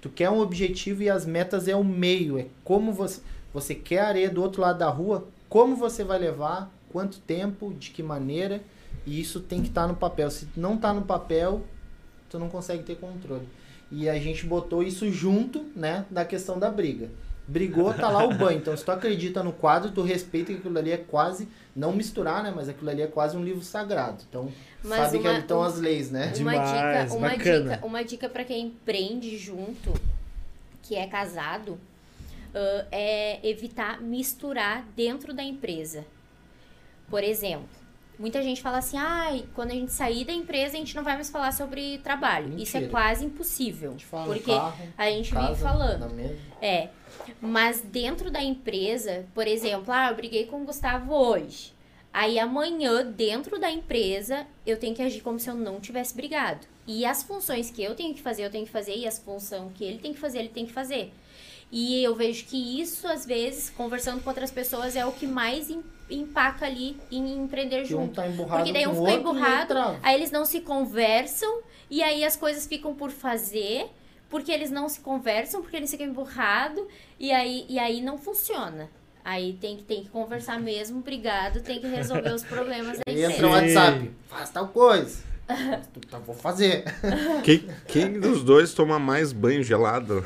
Tu 0.00 0.08
quer 0.08 0.30
um 0.30 0.40
objetivo 0.40 1.02
e 1.02 1.10
as 1.10 1.24
metas 1.24 1.68
é 1.68 1.76
o 1.76 1.84
meio, 1.84 2.38
é 2.38 2.46
como 2.64 2.92
você 2.92 3.20
você 3.52 3.74
quer 3.74 4.00
areia 4.00 4.30
do 4.30 4.42
outro 4.42 4.62
lado 4.62 4.78
da 4.78 4.88
rua, 4.88 5.26
como 5.48 5.74
você 5.74 6.04
vai 6.04 6.18
levar, 6.18 6.72
quanto 6.90 7.18
tempo, 7.20 7.74
de 7.74 7.90
que 7.90 8.02
maneira, 8.02 8.62
e 9.06 9.20
isso 9.20 9.40
tem 9.40 9.60
que 9.62 9.68
estar 9.68 9.82
tá 9.82 9.88
no 9.88 9.96
papel. 9.96 10.30
Se 10.30 10.48
não 10.56 10.74
está 10.74 10.92
no 10.92 11.02
papel, 11.02 11.62
tu 12.28 12.38
não 12.38 12.48
consegue 12.48 12.82
ter 12.82 12.96
controle. 12.96 13.48
E 13.90 14.08
a 14.08 14.18
gente 14.18 14.46
botou 14.46 14.82
isso 14.82 15.10
junto, 15.10 15.64
né, 15.74 16.06
da 16.10 16.24
questão 16.24 16.58
da 16.58 16.70
briga. 16.70 17.10
Brigou, 17.48 17.92
tá 17.92 18.08
lá 18.08 18.24
o 18.24 18.32
banho. 18.32 18.58
Então, 18.58 18.76
se 18.76 18.84
tu 18.84 18.92
acredita 18.92 19.42
no 19.42 19.52
quadro, 19.52 19.90
tu 19.90 20.02
respeita 20.02 20.52
que 20.52 20.58
aquilo 20.58 20.78
ali 20.78 20.92
é 20.92 20.96
quase, 20.96 21.48
não 21.74 21.92
misturar, 21.92 22.44
né, 22.44 22.52
mas 22.54 22.68
aquilo 22.68 22.88
ali 22.88 23.02
é 23.02 23.08
quase 23.08 23.36
um 23.36 23.42
livro 23.42 23.62
sagrado. 23.62 24.22
Então, 24.28 24.52
Mas 24.84 24.98
sabe 25.00 25.18
que 25.18 25.24
uma- 25.24 25.30
ali 25.30 25.40
estão 25.40 25.60
as 25.62 25.78
leis, 25.78 26.10
né? 26.12 26.26
Uma 26.26 26.32
Demais, 26.32 26.70
dica, 26.70 27.16
uma 27.16 27.28
bacana. 27.30 27.70
dica, 27.74 27.86
uma 27.86 28.04
dica 28.04 28.28
para 28.28 28.44
quem 28.44 28.66
empreende 28.66 29.36
junto, 29.36 29.92
que 30.82 30.94
é 30.94 31.08
casado, 31.08 31.76
ãh, 32.54 32.86
é 32.92 33.40
evitar 33.48 34.00
misturar 34.00 34.84
dentro 34.94 35.34
da 35.34 35.42
empresa. 35.42 36.04
Por 37.08 37.24
exemplo, 37.24 37.79
muita 38.20 38.42
gente 38.42 38.62
fala 38.62 38.78
assim: 38.78 38.96
"Ai, 38.98 39.44
quando 39.54 39.70
a 39.70 39.74
gente 39.74 39.90
sair 39.92 40.24
da 40.24 40.32
empresa, 40.32 40.76
a 40.76 40.78
gente 40.78 40.94
não 40.94 41.02
vai 41.02 41.14
mais 41.14 41.30
falar 41.30 41.52
sobre 41.52 41.98
trabalho". 41.98 42.56
Isso 42.58 42.76
é 42.76 42.80
Mentira. 42.80 42.90
quase 43.00 43.24
impossível, 43.24 43.88
A 43.88 43.92
gente 43.92 44.06
fala 44.06 44.26
porque 44.34 44.52
carro, 44.52 44.88
a 44.96 45.10
gente 45.10 45.32
casa, 45.32 45.48
vive 45.48 45.60
falando. 45.60 46.38
É. 46.62 46.88
Mas 47.40 47.80
dentro 47.80 48.30
da 48.30 48.42
empresa, 48.42 49.26
por 49.34 49.46
exemplo, 49.46 49.92
ah, 49.92 50.10
eu 50.10 50.16
briguei 50.16 50.46
com 50.46 50.62
o 50.62 50.64
Gustavo 50.64 51.12
hoje. 51.14 51.72
Aí 52.12 52.38
amanhã, 52.38 53.04
dentro 53.04 53.58
da 53.58 53.70
empresa, 53.70 54.46
eu 54.66 54.76
tenho 54.78 54.94
que 54.94 55.02
agir 55.02 55.20
como 55.20 55.38
se 55.38 55.48
eu 55.48 55.54
não 55.54 55.80
tivesse 55.80 56.14
brigado. 56.14 56.66
E 56.86 57.04
as 57.06 57.22
funções 57.22 57.70
que 57.70 57.82
eu 57.82 57.94
tenho 57.94 58.12
que 58.14 58.20
fazer, 58.20 58.44
eu 58.44 58.50
tenho 58.50 58.66
que 58.66 58.72
fazer, 58.72 58.96
e 58.96 59.06
as 59.06 59.18
funções 59.18 59.70
que 59.74 59.84
ele 59.84 59.98
tem 59.98 60.12
que 60.12 60.18
fazer, 60.18 60.40
ele 60.40 60.48
tem 60.48 60.66
que 60.66 60.72
fazer. 60.72 61.12
E 61.70 62.02
eu 62.02 62.16
vejo 62.16 62.46
que 62.46 62.80
isso, 62.80 63.06
às 63.06 63.24
vezes, 63.24 63.70
conversando 63.70 64.20
com 64.22 64.28
outras 64.28 64.50
pessoas, 64.50 64.96
é 64.96 65.06
o 65.06 65.12
que 65.12 65.24
mais 65.24 65.70
em- 65.70 65.84
empaca 66.10 66.66
ali 66.66 66.96
em 67.10 67.38
empreender 67.42 67.84
Que 67.86 67.94
um 67.94 68.02
junto. 68.02 68.14
tá 68.14 68.26
emburrado 68.26 68.56
Porque 68.58 68.72
daí 68.72 68.86
um 68.86 68.94
fica 68.94 69.12
emburrado. 69.12 69.74
Aí 70.02 70.14
eles 70.14 70.30
não 70.30 70.44
se 70.44 70.60
conversam 70.60 71.60
e 71.90 72.02
aí 72.02 72.24
as 72.24 72.36
coisas 72.36 72.66
ficam 72.66 72.94
por 72.94 73.10
fazer, 73.10 73.86
porque 74.28 74.50
eles 74.52 74.70
não 74.70 74.88
se 74.88 75.00
conversam, 75.00 75.60
porque 75.62 75.76
eles 75.76 75.90
ficam 75.90 76.06
emburrados 76.06 76.84
e 77.18 77.32
aí, 77.32 77.66
e 77.68 77.78
aí 77.78 78.00
não 78.00 78.16
funciona. 78.18 78.88
Aí 79.24 79.52
tem 79.60 79.76
que, 79.76 79.82
tem 79.82 80.02
que 80.02 80.08
conversar 80.08 80.58
mesmo, 80.58 81.00
brigado, 81.00 81.60
tem 81.60 81.78
que 81.80 81.86
resolver 81.86 82.32
os 82.32 82.42
problemas 82.44 82.96
da 82.98 83.02
Aí 83.06 83.22
entra 83.22 83.34
empresa. 83.34 83.46
o 83.46 83.50
WhatsApp, 83.50 84.10
faz 84.28 84.50
tal 84.50 84.68
coisa. 84.68 85.29
Tá, 86.10 86.18
vou 86.18 86.34
fazer. 86.34 86.84
Quem, 87.42 87.66
quem 87.86 88.18
dos 88.20 88.42
dois 88.42 88.72
toma 88.74 88.98
mais 88.98 89.32
banho 89.32 89.62
gelado? 89.62 90.24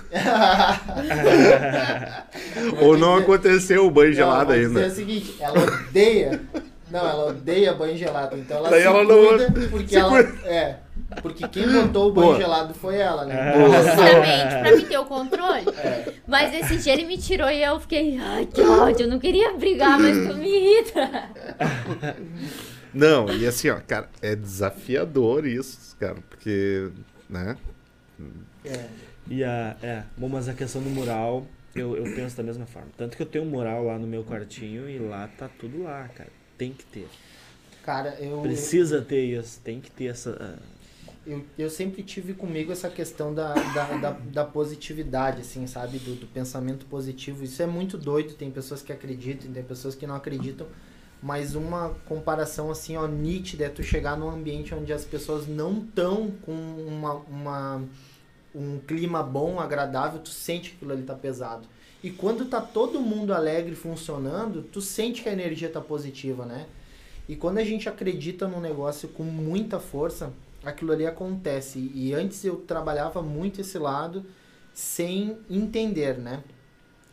Ou 2.80 2.96
não 2.96 3.16
aconteceu 3.16 3.86
o 3.86 3.90
banho 3.90 4.12
gelado 4.12 4.52
Não, 4.52 4.56
vou 4.56 4.66
ainda? 4.68 4.80
dizer 4.88 4.92
o 4.92 4.94
seguinte, 4.94 5.36
ela 5.40 5.58
odeia. 5.62 6.40
Não, 6.90 7.00
ela 7.08 7.26
odeia 7.26 7.72
banho 7.74 7.96
gelado. 7.96 8.36
Então 8.38 8.58
ela 8.58 8.70
Daí 8.70 8.82
se 8.82 8.86
ela 8.86 9.04
não- 9.04 9.28
cuida 9.28 9.68
porque 9.70 9.88
se 9.88 9.96
ela. 9.96 10.20
É. 10.44 10.76
Porque 11.22 11.46
quem 11.48 11.68
botou 11.68 12.08
o 12.08 12.12
banho 12.12 12.26
Boa. 12.28 12.38
gelado 12.38 12.74
foi 12.74 12.96
ela, 12.96 13.24
né? 13.24 13.52
Justamente, 13.54 14.60
pra 14.62 14.76
me 14.76 14.82
ter 14.84 14.98
o 14.98 15.04
controle. 15.04 15.64
É. 15.78 16.12
Mas 16.26 16.52
esse 16.54 16.76
dia 16.78 16.92
ele 16.92 17.04
me 17.04 17.16
tirou 17.18 17.48
e 17.50 17.62
eu 17.62 17.78
fiquei, 17.80 18.18
ai 18.18 18.46
que 18.46 18.60
ódio, 18.62 19.04
eu 19.04 19.10
não 19.10 19.18
queria 19.18 19.52
brigar, 19.54 19.98
mas 19.98 20.16
tu 20.26 20.34
me 20.34 20.48
irrita. 20.48 21.24
Não, 22.94 23.28
e 23.28 23.46
assim, 23.46 23.68
ó, 23.68 23.80
cara, 23.80 24.08
é 24.22 24.36
desafiador 24.36 25.46
isso, 25.46 25.96
cara, 25.98 26.16
porque, 26.30 26.90
né? 27.28 27.56
É. 28.64 28.88
E 29.28 29.42
a, 29.42 29.76
é, 29.82 30.04
bom, 30.16 30.28
mas 30.28 30.48
a 30.48 30.54
questão 30.54 30.82
do 30.82 30.90
mural, 30.90 31.46
eu, 31.74 31.96
eu 31.96 32.04
penso 32.14 32.36
da 32.36 32.42
mesma 32.42 32.66
forma. 32.66 32.88
Tanto 32.96 33.16
que 33.16 33.22
eu 33.22 33.26
tenho 33.26 33.44
um 33.44 33.48
mural 33.48 33.84
lá 33.84 33.98
no 33.98 34.06
meu 34.06 34.22
quartinho 34.22 34.88
e 34.88 34.98
lá 34.98 35.28
tá 35.38 35.48
tudo 35.48 35.82
lá, 35.82 36.08
cara. 36.08 36.30
Tem 36.56 36.72
que 36.72 36.84
ter. 36.84 37.08
Cara, 37.82 38.16
eu, 38.20 38.40
Precisa 38.40 39.02
ter 39.02 39.24
isso, 39.24 39.60
tem 39.60 39.80
que 39.80 39.90
ter 39.90 40.06
essa. 40.06 40.36
ah, 40.40 40.74
eu, 41.26 41.44
eu 41.58 41.70
sempre 41.70 42.02
tive 42.02 42.34
comigo 42.34 42.70
essa 42.70 42.90
questão 42.90 43.34
da, 43.34 43.54
da, 43.54 43.96
da, 43.96 44.10
da 44.10 44.44
positividade, 44.44 45.40
assim, 45.40 45.66
sabe? 45.66 45.98
Do, 45.98 46.14
do 46.14 46.26
pensamento 46.26 46.84
positivo. 46.86 47.42
Isso 47.42 47.62
é 47.62 47.66
muito 47.66 47.96
doido. 47.96 48.34
Tem 48.34 48.50
pessoas 48.50 48.82
que 48.82 48.92
acreditam, 48.92 49.50
tem 49.50 49.62
pessoas 49.62 49.94
que 49.94 50.06
não 50.06 50.14
acreditam. 50.14 50.66
Mas 51.24 51.54
uma 51.54 51.88
comparação, 52.04 52.70
assim, 52.70 52.98
ó, 52.98 53.06
nítida 53.06 53.64
é 53.64 53.68
tu 53.70 53.82
chegar 53.82 54.14
num 54.14 54.28
ambiente 54.28 54.74
onde 54.74 54.92
as 54.92 55.06
pessoas 55.06 55.48
não 55.48 55.78
estão 55.78 56.30
com 56.42 56.52
uma, 56.52 57.14
uma, 57.14 57.82
um 58.54 58.78
clima 58.80 59.22
bom, 59.22 59.58
agradável, 59.58 60.20
tu 60.20 60.28
sente 60.28 60.68
que 60.68 60.76
aquilo 60.76 60.92
ali 60.92 61.02
tá 61.02 61.14
pesado. 61.14 61.66
E 62.02 62.10
quando 62.10 62.44
tá 62.44 62.60
todo 62.60 63.00
mundo 63.00 63.32
alegre 63.32 63.74
funcionando, 63.74 64.64
tu 64.64 64.82
sente 64.82 65.22
que 65.22 65.28
a 65.30 65.32
energia 65.32 65.70
tá 65.70 65.80
positiva, 65.80 66.44
né? 66.44 66.66
E 67.26 67.34
quando 67.34 67.56
a 67.56 67.64
gente 67.64 67.88
acredita 67.88 68.46
num 68.46 68.60
negócio 68.60 69.08
com 69.08 69.22
muita 69.22 69.80
força, 69.80 70.30
aquilo 70.62 70.92
ali 70.92 71.06
acontece. 71.06 71.90
E 71.94 72.12
antes 72.12 72.44
eu 72.44 72.56
trabalhava 72.56 73.22
muito 73.22 73.62
esse 73.62 73.78
lado 73.78 74.26
sem 74.74 75.38
entender, 75.48 76.18
né? 76.18 76.44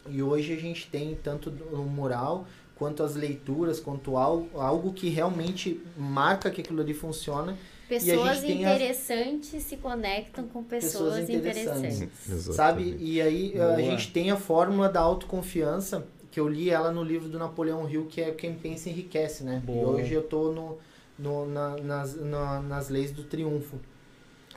E 0.10 0.22
hoje 0.22 0.52
a 0.52 0.60
gente 0.60 0.90
tem 0.90 1.16
tanto 1.16 1.50
o 1.72 1.84
mural 1.84 2.46
quanto 2.82 3.04
as 3.04 3.14
leituras, 3.16 3.80
quanto 3.80 4.18
algo, 4.18 4.60
algo 4.60 4.92
que 4.92 5.08
realmente 5.08 5.80
marca 5.96 6.50
que 6.50 6.62
aquilo 6.62 6.82
ali 6.82 6.96
funciona. 6.96 7.56
Pessoas 7.88 8.38
gente 8.40 8.48
tem 8.48 8.66
as- 8.66 8.76
interessantes 8.76 9.62
se 9.64 9.78
conectam 9.78 10.48
com 10.48 10.64
pessoas, 10.64 11.14
Pessoas 11.20 11.30
interessantes. 11.30 12.02
interessantes. 12.02 12.30
Exatamente. 12.32 12.56
Sabe? 12.56 12.98
E 13.00 13.22
aí 13.22 13.54
a 13.62 13.68
Boa. 13.68 13.82
gente 13.84 14.12
tem 14.12 14.32
a 14.32 14.36
fórmula 14.36 14.90
da 14.90 15.00
autoconfiança, 15.00 16.08
que 16.32 16.40
eu 16.40 16.48
li 16.48 16.72
ela 16.72 16.92
no 16.92 17.04
livro 17.04 17.30
do 17.30 17.38
Napoleão 17.38 17.88
Hill, 17.88 18.08
que 18.08 18.20
é 18.20 18.32
Quem 18.32 18.56
Pensa 18.56 18.90
Enriquece, 18.90 19.44
né? 19.44 19.62
Boa. 19.64 20.00
E 20.00 20.02
hoje 20.04 20.14
eu 20.16 20.24
tô 20.24 20.52
no, 20.52 20.78
no, 21.20 21.46
na- 21.46 21.78
nas, 21.78 22.16
na- 22.16 22.62
nas 22.62 22.90
leis 22.90 23.12
do 23.12 23.24
triunfo. 23.26 23.76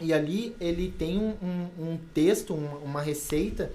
E 0.01 0.14
ali 0.14 0.57
ele 0.59 0.91
tem 0.97 1.18
um, 1.18 1.35
um, 1.43 1.91
um 1.93 1.99
texto, 2.14 2.55
uma, 2.55 2.79
uma 2.79 3.03
receita 3.03 3.70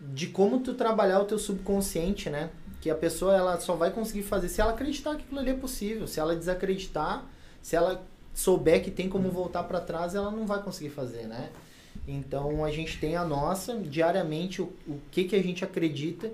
de 0.00 0.26
como 0.26 0.58
tu 0.58 0.74
trabalhar 0.74 1.20
o 1.20 1.24
teu 1.26 1.38
subconsciente, 1.38 2.28
né? 2.28 2.50
Que 2.82 2.90
a 2.90 2.94
pessoa 2.94 3.34
ela 3.34 3.58
só 3.58 3.74
vai 3.74 3.90
conseguir 3.90 4.24
fazer 4.24 4.50
se 4.50 4.60
ela 4.60 4.72
acreditar 4.72 5.16
que 5.16 5.22
aquilo 5.22 5.40
ali 5.40 5.50
é 5.50 5.54
possível. 5.54 6.06
Se 6.06 6.20
ela 6.20 6.36
desacreditar, 6.36 7.24
se 7.62 7.74
ela 7.74 8.04
souber 8.34 8.82
que 8.82 8.90
tem 8.90 9.08
como 9.08 9.30
voltar 9.30 9.62
para 9.62 9.80
trás, 9.80 10.14
ela 10.14 10.30
não 10.30 10.46
vai 10.46 10.62
conseguir 10.62 10.90
fazer, 10.90 11.26
né? 11.26 11.48
Então 12.06 12.64
a 12.64 12.70
gente 12.70 12.98
tem 12.98 13.16
a 13.16 13.24
nossa, 13.24 13.76
diariamente, 13.78 14.60
o, 14.60 14.72
o 14.86 15.00
que, 15.10 15.24
que 15.24 15.36
a 15.36 15.42
gente 15.42 15.64
acredita. 15.64 16.30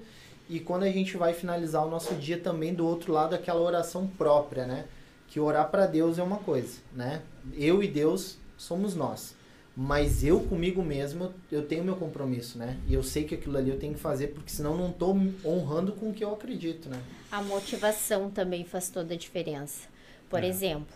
E 0.48 0.58
quando 0.58 0.84
a 0.84 0.90
gente 0.90 1.16
vai 1.16 1.34
finalizar 1.34 1.86
o 1.86 1.90
nosso 1.90 2.14
dia 2.14 2.38
também, 2.38 2.72
do 2.72 2.86
outro 2.86 3.12
lado, 3.12 3.34
aquela 3.34 3.60
oração 3.60 4.06
própria, 4.06 4.66
né? 4.66 4.86
Que 5.28 5.38
orar 5.38 5.70
para 5.70 5.86
Deus 5.86 6.18
é 6.18 6.22
uma 6.22 6.38
coisa, 6.38 6.78
né? 6.94 7.20
Eu 7.54 7.82
e 7.82 7.88
Deus 7.88 8.38
somos 8.56 8.94
nós. 8.94 9.34
Mas 9.80 10.24
eu 10.24 10.40
comigo 10.40 10.82
mesmo, 10.82 11.32
eu 11.52 11.64
tenho 11.64 11.84
meu 11.84 11.94
compromisso, 11.94 12.58
né? 12.58 12.76
E 12.88 12.94
eu 12.94 13.02
sei 13.04 13.22
que 13.22 13.36
aquilo 13.36 13.56
ali 13.56 13.70
eu 13.70 13.78
tenho 13.78 13.94
que 13.94 14.00
fazer, 14.00 14.34
porque 14.34 14.50
senão 14.50 14.72
eu 14.72 14.76
não 14.78 14.90
tô 14.90 15.16
honrando 15.44 15.92
com 15.92 16.10
o 16.10 16.12
que 16.12 16.24
eu 16.24 16.32
acredito, 16.32 16.88
né? 16.88 17.00
A 17.30 17.40
motivação 17.40 18.28
também 18.28 18.64
faz 18.64 18.90
toda 18.90 19.14
a 19.14 19.16
diferença. 19.16 19.86
Por 20.28 20.42
É. 20.42 20.48
exemplo, 20.48 20.92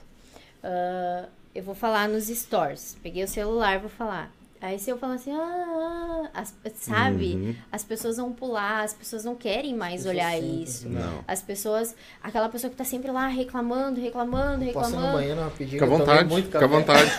ah, 0.65 1.29
eu 1.55 1.63
vou 1.63 1.77
falar 1.77 2.09
nos 2.09 2.25
stores. 2.27 2.97
Peguei 3.01 3.23
o 3.23 3.29
celular, 3.29 3.79
vou 3.79 3.89
falar. 3.89 4.33
Aí 4.63 4.79
se 4.79 4.89
eu 4.91 4.97
falar 4.97 5.15
assim, 5.15 5.33
ah, 5.33 6.29
ah", 6.35 6.41
as- 6.41 6.55
sabe? 6.77 7.35
Uhum. 7.35 7.57
As 7.73 7.83
pessoas 7.83 8.17
vão 8.17 8.33
pular, 8.33 8.85
as 8.85 8.95
pessoas 8.95 9.25
não 9.25 9.35
querem 9.35 9.75
mais 9.75 9.95
pessoas 9.97 10.15
olhar 10.15 10.33
sentem, 10.35 10.63
isso. 10.63 10.89
Não. 10.89 11.25
As 11.27 11.43
pessoas, 11.43 11.97
aquela 12.23 12.49
pessoa 12.49 12.71
que 12.71 12.77
tá 12.77 12.85
sempre 12.85 13.11
lá 13.11 13.27
reclamando, 13.27 14.01
reclamando, 14.01 14.65
Posso 14.67 14.69
ir 14.69 14.73
no 14.73 14.81
reclamando. 14.99 15.13
banheiro 15.19 15.41
rapidinho? 15.41 15.71
Fica 15.73 15.85
à 15.85 15.89
vontade, 15.99 16.29
muito 16.29 16.45
fica 16.47 16.65
à 16.65 16.69
vontade. 16.69 17.11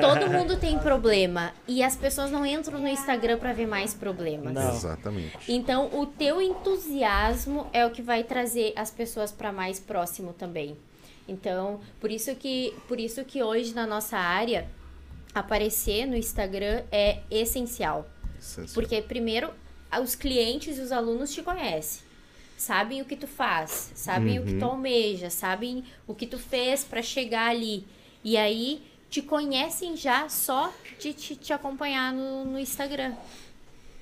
Todo 0.00 0.30
mundo 0.30 0.56
tem 0.56 0.76
problema. 0.78 1.52
E 1.68 1.82
as 1.84 1.94
pessoas 1.94 2.30
não 2.32 2.44
entram 2.44 2.80
no 2.80 2.88
Instagram 2.88 3.38
pra 3.38 3.52
ver 3.52 3.66
mais 3.66 3.94
problemas. 3.94 4.52
Não. 4.52 4.70
Exatamente. 4.74 5.38
Então, 5.52 5.88
o 5.92 6.04
teu 6.04 6.42
entusiasmo 6.42 7.66
é 7.72 7.86
o 7.86 7.90
que 7.90 8.02
vai 8.02 8.24
trazer 8.24 8.72
as 8.76 8.90
pessoas 8.90 9.30
para 9.30 9.52
mais 9.52 9.78
próximo 9.78 10.32
também. 10.32 10.76
Então, 11.28 11.80
por 12.00 12.10
isso 12.10 12.34
que 12.34 12.74
por 12.86 13.00
isso 13.00 13.24
que 13.24 13.42
hoje 13.42 13.72
na 13.72 13.86
nossa 13.86 14.18
área 14.18 14.66
aparecer 15.34 16.06
no 16.06 16.16
Instagram 16.16 16.82
é 16.92 17.20
essencial, 17.30 18.08
Sensacional. 18.38 18.74
porque 18.74 19.02
primeiro 19.02 19.50
os 20.00 20.14
clientes 20.14 20.78
e 20.78 20.80
os 20.80 20.92
alunos 20.92 21.32
te 21.32 21.42
conhecem. 21.42 22.02
Sabem 22.56 23.02
o 23.02 23.04
que 23.04 23.16
tu 23.16 23.26
faz, 23.26 23.92
sabem 23.94 24.38
o 24.38 24.44
que 24.44 24.54
tu 24.54 24.64
almeja, 24.64 25.28
sabem 25.28 25.84
o 26.06 26.14
que 26.14 26.26
tu 26.26 26.38
fez 26.38 26.84
para 26.84 27.02
chegar 27.02 27.50
ali. 27.50 27.84
E 28.22 28.36
aí 28.36 28.82
te 29.10 29.20
conhecem 29.20 29.96
já 29.96 30.28
só 30.28 30.72
de 30.98 31.12
te, 31.12 31.36
te 31.36 31.52
acompanhar 31.52 32.12
no, 32.12 32.44
no 32.44 32.58
Instagram. 32.58 33.14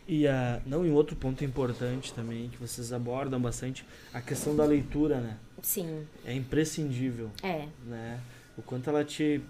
E 0.06 0.26
a, 0.26 0.60
não, 0.66 0.84
e 0.84 0.90
um 0.90 0.94
outro 0.94 1.16
ponto 1.16 1.44
importante 1.44 2.12
também, 2.12 2.48
que 2.50 2.58
vocês 2.58 2.92
abordam 2.92 3.40
bastante, 3.40 3.84
a 4.12 4.20
questão 4.20 4.54
da 4.54 4.64
leitura, 4.64 5.20
né? 5.20 5.38
Sim, 5.62 6.06
É 6.24 6.34
imprescindível, 6.34 7.30
é. 7.42 7.68
né? 7.86 8.20
O 8.56 8.62
quanto 8.62 8.90
ela 8.90 9.04
te... 9.04 9.40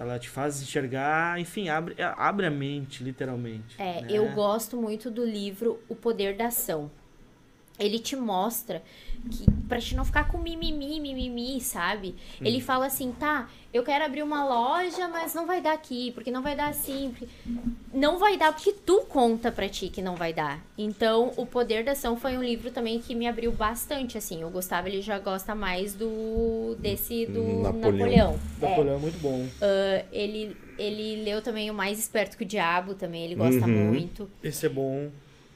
Ela 0.00 0.18
te 0.18 0.30
faz 0.30 0.62
enxergar, 0.62 1.38
enfim, 1.38 1.68
abre, 1.68 1.94
abre 2.16 2.46
a 2.46 2.50
mente, 2.50 3.04
literalmente. 3.04 3.76
É, 3.78 4.00
né? 4.00 4.08
eu 4.08 4.32
gosto 4.32 4.80
muito 4.80 5.10
do 5.10 5.22
livro 5.22 5.78
O 5.90 5.94
Poder 5.94 6.34
da 6.38 6.46
Ação. 6.46 6.90
Ele 7.80 7.98
te 7.98 8.14
mostra 8.14 8.82
que 9.30 9.44
pra 9.68 9.78
te 9.78 9.94
não 9.94 10.04
ficar 10.04 10.28
com 10.28 10.38
mimimi, 10.38 10.98
mimimi, 10.98 11.60
sabe? 11.60 12.14
Ele 12.40 12.58
fala 12.60 12.86
assim, 12.86 13.12
tá, 13.12 13.48
eu 13.72 13.82
quero 13.82 14.04
abrir 14.04 14.22
uma 14.22 14.44
loja, 14.44 15.08
mas 15.08 15.34
não 15.34 15.46
vai 15.46 15.60
dar 15.60 15.72
aqui, 15.74 16.10
porque 16.12 16.30
não 16.30 16.42
vai 16.42 16.56
dar 16.56 16.68
assim. 16.68 17.10
porque- 17.10 17.28
Não 17.92 18.18
vai 18.18 18.36
dar 18.38 18.52
porque 18.52 18.72
tu 18.72 19.02
conta 19.08 19.50
pra 19.52 19.68
ti 19.68 19.88
que 19.90 20.00
não 20.00 20.16
vai 20.16 20.32
dar. 20.32 20.64
Então, 20.78 21.32
O 21.36 21.44
Poder 21.44 21.84
da 21.84 21.92
Ação 21.92 22.16
foi 22.16 22.36
um 22.36 22.42
livro 22.42 22.70
também 22.70 22.98
que 23.00 23.14
me 23.14 23.26
abriu 23.26 23.52
bastante, 23.52 24.16
assim. 24.16 24.42
O 24.44 24.48
Gustavo, 24.50 24.88
ele 24.88 25.02
já 25.02 25.18
gosta 25.18 25.54
mais 25.54 25.92
do 25.94 26.76
desse 26.78 27.26
do 27.26 27.42
Napoleão. 27.62 27.92
Napoleão. 27.92 28.38
É. 28.62 28.68
Napoleão 28.70 28.94
é 28.96 28.98
muito 28.98 29.18
bom. 29.20 29.46
Ah, 29.60 30.04
ele, 30.12 30.56
ele 30.78 31.22
leu 31.24 31.42
também 31.42 31.70
O 31.70 31.74
Mais 31.74 31.98
Esperto 31.98 32.36
que 32.38 32.44
o 32.44 32.46
Diabo, 32.46 32.94
também, 32.94 33.24
ele 33.26 33.34
gosta 33.34 33.66
Uhum. 33.66 33.90
muito. 33.92 34.30
Esse 34.42 34.66
é 34.66 34.68
bom. 34.68 35.10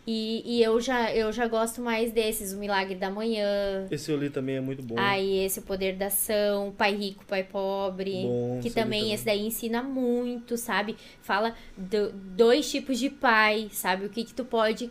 E, 0.07 0.43
e 0.45 0.63
eu, 0.63 0.79
já, 0.83 1.15
eu 1.15 1.33
já 1.33 1.49
gosto 1.49 1.81
mais 1.81 2.13
desses, 2.13 2.53
O 2.53 2.59
Milagre 2.59 2.95
da 2.95 3.11
Manhã. 3.11 3.87
Esse 3.91 4.11
eu 4.11 4.19
li 4.19 4.29
também 4.29 4.57
é 4.57 4.61
muito 4.61 4.83
bom. 4.83 4.97
Aí 4.99 5.39
esse 5.45 5.61
O 5.61 5.63
Poder 5.63 5.97
da 5.97 6.09
Ação, 6.09 6.75
Pai 6.77 6.95
Rico, 6.95 7.25
Pai 7.25 7.43
Pobre. 7.43 8.13
Bom, 8.23 8.61
que 8.63 8.69
também, 8.71 9.01
também. 9.01 9.13
esse 9.15 9.25
daí 9.25 9.47
ensina 9.47 9.83
muito, 9.83 10.59
sabe? 10.59 10.97
Fala 11.23 11.55
do, 11.77 12.13
dois 12.13 12.71
tipos 12.71 12.99
de 12.99 13.09
pai, 13.09 13.69
sabe? 13.73 14.05
O 14.05 14.11
que 14.11 14.25
que 14.25 14.35
tu 14.35 14.45
pode 14.45 14.91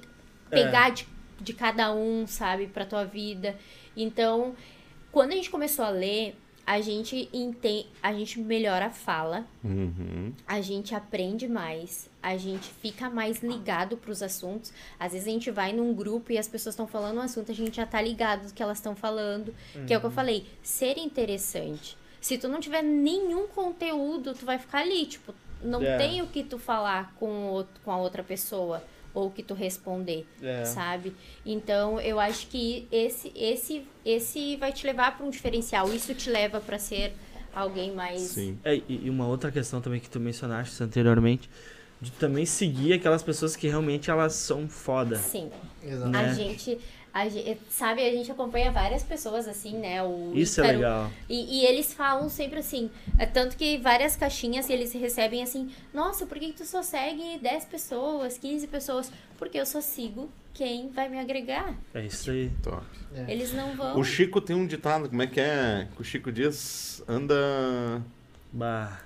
É. 0.50 0.56
pegar 0.64 0.90
de, 0.90 1.06
de 1.40 1.54
cada 1.54 1.94
um, 1.94 2.26
sabe? 2.26 2.66
Pra 2.66 2.84
tua 2.84 3.04
vida. 3.06 3.56
Então, 3.96 4.56
quando 5.12 5.34
a 5.34 5.36
gente 5.36 5.52
começou 5.52 5.86
a 5.86 5.90
ler, 5.90 6.36
a 6.66 6.80
gente 6.82 7.28
entende, 7.34 7.88
a 8.02 8.14
gente 8.14 8.40
melhora 8.40 8.86
a 8.86 8.90
fala 8.90 9.46
Uhum. 9.64 10.32
a 10.48 10.62
gente 10.62 10.96
aprende 10.96 11.48
mais, 11.48 12.10
a 12.22 12.38
gente 12.38 12.70
fica 12.82 13.10
mais 13.10 13.42
ligado 13.44 13.98
pros 13.98 14.24
assuntos. 14.24 14.72
Às 15.00 15.12
vezes 15.12 15.28
a 15.28 15.32
gente 15.32 15.52
vai 15.52 15.74
num 15.74 15.94
grupo 15.94 16.32
e 16.32 16.38
as 16.38 16.48
pessoas 16.48 16.74
estão 16.74 16.88
falando 16.88 17.18
um 17.18 17.22
assunto, 17.22 17.52
a 17.52 17.56
gente 17.56 17.76
já 17.78 17.86
tá 17.86 18.02
ligado 18.02 18.48
do 18.48 18.54
que 18.54 18.64
elas 18.64 18.78
estão 18.78 18.96
falando. 18.96 19.54
Que 19.86 19.94
é 19.94 19.98
o 19.98 20.00
que 20.00 20.06
eu 20.06 20.12
falei, 20.12 20.46
ser 20.62 20.98
interessante. 20.98 21.98
Se 22.22 22.38
tu 22.38 22.48
não 22.48 22.60
tiver 22.62 22.82
nenhum 22.82 23.48
conteúdo, 23.48 24.34
tu 24.34 24.46
vai 24.46 24.58
ficar 24.58 24.80
ali, 24.80 25.06
tipo, 25.06 25.34
não 25.62 25.82
É. 25.82 25.98
tem 25.98 26.22
o 26.22 26.28
que 26.28 26.44
tu 26.44 26.58
falar 26.58 27.14
com, 27.20 27.60
o 27.60 27.66
com 27.84 27.92
a 27.92 27.98
outra 27.98 28.24
pessoa 28.24 28.82
ou 29.14 29.28
o 29.28 29.32
que 29.32 29.44
tu 29.44 29.54
responder 29.54 30.26
É. 30.42 30.66
sabe? 30.66 31.16
Então, 31.46 32.00
eu 32.02 32.20
acho 32.20 32.48
que 32.48 32.88
esse 32.92 33.32
esse 33.36 33.86
esse 34.06 34.56
vai 34.58 34.72
te 34.72 34.86
levar 34.86 35.16
para 35.18 35.26
um 35.26 35.30
diferencial. 35.30 35.94
Isso 35.94 36.14
te 36.14 36.30
leva 36.30 36.60
para 36.60 36.78
ser 36.80 37.14
alguém 37.56 37.92
mais 37.94 38.20
Sim. 38.22 38.58
É, 38.64 38.82
e 38.90 39.10
uma 39.10 39.28
outra 39.28 39.52
questão 39.52 39.80
também 39.82 40.00
que 40.00 40.10
tu 40.10 40.20
mencionaste 40.20 40.82
anteriormente, 40.84 41.50
de 42.02 42.12
também 42.12 42.46
seguir 42.46 42.94
aquelas 42.94 43.22
pessoas 43.24 43.56
que 43.56 43.68
realmente 43.68 44.10
elas 44.10 44.34
são 44.34 44.68
foda. 44.68 45.16
Sim. 45.18 45.50
Exato. 45.82 46.08
A 46.18 46.22
Né? 46.24 46.34
gente, 46.34 46.78
a 47.14 47.30
gente, 47.30 47.60
sabe, 47.70 48.02
a 48.02 48.12
gente 48.12 48.32
acompanha 48.32 48.72
várias 48.72 49.04
pessoas 49.04 49.48
assim, 49.48 49.78
né? 49.78 50.02
O 50.02 50.32
Isso 50.34 50.60
é 50.62 50.72
legal. 50.72 51.12
E, 51.30 51.60
e 51.62 51.66
eles 51.66 51.94
falam 51.94 52.28
sempre 52.28 52.60
assim, 52.60 52.90
é 53.20 53.26
tanto 53.28 53.56
que 53.56 53.78
várias 53.78 54.16
caixinhas 54.16 54.68
eles 54.70 54.92
recebem 54.94 55.44
assim, 55.44 55.70
nossa, 55.94 56.26
por 56.26 56.40
que 56.40 56.48
que 56.48 56.54
tu 56.58 56.66
só 56.66 56.82
segue 56.82 57.38
10 57.40 57.66
pessoas, 57.66 58.38
15 58.40 58.68
pessoas? 58.68 59.12
Porque 59.38 59.60
eu 59.60 59.66
só 59.66 59.80
sigo 59.80 60.28
quem 60.56 60.90
vai 60.90 61.08
me 61.08 61.20
agregar. 61.20 61.76
É 61.94 62.04
isso 62.04 62.32
aí. 62.32 62.50
Top. 62.64 62.84
Eles 63.28 63.54
não 63.54 63.76
vão. 63.76 64.00
O 64.00 64.04
Chico 64.04 64.42
tem 64.42 64.56
um 64.56 64.66
ditado, 64.66 65.08
como 65.08 65.22
é 65.22 65.28
que 65.28 65.40
é? 65.40 65.88
Que 65.96 66.02
o 66.02 66.04
Chico 66.04 66.32
diz, 66.32 67.04
anda... 67.08 68.02
Bah. 68.52 69.00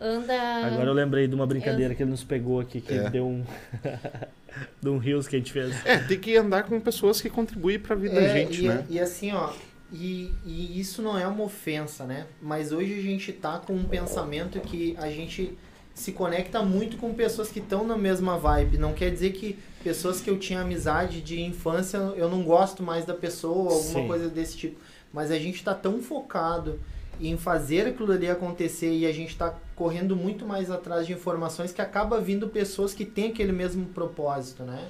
Anda. 0.00 0.66
Agora 0.66 0.88
eu 0.88 0.94
lembrei 0.94 1.28
de 1.28 1.34
uma 1.34 1.46
brincadeira 1.46 1.94
que 1.94 2.02
ele 2.02 2.10
nos 2.10 2.24
pegou 2.24 2.58
aqui, 2.58 2.80
que 2.80 2.94
É. 2.94 3.10
deu 3.10 3.26
um. 3.26 3.44
de 4.80 4.88
um 4.88 4.98
rios 4.98 5.26
que 5.28 5.36
a 5.36 5.38
gente 5.38 5.52
fez. 5.52 5.74
É, 5.84 5.98
tem 5.98 6.18
que 6.18 6.36
andar 6.36 6.64
com 6.64 6.80
pessoas 6.80 7.20
que 7.20 7.28
contribuem 7.30 7.78
pra 7.78 7.94
vida 7.94 8.14
da 8.14 8.22
É, 8.22 8.32
gente, 8.34 8.64
e, 8.64 8.68
né? 8.68 8.86
e 8.88 9.00
assim, 9.00 9.32
ó, 9.32 9.50
e, 9.92 10.30
e 10.44 10.80
isso 10.80 11.02
não 11.02 11.18
é 11.18 11.26
uma 11.26 11.44
ofensa, 11.44 12.04
né? 12.04 12.26
Mas 12.40 12.72
hoje 12.72 12.98
a 12.98 13.02
gente 13.02 13.32
tá 13.32 13.58
com 13.58 13.74
um 13.74 13.84
pensamento 13.84 14.60
que 14.60 14.94
a 14.98 15.10
gente 15.10 15.56
se 15.94 16.12
conecta 16.12 16.62
muito 16.62 16.96
com 16.96 17.12
pessoas 17.12 17.50
que 17.50 17.58
estão 17.58 17.86
na 17.86 17.96
mesma 17.96 18.38
vibe. 18.38 18.78
Não 18.78 18.92
quer 18.92 19.10
dizer 19.10 19.32
que 19.32 19.58
pessoas 19.82 20.20
que 20.20 20.30
eu 20.30 20.38
tinha 20.38 20.60
amizade 20.60 21.20
de 21.20 21.40
infância 21.40 21.98
eu 22.16 22.28
não 22.28 22.42
gosto 22.42 22.82
mais 22.82 23.04
da 23.04 23.14
pessoa, 23.14 23.72
alguma 23.72 24.00
Sim. 24.00 24.06
coisa 24.06 24.28
desse 24.28 24.56
tipo. 24.56 24.80
Mas 25.12 25.30
a 25.30 25.38
gente 25.38 25.62
tá 25.64 25.74
tão 25.74 26.00
focado 26.00 26.78
em 27.20 27.36
fazer 27.36 27.88
aquilo 27.88 28.12
ali 28.12 28.30
acontecer 28.30 28.92
e 28.92 29.04
a 29.04 29.12
gente 29.12 29.36
tá 29.36 29.54
correndo 29.80 30.14
muito 30.14 30.44
mais 30.44 30.70
atrás 30.70 31.06
de 31.06 31.14
informações 31.14 31.72
que 31.72 31.80
acaba 31.80 32.20
vindo 32.20 32.46
pessoas 32.48 32.92
que 32.92 33.06
têm 33.06 33.30
aquele 33.30 33.50
mesmo 33.50 33.86
propósito, 33.86 34.62
né? 34.62 34.86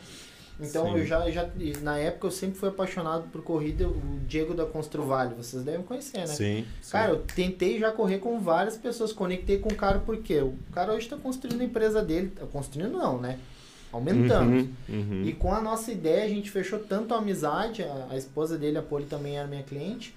Então 0.58 0.84
Sim. 0.86 0.98
eu 0.98 1.06
já, 1.06 1.30
já 1.30 1.48
na 1.80 1.96
época 1.96 2.26
eu 2.26 2.30
sempre 2.32 2.58
fui 2.58 2.70
apaixonado 2.70 3.28
por 3.30 3.40
corrida, 3.40 3.86
o 3.86 4.18
Diego 4.26 4.52
da 4.52 4.66
Construvale, 4.66 5.32
vocês 5.36 5.62
devem 5.62 5.82
conhecer, 5.82 6.18
né? 6.18 6.26
Sim, 6.26 6.66
sim. 6.82 6.90
Cara, 6.90 7.12
eu 7.12 7.18
tentei 7.20 7.78
já 7.78 7.92
correr 7.92 8.18
com 8.18 8.40
várias 8.40 8.76
pessoas, 8.76 9.12
conectei 9.12 9.58
com 9.58 9.68
o 9.68 9.76
cara 9.76 10.00
porque 10.00 10.40
o 10.40 10.56
cara 10.72 10.92
hoje 10.92 11.04
está 11.04 11.16
construindo 11.16 11.60
a 11.60 11.64
empresa 11.64 12.02
dele, 12.02 12.32
tá 12.34 12.44
construindo 12.46 12.98
não, 12.98 13.20
né? 13.20 13.38
Aumentando. 13.92 14.56
Uhum, 14.56 14.74
uhum. 14.88 15.22
E 15.24 15.32
com 15.34 15.54
a 15.54 15.60
nossa 15.60 15.92
ideia, 15.92 16.24
a 16.24 16.28
gente 16.28 16.50
fechou 16.50 16.80
tanto 16.80 17.14
a 17.14 17.18
amizade, 17.18 17.84
a, 17.84 18.08
a 18.10 18.16
esposa 18.16 18.58
dele, 18.58 18.76
a 18.76 18.82
Poli, 18.82 19.06
também 19.06 19.38
era 19.38 19.46
minha 19.46 19.62
cliente. 19.62 20.12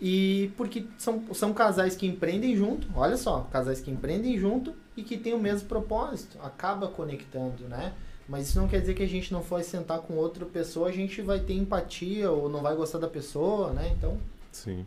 E 0.00 0.50
porque 0.56 0.86
são, 0.96 1.22
são 1.34 1.52
casais 1.52 1.94
que 1.94 2.06
empreendem 2.06 2.56
junto, 2.56 2.88
olha 2.94 3.16
só, 3.16 3.46
casais 3.52 3.80
que 3.80 3.90
empreendem 3.90 4.38
junto 4.38 4.72
e 4.96 5.02
que 5.02 5.18
têm 5.18 5.34
o 5.34 5.38
mesmo 5.38 5.68
propósito, 5.68 6.38
acaba 6.42 6.88
conectando, 6.88 7.64
né? 7.68 7.92
Mas 8.26 8.48
isso 8.48 8.60
não 8.60 8.68
quer 8.68 8.80
dizer 8.80 8.94
que 8.94 9.02
a 9.02 9.08
gente 9.08 9.32
não 9.32 9.42
for 9.42 9.62
sentar 9.62 9.98
com 10.00 10.14
outra 10.14 10.46
pessoa, 10.46 10.88
a 10.88 10.92
gente 10.92 11.20
vai 11.20 11.40
ter 11.40 11.54
empatia 11.54 12.30
ou 12.30 12.48
não 12.48 12.62
vai 12.62 12.74
gostar 12.76 12.98
da 12.98 13.08
pessoa, 13.08 13.72
né? 13.72 13.92
Então, 13.96 14.16
Sim. 14.52 14.86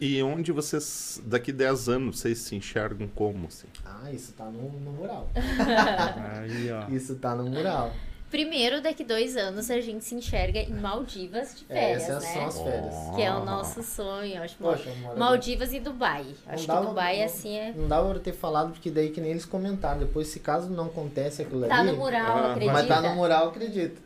E 0.00 0.22
onde 0.22 0.52
vocês, 0.52 1.22
daqui 1.24 1.52
10 1.52 1.88
anos, 1.88 2.18
vocês 2.18 2.38
se 2.38 2.56
enxergam 2.56 3.08
como, 3.08 3.46
assim? 3.46 3.68
ah, 3.84 4.10
isso 4.12 4.32
tá 4.32 4.44
no, 4.46 4.70
no 4.80 4.92
mural. 4.92 5.28
Aí, 6.34 6.70
ó. 6.70 6.88
Isso 6.90 7.14
tá 7.16 7.34
no 7.34 7.44
mural. 7.44 7.92
Primeiro, 8.34 8.80
daqui 8.82 9.04
dois 9.04 9.36
anos 9.36 9.70
a 9.70 9.80
gente 9.80 10.04
se 10.04 10.12
enxerga 10.12 10.58
em 10.58 10.72
Maldivas 10.74 11.54
de 11.56 11.66
É, 11.68 11.74
férias, 11.74 12.02
essas 12.02 12.22
né? 12.24 12.32
são 12.32 12.46
as 12.46 12.58
férias. 12.60 12.94
Que 13.14 13.22
é 13.22 13.32
o 13.32 13.44
nosso 13.44 13.80
sonho, 13.84 14.42
acho. 14.42 14.56
Poxa, 14.56 14.90
Maldivas 15.16 15.72
e 15.72 15.78
Dubai. 15.78 16.26
Acho 16.44 16.66
que 16.66 16.72
Dubai, 16.80 17.18
não- 17.18 17.24
assim, 17.26 17.56
é. 17.56 17.72
Não 17.76 17.86
dava 17.86 18.10
pra 18.10 18.18
ter 18.18 18.32
falado, 18.32 18.72
porque 18.72 18.90
daí 18.90 19.10
que 19.10 19.20
nem 19.20 19.30
eles 19.30 19.44
comentaram. 19.44 20.00
Depois, 20.00 20.26
se 20.26 20.40
caso 20.40 20.68
não 20.68 20.86
acontece 20.86 21.42
aquilo 21.42 21.64
Tá 21.68 21.78
ali. 21.78 21.92
no 21.92 21.96
mural, 21.96 22.36
Ah, 22.38 22.50
acredita? 22.50 22.72
Mas 22.72 22.88
tá 22.88 23.00
no 23.02 23.14
mural, 23.14 23.48
acredito. 23.50 24.02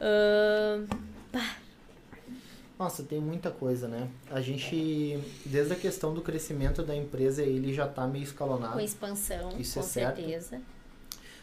Ahn, 0.00 0.86
Nossa, 2.76 3.04
tem 3.04 3.20
muita 3.20 3.52
coisa, 3.52 3.86
né? 3.86 4.08
A 4.32 4.40
gente, 4.40 5.16
desde 5.46 5.74
a 5.74 5.76
questão 5.76 6.12
do 6.12 6.20
crescimento 6.20 6.82
da 6.82 6.96
empresa, 6.96 7.40
ele 7.40 7.72
já 7.72 7.86
tá 7.86 8.04
meio 8.08 8.24
escalonado. 8.24 8.72
com 8.72 8.80
expansão, 8.80 9.50
Isso 9.60 9.74
com 9.78 9.86
é 9.86 9.88
certo. 9.88 10.20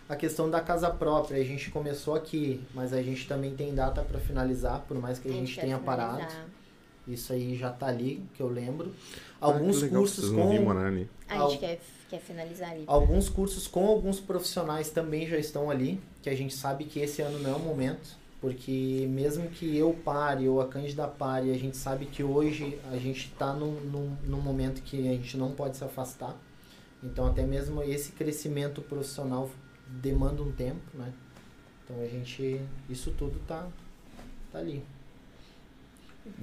A 0.10 0.16
questão 0.16 0.50
da 0.50 0.60
casa 0.60 0.90
própria, 0.90 1.40
a 1.40 1.44
gente 1.46 1.70
começou 1.70 2.16
aqui, 2.16 2.60
mas 2.74 2.92
a 2.94 3.02
gente 3.02 3.28
também 3.28 3.56
tem 3.56 3.76
data 3.76 4.02
para 4.02 4.20
finalizar, 4.20 4.84
por 4.88 4.98
mais 5.00 5.20
que 5.20 5.30
a 5.30 5.32
gente 5.32 5.54
quer 5.54 5.62
tenha 5.62 5.78
finalizar. 5.78 6.18
parado. 6.18 6.34
Isso 7.08 7.32
aí 7.32 7.56
já 7.56 7.72
tá 7.72 7.88
ali, 7.88 8.24
que 8.34 8.42
eu 8.42 8.48
lembro. 8.48 8.92
Ah, 9.40 9.46
Alguns 9.48 9.78
que 9.78 9.84
legal, 9.84 10.02
cursos 10.02 10.30
com 10.32 10.72
ali. 10.72 11.08
A 11.28 11.38
Al- 11.40 11.50
gente 11.52 11.60
quer, 11.60 11.80
quer 12.10 12.20
finalizar 12.20 12.72
ali. 12.72 12.84
alguns 12.88 13.30
cursos 13.30 13.68
com 13.68 13.86
alguns 13.88 14.20
profissionais 14.20 14.90
também 14.90 15.28
já 15.28 15.38
estão 15.38 15.70
ali, 15.70 16.00
que 16.24 16.30
a 16.30 16.36
gente 16.36 16.56
sabe 16.56 16.86
que 16.86 17.00
esse 17.00 17.22
ano 17.22 17.40
não 17.40 17.52
é 17.52 17.56
o 17.56 17.60
momento, 17.60 18.18
porque 18.42 19.08
mesmo 19.10 19.48
que 19.50 19.78
eu 19.78 19.94
pare 19.94 20.48
ou 20.48 20.60
a 20.62 20.68
Cândida 20.68 21.08
pare, 21.08 21.52
a 21.52 21.58
gente 21.58 21.78
sabe 21.78 22.06
que 22.08 22.24
hoje 22.24 22.80
a 22.92 22.98
gente 22.98 23.28
está 23.32 23.54
num, 23.54 23.80
num, 23.82 24.16
num 24.24 24.42
momento 24.42 24.82
que 24.82 25.00
a 25.08 25.12
gente 25.14 25.38
não 25.38 25.52
pode 25.52 25.78
se 25.78 25.84
afastar. 25.84 26.36
Então 27.04 27.28
até 27.28 27.44
mesmo 27.44 27.82
esse 27.84 28.12
crescimento 28.12 28.82
profissional 28.82 29.50
demanda 30.02 30.42
um 30.42 30.52
tempo, 30.52 30.82
né? 30.94 31.12
Então 31.84 32.02
a 32.02 32.06
gente, 32.08 32.62
isso 32.90 33.12
tudo 33.18 33.40
tá, 33.48 33.68
tá 34.52 34.60
ali. 34.60 34.84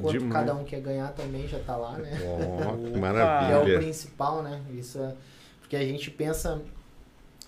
Quanto 0.01 0.19
Demais. 0.19 0.33
cada 0.33 0.55
um 0.55 0.65
quer 0.65 0.81
ganhar 0.81 1.13
também 1.13 1.47
já 1.47 1.59
tá 1.61 1.77
lá, 1.77 1.97
né? 1.99 2.19
Ó, 2.25 2.77
que 2.77 2.87
É 2.95 2.97
o 2.97 3.01
maravilha. 3.01 3.79
principal, 3.79 4.43
né? 4.43 4.61
Isso 4.73 4.99
é, 4.99 5.15
porque 5.61 5.77
a 5.77 5.85
gente 5.85 6.11
pensa 6.11 6.61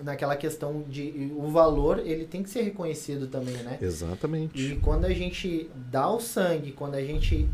naquela 0.01 0.37
questão 0.37 0.83
de 0.83 1.33
o 1.37 1.49
valor, 1.49 1.99
ele 1.99 2.25
tem 2.25 2.43
que 2.43 2.51
ser 2.51 2.63
reconhecido 2.63 3.27
também, 3.27 3.57
né? 3.65 3.79
Exatamente. 3.81 4.73
E 4.73 4.77
quando 4.77 5.05
a 5.07 5.13
gente 5.13 5.69
dá 5.75 6.09
o 6.09 6.21
sangue, 6.21 6.71
quando 6.73 6.95
a 6.95 7.03
gente 7.03 7.49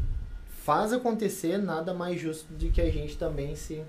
faz 0.63 0.93
acontecer, 0.93 1.57
nada 1.59 1.95
mais 1.95 2.21
justo 2.21 2.53
do 2.53 2.71
que 2.71 2.81
a 2.81 2.91
gente 2.91 3.17
também 3.17 3.57
se 3.57 3.83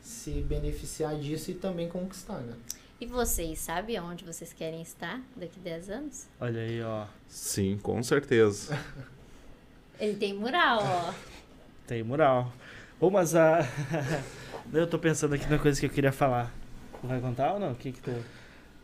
se 0.00 0.30
beneficiar 0.40 1.14
disso 1.16 1.52
e 1.52 1.54
também 1.54 1.88
conquistar, 1.88 2.38
né? 2.38 2.54
E 3.02 3.06
vocês, 3.06 3.58
sabem 3.58 3.96
aonde 3.96 4.24
vocês 4.24 4.52
querem 4.52 4.80
estar 4.80 5.20
daqui 5.34 5.58
10 5.58 5.90
anos? 5.90 6.28
Olha 6.40 6.60
aí, 6.60 6.80
ó. 6.84 7.06
Sim, 7.26 7.76
com 7.82 8.00
certeza. 8.00 8.78
Ele 9.98 10.14
tem 10.14 10.32
mural, 10.32 10.78
ó. 10.84 11.12
Tem 11.84 12.04
mural. 12.04 12.52
Bom, 13.00 13.10
mas 13.10 13.34
a. 13.34 13.66
Eu 14.72 14.86
tô 14.86 15.00
pensando 15.00 15.34
aqui 15.34 15.50
na 15.50 15.58
coisa 15.58 15.80
que 15.80 15.86
eu 15.86 15.90
queria 15.90 16.12
falar. 16.12 16.54
Vai 17.02 17.20
contar 17.20 17.54
ou 17.54 17.58
não? 17.58 17.72
O 17.72 17.74
que 17.74 17.90
que 17.90 18.00
tu... 18.00 18.14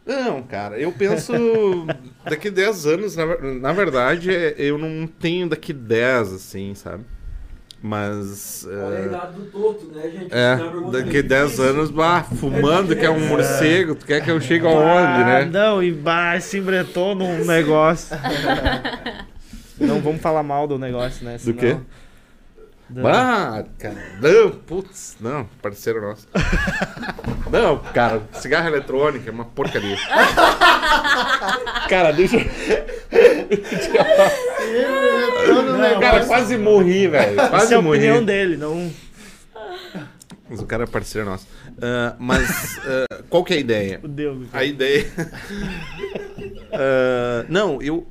Não, 0.04 0.42
cara, 0.42 0.76
eu 0.80 0.90
penso 0.90 1.32
daqui 2.28 2.50
10 2.50 2.86
anos, 2.86 3.14
na, 3.14 3.24
na 3.38 3.72
verdade, 3.72 4.34
é- 4.34 4.56
eu 4.58 4.76
não 4.76 5.06
tenho 5.06 5.48
daqui 5.48 5.72
10, 5.72 6.32
assim, 6.32 6.74
sabe? 6.74 7.04
Mas. 7.82 8.66
Olha 8.68 8.88
a 8.88 9.00
é, 9.00 9.05
idade 9.06 9.32
do 9.34 9.44
Toto, 9.46 9.86
né, 9.94 10.02
gente? 10.10 10.34
É, 10.34 10.52
é 10.55 10.90
daqui 10.90 11.22
10 11.22 11.44
difícil. 11.50 11.64
anos, 11.70 11.90
bah, 11.90 12.24
fumando, 12.24 12.96
que 12.96 13.06
é 13.06 13.10
um 13.10 13.20
morcego, 13.28 13.94
tu 13.94 14.05
quer 14.05 14.22
que 14.22 14.30
eu 14.30 14.40
chegue 14.40 14.66
aonde, 14.66 14.82
Ah, 15.22 15.24
né? 15.24 15.44
Não, 15.44 15.80
e 15.82 15.92
bah, 15.92 16.38
se 16.40 16.59
embretou 16.59 17.14
num 17.14 17.42
negócio. 17.46 18.16
não 19.78 20.00
vamos 20.00 20.20
falar 20.20 20.42
mal 20.42 20.66
do 20.66 20.76
negócio, 20.78 21.24
né? 21.24 21.36
Do 21.42 21.55
quê? 21.55 21.74
Do- 21.74 23.02
Bah, 23.02 23.64
cara, 23.78 23.96
não, 24.18 24.50
putz, 24.50 25.16
não, 25.20 25.46
parceiro 25.60 26.00
nosso. 26.00 26.26
Não, 27.50 27.78
cara, 27.94 28.20
cigarro 28.32 28.68
eletrônico 28.68 29.26
é 29.26 29.32
uma 29.32 29.46
porcaria. 29.46 29.96
Cara, 31.88 32.12
deixa 32.12 32.36
Não, 32.36 32.44
negócio. 35.78 36.00
Cara, 36.00 36.26
quase 36.26 36.56
morri, 36.59 37.09
velho. 37.09 37.38
Essa 37.40 37.48
Quase 37.50 37.74
é 37.74 37.76
a 37.76 37.82
morri. 37.82 37.98
opinião 37.98 38.24
dele, 38.24 38.56
não... 38.56 38.90
Mas 40.50 40.60
o 40.60 40.66
cara 40.66 40.84
é 40.84 40.86
parceiro 40.86 41.28
nosso. 41.28 41.46
Ah, 41.80 42.16
mas 42.18 42.78
ah, 42.78 43.22
qual 43.28 43.44
que 43.44 43.52
é 43.52 43.56
a 43.59 43.60
ideia? 43.60 44.00
Fudeu. 44.00 44.44
A 44.52 44.64
ideia. 44.64 45.06
Ah, 46.70 47.46
não, 47.48 47.80
eu. 47.80 48.06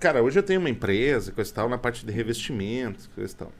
Cara, 0.00 0.20
hoje 0.22 0.38
eu 0.38 0.42
tenho 0.42 0.58
uma 0.60 0.68
empresa, 0.68 1.30
coisa 1.32 1.48
e 1.50 1.54
tal, 1.54 1.68
na 1.68 1.78
parte 1.78 2.04
de 2.04 2.12
revestimentos, 2.12 3.08
coisa 3.14 3.32
e 3.32 3.36
tal. 3.36 3.52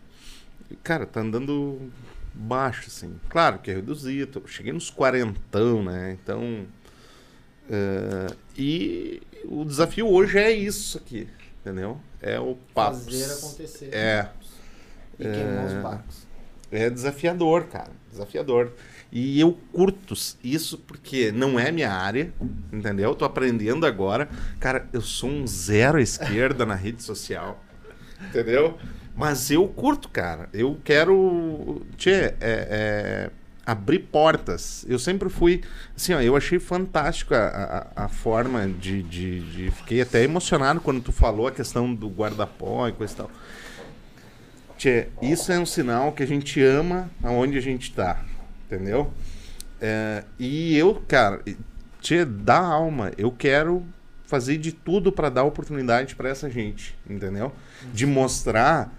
E, 0.70 0.76
cara, 0.76 1.06
tá 1.06 1.20
andando 1.20 1.90
baixo, 2.34 2.84
assim. 2.88 3.14
Claro 3.28 3.60
que 3.60 3.70
é 3.70 3.74
reduzido. 3.74 4.42
Cheguei 4.46 4.72
nos 4.72 4.90
quarentão, 4.90 5.82
né? 5.84 6.16
Então. 6.20 6.66
e 8.56 9.22
o 9.44 9.64
desafio 9.64 10.08
hoje 10.08 10.38
é 10.38 10.50
isso 10.50 10.98
aqui, 10.98 11.28
entendeu? 11.60 11.98
É 12.20 12.38
o 12.38 12.56
papo. 12.74 12.96
Fazer 12.96 13.32
acontecer. 13.32 13.90
É. 13.94 14.28
E 15.18 15.24
queimar 15.24 15.66
os 15.66 15.72
É. 15.72 15.80
barcos. 15.80 16.26
É 16.70 16.90
desafiador, 16.90 17.64
cara. 17.64 17.90
Desafiador. 18.10 18.72
E 19.10 19.40
eu 19.40 19.56
curto 19.72 20.14
isso 20.44 20.76
porque 20.78 21.32
não 21.32 21.58
é 21.58 21.72
minha 21.72 21.90
área, 21.90 22.30
entendeu? 22.70 23.14
Tô 23.14 23.24
aprendendo 23.24 23.86
agora. 23.86 24.28
Cara, 24.60 24.86
eu 24.92 25.00
sou 25.00 25.30
um 25.30 25.46
zero 25.46 25.96
à 25.96 26.02
esquerda 26.02 26.66
na 26.66 26.74
rede 26.74 27.02
social, 27.02 27.64
entendeu? 28.28 28.76
Mas 29.16 29.50
eu 29.50 29.66
curto, 29.66 30.10
cara. 30.10 30.48
Eu 30.52 30.78
quero, 30.84 31.80
tchê, 31.96 32.10
é, 32.10 32.36
é, 32.40 33.30
abrir 33.68 33.98
portas. 33.98 34.86
Eu 34.88 34.98
sempre 34.98 35.28
fui, 35.28 35.60
assim, 35.94 36.14
ó, 36.14 36.22
eu 36.22 36.34
achei 36.34 36.58
fantástico 36.58 37.34
a, 37.34 37.90
a, 37.94 38.04
a 38.04 38.08
forma 38.08 38.66
de, 38.66 39.02
de, 39.02 39.40
de... 39.40 39.70
Fiquei 39.70 40.00
até 40.00 40.24
emocionado 40.24 40.80
quando 40.80 41.02
tu 41.02 41.12
falou 41.12 41.46
a 41.46 41.52
questão 41.52 41.94
do 41.94 42.08
guarda-pó 42.08 42.88
e 42.88 42.92
coisa 42.92 43.12
e 43.12 43.16
tal. 43.16 43.30
Tchê, 44.78 45.08
isso 45.20 45.52
é 45.52 45.58
um 45.58 45.66
sinal 45.66 46.12
que 46.12 46.22
a 46.22 46.26
gente 46.26 46.62
ama 46.62 47.10
aonde 47.22 47.58
a 47.58 47.60
gente 47.60 47.92
tá, 47.92 48.24
entendeu? 48.64 49.12
É, 49.78 50.24
e 50.38 50.74
eu, 50.74 51.02
cara, 51.06 51.42
tchê, 52.00 52.24
dá 52.24 52.58
alma. 52.58 53.12
Eu 53.18 53.30
quero 53.30 53.84
fazer 54.24 54.56
de 54.56 54.72
tudo 54.72 55.12
para 55.12 55.28
dar 55.28 55.44
oportunidade 55.44 56.16
para 56.16 56.30
essa 56.30 56.48
gente, 56.48 56.96
entendeu? 57.06 57.52
De 57.92 58.06
mostrar 58.06 58.97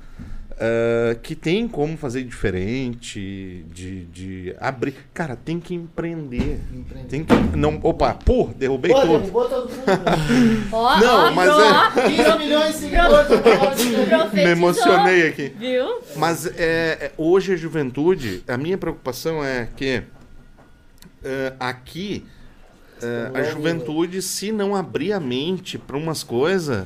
ah, 0.62 1.16
que 1.24 1.36
tem 1.36 1.68
como 1.68 1.96
fazer 1.98 2.24
diferente, 2.24 3.66
de, 3.74 4.06
de 4.06 4.56
abrir. 4.60 4.94
Cara, 5.14 5.36
tem 5.38 5.60
que 5.60 5.74
empreender. 5.74 6.60
Empreender. 6.74 7.08
Tem 7.08 7.24
que. 7.24 7.34
Não, 7.58 7.80
opa, 7.82 8.14
pô, 8.14 8.50
derrubei 8.58 8.92
Pô, 8.92 9.00
tudo. 9.02 9.20
derrubou 9.20 9.48
todo 9.48 9.70
mundo. 9.70 10.68
Ó, 10.72 11.00
Não, 11.00 11.34
mas 11.34 11.50
é- 11.50 11.52
ó, 11.54 11.92
15 12.10 12.38
milhões 12.40 12.68
de 12.74 12.80
seguidores. 12.80 13.28
profetizou, 13.28 14.34
Me 14.34 14.44
emocionei 14.52 15.28
aqui. 15.30 15.54
Viu? 15.58 16.02
Mas 16.18 16.46
é, 16.46 16.52
é, 16.58 17.12
hoje 17.18 17.54
a 17.54 17.56
juventude, 17.56 18.44
a 18.48 18.58
minha 18.58 18.78
preocupação 18.78 19.44
é 19.44 19.70
que 19.78 20.04
é, 21.24 21.54
aqui 21.60 22.26
é, 23.02 23.32
a 23.40 23.44
juventude, 23.44 24.22
se 24.22 24.52
não 24.52 24.76
abrir 24.76 25.14
a 25.14 25.20
mente 25.22 25.78
para 25.78 25.96
umas 25.96 26.22
coisas, 26.24 26.86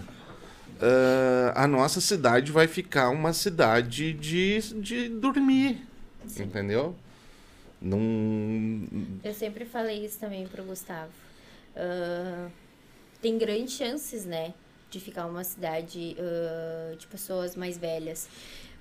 é, 0.84 1.53
a 1.55 1.65
nossa 1.65 2.01
cidade 2.01 2.51
vai 2.51 2.68
ficar 2.68 3.10
uma 3.10 3.31
cidade 3.31 4.11
de, 4.14 4.60
de 4.81 5.07
dormir. 5.07 5.88
Entendeu? 6.38 6.95
Não. 7.81 7.99
Eu 9.23 9.34
sempre 9.34 9.65
falei 9.65 10.05
isso 10.05 10.19
também 10.19 10.45
pro 10.47 10.64
Gustavo. 10.64 11.11
Ah, 11.76 12.49
tem 13.22 13.38
grandes 13.38 13.73
chances, 13.76 14.26
né? 14.26 14.53
De 14.89 14.99
ficar 14.99 15.26
uma 15.26 15.43
cidade 15.43 16.15
ah, 16.19 16.95
de 16.97 17.07
pessoas 17.07 17.55
mais 17.55 17.77
velhas. 17.77 18.27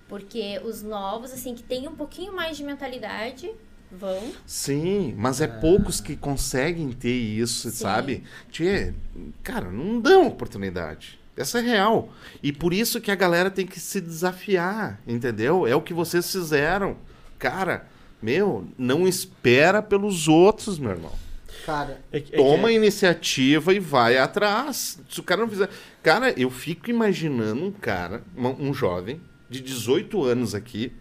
Porque 0.09 0.61
os 0.65 0.83
novos, 0.83 1.33
assim, 1.33 1.55
que 1.55 1.63
têm 1.63 1.89
um 1.89 1.95
pouquinho 1.97 2.35
mais 2.35 2.57
de 2.57 2.65
mentalidade, 2.65 3.51
vão. 3.91 4.33
Sim, 4.45 5.15
mas 5.17 5.41
é 5.41 5.47
poucos 5.47 6.01
que 6.01 6.17
conseguem 6.17 6.93
ter 6.93 7.15
isso, 7.15 7.71
Sim. 7.71 7.77
sabe? 7.77 8.25
Tchê, 8.51 8.93
cara, 9.43 9.71
não 9.71 10.01
dão 10.01 10.27
oportunidade. 10.27 11.22
Essa 11.37 11.59
é 11.59 11.63
real. 11.63 12.13
E 12.43 12.53
por 12.53 12.75
isso 12.75 13.01
que 13.01 13.11
a 13.11 13.15
galera 13.15 13.51
tem 13.51 13.67
que 13.67 13.81
se 13.81 14.01
desafiar, 14.01 15.01
entendeu? 15.07 15.67
É 15.67 15.75
o 15.75 15.81
que 15.81 15.95
vocês 15.95 16.31
fizeram. 16.31 16.97
Cara, 17.39 17.87
meu, 18.23 18.67
não 18.77 19.09
espera 19.09 19.83
pelos 19.83 20.29
outros, 20.29 20.79
meu 20.79 20.91
irmão. 20.91 21.13
Cara, 21.67 22.03
É 22.13 22.21
que- 22.21 22.35
é 22.35 22.37
Toma 22.37 22.69
a 22.69 22.73
iniciativa 22.73 23.73
e 23.73 23.79
vai 23.79 24.19
atrás. 24.19 24.99
Se 25.09 25.21
o 25.21 25.23
cara 25.23 25.41
não 25.43 25.49
fizer. 25.49 25.69
Cara, 26.03 26.33
eu 26.39 26.51
fico 26.51 26.91
imaginando 26.91 27.65
um 27.65 27.71
cara, 27.73 28.23
uma- 28.37 28.51
um 28.51 28.75
jovem, 28.75 29.21
de 29.49 29.61
18 29.61 30.25
anos 30.25 30.55
aqui, 30.55 30.93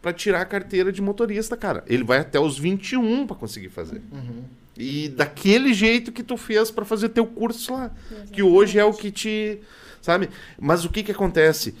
pra 0.00 0.12
tirar 0.12 0.40
a 0.40 0.44
carteira 0.44 0.90
de 0.90 1.00
motorista, 1.02 1.56
cara. 1.56 1.84
Ele 1.86 2.02
vai 2.04 2.18
até 2.18 2.40
os 2.40 2.58
21 2.58 3.26
pra 3.26 3.36
conseguir 3.36 3.68
fazer. 3.68 4.02
uhum. 4.10 4.44
E 4.82 5.08
daquele 5.08 5.72
jeito 5.72 6.10
que 6.10 6.24
tu 6.24 6.36
fez 6.36 6.68
pra 6.68 6.84
fazer 6.84 7.10
teu 7.10 7.24
curso 7.24 7.72
lá. 7.72 7.92
Que 8.32 8.42
hoje 8.42 8.80
é 8.80 8.84
o 8.84 8.92
que 8.92 9.12
te. 9.12 9.60
Sabe? 10.00 10.28
Mas 10.60 10.84
o 10.84 10.90
que 10.90 11.04
que 11.04 11.12
acontece? 11.12 11.72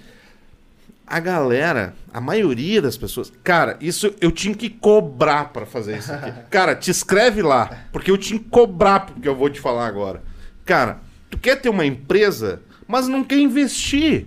A 1.04 1.18
galera, 1.18 1.96
a 2.14 2.20
maioria 2.20 2.80
das 2.80 2.96
pessoas. 2.96 3.32
Cara, 3.42 3.76
isso 3.80 4.14
eu 4.20 4.30
tinha 4.30 4.54
que 4.54 4.70
cobrar 4.70 5.46
pra 5.52 5.66
fazer 5.66 5.98
isso 5.98 6.12
aqui. 6.12 6.32
Cara, 6.48 6.76
te 6.76 6.92
escreve 6.92 7.42
lá. 7.42 7.86
Porque 7.90 8.08
eu 8.08 8.16
tinha 8.16 8.38
que 8.38 8.48
cobrar 8.48 9.00
porque 9.00 9.28
eu 9.28 9.34
vou 9.34 9.50
te 9.50 9.58
falar 9.58 9.88
agora. 9.88 10.22
Cara, 10.64 11.00
tu 11.28 11.36
quer 11.36 11.56
ter 11.56 11.70
uma 11.70 11.84
empresa, 11.84 12.62
mas 12.86 13.08
não 13.08 13.24
quer 13.24 13.38
investir. 13.38 14.26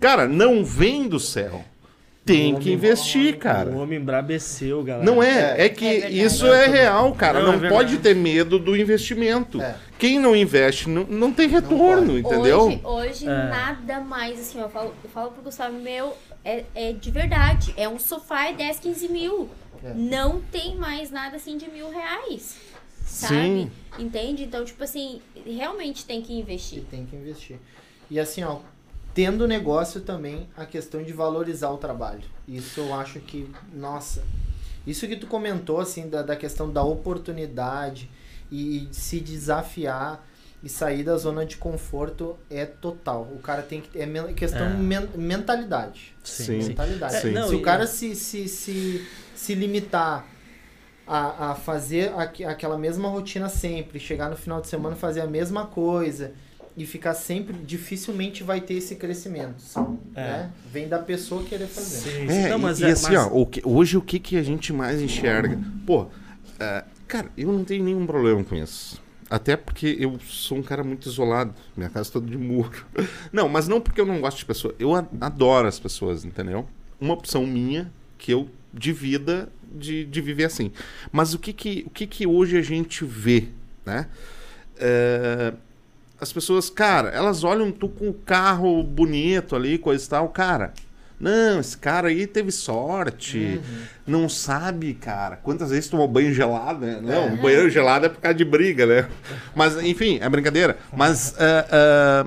Cara, 0.00 0.26
não 0.26 0.64
vem 0.64 1.06
do 1.06 1.20
céu. 1.20 1.62
Tem 2.24 2.54
que 2.56 2.72
investir, 2.72 3.36
cara. 3.36 3.70
O 3.70 3.78
homem 3.82 4.00
brabeceu, 4.00 4.82
galera. 4.82 5.04
Não 5.04 5.22
é, 5.22 5.66
é 5.66 5.68
que 5.68 5.84
É 5.86 6.10
isso 6.10 6.46
é 6.46 6.66
real, 6.66 7.12
cara. 7.14 7.42
Não, 7.42 7.58
Não, 7.58 7.66
é 7.66 7.68
pode 7.68 7.98
ter 7.98 8.14
medo 8.14 8.58
do 8.58 8.74
investimento. 8.74 9.60
É. 9.60 9.76
Quem 9.98 10.18
não 10.18 10.34
investe 10.34 10.88
não, 10.88 11.04
não 11.04 11.30
tem 11.32 11.48
retorno, 11.48 12.18
entendeu? 12.18 12.62
Hoje, 12.62 12.80
hoje 12.82 13.24
É. 13.28 13.48
nada 13.50 14.00
mais, 14.00 14.40
assim, 14.40 14.58
eu 14.58 14.70
falo, 14.70 14.94
eu 15.04 15.10
falo 15.10 15.32
pro 15.32 15.42
Gustavo, 15.42 15.78
meu, 15.78 16.16
é, 16.42 16.64
é 16.74 16.92
de 16.92 17.10
verdade. 17.10 17.74
É 17.76 17.86
um 17.88 17.98
sofá 17.98 18.46
é 18.48 18.54
10, 18.54 18.78
15 18.80 19.08
mil. 19.08 19.50
É. 19.84 19.92
Não 19.94 20.40
tem 20.40 20.76
mais 20.76 21.10
nada 21.10 21.36
assim 21.36 21.58
de 21.58 21.68
mil 21.70 21.90
reais. 21.90 22.56
Sabe? 23.06 23.34
Sim. 23.34 23.70
Entende? 23.98 24.44
Então, 24.44 24.64
tipo 24.64 24.82
assim, 24.82 25.20
realmente 25.46 26.06
tem 26.06 26.22
que 26.22 26.32
E 26.32 26.40
investir. 26.40 26.82
tem 26.90 27.04
que 27.04 27.14
investir. 27.14 27.58
E 28.10 28.18
assim, 28.18 28.42
ó, 28.42 28.58
tendo 29.14 29.46
negócio 29.46 30.00
também, 30.00 30.48
a 30.56 30.66
questão 30.66 31.02
de 31.02 31.12
valorizar 31.12 31.70
o 31.70 31.76
trabalho. 31.78 32.22
Isso 32.48 32.80
eu 32.80 32.92
acho 32.94 33.20
que, 33.20 33.48
nossa, 33.72 34.22
isso 34.86 35.06
que 35.06 35.16
tu 35.16 35.26
comentou, 35.26 35.80
assim, 35.80 36.08
da, 36.08 36.20
da 36.22 36.34
questão 36.36 36.70
da 36.70 36.82
oportunidade 36.82 38.10
e, 38.50 38.88
se 38.92 39.20
desafiar 39.20 40.26
e 40.62 40.68
sair 40.68 41.02
da 41.04 41.16
zona 41.16 41.44
de 41.46 41.56
conforto 41.58 42.36
é 42.50 42.64
total. 42.66 43.28
O 43.34 43.38
cara 43.38 43.62
tem 43.62 43.80
que. 43.82 43.98
É 43.98 44.06
men- 44.06 44.32
questão 44.34 44.66
É. 44.66 44.70
men- 44.74 45.08
mentalidade. 45.14 46.14
Sim. 46.24 46.58
Mentalidade. 46.58 47.20
Sim. 47.20 47.32
não, 47.32 47.48
se 47.48 47.54
e- 47.54 47.56
o 47.56 47.62
cara 47.62 47.86
se, 47.86 48.14
se, 48.14 48.48
se, 48.48 49.06
se 49.34 49.54
limitar 49.54 50.26
a, 51.06 51.50
a 51.50 51.54
fazer 51.54 52.12
aqu- 52.16 52.44
aquela 52.46 52.78
mesma 52.78 53.08
rotina 53.08 53.48
sempre, 53.50 54.00
chegar 54.00 54.30
no 54.30 54.36
final 54.36 54.60
de 54.62 54.68
semana 54.68 54.96
fazer 54.96 55.20
a 55.20 55.26
mesma 55.26 55.66
coisa 55.66 56.32
e 56.76 56.84
ficar 56.84 57.14
sempre, 57.14 57.56
dificilmente 57.64 58.42
vai 58.42 58.60
ter 58.60 58.74
esse 58.74 58.96
crescimento. 58.96 59.54
É. 60.14 60.20
né? 60.20 60.50
Vem 60.72 60.88
da 60.88 60.98
pessoa 60.98 61.42
querer 61.44 61.66
fazer. 61.66 61.98
Sim, 62.10 62.28
sim. 62.28 62.34
É, 62.38 62.48
Não, 62.48 62.58
e- 62.58 62.62
mas 62.62 62.80
e, 62.80 62.84
é- 62.84 62.90
assim, 62.90 63.12
mas- 63.14 63.26
ó, 63.26 63.28
o 63.40 63.46
que- 63.46 63.62
hoje 63.64 63.96
o 63.96 64.02
que, 64.02 64.18
que 64.18 64.36
a 64.36 64.42
gente 64.42 64.72
mais 64.72 65.00
enxerga? 65.00 65.58
Pô, 65.86 66.06
é, 66.58 66.84
cara, 67.06 67.30
eu 67.36 67.52
não 67.52 67.64
tenho 67.64 67.84
nenhum 67.84 68.04
problema 68.06 68.42
com 68.42 68.56
isso. 68.56 69.02
Até 69.30 69.56
porque 69.56 69.96
eu 69.98 70.18
sou 70.28 70.58
um 70.58 70.62
cara 70.62 70.84
muito 70.84 71.08
isolado. 71.08 71.54
Minha 71.76 71.88
casa 71.88 72.10
é 72.10 72.12
toda 72.12 72.26
de 72.30 72.36
muro. 72.36 72.84
Não, 73.32 73.48
mas 73.48 73.66
não 73.66 73.80
porque 73.80 74.00
eu 74.00 74.06
não 74.06 74.20
gosto 74.20 74.38
de 74.38 74.44
pessoas. 74.44 74.74
Eu 74.78 74.94
adoro 74.94 75.66
as 75.66 75.78
pessoas, 75.80 76.24
entendeu? 76.24 76.68
Uma 77.00 77.14
opção 77.14 77.44
minha 77.46 77.90
que 78.18 78.32
eu 78.32 78.48
de 78.72 78.92
vida 78.92 79.48
de, 79.74 80.04
de 80.04 80.20
viver 80.20 80.44
assim. 80.44 80.70
Mas 81.10 81.32
o 81.34 81.38
que 81.38 81.52
que, 81.52 81.84
o 81.86 81.90
que 81.90 82.06
que 82.06 82.26
hoje 82.26 82.56
a 82.58 82.62
gente 82.62 83.04
vê, 83.04 83.48
né? 83.84 84.06
É, 84.76 85.54
as 86.24 86.32
pessoas, 86.32 86.70
cara, 86.70 87.10
elas 87.10 87.44
olham 87.44 87.70
tu 87.70 87.86
com 87.88 88.08
o 88.08 88.14
carro 88.14 88.82
bonito 88.82 89.54
ali, 89.54 89.76
coisa 89.78 90.04
e 90.04 90.08
tal, 90.08 90.28
cara. 90.30 90.72
Não, 91.20 91.60
esse 91.60 91.76
cara 91.78 92.08
aí 92.08 92.26
teve 92.26 92.50
sorte. 92.50 93.60
Não 94.06 94.28
sabe, 94.28 94.94
cara, 94.94 95.36
quantas 95.36 95.70
vezes 95.70 95.88
tomou 95.88 96.08
banho 96.08 96.32
gelado, 96.34 96.84
né? 96.84 96.98
Não, 97.02 97.24
É. 97.24 97.36
banheiro 97.36 97.70
gelado 97.70 98.06
é 98.06 98.08
por 98.08 98.20
causa 98.20 98.34
de 98.36 98.44
briga, 98.44 98.84
né? 98.86 99.08
Mas, 99.54 99.76
enfim, 99.82 100.18
é 100.20 100.28
brincadeira. 100.28 100.76
Mas, 100.94 101.34
ah, 101.38 102.26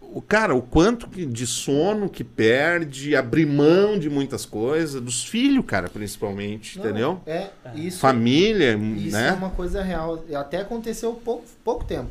o 0.00 0.22
cara, 0.22 0.54
o 0.54 0.62
quanto 0.62 1.08
de 1.08 1.46
sono 1.46 2.08
que 2.08 2.22
perde, 2.22 3.16
abrir 3.16 3.46
mão 3.46 3.98
de 3.98 4.08
muitas 4.08 4.46
coisas, 4.46 5.00
dos 5.00 5.24
filhos, 5.24 5.64
cara, 5.66 5.88
principalmente, 5.88 6.78
Não, 6.78 6.84
entendeu? 6.84 7.20
É, 7.26 7.48
isso, 7.74 7.98
Família, 7.98 8.74
isso 8.96 9.16
né? 9.16 9.28
é 9.30 9.32
uma 9.32 9.50
coisa 9.50 9.82
real. 9.82 10.24
Até 10.36 10.60
aconteceu 10.60 11.12
pouco, 11.14 11.44
pouco 11.64 11.84
tempo. 11.84 12.08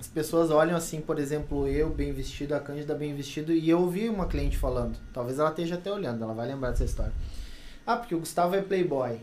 As 0.00 0.08
pessoas 0.08 0.50
olham 0.50 0.74
assim, 0.74 0.98
por 0.98 1.18
exemplo, 1.18 1.68
eu 1.68 1.90
bem 1.90 2.10
vestido, 2.10 2.54
a 2.54 2.58
Cândida 2.58 2.94
bem 2.94 3.14
vestido, 3.14 3.52
e 3.52 3.68
eu 3.68 3.80
ouvi 3.80 4.08
uma 4.08 4.26
cliente 4.26 4.56
falando. 4.56 4.98
Talvez 5.12 5.38
ela 5.38 5.50
esteja 5.50 5.74
até 5.74 5.92
olhando, 5.92 6.24
ela 6.24 6.32
vai 6.32 6.48
lembrar 6.48 6.70
dessa 6.70 6.84
história. 6.84 7.12
Ah, 7.86 7.98
porque 7.98 8.14
o 8.14 8.20
Gustavo 8.20 8.56
é 8.56 8.62
playboy, 8.62 9.20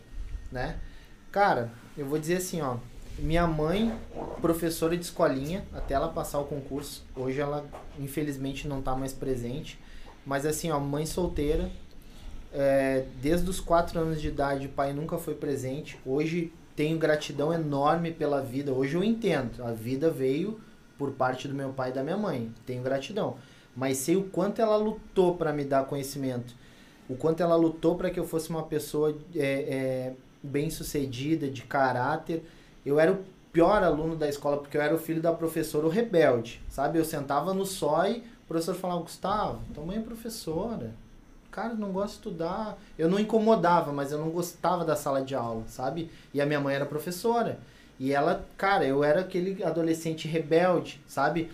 né? 0.52 0.78
Cara, 1.32 1.72
eu 1.98 2.06
vou 2.06 2.20
dizer 2.20 2.38
assim, 2.38 2.62
ó. 2.62 2.78
Minha 3.18 3.48
mãe, 3.48 3.92
professora 4.40 4.96
de 4.96 5.04
escolinha, 5.04 5.66
até 5.74 5.96
ela 5.96 6.10
passar 6.10 6.38
o 6.38 6.46
concurso. 6.46 7.04
Hoje 7.16 7.40
ela, 7.40 7.66
infelizmente, 7.98 8.68
não 8.68 8.80
tá 8.80 8.96
mais 8.96 9.12
presente. 9.12 9.80
Mas 10.24 10.46
assim, 10.46 10.70
ó, 10.70 10.80
mãe 10.80 11.08
solteira. 11.08 11.72
é, 12.54 13.06
desde 13.22 13.50
os 13.50 13.60
4 13.60 14.00
anos 14.00 14.22
de 14.22 14.30
idade, 14.30 14.68
o 14.68 14.70
pai 14.70 14.94
nunca 14.94 15.18
foi 15.18 15.36
presente. 15.36 16.00
Hoje 16.06 16.52
tenho 16.76 16.98
gratidão 16.98 17.54
enorme 17.54 18.12
pela 18.12 18.42
vida. 18.42 18.72
Hoje 18.72 18.96
eu 18.96 19.04
entendo. 19.04 19.64
A 19.64 19.72
vida 19.72 20.10
veio 20.10 20.60
por 20.98 21.12
parte 21.12 21.48
do 21.48 21.54
meu 21.54 21.70
pai 21.70 21.90
e 21.90 21.94
da 21.94 22.04
minha 22.04 22.18
mãe. 22.18 22.52
Tenho 22.66 22.84
gratidão. 22.84 23.38
Mas 23.76 23.98
sei 23.98 24.16
o 24.16 24.24
quanto 24.24 24.62
ela 24.62 24.76
lutou 24.76 25.36
para 25.36 25.54
me 25.54 25.64
dar 25.64 25.86
conhecimento. 25.86 26.56
O 27.08 27.16
quanto 27.16 27.42
ela 27.42 27.56
lutou 27.56 27.96
para 27.96 28.10
que 28.10 28.20
eu 28.20 28.26
fosse 28.26 28.50
uma 28.50 28.64
pessoa 28.64 29.16
é, 29.36 29.40
é, 29.40 30.14
bem 30.42 30.70
sucedida, 30.70 31.48
de 31.48 31.62
caráter. 31.62 32.44
Eu 32.86 33.00
era 33.00 33.12
o 33.14 33.24
pior 33.54 33.84
aluno 33.84 34.16
da 34.16 34.28
escola 34.28 34.58
porque 34.58 34.78
eu 34.78 34.82
era 34.82 34.94
o 34.94 34.98
filho 34.98 35.22
da 35.22 35.32
professora, 35.32 35.86
o 35.86 35.90
rebelde, 35.90 36.62
sabe? 36.70 37.00
Eu 37.00 37.06
sentava 37.06 37.54
no 37.54 37.66
SOI, 37.66 38.24
o 38.44 38.48
professor 38.48 38.76
falava, 38.76 39.02
Gustavo, 39.02 39.62
tua 39.74 39.86
mãe 39.86 39.98
é 39.98 40.02
professora. 40.02 40.92
Cara, 41.52 41.74
não 41.74 41.92
gosto 41.92 42.10
de 42.10 42.18
estudar. 42.18 42.78
Eu 42.98 43.10
não 43.10 43.20
incomodava, 43.20 43.92
mas 43.92 44.12
eu 44.12 44.20
não 44.20 44.30
gostava 44.30 44.86
da 44.86 44.96
sala 44.96 45.24
de 45.24 45.34
aula, 45.34 45.64
sabe? 45.68 46.12
E 46.34 46.40
a 46.40 46.46
minha 46.46 46.60
mãe 46.60 46.76
era 46.76 46.86
professora. 46.86 47.58
E 48.00 48.14
ela, 48.14 48.46
cara, 48.58 48.86
eu 48.86 49.04
era 49.04 49.22
aquele 49.22 49.64
adolescente 49.64 50.28
rebelde, 50.28 51.02
sabe? 51.08 51.50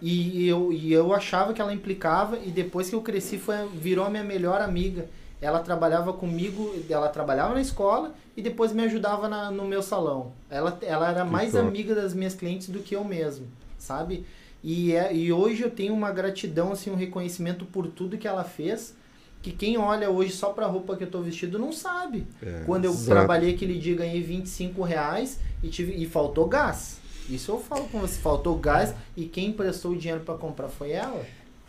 E 0.00 0.46
eu, 0.46 0.72
e 0.72 0.92
eu 0.92 1.12
achava 1.12 1.52
que 1.52 1.60
ela 1.60 1.72
implicava, 1.72 2.38
e 2.38 2.50
depois 2.50 2.88
que 2.88 2.94
eu 2.94 3.00
cresci, 3.02 3.36
foi, 3.38 3.56
virou 3.74 4.04
a 4.04 4.10
minha 4.10 4.22
melhor 4.22 4.60
amiga. 4.60 5.08
Ela 5.40 5.60
trabalhava 5.60 6.12
comigo, 6.12 6.74
ela 6.88 7.08
trabalhava 7.08 7.54
na 7.54 7.60
escola 7.60 8.14
e 8.36 8.42
depois 8.42 8.72
me 8.72 8.82
ajudava 8.84 9.28
na, 9.28 9.50
no 9.50 9.64
meu 9.64 9.82
salão. 9.82 10.32
Ela, 10.50 10.76
ela 10.82 11.08
era 11.10 11.24
Que 11.24 11.30
mais 11.30 11.52
top. 11.52 11.66
amiga 11.66 11.94
das 11.94 12.12
minhas 12.12 12.34
clientes 12.34 12.68
do 12.68 12.80
que 12.80 12.94
eu 12.94 13.04
mesmo, 13.04 13.46
sabe? 13.78 14.26
E, 14.62 14.92
é, 14.92 15.14
e 15.14 15.32
hoje 15.32 15.62
eu 15.62 15.70
tenho 15.70 15.94
uma 15.94 16.10
gratidão, 16.10 16.72
assim, 16.72 16.90
um 16.90 16.96
reconhecimento 16.96 17.64
por 17.64 17.86
tudo 17.86 18.18
que 18.18 18.26
ela 18.26 18.42
fez, 18.42 18.96
que 19.42 19.52
quem 19.52 19.78
olha 19.78 20.10
hoje 20.10 20.32
só 20.32 20.50
pra 20.50 20.66
roupa 20.66 20.96
que 20.96 21.04
eu 21.04 21.10
tô 21.10 21.20
vestido 21.20 21.58
não 21.58 21.72
sabe. 21.72 22.26
É, 22.42 22.62
Quando 22.66 22.84
eu 22.84 22.90
exato. 22.92 23.10
trabalhei 23.10 23.54
aquele 23.54 23.78
dia, 23.78 23.94
ganhei 23.96 24.20
25 24.22 24.82
reais 24.82 25.38
e, 25.62 25.68
tive, 25.68 25.92
e 25.94 26.06
faltou 26.06 26.46
gás. 26.46 26.98
Isso 27.28 27.52
eu 27.52 27.60
falo 27.60 27.84
com 27.88 28.00
você, 28.00 28.18
faltou 28.20 28.56
gás 28.56 28.94
e 29.16 29.26
quem 29.26 29.48
emprestou 29.48 29.92
o 29.92 29.96
dinheiro 29.96 30.22
pra 30.24 30.34
comprar 30.34 30.68
foi 30.68 30.92
ela. 30.92 31.24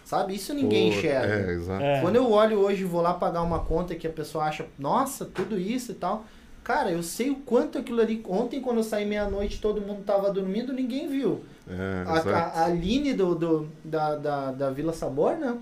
Sabe? 0.06 0.34
Isso 0.34 0.54
ninguém 0.54 0.92
Pô, 0.92 0.98
enxerga. 0.98 1.34
É, 1.52 1.54
exato. 1.54 1.84
É. 1.84 2.02
Quando 2.02 2.16
eu 2.16 2.32
olho 2.32 2.60
hoje 2.60 2.82
e 2.82 2.86
vou 2.86 3.02
lá 3.02 3.14
pagar 3.14 3.44
uma 3.44 3.60
conta 3.60 3.94
que 3.94 4.08
a 4.08 4.10
pessoa 4.10 4.46
acha, 4.46 4.66
nossa, 4.78 5.24
tudo 5.26 5.60
isso 5.60 5.92
e 5.92 5.96
tal. 5.96 6.26
Cara, 6.64 6.92
eu 6.92 7.04
sei 7.04 7.30
o 7.30 7.36
quanto 7.36 7.78
aquilo 7.78 8.02
ali. 8.02 8.24
Ontem, 8.28 8.60
quando 8.62 8.78
eu 8.78 8.84
saí 8.84 9.06
meia-noite, 9.06 9.62
todo 9.62 9.82
mundo 9.82 10.04
tava 10.04 10.32
dormindo, 10.32 10.74
ninguém 10.74 11.08
viu. 11.08 11.44
É, 11.68 12.04
A, 12.08 12.12
exato. 12.14 12.30
a, 12.30 12.40
a 12.40 12.66
Aline 12.66 13.14
do, 13.14 13.36
do, 13.36 13.70
da, 13.84 14.16
da, 14.16 14.52
da 14.52 14.70
Vila 14.72 14.94
Sabor, 14.94 15.38
né? 15.38 15.58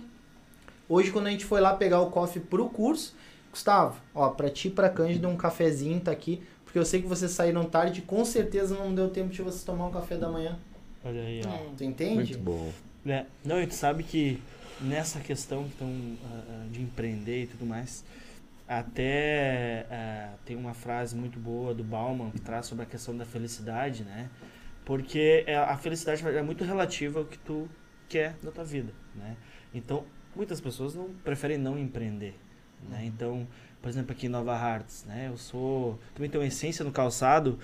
Hoje, 0.89 1.11
quando 1.11 1.27
a 1.27 1.31
gente 1.31 1.45
foi 1.45 1.59
lá 1.61 1.75
pegar 1.75 2.01
o 2.01 2.09
coffee 2.09 2.41
pro 2.41 2.69
curso, 2.69 3.15
Gustavo, 3.51 3.99
ó, 4.13 4.29
pra 4.29 4.49
ti 4.49 4.67
e 4.67 4.71
pra 4.71 4.89
Cândida, 4.89 5.27
um 5.27 5.35
cafezinho 5.35 5.99
tá 5.99 6.11
aqui, 6.11 6.41
porque 6.63 6.77
eu 6.79 6.85
sei 6.85 7.01
que 7.01 7.07
vocês 7.07 7.31
saíram 7.31 7.65
tarde, 7.65 8.01
com 8.01 8.23
certeza 8.23 8.75
não 8.75 8.93
deu 8.93 9.09
tempo 9.09 9.29
de 9.29 9.41
vocês 9.41 9.63
tomar 9.63 9.87
um 9.87 9.91
café 9.91 10.17
da 10.17 10.29
manhã. 10.29 10.57
Olha 11.03 11.21
aí, 11.21 11.41
ó. 11.45 11.49
É. 11.49 11.69
Tu 11.77 11.83
entende? 11.83 12.15
Muito 12.15 12.39
bom. 12.39 12.71
É, 13.05 13.25
não, 13.43 13.61
e 13.61 13.67
tu 13.67 13.73
sabe 13.73 14.03
que 14.03 14.41
nessa 14.81 15.19
questão 15.19 15.65
então, 15.65 15.89
de 16.71 16.81
empreender 16.81 17.43
e 17.43 17.47
tudo 17.47 17.65
mais, 17.65 18.03
até 18.67 19.85
ah, 19.89 20.33
tem 20.45 20.55
uma 20.55 20.73
frase 20.73 21.15
muito 21.15 21.39
boa 21.39 21.73
do 21.73 21.83
Bauman 21.83 22.31
que 22.31 22.41
traz 22.41 22.65
sobre 22.65 22.83
a 22.83 22.85
questão 22.85 23.15
da 23.15 23.25
felicidade, 23.25 24.03
né? 24.03 24.29
Porque 24.85 25.43
é- 25.47 25.55
a 25.57 25.77
felicidade 25.77 26.25
é 26.27 26.41
muito 26.41 26.63
relativa 26.63 27.19
ao 27.19 27.25
que 27.25 27.37
tu 27.39 27.67
quer 28.09 28.35
da 28.43 28.51
tua 28.51 28.63
vida, 28.63 28.93
né? 29.15 29.35
Então, 29.73 30.03
muitas 30.37 30.61
pessoas 30.61 30.95
não 30.95 31.09
preferem 31.23 31.57
não 31.57 31.77
empreender, 31.77 32.35
né? 32.89 33.03
Então, 33.03 33.45
por 33.81 33.89
exemplo, 33.89 34.11
aqui 34.11 34.27
em 34.27 34.29
Nova 34.29 34.55
Hartz, 34.55 35.03
né? 35.05 35.29
Eu 35.29 35.37
sou... 35.37 35.99
Também 36.13 36.29
tenho 36.29 36.43
essência 36.43 36.85
no 36.85 36.91
calçado, 36.91 37.57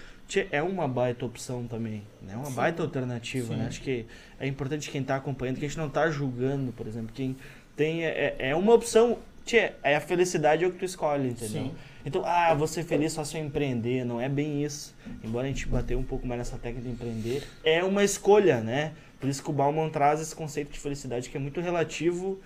é 0.51 0.61
uma 0.61 0.87
baita 0.87 1.25
opção 1.25 1.67
também, 1.67 2.03
né? 2.21 2.35
Uma 2.35 2.45
Sim. 2.45 2.53
baita 2.55 2.81
alternativa, 2.81 3.53
Sim. 3.53 3.59
né? 3.59 3.67
Acho 3.67 3.81
que 3.81 4.05
é 4.39 4.47
importante 4.47 4.89
quem 4.89 5.01
está 5.01 5.15
acompanhando, 5.15 5.59
que 5.59 5.65
a 5.65 5.67
gente 5.67 5.77
não 5.77 5.87
está 5.87 6.09
julgando, 6.09 6.71
por 6.73 6.87
exemplo, 6.87 7.11
quem 7.13 7.35
tem... 7.75 8.03
É, 8.03 8.35
é 8.39 8.55
uma 8.55 8.73
opção... 8.73 9.19
Tchê, 9.45 9.73
é 9.83 9.97
a 9.97 9.99
felicidade 9.99 10.63
é 10.63 10.67
o 10.67 10.71
que 10.71 10.79
tu 10.79 10.85
escolhe, 10.85 11.27
entendeu? 11.27 11.63
Sim. 11.63 11.75
Então, 12.05 12.23
ah, 12.25 12.53
vou 12.53 12.65
ser 12.65 12.83
feliz 12.83 13.11
só 13.11 13.25
se 13.25 13.37
eu 13.37 13.43
empreender. 13.43 14.05
Não 14.05 14.21
é 14.21 14.29
bem 14.29 14.63
isso. 14.63 14.95
Embora 15.21 15.45
a 15.45 15.49
gente 15.49 15.67
bateu 15.67 15.99
um 15.99 16.03
pouco 16.03 16.25
mais 16.25 16.39
nessa 16.39 16.57
técnica 16.57 16.87
de 16.87 16.93
empreender, 16.93 17.43
é 17.61 17.83
uma 17.83 18.05
escolha, 18.05 18.61
né? 18.61 18.93
Por 19.19 19.29
isso 19.29 19.43
que 19.43 19.49
o 19.49 19.53
Bauman 19.53 19.89
traz 19.89 20.21
esse 20.21 20.33
conceito 20.33 20.71
de 20.71 20.79
felicidade 20.79 21.29
que 21.29 21.35
é 21.35 21.39
muito 21.41 21.59
relativo 21.59 22.39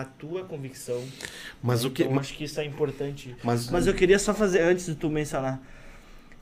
à 0.00 0.04
tua 0.04 0.44
convicção. 0.44 1.02
Mas 1.62 1.82
né? 1.82 1.88
o 1.88 1.92
que. 1.92 2.02
Então, 2.04 2.18
acho 2.18 2.34
que 2.34 2.44
isso 2.44 2.60
é 2.60 2.64
importante. 2.64 3.36
Mas, 3.42 3.70
Mas 3.70 3.86
eu 3.86 3.94
queria 3.94 4.18
só 4.18 4.34
fazer, 4.34 4.60
antes 4.60 4.86
de 4.86 4.94
tu 4.94 5.08
mencionar, 5.08 5.60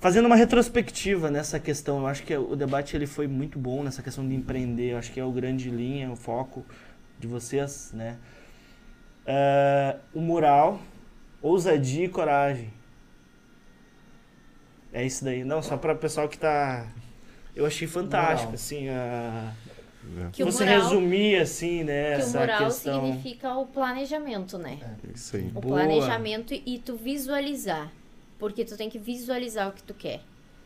fazendo 0.00 0.26
uma 0.26 0.36
retrospectiva 0.36 1.30
nessa 1.30 1.58
questão, 1.58 1.98
eu 1.98 2.06
acho 2.06 2.22
que 2.22 2.36
o 2.36 2.54
debate 2.54 2.96
ele 2.96 3.06
foi 3.06 3.26
muito 3.26 3.58
bom 3.58 3.82
nessa 3.82 4.02
questão 4.02 4.26
de 4.28 4.34
empreender, 4.34 4.92
eu 4.92 4.98
acho 4.98 5.12
que 5.12 5.18
é 5.18 5.24
o 5.24 5.32
grande 5.32 5.70
linha, 5.70 6.10
o 6.10 6.16
foco 6.16 6.64
de 7.18 7.26
vocês, 7.26 7.90
né? 7.94 8.18
É, 9.26 9.96
o 10.12 10.20
mural, 10.20 10.80
ousadia 11.40 12.04
e 12.04 12.08
coragem. 12.08 12.70
É 14.92 15.04
isso 15.04 15.24
daí. 15.24 15.42
Não, 15.42 15.60
só 15.60 15.76
para 15.76 15.92
o 15.92 15.96
pessoal 15.96 16.28
que 16.28 16.38
tá... 16.38 16.86
Eu 17.56 17.66
achei 17.66 17.86
fantástico, 17.88 18.52
Mural. 18.52 18.54
assim, 18.54 18.88
a... 18.88 19.52
Que 20.32 20.42
o 20.42 20.46
Você 20.46 20.64
mural, 20.64 20.80
resumir, 20.82 21.36
assim, 21.40 21.84
né, 21.84 22.14
que 22.16 22.20
o 22.20 22.24
essa 22.24 22.40
mural 22.40 22.64
questão... 22.66 23.02
significa 23.04 23.54
o 23.56 23.66
planejamento, 23.66 24.58
né? 24.58 24.78
Isso 25.14 25.36
aí. 25.36 25.42
O 25.54 25.60
Boa. 25.60 25.62
planejamento 25.62 26.54
e 26.54 26.78
tu 26.78 26.96
visualizar. 26.96 27.90
Porque 28.38 28.64
tu 28.64 28.76
tem 28.76 28.90
que 28.90 28.98
visualizar 28.98 29.68
o 29.68 29.72
que 29.72 29.82
tu 29.82 29.94
quer, 29.94 30.20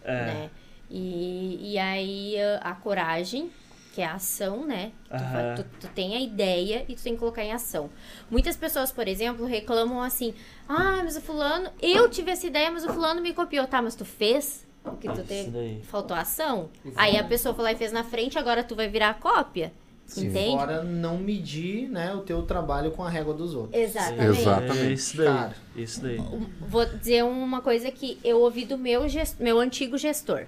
É, 0.05 0.24
né? 0.24 0.51
E, 0.90 1.73
e 1.73 1.78
aí 1.78 2.40
a, 2.40 2.70
a 2.70 2.74
coragem, 2.74 3.51
que 3.94 4.01
é 4.01 4.06
a 4.06 4.15
ação, 4.15 4.66
né? 4.66 4.90
Tu, 5.09 5.19
vai- 5.24 5.44
Aham. 5.44 5.55
tu, 5.56 5.65
tu 5.81 5.89
tem 5.94 6.16
a 6.16 6.20
ideia 6.20 6.85
e 6.89 6.94
tu 6.94 7.02
tem 7.02 7.12
que 7.15 7.19
colocar 7.20 7.44
em 7.44 7.52
ação. 7.52 7.90
Muitas 8.31 8.56
pessoas, 8.56 8.90
por 8.90 9.06
exemplo, 9.06 9.44
reclamam 9.44 10.02
assim: 10.02 10.35
Ah, 10.69 11.01
mas 11.05 11.16
o 11.16 11.20
fulano, 11.20 11.70
eu 11.81 12.09
tive 12.09 12.31
essa 12.31 12.47
ideia, 12.47 12.70
mas 12.70 12.85
o 12.85 12.89
fulano 12.89 13.20
me 13.20 13.32
copiou. 13.35 13.66
Tá, 13.66 13.82
mas 13.82 13.94
tu 13.94 14.05
fez? 14.05 14.66
Porque 14.90 15.09
tu 15.09 15.20
Isso 15.20 15.24
teve, 15.24 15.81
faltou 15.85 16.16
ação. 16.16 16.69
Aí 16.97 17.16
a 17.16 17.24
pessoa 17.24 17.55
foi 17.55 17.65
lá 17.65 17.73
e 17.73 17.77
fez 17.77 17.93
na 17.93 18.05
frente, 18.05 18.39
agora 18.39 18.62
tu 18.65 18.74
vai 18.77 18.89
virar 18.89 19.10
a 19.10 19.15
cópia. 19.15 19.73
Sim. 20.06 20.28
Entende? 20.28 20.56
Fora 20.56 20.82
não 20.82 21.19
medir 21.19 21.86
né, 21.89 22.15
o 22.15 22.20
teu 22.20 22.43
trabalho 22.43 22.90
com 22.93 23.05
a 23.05 23.10
régua 23.10 23.35
dos 23.35 23.55
outros. 23.55 23.78
Exatamente. 23.78 24.40
Exatamente. 24.40 24.78
É 24.86 24.93
isso 24.93 25.16
daí. 25.19 25.27
Cara. 25.27 25.56
Isso 25.77 26.01
daí. 26.02 26.16
Vou 26.60 26.86
dizer 26.86 27.24
uma 27.24 27.60
coisa 27.60 27.90
que 27.90 28.19
eu 28.24 28.40
ouvi 28.40 28.65
do 28.65 28.78
meu, 28.78 29.06
ges- 29.06 29.36
meu 29.39 29.60
antigo 29.60 29.98
gestor. 29.98 30.47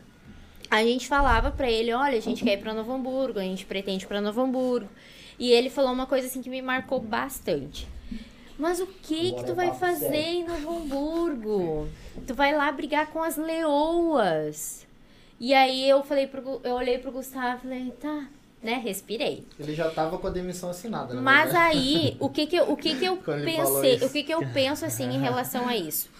A 0.70 0.82
gente 0.82 1.06
falava 1.08 1.50
pra 1.50 1.70
ele, 1.70 1.92
olha, 1.92 2.16
a 2.16 2.20
gente 2.20 2.42
quer 2.42 2.54
ir 2.54 2.62
pra 2.62 2.72
Novo 2.72 2.92
Hamburgo, 2.92 3.38
a 3.38 3.42
gente 3.42 3.66
pretende 3.66 4.04
ir 4.04 4.08
pra 4.08 4.20
Novo 4.20 4.40
Hamburgo. 4.40 4.88
E 5.38 5.50
ele 5.52 5.68
falou 5.68 5.92
uma 5.92 6.06
coisa 6.06 6.26
assim 6.26 6.40
que 6.40 6.48
me 6.48 6.62
marcou 6.62 6.98
bastante. 7.00 7.86
Mas 8.60 8.78
o 8.78 8.86
que 8.86 9.32
que 9.32 9.44
tu 9.44 9.52
é 9.52 9.54
vai 9.54 9.74
fazer 9.74 10.14
em 10.14 10.44
Novo 10.44 10.76
Hamburgo? 10.76 11.88
Tu 12.26 12.34
vai 12.34 12.54
lá 12.54 12.70
brigar 12.70 13.06
com 13.06 13.22
as 13.22 13.36
leoas. 13.38 14.86
E 15.40 15.54
aí 15.54 15.88
eu 15.88 16.02
falei 16.02 16.26
pro, 16.26 16.60
eu 16.62 16.74
olhei 16.74 16.98
pro 16.98 17.10
Gustavo 17.10 17.56
e 17.56 17.60
falei, 17.62 17.90
tá, 17.92 18.28
né, 18.62 18.74
respirei. 18.74 19.46
Ele 19.58 19.74
já 19.74 19.90
tava 19.90 20.18
com 20.18 20.26
a 20.26 20.30
demissão 20.30 20.68
assinada, 20.68 21.14
né? 21.14 21.20
Mas 21.22 21.54
aí, 21.54 22.18
o 22.20 22.28
que 22.28 22.46
que 22.46 22.56
eu, 22.56 22.70
o 22.70 22.76
que 22.76 22.98
que 22.98 23.06
eu 23.06 23.16
pensei, 23.24 23.96
o 24.04 24.10
que 24.10 24.22
que 24.22 24.34
eu 24.34 24.46
penso 24.52 24.84
assim 24.84 25.04
em 25.04 25.18
relação 25.18 25.66
a 25.66 25.74
isso? 25.74 26.10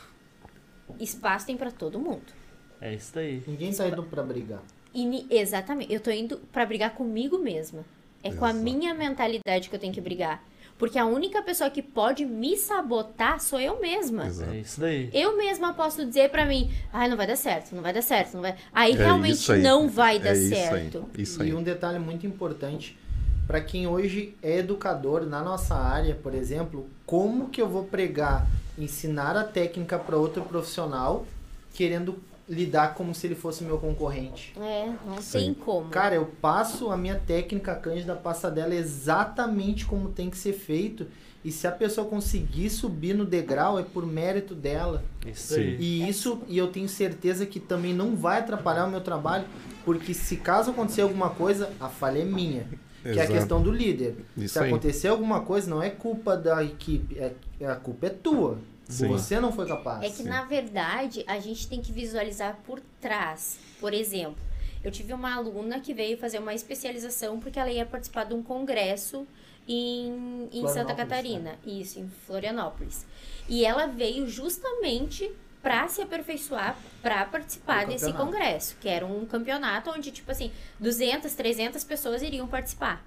Espaço 0.99 1.47
tem 1.47 1.59
pra 1.59 1.71
todo 1.71 2.01
mundo. 2.01 2.33
É 2.81 2.95
isso 2.95 3.19
aí. 3.19 3.43
Ninguém 3.47 3.75
tá 3.75 3.87
indo 3.87 4.03
pra 4.05 4.23
brigar. 4.23 4.63
E 4.95 5.27
exatamente, 5.31 5.93
eu 5.93 6.01
tô 6.01 6.11
indo 6.11 6.39
pra 6.51 6.65
brigar 6.65 6.95
comigo 6.95 7.39
mesma. 7.39 7.85
É 8.23 8.33
com 8.33 8.45
a 8.47 8.51
Exato. 8.51 8.65
minha 8.65 8.95
mentalidade 8.95 9.69
que 9.69 9.77
eu 9.77 9.79
tenho 9.79 9.93
que 9.93 10.01
brigar. 10.01 10.43
Porque 10.81 10.99
a 10.99 11.05
única 11.05 11.43
pessoa 11.43 11.69
que 11.71 11.83
pode 11.83 12.25
me 12.25 12.57
sabotar 12.57 13.39
sou 13.39 13.61
eu 13.61 13.79
mesma. 13.81 14.27
Exato. 14.27 14.51
É 14.51 14.57
isso 14.59 14.81
daí. 14.81 15.11
Eu 15.13 15.37
mesma 15.37 15.75
posso 15.75 16.05
dizer 16.07 16.31
pra 16.31 16.47
mim, 16.47 16.73
ai, 16.93 17.07
não 17.07 17.17
vai 17.19 17.27
dar 17.27 17.37
certo, 17.37 17.73
não 17.75 17.83
vai 17.83 17.93
dar 17.93 18.03
certo, 18.03 18.35
não 18.35 18.41
vai. 18.41 18.57
Aí 18.73 18.95
É 18.95 18.97
realmente 18.97 19.35
isso 19.35 19.53
aí. 19.53 19.63
não 19.63 19.89
vai 19.89 20.17
É 20.17 20.19
dar 20.19 20.33
isso 20.33 20.55
aí. 20.55 20.61
certo. 20.61 21.05
Isso 21.17 21.41
E 21.43 21.47
aí. 21.47 21.55
um 21.55 21.63
detalhe 21.63 21.99
muito 21.99 22.27
importante, 22.27 22.99
para 23.47 23.61
quem 23.61 23.87
hoje 23.87 24.35
é 24.43 24.57
educador 24.59 25.27
na 25.27 25.43
nossa 25.43 25.75
área, 25.75 26.15
por 26.15 26.35
exemplo, 26.35 26.89
como 27.05 27.51
que 27.51 27.61
eu 27.61 27.69
vou 27.69 27.85
pregar, 27.85 28.47
ensinar 28.79 29.37
a 29.37 29.45
técnica 29.45 29.99
para 29.99 30.17
outro 30.17 30.43
profissional, 30.45 31.27
querendo 31.75 32.19
lidar 32.51 32.95
como 32.95 33.15
se 33.15 33.29
ele 33.29 33.37
fosse 33.37 33.63
meu 33.63 33.79
concorrente? 33.79 34.53
É, 34.61 34.93
não 35.07 35.23
Sim. 35.23 35.39
tem 35.39 35.55
como. 35.55 35.89
Cara, 35.89 36.17
eu 36.17 36.27
passo 36.27 36.91
a 36.91 36.97
minha 36.97 37.15
técnica 37.15 37.75
Cândida 37.77 38.17
passa 38.17 38.51
dela 38.51 38.75
exatamente 38.75 39.87
como 39.87 40.09
tem 40.09 40.29
que 40.29 40.37
ser 40.37 40.53
feito. 40.53 41.07
E 41.43 41.51
se 41.51 41.67
a 41.67 41.73
pessoa 41.73 42.07
conseguir 42.07 42.69
subir 42.69 43.15
no 43.15 43.25
degrau, 43.25 43.79
é 43.79 43.83
por 43.83 44.05
mérito 44.05 44.55
dela. 44.55 45.03
Isso 45.25 45.55
aí. 45.55 45.77
E 45.81 46.07
isso, 46.09 46.43
e 46.47 46.59
eu 46.59 46.67
tenho 46.67 46.89
certeza 46.89 47.47
que 47.47 47.59
também 47.59 47.95
não 47.95 48.15
vai 48.15 48.41
atrapalhar 48.41 48.87
o 48.87 48.91
meu 48.91 49.01
trabalho, 49.01 49.47
porque 49.85 50.13
se 50.13 50.37
caso 50.37 50.73
acontecer 50.73 51.01
alguma 51.01 51.31
coisa, 51.31 51.71
a 51.81 51.89
falha 51.89 52.19
é 52.19 52.25
minha. 52.25 52.67
Que 53.03 53.09
é 53.09 53.13
a 53.13 53.15
Exato. 53.15 53.33
questão 53.33 53.63
do 53.63 53.73
líder. 53.73 54.17
Isso 54.37 54.55
se 54.55 54.59
aí. 54.59 54.69
acontecer 54.69 55.09
alguma 55.09 55.41
coisa, 55.41 55.71
não 55.71 55.83
é 55.83 55.89
culpa 55.89 56.37
da 56.37 56.63
equipe, 56.63 57.19
é, 57.19 57.33
a 57.65 57.75
culpa 57.77 58.09
é 58.09 58.11
tua. 58.11 58.59
Sim. 58.91 59.09
Você 59.09 59.39
não 59.41 59.53
foi 59.53 59.67
capaz. 59.67 60.03
É 60.03 60.09
que 60.09 60.23
Sim. 60.23 60.29
na 60.29 60.45
verdade 60.45 61.25
a 61.27 61.39
gente 61.39 61.69
tem 61.69 61.81
que 61.81 61.93
visualizar 61.93 62.59
por 62.67 62.81
trás. 63.01 63.59
Por 63.79 63.95
exemplo, 63.95 64.43
eu 64.83 64.91
tive 64.91 65.13
uma 65.13 65.35
aluna 65.35 65.81
que 65.81 65.95
veio 65.95 66.19
fazer 66.19 66.39
uma 66.39 66.55
especialização 66.55 67.39
porque 67.39 67.59
ela 67.59 67.71
ia 67.71 67.87
participar 67.87 68.25
de 68.25 68.35
um 68.35 68.43
congresso 68.43 69.27
em, 69.69 70.49
em 70.53 70.67
Santa 70.69 70.95
Catarina. 70.95 71.59
Isso, 71.65 72.01
em 72.01 72.09
Florianópolis. 72.27 73.07
E 73.49 73.65
ela 73.65 73.87
veio 73.87 74.27
justamente 74.27 75.31
para 75.63 75.87
se 75.89 76.01
aperfeiçoar, 76.01 76.77
para 77.03 77.25
participar 77.27 77.85
Do 77.85 77.93
desse 77.93 78.13
congresso, 78.13 78.77
que 78.81 78.89
era 78.89 79.05
um 79.05 79.27
campeonato 79.27 79.91
onde, 79.91 80.11
tipo 80.11 80.31
assim, 80.31 80.51
200, 80.79 81.33
300 81.35 81.85
pessoas 81.85 82.23
iriam 82.23 82.49
participar. 82.49 83.05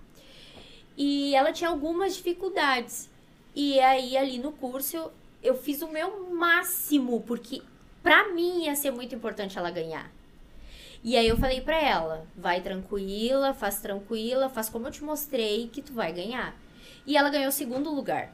E 0.96 1.36
ela 1.36 1.52
tinha 1.52 1.70
algumas 1.70 2.16
dificuldades. 2.16 3.10
E 3.56 3.80
aí, 3.80 4.16
ali 4.16 4.38
no 4.38 4.52
curso, 4.52 5.12
eu, 5.44 5.56
fiz 5.56 5.82
o 5.82 5.88
meu 5.88 6.30
máximo, 6.32 7.22
porque 7.22 7.62
pra 8.02 8.30
mim 8.30 8.66
ia 8.66 8.76
ser 8.76 8.92
muito 8.92 9.14
importante 9.14 9.58
ela 9.58 9.70
ganhar. 9.70 10.12
E 11.04 11.18
aí 11.18 11.28
eu 11.28 11.38
falei 11.38 11.60
pra 11.60 11.78
ela, 11.78 12.26
vai 12.36 12.62
tranquila, 12.62 13.54
faz 13.54 13.80
tranquila, 13.80 14.50
faz 14.50 14.70
como 14.70 14.88
eu 14.88 14.92
te 14.92 15.04
mostrei 15.04 15.68
que 15.68 15.82
tu 15.82 15.94
vai 15.94 16.14
ganhar. 16.14 16.56
E 17.06 17.18
ela 17.18 17.30
ganhou 17.30 17.50
o 17.50 17.52
segundo 17.52 17.94
lugar. 17.94 18.32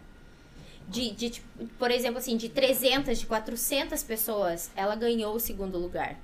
De, 0.88 1.12
de, 1.12 1.30
tipo, 1.32 1.68
por 1.80 1.92
exemplo, 1.92 2.20
assim, 2.20 2.38
de 2.38 2.50
300, 2.50 3.20
de 3.20 3.26
400 3.26 4.04
pessoas, 4.04 4.72
ela 4.76 4.96
ganhou 4.96 5.36
o 5.36 5.40
segundo 5.40 5.78
lugar. 5.78 6.18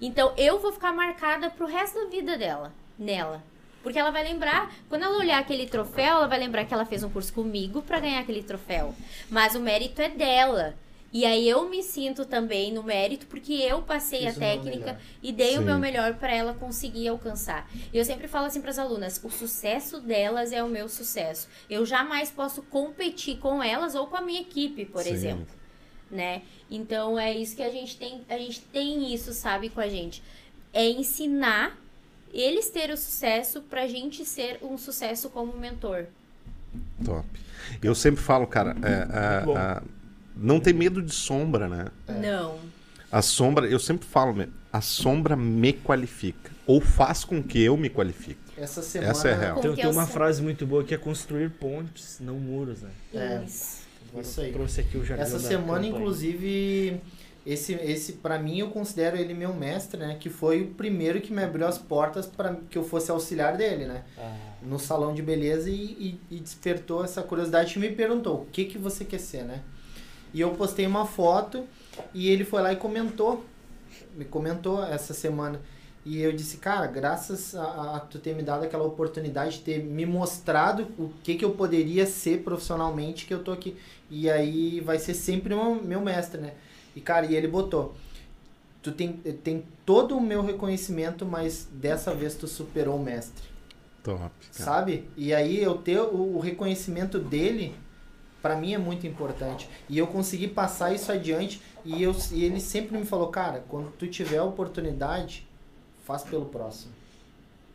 Então, 0.00 0.32
eu 0.36 0.60
vou 0.60 0.72
ficar 0.72 0.92
marcada 0.92 1.50
pro 1.50 1.66
resto 1.66 1.98
da 1.98 2.10
vida 2.10 2.36
dela, 2.36 2.72
nela. 2.96 3.42
Porque 3.82 3.98
ela 3.98 4.10
vai 4.10 4.24
lembrar, 4.24 4.72
quando 4.88 5.04
ela 5.04 5.16
olhar 5.18 5.38
aquele 5.38 5.66
troféu, 5.66 6.16
ela 6.16 6.26
vai 6.26 6.38
lembrar 6.38 6.64
que 6.64 6.74
ela 6.74 6.84
fez 6.84 7.02
um 7.02 7.10
curso 7.10 7.32
comigo 7.32 7.82
pra 7.82 8.00
ganhar 8.00 8.20
aquele 8.20 8.42
troféu. 8.42 8.94
Mas 9.30 9.54
o 9.54 9.60
mérito 9.60 10.02
é 10.02 10.08
dela. 10.08 10.74
E 11.10 11.24
aí 11.24 11.48
eu 11.48 11.68
me 11.68 11.82
sinto 11.82 12.26
também 12.26 12.70
no 12.70 12.82
mérito 12.82 13.26
porque 13.26 13.54
eu 13.54 13.80
passei 13.80 14.26
Fiz 14.26 14.36
a 14.36 14.40
técnica 14.40 15.00
e 15.22 15.32
dei 15.32 15.52
Sim. 15.52 15.58
o 15.58 15.62
meu 15.62 15.78
melhor 15.78 16.14
pra 16.14 16.34
ela 16.34 16.52
conseguir 16.52 17.08
alcançar. 17.08 17.68
E 17.92 17.96
eu 17.96 18.04
sempre 18.04 18.28
falo 18.28 18.46
assim 18.46 18.60
pras 18.60 18.78
alunas, 18.78 19.18
o 19.24 19.30
sucesso 19.30 20.00
delas 20.00 20.52
é 20.52 20.62
o 20.62 20.68
meu 20.68 20.86
sucesso. 20.86 21.48
Eu 21.70 21.86
jamais 21.86 22.30
posso 22.30 22.60
competir 22.62 23.38
com 23.38 23.62
elas 23.62 23.94
ou 23.94 24.06
com 24.06 24.16
a 24.16 24.20
minha 24.20 24.42
equipe, 24.42 24.84
por 24.84 25.02
Sim. 25.02 25.10
exemplo, 25.10 25.54
né? 26.10 26.42
Então 26.70 27.18
é 27.18 27.32
isso 27.32 27.56
que 27.56 27.62
a 27.62 27.70
gente 27.70 27.96
tem, 27.96 28.20
a 28.28 28.36
gente 28.36 28.60
tem 28.60 29.14
isso, 29.14 29.32
sabe, 29.32 29.70
com 29.70 29.80
a 29.80 29.88
gente. 29.88 30.22
É 30.74 30.86
ensinar 30.90 31.74
eles 32.32 32.70
ter 32.70 32.90
o 32.90 32.96
sucesso 32.96 33.62
pra 33.62 33.86
gente 33.86 34.24
ser 34.24 34.58
um 34.62 34.76
sucesso 34.76 35.30
como 35.30 35.56
mentor. 35.56 36.06
Top. 37.04 37.26
Eu 37.82 37.94
sempre 37.94 38.22
falo, 38.22 38.46
cara, 38.46 38.76
é, 38.82 39.40
é, 39.40 39.44
bom. 39.44 39.56
é, 39.56 39.82
não 40.36 40.60
tem 40.60 40.72
medo 40.72 41.02
de 41.02 41.12
sombra, 41.12 41.68
né? 41.68 41.86
Não. 42.08 42.58
A 43.10 43.22
sombra, 43.22 43.66
eu 43.66 43.78
sempre 43.78 44.06
falo, 44.06 44.34
meu, 44.34 44.48
a 44.72 44.80
sombra 44.80 45.34
me 45.34 45.72
qualifica. 45.72 46.50
Ou 46.66 46.80
faz 46.80 47.24
com 47.24 47.42
que 47.42 47.62
eu 47.62 47.76
me 47.76 47.88
qualifique. 47.88 48.38
Essa 48.56 48.82
semana. 48.82 49.10
Essa 49.10 49.28
é 49.28 49.34
real. 49.34 49.60
Tem, 49.60 49.74
tem 49.74 49.86
uma 49.86 50.04
sei. 50.04 50.12
frase 50.12 50.42
muito 50.42 50.66
boa 50.66 50.84
que 50.84 50.94
é 50.94 50.98
construir 50.98 51.50
pontes, 51.50 52.18
não 52.20 52.34
muros, 52.34 52.82
né? 52.82 52.90
É. 53.14 53.42
Isso. 53.46 53.88
Isso 54.20 54.40
aí. 54.40 54.52
Trouxe 54.52 54.80
aqui 54.80 54.96
o 54.98 55.02
Essa 55.14 55.38
semana, 55.38 55.66
campanha. 55.66 55.88
inclusive, 55.88 57.00
esse, 57.46 57.72
esse 57.74 58.14
para 58.14 58.38
mim 58.38 58.58
eu 58.58 58.70
considero 58.70 59.16
ele 59.16 59.32
meu 59.34 59.54
mestre, 59.54 59.98
né? 59.98 60.16
Que 60.20 60.28
foi 60.28 60.62
o 60.62 60.68
primeiro 60.74 61.20
que 61.20 61.32
me 61.32 61.42
abriu 61.42 61.66
as 61.66 61.78
portas 61.78 62.26
para 62.26 62.56
que 62.70 62.76
eu 62.76 62.84
fosse 62.84 63.10
auxiliar 63.10 63.56
dele, 63.56 63.86
né? 63.86 64.04
Ah, 64.18 64.36
No 64.62 64.78
salão 64.78 65.14
de 65.14 65.22
beleza 65.22 65.70
e, 65.70 65.74
e- 66.30 66.36
e 66.36 66.40
despertou 66.40 67.04
essa 67.04 67.22
curiosidade 67.22 67.76
e 67.76 67.78
me 67.80 67.90
perguntou 67.90 68.42
o 68.42 68.46
que 68.46 68.64
que 68.66 68.76
você 68.78 69.04
quer 69.04 69.20
ser, 69.20 69.44
né? 69.44 69.62
E 70.34 70.40
eu 70.40 70.50
postei 70.50 70.86
uma 70.86 71.06
foto 71.06 71.64
e 72.12 72.28
ele 72.28 72.44
foi 72.44 72.60
lá 72.60 72.72
e 72.72 72.76
comentou, 72.76 73.44
me 74.14 74.24
comentou 74.24 74.84
essa 74.84 75.14
semana. 75.14 75.60
E 76.04 76.20
eu 76.20 76.32
disse, 76.32 76.56
cara, 76.58 76.86
graças 76.86 77.54
a, 77.54 77.96
a 77.96 78.00
tu 78.00 78.18
ter 78.18 78.34
me 78.34 78.42
dado 78.42 78.64
aquela 78.64 78.84
oportunidade 78.84 79.58
de 79.58 79.62
ter 79.62 79.82
me 79.82 80.06
mostrado 80.06 80.86
o 80.98 81.10
que 81.22 81.34
que 81.34 81.44
eu 81.44 81.50
poderia 81.52 82.06
ser 82.06 82.42
profissionalmente, 82.42 83.26
que 83.26 83.34
eu 83.34 83.42
tô 83.42 83.52
aqui. 83.52 83.76
E 84.10 84.28
aí 84.30 84.80
vai 84.80 84.98
ser 84.98 85.12
sempre 85.14 85.54
meu, 85.54 85.74
meu 85.82 86.00
mestre, 86.00 86.40
né? 86.40 86.52
E 86.94 87.00
cara, 87.00 87.26
e 87.26 87.34
ele 87.34 87.48
botou, 87.48 87.94
tu 88.82 88.92
tem, 88.92 89.12
tem 89.12 89.64
todo 89.84 90.16
o 90.16 90.20
meu 90.20 90.42
reconhecimento, 90.42 91.24
mas 91.24 91.68
dessa 91.72 92.14
vez 92.14 92.34
tu 92.34 92.46
superou 92.46 92.96
o 92.96 93.02
mestre. 93.02 93.48
Top. 94.02 94.18
cara. 94.18 94.30
Sabe? 94.52 95.08
E 95.16 95.34
aí 95.34 95.62
eu 95.62 95.76
ter 95.76 96.00
o, 96.00 96.36
o 96.36 96.40
reconhecimento 96.40 97.18
dele, 97.18 97.74
pra 98.40 98.56
mim 98.56 98.74
é 98.74 98.78
muito 98.78 99.06
importante. 99.06 99.68
E 99.88 99.98
eu 99.98 100.06
consegui 100.06 100.48
passar 100.48 100.94
isso 100.94 101.12
adiante. 101.12 101.60
E, 101.84 102.02
eu, 102.02 102.14
e 102.32 102.44
ele 102.44 102.60
sempre 102.60 102.96
me 102.96 103.04
falou, 103.04 103.28
cara, 103.28 103.64
quando 103.68 103.90
tu 103.92 104.06
tiver 104.06 104.38
a 104.38 104.44
oportunidade, 104.44 105.46
faz 106.04 106.22
pelo 106.22 106.46
próximo. 106.46 106.92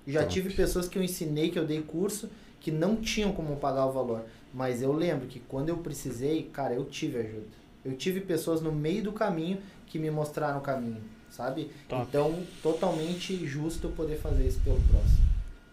Já 0.07 0.21
Top. 0.21 0.33
tive 0.33 0.53
pessoas 0.53 0.87
que 0.87 0.97
eu 0.97 1.03
ensinei, 1.03 1.49
que 1.49 1.59
eu 1.59 1.65
dei 1.65 1.81
curso, 1.81 2.29
que 2.59 2.71
não 2.71 2.95
tinham 2.95 3.31
como 3.31 3.55
pagar 3.57 3.85
o 3.85 3.91
valor. 3.91 4.23
Mas 4.53 4.81
eu 4.81 4.91
lembro 4.91 5.27
que 5.27 5.39
quando 5.39 5.69
eu 5.69 5.77
precisei, 5.77 6.43
cara, 6.51 6.73
eu 6.73 6.85
tive 6.85 7.19
ajuda. 7.19 7.62
Eu 7.85 7.93
tive 7.93 8.21
pessoas 8.21 8.61
no 8.61 8.71
meio 8.71 9.03
do 9.03 9.11
caminho 9.11 9.57
que 9.87 9.99
me 9.99 10.09
mostraram 10.09 10.59
o 10.59 10.61
caminho, 10.61 11.01
sabe? 11.29 11.69
Top. 11.87 12.05
Então, 12.07 12.39
totalmente 12.61 13.45
justo 13.45 13.87
eu 13.87 13.91
poder 13.91 14.17
fazer 14.17 14.47
isso 14.47 14.59
pelo 14.63 14.79
próximo. 14.89 15.23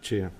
Tia. 0.01 0.31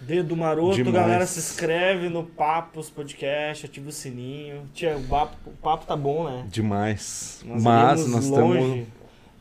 Dedo 0.00 0.36
maroto, 0.36 0.76
Demais. 0.76 0.94
galera, 0.94 1.26
se 1.26 1.38
inscreve 1.38 2.10
no 2.10 2.22
Papos 2.22 2.90
Podcast, 2.90 3.64
ativa 3.64 3.88
o 3.88 3.92
sininho. 3.92 4.64
Tia, 4.74 4.94
o 4.96 5.02
papo, 5.04 5.36
o 5.46 5.52
papo 5.52 5.86
tá 5.86 5.96
bom, 5.96 6.24
né? 6.28 6.44
Demais. 6.50 7.40
Nós 7.46 7.62
Mas 7.62 8.06
nós 8.06 8.24
estamos. 8.24 8.56
longe. 8.56 8.86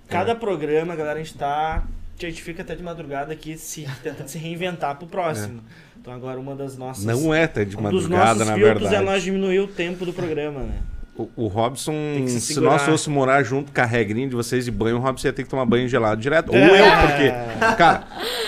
Cada 0.07 0.33
programa, 0.33 0.95
galera, 0.95 1.19
a 1.19 1.23
gente 1.23 1.37
tá. 1.37 1.83
A 2.17 2.25
gente 2.25 2.41
fica 2.41 2.61
até 2.61 2.73
de 2.73 2.81
madrugada 2.81 3.33
aqui 3.33 3.57
se, 3.57 3.85
tentando 4.01 4.27
se 4.29 4.37
reinventar 4.37 4.95
pro 4.97 5.07
próximo. 5.07 5.61
Então 5.99 6.13
agora 6.13 6.39
uma 6.39 6.55
das 6.55 6.77
nossas. 6.77 7.03
Não 7.03 7.33
é 7.33 7.43
até 7.43 7.65
de 7.65 7.75
um 7.75 7.81
dos 7.81 8.03
madrugada, 8.07 8.25
nossos 8.35 8.47
na 8.47 8.53
filtros 8.55 8.81
verdade. 8.83 8.95
é 8.95 9.05
nós 9.05 9.23
diminuir 9.23 9.59
o 9.59 9.67
tempo 9.67 10.05
do 10.05 10.13
programa, 10.13 10.61
né? 10.61 10.81
O, 11.17 11.29
o 11.37 11.47
Robson, 11.47 11.93
que 12.25 12.29
se 12.29 12.41
se 12.55 12.59
nós 12.59 12.81
fosse 12.81 13.09
morar 13.09 13.41
junto 13.41 13.71
com 13.71 13.79
a 13.79 13.85
regrinha 13.85 14.27
de 14.27 14.35
vocês 14.35 14.65
de 14.65 14.71
banho, 14.71 14.97
o 14.97 14.99
Robson 14.99 15.27
ia 15.29 15.31
ter 15.33 15.43
que 15.43 15.49
tomar 15.49 15.65
banho 15.65 15.87
gelado 15.87 16.19
direto. 16.19 16.49
Ou 16.49 16.57
É. 16.57 16.81
eu, 16.81 17.07
porque, 17.07 17.75
cara, 17.77 18.03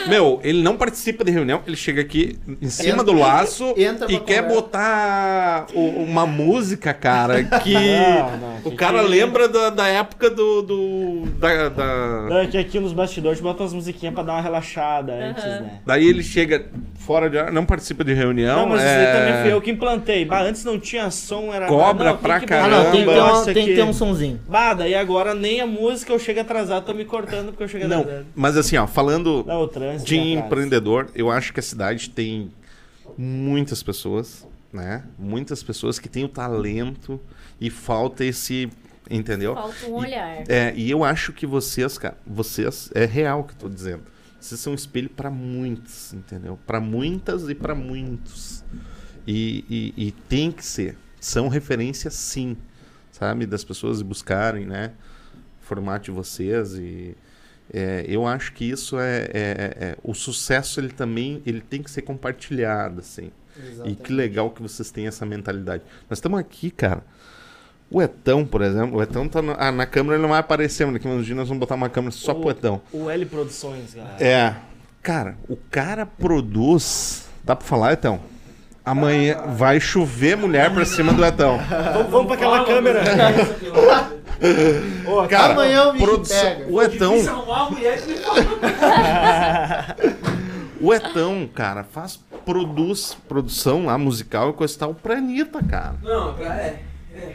meu, 0.07 0.41
ele 0.43 0.61
não 0.61 0.75
participa 0.75 1.23
da 1.23 1.31
reunião, 1.31 1.61
ele 1.65 1.77
chega 1.77 2.01
aqui 2.01 2.37
em 2.61 2.67
cima 2.69 2.89
Entra- 2.95 3.03
do 3.05 3.13
laço 3.13 3.73
entra 3.77 4.11
e 4.11 4.19
quer 4.19 4.41
conversa. 4.41 4.61
botar 4.61 5.65
o- 5.73 6.03
uma 6.03 6.25
música, 6.25 6.93
cara, 6.93 7.41
que. 7.63 7.73
Não, 7.73 8.37
não. 8.37 8.57
O 8.65 8.75
cara 8.75 8.99
lembra 9.01 9.47
da, 9.47 9.69
da 9.69 9.87
época 9.87 10.29
do. 10.29 10.61
do 10.61 11.21
da, 11.39 11.69
da- 11.69 12.27
Não, 12.29 12.47
que 12.47 12.57
aqui 12.57 12.81
nos 12.81 12.91
bastidores 12.91 13.39
bota 13.39 13.63
umas 13.63 13.71
musiquinhas 13.71 14.13
pra 14.13 14.23
dar 14.23 14.33
uma 14.33 14.41
relaxada 14.41 15.13
antes, 15.13 15.41
Aham. 15.41 15.59
né? 15.61 15.79
Daí 15.85 16.05
ele 16.05 16.21
chega 16.21 16.65
fora 16.99 17.29
de. 17.29 17.41
não 17.51 17.65
participa 17.65 18.03
de 18.03 18.13
reunião. 18.13 18.59
Não, 18.61 18.67
mas 18.69 18.81
isso 18.81 18.89
é... 18.89 19.05
aí 19.05 19.19
também 19.25 19.41
fui 19.43 19.53
eu 19.53 19.61
que 19.61 19.71
implantei. 19.71 20.25
Bah, 20.25 20.41
antes 20.41 20.65
não 20.65 20.77
tinha 20.77 21.09
som, 21.09 21.53
era. 21.53 21.65
Cobra 21.67 22.09
não, 22.11 22.17
pra 22.17 22.39
que 22.57 22.65
Ah, 22.65 22.67
não, 22.83 22.91
tem 22.91 23.01
que, 23.01 23.05
ter 23.07 23.15
Caramba. 23.15 23.33
uma- 23.39 23.53
tem 23.53 23.65
que 23.67 23.75
ter 23.75 23.83
um 23.83 23.93
sonzinho. 23.93 24.39
Bah, 24.47 24.73
daí 24.73 24.95
agora 24.95 25.33
nem 25.33 25.61
a 25.61 25.67
música 25.67 26.11
eu 26.13 26.19
chego 26.19 26.39
atrasado, 26.39 26.85
tô 26.85 26.93
me 26.93 27.05
cortando 27.05 27.47
porque 27.47 27.63
eu 27.63 27.67
chego 27.67 27.87
Não, 27.87 28.01
atrasado. 28.01 28.25
mas 28.35 28.57
assim, 28.57 28.77
ó, 28.77 28.85
falando 28.87 29.43
Não, 29.45 29.61
o 29.61 29.67
trânsito. 29.67 30.05
de 30.05 30.17
empreendedor, 30.17 31.09
eu 31.15 31.29
acho 31.31 31.53
que 31.53 31.59
a 31.59 31.63
cidade 31.63 32.09
tem 32.09 32.49
muitas 33.17 33.81
pessoas, 33.83 34.45
né? 34.71 35.03
Muitas 35.17 35.63
pessoas 35.63 35.97
que 35.99 36.07
têm 36.09 36.23
o 36.23 36.29
talento 36.29 37.19
e 37.59 37.69
falta 37.69 38.23
esse. 38.25 38.69
Entendeu? 39.09 39.53
Falta 39.55 39.85
um 39.87 39.89
E- 40.03 40.05
olhar. 40.05 40.43
É, 40.49 40.73
e 40.75 40.91
eu 40.91 41.01
acho 41.01 41.31
que 41.31 41.45
vocês, 41.47 41.97
cara, 41.97 42.17
vocês, 42.27 42.89
é 42.93 43.05
real 43.05 43.45
que 43.45 43.53
eu 43.53 43.57
tô 43.57 43.69
dizendo. 43.69 44.03
Vocês 44.37 44.59
são 44.59 44.73
um 44.73 44.75
espelho 44.75 45.09
pra 45.09 45.31
muitos, 45.31 46.13
entendeu? 46.13 46.59
Pra 46.67 46.81
muitas 46.81 47.47
e 47.49 47.55
pra 47.55 47.73
muitos. 47.73 48.65
E, 49.25 49.63
e, 49.97 50.07
e 50.07 50.11
tem 50.11 50.51
que 50.51 50.63
ser. 50.65 50.97
São 51.27 51.49
referências, 51.49 52.13
sim, 52.13 52.55
sabe? 53.11 53.45
Das 53.45 53.63
pessoas 53.63 54.01
buscarem, 54.01 54.65
né? 54.65 54.91
O 55.61 55.65
formato 55.65 56.05
de 56.05 56.11
vocês 56.11 56.73
e... 56.75 57.17
é, 57.73 58.05
eu 58.07 58.25
acho 58.25 58.53
que 58.53 58.63
isso 58.63 58.97
é, 58.97 59.23
é- 59.23 59.27
é- 59.33 59.83
é- 59.89 59.97
O 60.03 60.13
sucesso, 60.13 60.79
ele 60.79 60.87
também 60.93 61.41
ele 61.45 61.59
tem 61.59 61.83
que 61.83 61.91
ser 61.91 62.03
compartilhado, 62.03 63.01
assim. 63.01 63.29
E 63.85 63.93
que 63.95 64.13
legal 64.13 64.51
que 64.51 64.61
vocês 64.61 64.89
têm 64.89 65.05
essa 65.07 65.25
mentalidade. 65.25 65.83
Nós 66.09 66.19
estamos 66.19 66.39
aqui, 66.39 66.71
cara. 66.71 67.03
O 67.91 68.01
Etão, 68.01 68.45
por 68.45 68.61
exemplo, 68.61 68.97
o 68.99 69.01
Etão 69.03 69.27
tá 69.27 69.41
na, 69.41 69.53
ah, 69.59 69.71
na 69.71 69.85
câmera, 69.85 70.15
ele 70.15 70.21
não 70.21 70.29
vai 70.29 70.39
aparecer, 70.39 70.85
mas 70.85 70.93
daqui 70.93 71.07
uns 71.09 71.25
dias 71.25 71.37
nós 71.37 71.47
vamos 71.49 71.59
botar 71.59 71.75
uma 71.75 71.89
câmera 71.89 72.11
só 72.11 72.33
pro 72.33 72.49
Etão. 72.51 72.81
O 72.93 73.09
L 73.09 73.25
Produções, 73.25 73.93
galera. 73.93 74.23
É. 74.23 74.55
Cara, 75.01 75.37
o 75.49 75.57
cara 75.57 76.05
produz. 76.05 77.27
Dá 77.43 77.53
pra 77.55 77.65
falar, 77.67 77.93
Etão? 77.93 78.21
Amanhã 78.87 79.37
vai 79.47 79.81
chover 79.81 80.37
mulher 80.37 80.73
pra 80.73 80.85
cima 80.85 81.11
do 81.11 81.25
Etão. 81.25 81.59
Vamos, 81.93 82.09
vamos 82.09 82.27
pra 82.27 82.35
aquela 82.35 82.63
câmera. 82.63 83.03
Ô, 85.05 85.27
Cara, 85.27 85.51
Amanhã 85.53 85.89
o 85.89 85.91
bicho 85.91 86.05
produção- 86.05 86.41
pega. 86.41 86.65
o 86.71 86.81
Etão, 86.81 87.11
Difícil 87.13 87.33
arrumar 87.33 87.63
uma 87.63 87.69
mulher 87.71 88.01
que 88.01 88.07
me 88.07 88.17
fala. 88.17 88.39
o 90.79 90.93
Etão, 90.93 91.49
cara, 91.53 91.83
faz 91.83 92.17
produz 92.45 93.17
produção 93.27 93.87
lá 93.87 93.97
musical 93.97 94.51
e 94.51 94.53
coisa 94.53 94.73
e 94.73 94.77
tal 94.77 94.93
pra 94.93 95.15
Anitta, 95.17 95.61
cara. 95.63 95.95
Não, 96.01 96.33
pra, 96.33 96.55
é. 96.55 96.79
é. 97.13 97.31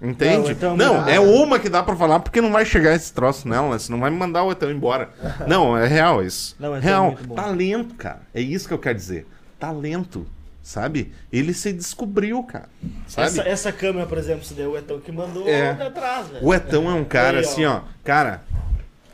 Entende? 0.00 0.36
Não, 0.36 0.44
o 0.44 0.50
Etão 0.50 0.76
não, 0.76 1.08
é 1.08 1.18
uma 1.18 1.58
que 1.58 1.68
dá 1.68 1.82
pra 1.82 1.96
falar 1.96 2.20
porque 2.20 2.40
não 2.40 2.52
vai 2.52 2.64
chegar 2.64 2.94
esse 2.94 3.12
troço 3.12 3.48
nela, 3.48 3.70
né? 3.70 3.78
Senão 3.80 3.98
vai 3.98 4.10
me 4.10 4.16
mandar 4.16 4.44
o 4.44 4.52
Etão 4.52 4.70
embora. 4.70 5.08
Não, 5.48 5.76
é 5.76 5.84
real 5.88 6.22
isso. 6.22 6.54
Não, 6.60 6.74
o 6.74 6.76
Etão 6.76 6.88
é 6.88 6.92
real. 6.92 7.04
muito 7.06 7.26
bom. 7.26 7.34
Talento, 7.34 7.94
cara. 7.96 8.20
É 8.32 8.40
isso 8.40 8.68
que 8.68 8.74
eu 8.74 8.78
quero 8.78 8.94
dizer. 8.94 9.26
Talento. 9.58 10.24
Sabe? 10.66 11.12
Ele 11.32 11.54
se 11.54 11.72
descobriu, 11.72 12.42
cara. 12.42 12.68
Sabe? 13.06 13.28
Essa, 13.28 13.42
essa 13.48 13.72
câmera, 13.72 14.04
por 14.04 14.18
exemplo, 14.18 14.44
se 14.44 14.52
deu 14.52 14.72
o 14.72 14.76
Etão 14.76 14.98
que 14.98 15.12
mandou 15.12 15.48
É. 15.48 15.70
atrás, 15.70 16.26
velho. 16.26 16.44
O 16.44 16.52
Etão 16.52 16.90
é 16.90 16.92
um 16.92 17.04
cara 17.04 17.38
Aí, 17.38 17.44
ó. 17.44 17.48
assim, 17.48 17.64
ó. 17.64 17.82
Cara, 18.02 18.42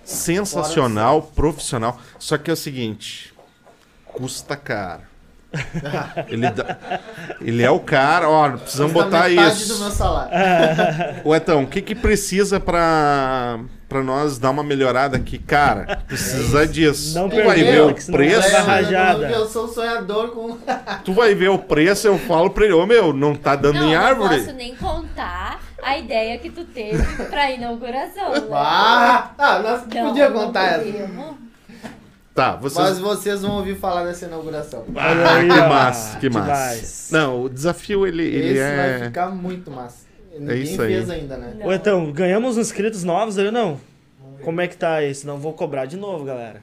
sensacional, 0.03 1.20
profissional. 1.23 2.01
Só 2.19 2.39
que 2.39 2.49
é 2.51 2.55
o 2.55 2.57
seguinte: 2.57 3.35
custa 4.07 4.57
caro. 4.57 5.03
ele, 6.29 6.51
dá- 6.51 6.77
ele 7.41 7.62
é 7.62 7.70
o 7.70 7.79
cara, 7.81 8.29
ó, 8.29 8.51
precisamos 8.51 8.93
botar 8.93 9.29
isso. 9.29 9.74
do 9.74 9.81
meu 9.81 9.91
salário. 9.91 10.33
Ô, 11.24 11.35
Etão, 11.35 11.62
o 11.62 11.66
que 11.66 11.81
que 11.83 11.95
precisa 11.95 12.59
pra, 12.59 13.61
pra 13.89 14.03
nós 14.03 14.39
dar 14.39 14.51
uma 14.51 14.62
melhorada 14.65 15.16
aqui? 15.16 15.39
Cara, 15.39 16.03
precisa 16.07 16.66
disso. 16.66 17.19
Não 17.19 17.29
tu 17.29 17.43
vai 17.43 17.62
ver 17.62 17.83
o 17.83 17.95
que 17.95 18.03
senão 18.03 18.19
preço, 18.19 18.51
vai 18.51 18.62
rajada. 18.62 19.31
Eu 19.31 19.47
sou 19.47 19.69
sonhador 19.69 20.31
com. 20.31 20.57
tu 21.05 21.12
vai 21.12 21.35
ver 21.35 21.49
o 21.51 21.59
preço, 21.59 22.07
eu 22.07 22.19
falo 22.19 22.51
pra 22.51 22.65
ele, 22.65 22.74
ô 22.74 22.87
meu, 22.87 23.12
não 23.12 23.35
tá 23.35 23.55
dando 23.55 23.79
Não, 23.81 23.89
em 23.89 23.95
não 23.95 24.01
árvore. 24.03 24.39
posso 24.41 24.53
nem 24.57 24.74
contar 24.77 25.61
a 25.83 25.99
ideia 25.99 26.39
que 26.39 26.49
tu 26.51 26.65
teve 26.65 27.03
pra 27.24 27.51
inauguração. 27.51 28.33
Né? 28.33 28.43
Ah, 28.53 29.31
ah 29.37 29.59
nós 29.59 29.83
Não, 29.93 30.09
podia 30.09 30.31
não 30.31 30.47
contar 30.47 30.65
essa. 30.65 30.85
podemos. 30.85 31.52
Tá, 32.35 32.57
vocês... 32.57 32.89
Mas 32.89 32.99
vocês 32.99 33.43
vão 33.43 33.57
ouvir 33.57 33.77
falar 33.77 34.05
dessa 34.05 34.25
inauguração. 34.25 34.85
Ah, 34.97 35.35
aí, 35.37 35.49
que 35.49 35.57
massa, 35.57 36.19
que 36.19 36.31
massa. 36.31 36.47
Demais. 36.47 37.09
Não, 37.13 37.43
o 37.43 37.49
desafio, 37.49 38.07
ele, 38.07 38.23
ele 38.23 38.53
Esse 38.53 38.59
é... 38.59 38.99
vai 38.99 39.07
ficar 39.09 39.31
muito 39.31 39.71
massa. 39.71 40.07
Ninguém 40.39 40.63
isso 40.63 40.81
aí. 40.81 40.95
fez 40.95 41.11
ainda, 41.11 41.37
né? 41.37 41.57
Não. 41.59 41.67
Ô, 41.67 41.73
Etão, 41.73 42.11
ganhamos 42.11 42.57
inscritos 42.57 43.05
novos 43.05 43.39
aí 43.39 43.47
ou 43.47 43.53
não? 43.53 43.79
Como 44.43 44.61
é 44.61 44.67
que 44.67 44.77
tá 44.77 44.95
aí? 44.95 45.15
Senão 45.15 45.39
vou 45.39 45.53
cobrar 45.53 45.85
de 45.85 45.97
novo, 45.97 46.25
galera. 46.25 46.63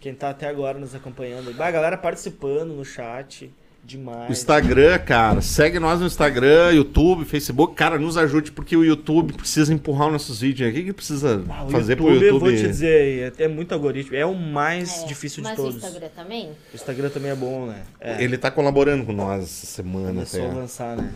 Quem 0.00 0.14
tá 0.14 0.30
até 0.30 0.48
agora 0.48 0.78
nos 0.78 0.94
acompanhando 0.94 1.48
aí. 1.48 1.54
Bah, 1.54 1.68
a 1.68 1.70
galera 1.70 1.96
participando 1.96 2.72
no 2.72 2.84
chat. 2.84 3.52
Demais. 3.84 4.30
Instagram, 4.30 4.96
cara, 5.00 5.40
segue 5.42 5.78
nós 5.80 5.98
no 6.00 6.06
Instagram, 6.06 6.70
YouTube, 6.72 7.24
Facebook. 7.24 7.74
Cara, 7.74 7.98
nos 7.98 8.16
ajude, 8.16 8.52
porque 8.52 8.76
o 8.76 8.84
YouTube 8.84 9.32
precisa 9.32 9.74
empurrar 9.74 10.06
os 10.06 10.12
nossos 10.12 10.40
vídeos. 10.40 10.70
O 10.70 10.72
que, 10.72 10.84
que 10.84 10.92
precisa 10.92 11.42
Ah, 11.48 11.64
o 11.64 11.68
fazer 11.70 11.98
YouTube, 11.98 12.16
pro 12.18 12.24
eu 12.26 12.38
vou 12.38 12.48
YouTube? 12.48 12.56
te 12.62 12.68
dizer 12.68 13.32
aí, 13.36 13.44
é, 13.44 13.48
muito 13.48 13.72
algoritmo. 13.72 14.16
É 14.16 14.24
o 14.24 14.34
mais 14.34 15.02
É, 15.02 15.06
difícil 15.06 15.42
de 15.42 15.48
Mas 15.48 15.56
todos. 15.56 15.74
o 15.74 15.78
Instagram 15.78 16.08
também? 16.14 16.50
O 16.72 16.76
Instagram 16.76 17.08
também 17.10 17.30
é 17.32 17.34
bom, 17.34 17.66
né? 17.66 17.82
É, 18.00 18.22
Ele 18.22 18.38
tá 18.38 18.50
colaborando 18.52 19.04
com 19.04 19.12
nós 19.12 19.42
essa 19.42 19.66
semana 19.66 20.08
começou 20.12 20.42
a 20.42 20.46
até. 20.46 20.54
lançar, 20.54 20.96
né? 20.96 21.12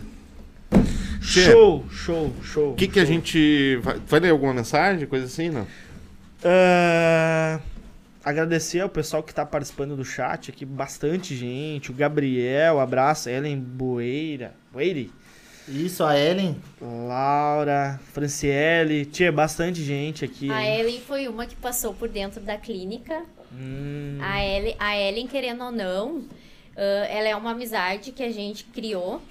Show, 1.21 1.85
show, 1.89 2.33
show. 2.43 2.71
O 2.71 2.75
que, 2.75 2.87
que 2.87 2.99
a 2.99 3.05
gente. 3.05 3.77
Vai, 3.81 3.97
vai 4.07 4.19
ler 4.19 4.29
alguma 4.31 4.53
mensagem, 4.53 5.07
coisa 5.07 5.25
assim, 5.25 5.49
não? 5.49 5.65
Ah, 6.43 7.59
agradecer 8.27 8.81
ao 8.81 8.89
pessoal 8.89 9.23
que 9.23 9.33
tá 9.33 9.45
participando 9.45 9.95
do 9.95 10.03
chat 10.03 10.51
aqui, 10.51 10.65
bastante 10.65 11.35
gente. 11.35 11.91
O 11.91 11.93
Gabriel, 11.93 12.79
abraço. 12.79 13.29
Ellen 13.29 13.57
Boeira. 13.59 14.53
Boeire. 14.71 15.11
Isso, 15.67 16.03
a 16.03 16.17
Ellen. 16.17 16.55
Laura, 16.81 17.99
Franciele. 18.13 19.05
Tia, 19.05 19.31
bastante 19.31 19.83
gente 19.83 20.23
aqui. 20.23 20.49
A 20.49 20.61
hein? 20.61 20.79
Ellen 20.79 21.01
foi 21.01 21.27
uma 21.27 21.45
que 21.45 21.55
passou 21.55 21.93
por 21.93 22.07
dentro 22.09 22.41
da 22.41 22.57
clínica. 22.57 23.23
Hum, 23.51 24.17
A 24.21 24.43
Ellen, 24.45 24.75
a 24.77 24.97
Ellen 24.97 25.27
querendo 25.27 25.63
ou 25.63 25.71
não, 25.71 26.25
ela 26.75 27.27
é 27.27 27.35
uma 27.35 27.51
amizade 27.51 28.11
que 28.11 28.23
a 28.23 28.31
gente 28.31 28.65
criou. 28.65 29.21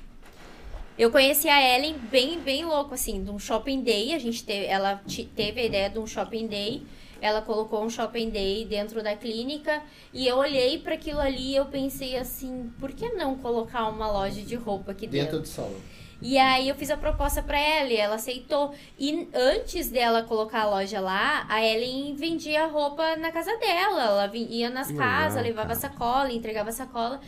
Eu 0.99 1.11
conheci 1.11 1.49
a 1.49 1.77
Ellen 1.77 1.97
bem, 2.11 2.41
bem 2.41 2.65
louco, 2.65 2.95
assim, 2.95 3.23
de 3.23 3.31
um 3.31 3.39
shopping 3.39 3.83
day. 3.83 4.15
A 4.15 4.19
gente 4.19 4.43
teve, 4.43 4.65
ela 4.67 5.03
teve 5.35 5.61
a 5.61 5.65
ideia 5.65 5.91
de 5.91 5.99
um 5.99 6.07
shopping 6.07 6.47
day. 6.47 6.83
Ela 7.21 7.43
colocou 7.43 7.83
um 7.83 7.91
shopping 7.91 8.31
day 8.31 8.65
dentro 8.65 9.03
da 9.03 9.17
clínica 9.17 9.83
e 10.13 10.27
eu 10.27 10.37
olhei 10.37 10.79
para 10.79 10.95
aquilo 10.95 11.21
ali 11.21 11.53
e 11.53 11.57
eu 11.57 11.67
pensei 11.67 12.17
assim, 12.17 12.71
por 12.79 12.93
que 12.93 13.09
não 13.11 13.37
colocar 13.37 13.89
uma 13.89 14.11
loja 14.11 14.43
de 14.43 14.55
roupa 14.55 14.93
aqui 14.93 15.07
dentro? 15.07 15.39
Dentro 15.39 15.41
do 15.41 15.49
salão. 15.49 15.81
E 16.21 16.39
aí 16.39 16.69
eu 16.69 16.75
fiz 16.75 16.91
a 16.91 16.97
proposta 16.97 17.43
pra 17.43 17.59
ela 17.59 17.91
e 17.91 17.97
ela 17.97 18.15
aceitou. 18.15 18.75
E 18.99 19.29
antes 19.35 19.91
dela 19.91 20.23
colocar 20.23 20.63
a 20.63 20.71
loja 20.71 20.99
lá, 20.99 21.45
a 21.49 21.65
Ellen 21.65 22.15
vendia 22.17 22.67
roupa 22.67 23.17
na 23.17 23.31
casa 23.31 23.55
dela. 23.59 24.25
Ela 24.25 24.31
ia 24.35 24.71
nas 24.71 24.91
casas, 24.91 25.43
levava 25.43 25.69
cara. 25.69 25.81
sacola, 25.81 26.33
entregava 26.33 26.73
sacola. 26.73 27.21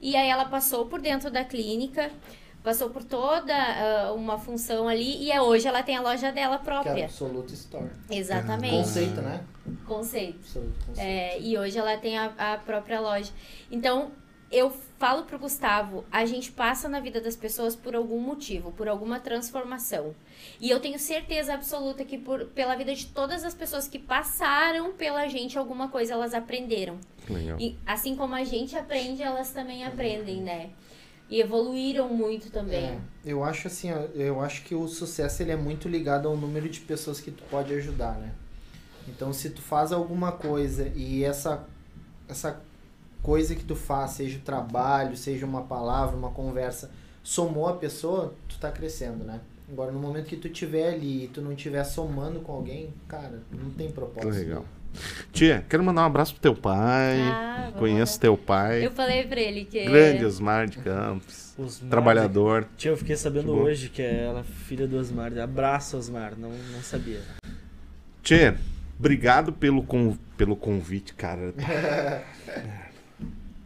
E 0.00 0.16
aí 0.16 0.28
ela 0.28 0.44
passou 0.46 0.86
por 0.86 1.00
dentro 1.00 1.30
da 1.30 1.44
clínica, 1.44 2.10
passou 2.64 2.88
por 2.88 3.04
toda 3.04 3.54
ah, 3.54 4.12
uma 4.14 4.38
função 4.38 4.88
ali 4.88 5.22
e 5.22 5.30
é- 5.30 5.40
hoje 5.40 5.68
ela 5.68 5.82
tem 5.82 5.96
a 5.96 6.00
loja 6.00 6.32
dela 6.32 6.56
Que 6.56 6.62
é 6.62 6.64
própria. 6.64 7.04
Absolute 7.04 7.52
Store. 7.54 7.90
Exatamente. 8.10 8.74
Conceito, 8.74 9.20
né? 9.20 9.44
Conceito. 9.86 10.38
Absolute 10.40 10.84
conceito. 10.86 11.06
É, 11.06 11.38
e 11.38 11.56
hoje 11.58 11.78
ela 11.78 11.96
tem 11.98 12.18
a, 12.18 12.32
a 12.38 12.56
própria 12.58 12.98
loja. 13.00 13.30
Então, 13.70 14.10
eu 14.50 14.72
falo 14.98 15.24
pro 15.24 15.38
Gustavo, 15.38 16.04
a 16.10 16.24
gente 16.24 16.52
passa 16.52 16.88
na 16.88 17.00
vida 17.00 17.20
das 17.20 17.36
pessoas 17.36 17.74
por 17.76 17.94
algum 17.94 18.20
motivo, 18.20 18.72
por 18.72 18.88
alguma 18.88 19.20
transformação. 19.20 20.14
E 20.60 20.70
eu 20.70 20.80
tenho 20.80 20.98
certeza 20.98 21.52
absoluta 21.52 22.04
que 22.04 22.16
por, 22.16 22.46
pela 22.46 22.76
vida 22.76 22.94
de 22.94 23.06
todas 23.06 23.44
as 23.44 23.52
pessoas 23.52 23.88
que 23.88 23.98
passaram 23.98 24.92
pela 24.92 25.26
gente 25.28 25.58
alguma 25.58 25.88
coisa, 25.88 26.14
elas 26.14 26.32
aprenderam. 26.32 26.98
Legal. 27.28 27.58
E 27.60 27.76
assim 27.84 28.14
como 28.16 28.34
a 28.34 28.44
gente 28.44 28.76
aprende, 28.76 29.22
elas 29.22 29.50
também 29.50 29.84
aprendem, 29.84 30.40
né? 30.40 30.70
E 31.28 31.40
evoluíram 31.40 32.08
muito 32.08 32.50
também. 32.50 32.84
É, 32.84 32.98
eu 33.24 33.42
acho 33.42 33.66
assim, 33.66 33.88
eu 34.14 34.40
acho 34.40 34.62
que 34.64 34.74
o 34.74 34.86
sucesso 34.86 35.42
ele 35.42 35.52
é 35.52 35.56
muito 35.56 35.88
ligado 35.88 36.28
ao 36.28 36.36
número 36.36 36.68
de 36.68 36.80
pessoas 36.80 37.20
que 37.20 37.30
tu 37.30 37.42
pode 37.50 37.72
ajudar, 37.74 38.18
né? 38.18 38.32
Então, 39.08 39.32
se 39.32 39.50
tu 39.50 39.62
faz 39.62 39.92
alguma 39.92 40.32
coisa 40.32 40.90
e 40.94 41.24
essa 41.24 41.66
essa 42.28 42.60
coisa 43.22 43.54
que 43.54 43.64
tu 43.64 43.74
faz, 43.74 44.12
seja 44.12 44.38
o 44.38 44.42
trabalho, 44.42 45.16
seja 45.16 45.46
uma 45.46 45.62
palavra, 45.62 46.16
uma 46.16 46.30
conversa, 46.30 46.90
somou 47.22 47.66
a 47.66 47.74
pessoa, 47.74 48.34
tu 48.48 48.58
tá 48.58 48.70
crescendo, 48.70 49.24
né? 49.24 49.40
Agora, 49.70 49.90
no 49.90 49.98
momento 49.98 50.26
que 50.26 50.36
tu 50.36 50.48
tiver 50.50 50.94
ali 50.94 51.24
e 51.24 51.28
tu 51.28 51.40
não 51.40 51.52
estiver 51.52 51.82
somando 51.84 52.40
com 52.40 52.52
alguém, 52.52 52.92
cara, 53.08 53.42
não 53.50 53.70
tem 53.70 53.90
propósito. 53.90 54.34
Legal. 54.34 54.64
Tia, 55.32 55.64
quero 55.68 55.82
mandar 55.82 56.02
um 56.02 56.06
abraço 56.06 56.32
pro 56.34 56.42
teu 56.42 56.54
pai. 56.54 57.20
Ah, 57.20 57.72
Conheço 57.78 58.20
teu 58.20 58.36
pai. 58.36 58.86
Eu 58.86 58.90
falei 58.92 59.24
pra 59.24 59.40
ele 59.40 59.64
que. 59.64 59.84
Grande 59.84 60.24
Osmar 60.24 60.68
de 60.68 60.78
Campos. 60.78 61.52
Osmar, 61.58 61.90
Trabalhador. 61.90 62.66
Tia, 62.76 62.90
eu 62.92 62.96
fiquei 62.96 63.16
sabendo 63.16 63.52
hoje 63.52 63.88
que 63.88 64.00
é 64.02 64.24
ela 64.24 64.44
filha 64.44 64.86
do 64.86 64.96
Osmar. 64.96 65.36
Abraço, 65.38 65.96
Osmar. 65.96 66.34
Não, 66.38 66.50
não 66.50 66.80
sabia. 66.82 67.20
Tchê, 68.22 68.54
obrigado 68.98 69.52
pelo, 69.52 69.82
con- 69.82 70.16
pelo 70.36 70.54
convite, 70.56 71.14
cara. 71.14 71.52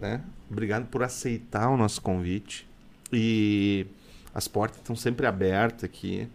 né? 0.00 0.20
Obrigado 0.50 0.86
por 0.86 1.02
aceitar 1.02 1.68
o 1.68 1.76
nosso 1.76 2.00
convite. 2.00 2.66
E 3.12 3.86
as 4.34 4.48
portas 4.48 4.78
estão 4.78 4.96
sempre 4.96 5.26
abertas 5.26 5.84
aqui. 5.84 6.28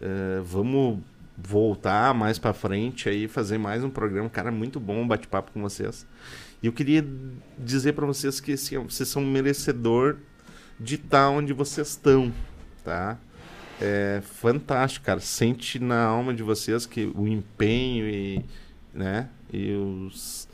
Eh, 0.00 0.40
vamos 0.42 0.98
voltar 1.46 2.14
mais 2.14 2.38
pra 2.38 2.52
frente 2.52 3.08
aí, 3.08 3.28
fazer 3.28 3.58
mais 3.58 3.82
um 3.84 3.90
programa. 3.90 4.28
Cara, 4.28 4.50
muito 4.50 4.78
bom 4.78 5.06
bate-papo 5.06 5.52
com 5.52 5.60
vocês. 5.62 6.06
E 6.62 6.66
eu 6.66 6.72
queria 6.72 7.04
dizer 7.58 7.94
pra 7.94 8.06
vocês 8.06 8.40
que 8.40 8.52
assim, 8.52 8.78
vocês 8.78 9.08
são 9.08 9.22
merecedor 9.22 10.16
de 10.78 10.96
estar 10.96 11.30
onde 11.30 11.52
vocês 11.52 11.88
estão, 11.88 12.32
tá? 12.84 13.18
É 13.80 14.20
fantástico, 14.22 15.06
cara. 15.06 15.20
Sente 15.20 15.78
na 15.78 16.02
alma 16.02 16.34
de 16.34 16.42
vocês 16.42 16.84
que 16.84 17.10
o 17.14 17.26
empenho 17.26 18.06
e, 18.08 18.44
né, 18.92 19.28
e 19.52 19.72
os 19.72 20.48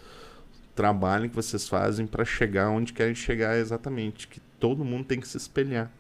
trabalho 0.74 1.30
que 1.30 1.34
vocês 1.34 1.66
fazem 1.66 2.06
para 2.06 2.22
chegar 2.24 2.68
onde 2.68 2.92
querem 2.92 3.14
chegar 3.14 3.56
exatamente, 3.56 4.28
que 4.28 4.38
todo 4.60 4.84
mundo 4.84 5.04
tem 5.04 5.18
que 5.18 5.26
se 5.26 5.38
espelhar. 5.38 5.90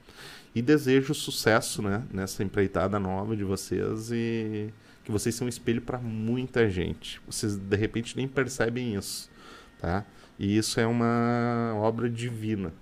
E 0.56 0.62
desejo 0.62 1.12
sucesso, 1.12 1.82
né, 1.82 2.02
nessa 2.10 2.42
empreitada 2.42 2.98
nova 2.98 3.36
de 3.36 3.44
vocês 3.44 4.10
e 4.10 4.72
que 5.04 5.12
vocês 5.12 5.34
são 5.34 5.44
um 5.44 5.50
espelho 5.50 5.82
para 5.82 5.98
muita 5.98 6.66
gente. 6.70 7.20
Vocês 7.26 7.56
de 7.56 7.76
repente 7.76 8.16
nem 8.16 8.26
percebem 8.26 8.94
isso, 8.94 9.28
tá? 9.78 10.02
E 10.38 10.56
isso 10.56 10.80
é 10.80 10.86
uma 10.86 11.74
obra 11.76 12.08
divina. 12.08 12.72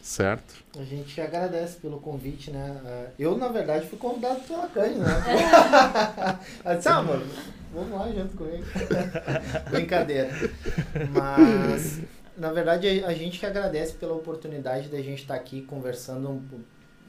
Certo? 0.00 0.64
A 0.78 0.82
gente 0.82 1.20
agradece 1.20 1.76
pelo 1.76 2.00
convite, 2.00 2.50
né? 2.50 2.80
Ah, 2.82 3.10
Eu, 3.18 3.36
na 3.36 3.48
verdade, 3.48 3.86
fui 3.86 3.98
convidado 3.98 4.40
pela 4.40 4.66
Cândido, 4.68 5.00
né? 5.00 5.12
Ela 6.64 6.74
disse, 6.74 6.88
ah, 6.88 7.02
mano, 7.02 7.26
vamos 7.70 7.90
lá 7.90 8.10
junto 8.12 8.34
comigo. 8.34 8.64
Brincadeira. 9.70 10.30
Mas, 11.12 12.00
na 12.34 12.50
verdade, 12.50 13.04
a 13.04 13.12
gente 13.12 13.38
que 13.38 13.44
agradece 13.44 13.92
pela 13.92 14.14
oportunidade 14.14 14.88
da 14.88 15.02
gente 15.02 15.20
estar 15.20 15.34
aqui 15.34 15.60
conversando 15.60 16.30
um 16.30 16.42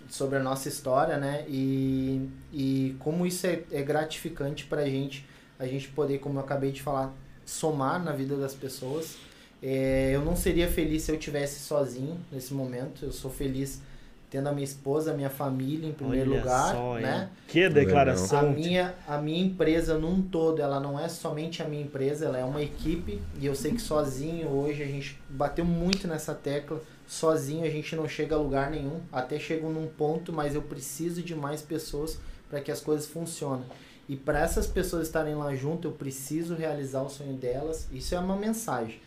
sobre 0.10 0.38
a 0.38 0.44
nossa 0.44 0.68
história, 0.70 1.18
né? 1.18 1.46
E, 1.48 2.30
e 2.54 2.96
como 3.00 3.26
isso 3.26 3.46
é, 3.48 3.64
é 3.72 3.82
gratificante 3.82 4.66
pra 4.66 4.86
gente, 4.86 5.26
a 5.60 5.66
gente 5.66 5.88
poder, 5.90 6.20
como 6.20 6.40
eu 6.40 6.44
acabei 6.44 6.72
de 6.72 6.82
falar, 6.82 7.14
somar 7.46 8.04
na 8.04 8.12
vida 8.12 8.36
das 8.36 8.54
pessoas. 8.54 9.18
É, 9.62 10.12
eu 10.14 10.24
não 10.24 10.36
seria 10.36 10.68
feliz 10.68 11.04
se 11.04 11.12
eu 11.12 11.18
tivesse 11.18 11.60
sozinho 11.60 12.18
nesse 12.32 12.54
momento. 12.54 13.06
Eu 13.06 13.12
sou 13.12 13.32
feliz 13.32 13.82
tendo 14.30 14.50
a 14.50 14.52
minha 14.52 14.66
esposa, 14.66 15.12
a 15.12 15.14
minha 15.14 15.30
família 15.30 15.88
em 15.88 15.94
primeiro 15.94 16.32
Olha 16.32 16.40
lugar, 16.42 16.72
só, 16.74 16.96
né? 16.96 17.30
Que 17.48 17.64
A 17.64 17.70
declaração. 17.70 18.52
minha, 18.52 18.94
a 19.08 19.18
minha 19.18 19.42
empresa 19.42 19.98
num 19.98 20.22
todo, 20.22 20.62
ela 20.62 20.80
não 20.80 21.00
é 21.00 21.08
somente 21.08 21.62
a 21.62 21.66
minha 21.66 21.84
empresa, 21.84 22.26
ela 22.26 22.38
é 22.38 22.44
uma 22.44 22.62
equipe. 22.62 23.22
E 23.40 23.46
eu 23.46 23.56
sei 23.56 23.72
que 23.72 23.82
sozinho 23.82 24.50
hoje 24.50 24.84
a 24.84 24.88
gente 24.88 25.18
bateu 25.30 25.64
muito 25.64 26.08
nessa 26.08 26.34
tecla. 26.34 26.82
Sozinho 27.08 27.66
a 27.66 27.70
gente 27.70 27.96
não 27.96 28.08
chega 28.08 28.36
a 28.36 28.40
lugar 28.40 28.72
nenhum. 28.72 29.02
Até 29.12 29.40
chego 29.40 29.70
num 29.70 29.88
ponto, 29.88 30.34
mas 30.34 30.56
eu 30.56 30.62
preciso 30.62 31.22
de 31.22 31.36
mais 31.36 31.62
pessoas 31.62 32.20
para 32.50 32.62
que 32.62 32.72
as 32.72 32.82
coisas 32.82 33.06
funcionem. 33.06 33.66
E 34.08 34.16
para 34.16 34.40
essas 34.40 34.68
pessoas 34.68 35.08
estarem 35.08 35.36
lá 35.36 35.56
junto, 35.56 35.88
eu 35.88 35.92
preciso 35.92 36.56
realizar 36.56 37.02
o 37.02 37.10
sonho 37.10 37.34
delas. 37.34 37.88
Isso 37.92 38.14
é 38.14 38.20
uma 38.20 38.36
mensagem. 38.36 39.00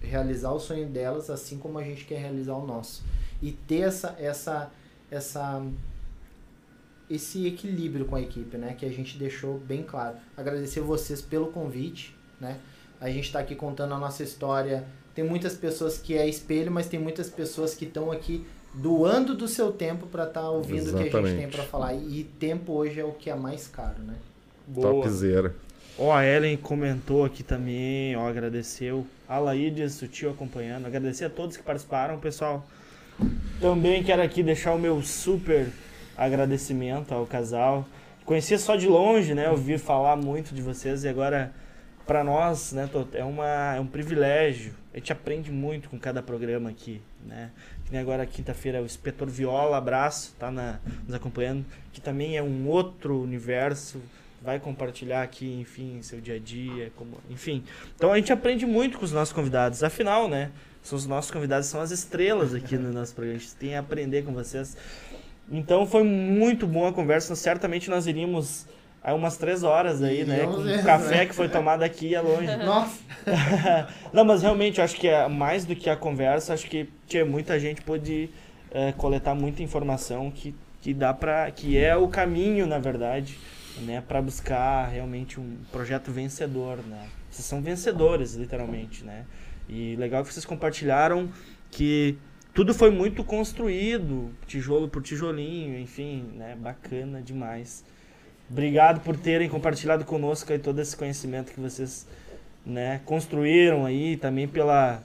Realizar 0.00 0.52
o 0.52 0.60
sonho 0.60 0.86
delas 0.86 1.30
assim 1.30 1.58
como 1.58 1.78
a 1.78 1.82
gente 1.82 2.04
quer 2.04 2.18
realizar 2.18 2.54
o 2.54 2.66
nosso. 2.66 3.02
E 3.42 3.52
ter 3.52 3.80
essa 3.80 4.14
essa 4.18 4.70
essa 5.10 5.64
esse 7.08 7.46
equilíbrio 7.46 8.06
com 8.06 8.16
a 8.16 8.20
equipe, 8.20 8.56
né? 8.56 8.74
Que 8.74 8.86
a 8.86 8.90
gente 8.90 9.18
deixou 9.18 9.58
bem 9.58 9.82
claro. 9.82 10.16
Agradecer 10.36 10.80
vocês 10.80 11.20
pelo 11.20 11.48
convite, 11.48 12.16
né? 12.40 12.60
A 13.00 13.08
gente 13.10 13.24
está 13.24 13.40
aqui 13.40 13.54
contando 13.54 13.94
a 13.94 13.98
nossa 13.98 14.22
história. 14.22 14.86
Tem 15.14 15.24
muitas 15.24 15.54
pessoas 15.54 15.98
que 15.98 16.16
é 16.16 16.26
espelho, 16.28 16.72
mas 16.72 16.86
tem 16.86 16.98
muitas 16.98 17.28
pessoas 17.28 17.74
que 17.74 17.84
estão 17.84 18.10
aqui 18.10 18.44
doando 18.74 19.34
do 19.34 19.46
seu 19.46 19.70
tempo 19.70 20.06
para 20.06 20.24
estar 20.24 20.50
ouvindo 20.50 20.90
o 20.90 20.96
que 20.96 21.16
a 21.16 21.22
gente 21.22 21.36
tem 21.36 21.48
para 21.48 21.62
falar. 21.62 21.94
E 21.94 22.24
tempo 22.38 22.72
hoje 22.72 22.98
é 22.98 23.04
o 23.04 23.12
que 23.12 23.30
é 23.30 23.34
mais 23.34 23.68
caro, 23.68 24.02
né? 24.02 24.14
Boa. 24.66 25.04
Topzera. 25.04 25.54
Ó, 25.96 26.12
a 26.12 26.26
Ellen 26.26 26.56
comentou 26.56 27.24
aqui 27.24 27.44
também, 27.44 28.16
ó, 28.16 28.28
agradeceu. 28.28 29.06
A 29.28 29.38
Laídes, 29.38 30.02
o 30.02 30.08
tio 30.08 30.30
acompanhando. 30.30 30.86
Agradecer 30.86 31.26
a 31.26 31.30
todos 31.30 31.56
que 31.56 31.62
participaram, 31.62 32.18
pessoal. 32.18 32.66
Também 33.60 34.02
quero 34.02 34.20
aqui 34.20 34.42
deixar 34.42 34.74
o 34.74 34.78
meu 34.78 35.00
super 35.02 35.68
agradecimento 36.16 37.14
ao 37.14 37.24
casal. 37.26 37.86
Conhecia 38.24 38.58
só 38.58 38.74
de 38.74 38.88
longe, 38.88 39.34
né? 39.34 39.48
Ouvi 39.50 39.78
falar 39.78 40.16
muito 40.16 40.52
de 40.52 40.62
vocês 40.62 41.04
e 41.04 41.08
agora, 41.08 41.52
pra 42.06 42.22
nós, 42.22 42.72
né, 42.72 42.88
é, 43.12 43.24
uma, 43.24 43.74
é 43.76 43.80
um 43.80 43.86
privilégio. 43.86 44.74
A 44.92 44.98
gente 44.98 45.12
aprende 45.12 45.50
muito 45.50 45.88
com 45.88 45.98
cada 45.98 46.22
programa 46.22 46.70
aqui, 46.70 47.00
né? 47.26 47.50
Que 47.84 47.92
nem 47.92 48.00
agora, 48.00 48.24
quinta-feira, 48.24 48.80
o 48.80 48.84
Inspetor 48.84 49.28
Viola, 49.28 49.76
abraço, 49.76 50.34
tá 50.38 50.50
na, 50.50 50.78
nos 51.06 51.14
acompanhando. 51.14 51.64
Que 51.92 52.00
também 52.00 52.36
é 52.36 52.42
um 52.42 52.68
outro 52.68 53.20
universo 53.20 54.00
vai 54.44 54.60
compartilhar 54.60 55.22
aqui, 55.22 55.58
enfim, 55.58 56.02
seu 56.02 56.20
dia 56.20 56.34
a 56.34 56.38
dia, 56.38 56.92
como, 56.96 57.16
enfim. 57.30 57.64
Então 57.96 58.12
a 58.12 58.16
gente 58.16 58.30
aprende 58.30 58.66
muito 58.66 58.98
com 58.98 59.04
os 59.04 59.10
nossos 59.10 59.32
convidados. 59.32 59.82
Afinal, 59.82 60.28
né, 60.28 60.50
são 60.82 60.98
os 60.98 61.06
nossos 61.06 61.30
convidados, 61.30 61.66
são 61.66 61.80
as 61.80 61.90
estrelas 61.90 62.54
aqui 62.54 62.76
no 62.76 62.92
nosso 62.92 63.14
programa. 63.14 63.38
A 63.38 63.40
gente 63.40 63.56
tem 63.56 63.74
a 63.74 63.80
aprender 63.80 64.22
com 64.22 64.34
vocês. 64.34 64.76
Então 65.50 65.86
foi 65.86 66.02
muito 66.02 66.66
boa 66.66 66.90
a 66.90 66.92
conversa. 66.92 67.34
Certamente 67.34 67.88
nós 67.88 68.06
iríamos 68.06 68.66
há 69.04 69.12
umas 69.12 69.36
três 69.36 69.62
horas 69.62 70.02
aí, 70.02 70.24
né, 70.24 70.46
com 70.46 70.52
o 70.52 70.64
mesmo, 70.64 70.82
café 70.82 71.16
né? 71.18 71.26
que 71.26 71.34
foi 71.34 71.48
tomado 71.48 71.82
aqui 71.82 72.14
é 72.14 72.20
longe. 72.22 72.56
Nossa! 72.64 72.98
Não, 74.12 74.24
mas 74.24 74.42
realmente 74.42 74.78
eu 74.78 74.84
acho 74.84 74.96
que 74.96 75.06
é 75.06 75.28
mais 75.28 75.66
do 75.66 75.76
que 75.76 75.90
a 75.90 75.96
conversa, 75.96 76.54
acho 76.54 76.66
que 76.66 76.88
tinha 77.06 77.24
muita 77.24 77.60
gente 77.60 77.82
pôde 77.82 78.30
eh, 78.72 78.92
coletar 78.96 79.34
muita 79.34 79.62
informação 79.62 80.30
que, 80.30 80.54
que 80.80 80.94
dá 80.94 81.12
para 81.12 81.50
que 81.50 81.76
é 81.76 81.94
o 81.94 82.08
caminho, 82.08 82.66
na 82.66 82.78
verdade, 82.78 83.38
né, 83.82 84.02
para 84.06 84.22
buscar 84.22 84.88
realmente 84.88 85.38
um 85.38 85.58
projeto 85.70 86.10
vencedor, 86.10 86.78
né? 86.78 87.06
Vocês 87.30 87.46
são 87.46 87.60
vencedores, 87.60 88.34
literalmente, 88.34 89.04
né? 89.04 89.24
E 89.68 89.96
legal 89.96 90.22
que 90.22 90.32
vocês 90.32 90.44
compartilharam 90.44 91.28
que 91.70 92.16
tudo 92.54 92.72
foi 92.72 92.90
muito 92.90 93.24
construído, 93.24 94.30
tijolo 94.46 94.88
por 94.88 95.02
tijolinho, 95.02 95.76
enfim, 95.76 96.30
né? 96.36 96.56
Bacana 96.56 97.20
demais. 97.20 97.84
Obrigado 98.50 99.00
por 99.00 99.16
terem 99.16 99.48
compartilhado 99.48 100.04
conosco 100.04 100.52
aí 100.52 100.58
todo 100.58 100.78
esse 100.80 100.96
conhecimento 100.96 101.52
que 101.52 101.60
vocês 101.60 102.06
né, 102.64 103.00
construíram 103.04 103.84
aí, 103.86 104.16
também 104.16 104.46
pela 104.46 105.02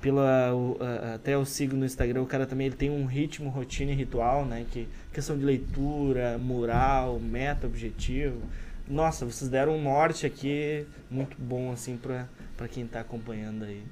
pela 0.00 0.52
o- 0.54 0.76
até 1.14 1.34
eu 1.34 1.44
sigo 1.44 1.74
no 1.76 1.84
Instagram, 1.84 2.22
o 2.22 2.26
cara 2.26 2.46
também 2.46 2.66
ele 2.66 2.76
tem 2.76 2.90
um 2.90 3.06
ritmo, 3.06 3.48
rotina 3.48 3.92
e 3.92 3.94
ritual, 3.94 4.44
né, 4.44 4.64
que 4.70 4.86
questão 5.12 5.36
de 5.38 5.44
leitura, 5.44 6.36
mural, 6.38 7.18
meta, 7.18 7.66
objetivo. 7.66 8.40
Nossa, 8.88 9.24
vocês 9.24 9.50
deram 9.50 9.76
um 9.76 9.82
norte 9.82 10.26
aqui 10.26 10.86
muito 11.10 11.36
bom 11.40 11.72
assim 11.72 11.96
para 11.96 12.28
para 12.56 12.68
quem 12.68 12.86
tá 12.86 13.00
acompanhando 13.00 13.64
aí. 13.64 13.82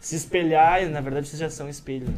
Se 0.00 0.16
espelhar, 0.16 0.86
na 0.88 1.00
verdade 1.00 1.28
vocês 1.28 1.40
já 1.40 1.48
são 1.48 1.68
espelho. 1.68 2.08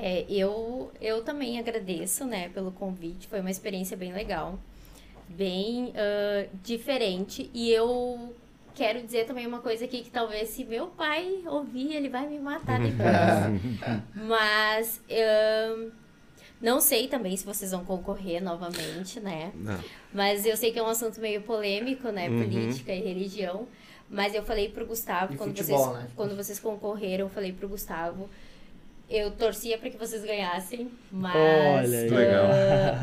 É, 0.00 0.24
eu, 0.28 0.92
eu 1.00 1.24
também 1.24 1.58
agradeço, 1.58 2.24
né, 2.24 2.48
pelo 2.50 2.70
convite. 2.70 3.26
Foi 3.26 3.40
uma 3.40 3.50
experiência 3.50 3.96
bem 3.96 4.12
legal, 4.12 4.58
bem 5.28 5.92
ah, 5.96 6.46
diferente. 6.62 7.50
E 7.52 7.70
eu 7.70 8.32
quero 8.76 9.02
dizer 9.02 9.26
também 9.26 9.44
uma 9.44 9.58
coisa 9.58 9.84
aqui 9.84 10.02
que 10.02 10.10
talvez 10.10 10.50
se 10.50 10.64
meu 10.64 10.86
pai 10.86 11.42
ouvir, 11.46 11.96
ele 11.96 12.08
vai 12.08 12.28
me 12.28 12.38
matar 12.38 12.78
depois. 12.78 13.10
Mas 14.14 15.00
ahn, 15.10 15.90
não 16.60 16.80
sei 16.80 17.08
também 17.08 17.36
se 17.36 17.44
vocês 17.44 17.72
vão 17.72 17.84
concorrer 17.84 18.40
novamente, 18.40 19.18
né? 19.18 19.50
Não. 19.54 19.82
Mas 20.12 20.46
eu 20.46 20.56
sei 20.56 20.70
que 20.70 20.78
é 20.78 20.82
um 20.82 20.86
assunto 20.86 21.20
meio 21.20 21.42
polêmico, 21.42 22.10
né? 22.10 22.28
Uhum. 22.28 22.42
Política 22.44 22.92
e 22.92 23.00
religião. 23.00 23.66
Mas 24.08 24.34
eu 24.34 24.42
falei 24.42 24.68
pro 24.68 24.86
Gustavo, 24.86 25.34
E 25.34 25.36
quando, 25.36 25.56
futebol, 25.56 25.84
vocês, 25.84 26.04
né? 26.04 26.10
quando 26.16 26.36
vocês 26.36 26.58
concorreram, 26.60 27.26
eu 27.26 27.30
falei 27.30 27.52
pro 27.52 27.68
Gustavo. 27.68 28.30
Eu 29.10 29.30
torcia 29.30 29.78
para 29.78 29.88
que 29.88 29.96
vocês 29.96 30.22
ganhassem, 30.22 30.90
mas. 31.10 31.34
Olha 31.34 31.98
aí. 32.00 32.10
Legal. 32.10 32.44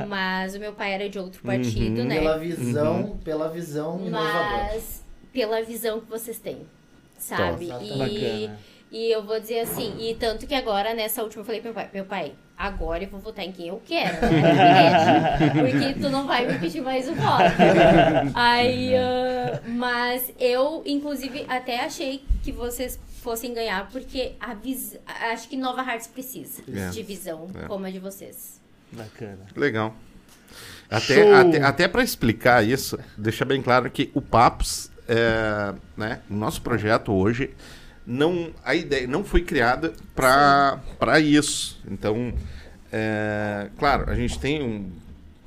ah, 0.02 0.06
mas 0.07 0.53
o 0.56 0.60
meu 0.60 0.72
pai 0.73 0.94
era 0.94 1.10
de 1.10 1.18
outro 1.18 1.41
partido, 1.41 2.02
Uhum. 2.02 2.06
né? 2.07 2.19
Pela 2.19 2.38
visão, 2.38 3.18
pela 3.23 3.49
visão 3.49 3.99
inovadora. 4.06 4.69
Mas 4.73 5.03
pela 5.34 5.61
visão 5.64 5.99
que 5.99 6.10
vocês 6.10 6.38
têm, 6.38 6.60
sabe? 7.18 7.65
E, 7.65 7.69
Bacana. 7.98 8.60
E 8.91 9.11
eu 9.11 9.23
vou 9.23 9.40
dizer 9.40 9.61
assim, 9.61 9.95
e 9.99 10.14
tanto 10.15 10.45
que 10.48 10.53
agora, 10.53 10.94
nessa 10.94 11.23
última, 11.23 11.41
eu 11.41 11.45
falei 11.45 11.60
pro 11.60 11.69
meu 11.69 11.73
pai, 11.76 11.90
meu 11.94 12.06
pai, 12.06 12.34
agora 12.56 13.03
eu 13.03 13.10
vou 13.10 13.19
votar 13.19 13.44
em 13.44 13.52
quem 13.52 13.68
eu 13.69 13.82
quero, 13.86 14.22
né? 14.22 15.38
Porque 15.60 15.99
tu 15.99 16.10
não 16.10 16.26
vai 16.27 16.45
me 16.48 16.60
pedir 16.60 16.82
mais 16.82 17.10
o 17.10 17.15
voto. 17.15 17.44
Aí, 18.36 18.95
ah, 18.95 19.60
mas 19.68 20.32
eu, 20.40 20.84
inclusive, 20.86 21.45
até 21.49 21.80
achei 21.84 22.23
que 22.44 22.52
vocês 22.52 22.99
fossem 23.26 23.53
ganhar, 23.53 23.89
porque 23.91 24.34
a 24.39 24.53
vis... 24.53 24.97
acho 25.06 25.49
que 25.49 25.57
Nova 25.57 25.81
Hearts 25.81 26.06
precisa 26.07 26.61
É. 26.72 26.89
de 26.89 27.02
visão 27.03 27.49
É. 27.56 27.65
como 27.65 27.85
a 27.85 27.89
de 27.89 27.97
vocês. 27.99 28.61
Bacana. 28.91 29.39
Legal. 29.56 29.95
Até, 30.89 31.15
Show. 31.15 31.34
até, 31.35 31.61
até 31.61 31.88
para 31.88 32.03
explicar 32.03 32.64
isso, 32.64 32.97
deixa 33.18 33.43
bem 33.43 33.61
claro 33.61 33.89
que 33.89 34.11
o 34.14 34.22
Papos, 34.22 34.91
é, 35.07 35.73
né, 35.97 36.22
o 36.30 36.35
nosso 36.35 36.61
projeto 36.61 37.11
hoje, 37.11 37.49
não, 38.06 38.52
a 38.64 38.76
ideia 38.76 39.07
não 39.07 39.23
foi 39.23 39.41
criada 39.41 39.91
para 40.15 41.19
isso. 41.19 41.81
Então, 41.89 42.31
é, 42.91 43.69
claro, 43.80 44.10
a 44.10 44.14
gente 44.14 44.39
tem 44.39 44.61
um. 44.61 44.91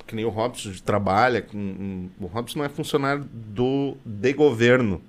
Que 0.05 0.15
nem 0.15 0.25
o 0.25 0.29
Robson 0.29 0.73
trabalha. 0.83 1.41
Com, 1.41 1.57
um, 1.57 2.09
o 2.19 2.25
Robson 2.25 2.59
não 2.59 2.65
é 2.65 2.69
funcionário 2.69 3.23
do, 3.31 3.95
de 4.05 4.33
governo. 4.33 5.01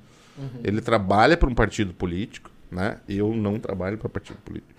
Ele 0.64 0.80
trabalha 0.80 1.36
para 1.36 1.48
um 1.50 1.54
partido 1.54 1.92
político, 1.92 2.49
né? 2.70 2.98
Eu 3.08 3.34
não 3.34 3.58
trabalho 3.58 3.98
para 3.98 4.08
partido 4.08 4.38
político. 4.44 4.72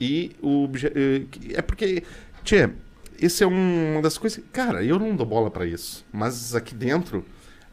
E 0.00 0.36
o 0.42 0.68
eh, 0.94 1.22
é 1.54 1.62
porque, 1.62 2.02
tchê, 2.44 2.70
isso 3.20 3.42
é 3.42 3.46
um- 3.46 3.92
uma 3.94 4.02
das 4.02 4.18
coisas. 4.18 4.42
Cara, 4.52 4.84
eu 4.84 4.98
não 4.98 5.16
dou 5.16 5.26
bola 5.26 5.50
pra 5.50 5.64
isso. 5.66 6.04
Mas 6.12 6.54
aqui 6.54 6.74
dentro 6.74 7.24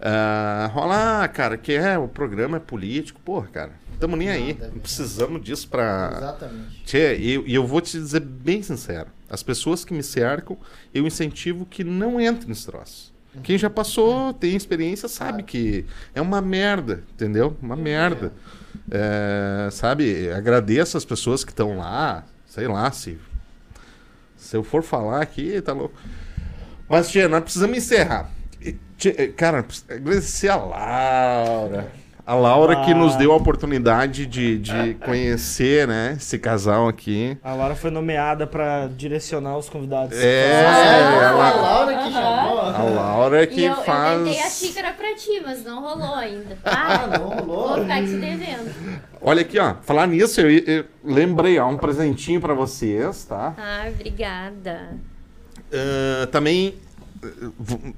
ah, 0.05 0.69
rola, 0.73 1.23
ah, 1.23 1.27
cara, 1.29 1.57
que 1.57 1.71
é 1.71 1.97
o 1.97 2.09
programa 2.09 2.57
é 2.57 2.59
político. 2.59 3.21
Porra, 3.21 3.47
cara, 3.47 3.71
tamo 3.99 4.17
nem 4.17 4.29
aí. 4.29 4.57
Não 4.59 4.79
precisamos 4.79 5.41
disso 5.41 5.67
pra. 5.69 6.13
Exatamente. 6.17 6.83
Tchê, 6.83 7.17
e 7.17 7.33
eu, 7.33 7.47
eu 7.47 7.65
vou 7.65 7.79
te 7.79 7.97
dizer 7.97 8.19
bem 8.19 8.61
sincero: 8.61 9.07
as 9.29 9.41
pessoas 9.41 9.85
que 9.85 9.93
me 9.93 10.03
cercam, 10.03 10.57
eu 10.93 11.07
incentivo 11.07 11.65
que 11.65 11.85
não 11.85 12.19
entrem 12.19 12.49
nesse 12.49 12.65
troço. 12.65 13.13
Quem 13.41 13.57
já 13.57 13.69
passou, 13.69 14.31
tem 14.33 14.55
experiência, 14.55 15.07
sabe 15.07 15.41
que 15.41 15.85
é 16.13 16.21
uma 16.21 16.39
merda, 16.41 17.03
entendeu? 17.13 17.57
Uma 17.61 17.75
merda. 17.75 18.27
É, 18.27 18.62
sabe, 19.71 20.31
agradeço 20.31 20.97
as 20.97 21.05
pessoas 21.05 21.43
que 21.43 21.51
estão 21.51 21.77
lá, 21.77 22.23
sei 22.45 22.67
lá, 22.67 22.91
se, 22.91 23.17
se 24.37 24.55
eu 24.55 24.63
for 24.63 24.83
falar 24.83 25.21
aqui, 25.21 25.61
tá 25.61 25.73
louco. 25.73 25.95
Mas, 26.87 27.09
Tia, 27.09 27.27
nós 27.27 27.41
precisamos 27.43 27.77
encerrar. 27.77 28.29
Tia, 28.97 29.15
eh, 29.17 29.27
cara, 29.27 29.65
agradecer 29.89 30.49
a 30.49 30.55
Laura. 30.57 31.87
A 32.25 32.35
Laura 32.35 32.85
que 32.85 32.93
nos 32.93 33.17
deu 33.17 33.33
a 33.33 33.35
oportunidade 33.35 34.25
de, 34.25 34.57
de 34.57 34.93
conhecer, 35.05 35.85
né, 35.85 36.13
esse 36.17 36.39
casal 36.39 36.87
aqui. 36.87 37.37
A 37.43 37.53
Laura 37.53 37.75
foi 37.75 37.91
nomeada 37.91 38.47
pra 38.47 38.87
direcionar 38.87 39.57
os 39.57 39.67
convidados. 39.67 40.17
É, 40.17 40.65
Ah, 40.65 41.21
ela- 41.25 41.49
a 41.49 41.53
Laura 41.53 41.97
que 41.97 42.13
chamou. 42.13 42.59
A 42.61 42.81
Laura 42.83 43.43
é 43.43 43.45
que 43.45 43.59
e 43.59 43.65
eu, 43.65 43.75
faz. 43.83 44.19
eu 44.19 44.25
tentei 44.25 44.41
a 44.41 44.49
xícara 44.49 44.92
pra 45.25 45.41
mas 45.49 45.63
não 45.63 45.81
rolou 45.81 46.15
ainda. 46.15 46.57
Ah, 46.65 47.07
Tá? 47.07 47.19
não 47.19 47.29
Vou 47.45 47.57
rolou. 47.67 47.81
ficar 47.81 48.03
te 48.03 48.15
devendo. 48.17 48.71
Olha 49.21 49.41
aqui, 49.41 49.57
ó. 49.59 49.75
Falar 49.83 50.07
nisso, 50.07 50.41
eu, 50.41 50.49
eu 50.65 50.85
lembrei, 51.03 51.57
ó, 51.59 51.67
um 51.69 51.77
presentinho 51.77 52.39
pra 52.41 52.53
vocês, 52.53 53.23
tá? 53.25 53.53
Ah, 53.57 53.85
obrigada. 53.89 54.89
Ah, 55.73 56.27
também. 56.27 56.75
eh, 57.23 57.27
v- 57.59 57.93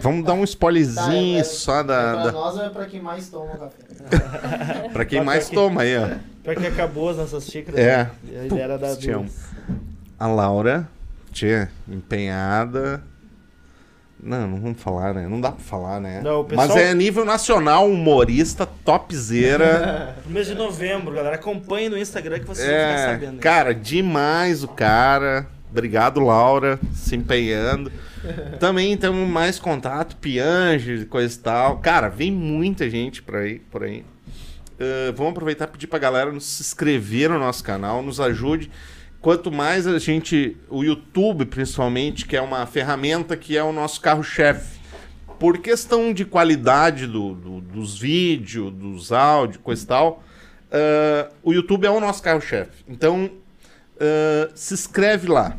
Vamos 0.00 0.24
dar 0.24 0.34
um 0.34 0.38
Tá, 0.38 0.44
spoilerzinho 0.44 1.40
é- 1.40 1.44
só 1.44 1.80
é 1.80 1.84
da, 1.84 2.12
pra 2.12 2.22
da- 2.26 2.32
nós 2.32 2.54
ou 2.56 2.62
é 2.64 2.68
pra 2.70 2.86
quem 2.86 3.02
mais 3.02 3.28
toma 3.28 3.56
café? 3.56 3.82
Pra 4.92 5.04
quem 5.04 5.18
Pra 5.18 5.26
mais 5.26 5.46
quem- 5.48 5.54
toma 5.56 5.82
aí, 5.82 5.96
ó. 5.98 6.08
Pior 6.44 6.54
que 6.56 6.66
acabou 6.68 7.08
as 7.10 7.16
nossas 7.16 7.44
xícaras. 7.46 7.80
É. 7.80 8.08
né? 8.22 8.40
A 8.42 8.46
ideia 8.46 8.62
era 8.62 8.78
duas. 8.78 9.50
A 10.20 10.26
Laura, 10.28 10.88
tia, 11.32 11.68
empenhada. 11.88 13.02
Não, 14.22 14.46
não 14.46 14.60
vamos 14.60 14.80
falar, 14.80 15.12
né? 15.12 15.26
Não 15.28 15.40
dá 15.40 15.50
pra 15.50 15.64
falar, 15.64 16.00
né? 16.00 16.20
Não, 16.22 16.44
pessoal- 16.44 16.68
Mas 16.68 16.76
é 16.76 16.94
nível 16.94 17.24
nacional, 17.24 17.90
humorista, 17.90 18.64
topzera. 18.84 20.16
No 20.24 20.30
mês 20.32 20.46
de 20.46 20.54
novembro, 20.54 21.12
galera. 21.12 21.34
Acompanhe 21.34 21.88
no 21.88 21.98
Instagram 21.98 22.38
que 22.38 22.46
vocês 22.46 22.66
vão 22.68 22.76
ficar 22.76 22.90
é, 22.98 23.12
sabendo. 23.12 23.40
cara, 23.40 23.74
demais 23.74 24.62
o 24.62 24.68
cara. 24.68 25.46
Obrigado, 25.70 26.20
Laura, 26.20 26.78
se 26.92 27.16
empenhando. 27.16 27.90
Também 28.60 28.96
temos 28.96 29.26
mais 29.28 29.58
contato, 29.58 30.16
Piange, 30.16 31.06
coisa 31.06 31.34
e 31.34 31.38
tal. 31.38 31.78
Cara, 31.78 32.08
vem 32.08 32.30
muita 32.30 32.88
gente 32.88 33.22
por 33.22 33.36
aí. 33.36 33.58
Por 33.58 33.82
aí. 33.82 34.04
Ah, 34.78 35.12
vamos 35.16 35.32
aproveitar 35.32 35.64
e 35.64 35.68
pedir 35.72 35.86
pra 35.86 35.98
galera 35.98 36.30
nos 36.30 36.44
se 36.44 36.62
inscrever 36.62 37.30
no 37.30 37.38
nosso 37.38 37.64
canal, 37.64 38.02
nos 38.02 38.20
ajude. 38.20 38.70
Quanto 39.22 39.52
mais 39.52 39.86
a 39.86 39.98
gente, 40.00 40.56
o 40.68 40.82
YouTube 40.82 41.46
principalmente, 41.46 42.26
que 42.26 42.36
é 42.36 42.40
uma 42.42 42.66
ferramenta 42.66 43.36
que 43.36 43.56
é 43.56 43.62
o 43.62 43.72
nosso 43.72 44.00
carro-chefe. 44.00 44.80
Por 45.38 45.58
questão 45.58 46.12
de 46.12 46.24
qualidade 46.24 47.06
do- 47.06 47.32
do- 47.34 47.60
dos 47.60 47.98
vídeos, 47.98 48.72
dos 48.72 49.12
áudios, 49.12 49.58
coisa 49.62 49.82
e 49.82 49.86
tal, 49.86 50.22
ah, 50.72 51.30
o 51.42 51.52
YouTube 51.52 51.86
é 51.86 51.90
o 51.90 52.00
nosso 52.00 52.20
carro-chefe. 52.22 52.84
Então, 52.88 53.30
ah, 54.00 54.50
se 54.56 54.74
inscreve 54.74 55.28
lá. 55.28 55.56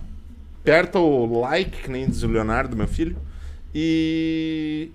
Aperta 0.61 0.99
o 0.99 1.40
like, 1.41 1.84
que 1.84 1.90
nem 1.90 2.06
diz 2.07 2.22
o 2.23 2.27
Leonardo, 2.27 2.76
meu 2.76 2.88
filho. 2.88 3.15
E 3.73 4.91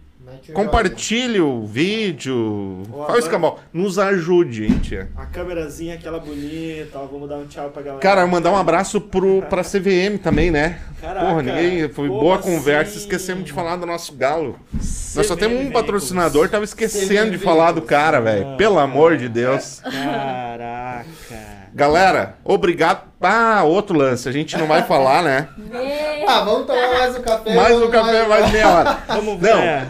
compartilhe 0.53 1.41
o 1.41 1.65
vídeo. 1.67 2.83
Faz 3.07 3.29
Cambal. 3.29 3.59
Nos 3.73 3.99
ajude, 3.99 4.65
hein, 4.67 4.79
tia. 4.79 5.09
A 5.17 5.27
câmerazinha, 5.27 5.95
aquela 5.95 6.19
bonita, 6.19 6.99
ó, 6.99 7.07
vamos 7.07 7.29
dar 7.29 7.37
um 7.37 7.47
tchau 7.47 7.71
pra 7.71 7.83
galera. 7.83 8.01
Cara, 8.01 8.27
mandar 8.27 8.51
um 8.51 8.57
abraço 8.57 9.01
pro, 9.01 9.43
pra 9.43 9.63
CVM 9.65 10.19
também, 10.23 10.51
né? 10.51 10.81
Caraca, 11.01 11.27
Porra, 11.27 11.43
ninguém. 11.43 11.89
Foi 11.89 12.09
boa 12.09 12.39
conversa. 12.39 12.93
assim? 12.93 13.01
Esquecemos 13.01 13.45
de 13.45 13.53
falar 13.53 13.77
do 13.77 13.87
nosso 13.87 14.15
galo. 14.15 14.59
Nós 14.73 15.27
só 15.27 15.35
CVM 15.35 15.39
temos 15.41 15.67
um 15.67 15.71
patrocinador, 15.71 16.49
tava 16.49 16.65
esquecendo 16.65 17.07
CVM 17.07 17.31
de 17.31 17.39
falar 17.39 17.73
do 17.73 17.83
cara, 17.83 18.21
velho. 18.21 18.57
Pelo 18.57 18.79
amor 18.79 19.17
de 19.17 19.29
Deus. 19.29 19.81
Caraca. 19.81 21.59
Galera, 21.75 22.37
obrigado. 22.45 23.03
Ah, 23.21 23.63
outro 23.65 23.97
lance. 23.97 24.29
A 24.29 24.33
gente 24.33 24.57
não 24.57 24.67
vai 24.67 24.83
falar, 24.83 25.23
né? 25.23 25.49
Ah, 26.29 26.41
vamos 26.45 26.67
tomar 26.67 26.89
mais 26.91 27.17
um 27.17 27.23
café. 27.23 27.55
Mais 27.55 27.81
um 27.81 27.91
café, 27.91 28.27
mais 28.27 28.53
meia 28.53 28.69
hora. 28.69 28.99
Vamos 29.09 29.41
Não. 29.41 29.89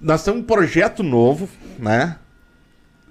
Nós 0.00 0.24
temos 0.24 0.40
um 0.40 0.44
projeto 0.44 1.02
novo, 1.02 1.48
né? 1.78 2.16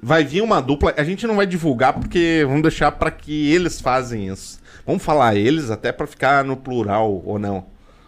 Vai 0.01 0.23
vir 0.23 0.41
uma 0.41 0.61
dupla. 0.61 0.93
A 0.97 1.03
gente 1.03 1.27
não 1.27 1.35
vai 1.35 1.45
divulgar 1.45 1.93
porque 1.93 2.43
vamos 2.47 2.63
deixar 2.63 2.91
pra 2.93 3.11
que 3.11 3.51
eles 3.53 3.80
fazem 3.80 4.27
isso. 4.27 4.59
Vamos 4.85 5.03
falar 5.03 5.35
eles 5.35 5.69
até 5.69 5.91
pra 5.91 6.07
ficar 6.07 6.43
no 6.43 6.57
plural 6.57 7.22
ou 7.23 7.38
não. 7.38 7.65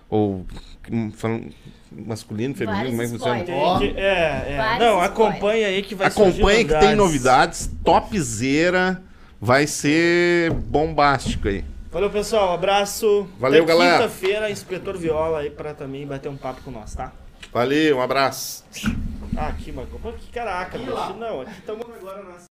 Ou 0.09 0.45
masculino, 1.91 2.55
feminino, 2.55 2.89
como 2.89 3.01
é 3.01 3.05
que 3.05 3.11
funciona? 3.11 3.39
é, 3.95 4.53
é. 4.53 4.57
Vários 4.57 4.79
Não, 4.79 5.03
spoilers. 5.03 5.11
acompanha 5.11 5.67
aí 5.67 5.81
que 5.83 5.95
vai 5.95 6.09
surgir 6.09 6.31
Acompanha 6.41 6.65
que 6.65 6.79
tem 6.79 6.95
novidades. 6.95 7.69
Topzera. 7.83 9.01
Vai 9.39 9.67
ser 9.67 10.51
bombástico 10.51 11.49
aí. 11.49 11.65
Valeu, 11.91 12.09
pessoal. 12.09 12.53
Abraço. 12.53 13.27
Valeu, 13.37 13.63
Até 13.63 13.73
galera. 13.73 13.97
Quinta-feira, 13.97 14.49
Inspetor 14.49 14.97
Viola 14.97 15.39
aí 15.39 15.49
pra 15.49 15.73
também 15.73 16.07
bater 16.07 16.29
um 16.29 16.37
papo 16.37 16.61
com 16.63 16.71
nós, 16.71 16.95
tá? 16.95 17.11
Valeu, 17.53 17.97
um 17.97 18.01
abraço. 18.01 18.65
Ah, 19.37 19.47
aqui, 19.47 19.71
Marco. 19.71 19.99
Pô, 19.99 20.11
que 20.13 20.31
caraca, 20.31 20.75
bicho. 20.77 21.13
Não, 21.19 21.41
aqui 21.41 21.59
estamos 21.59 21.85
agora 21.87 22.23
na 22.23 22.52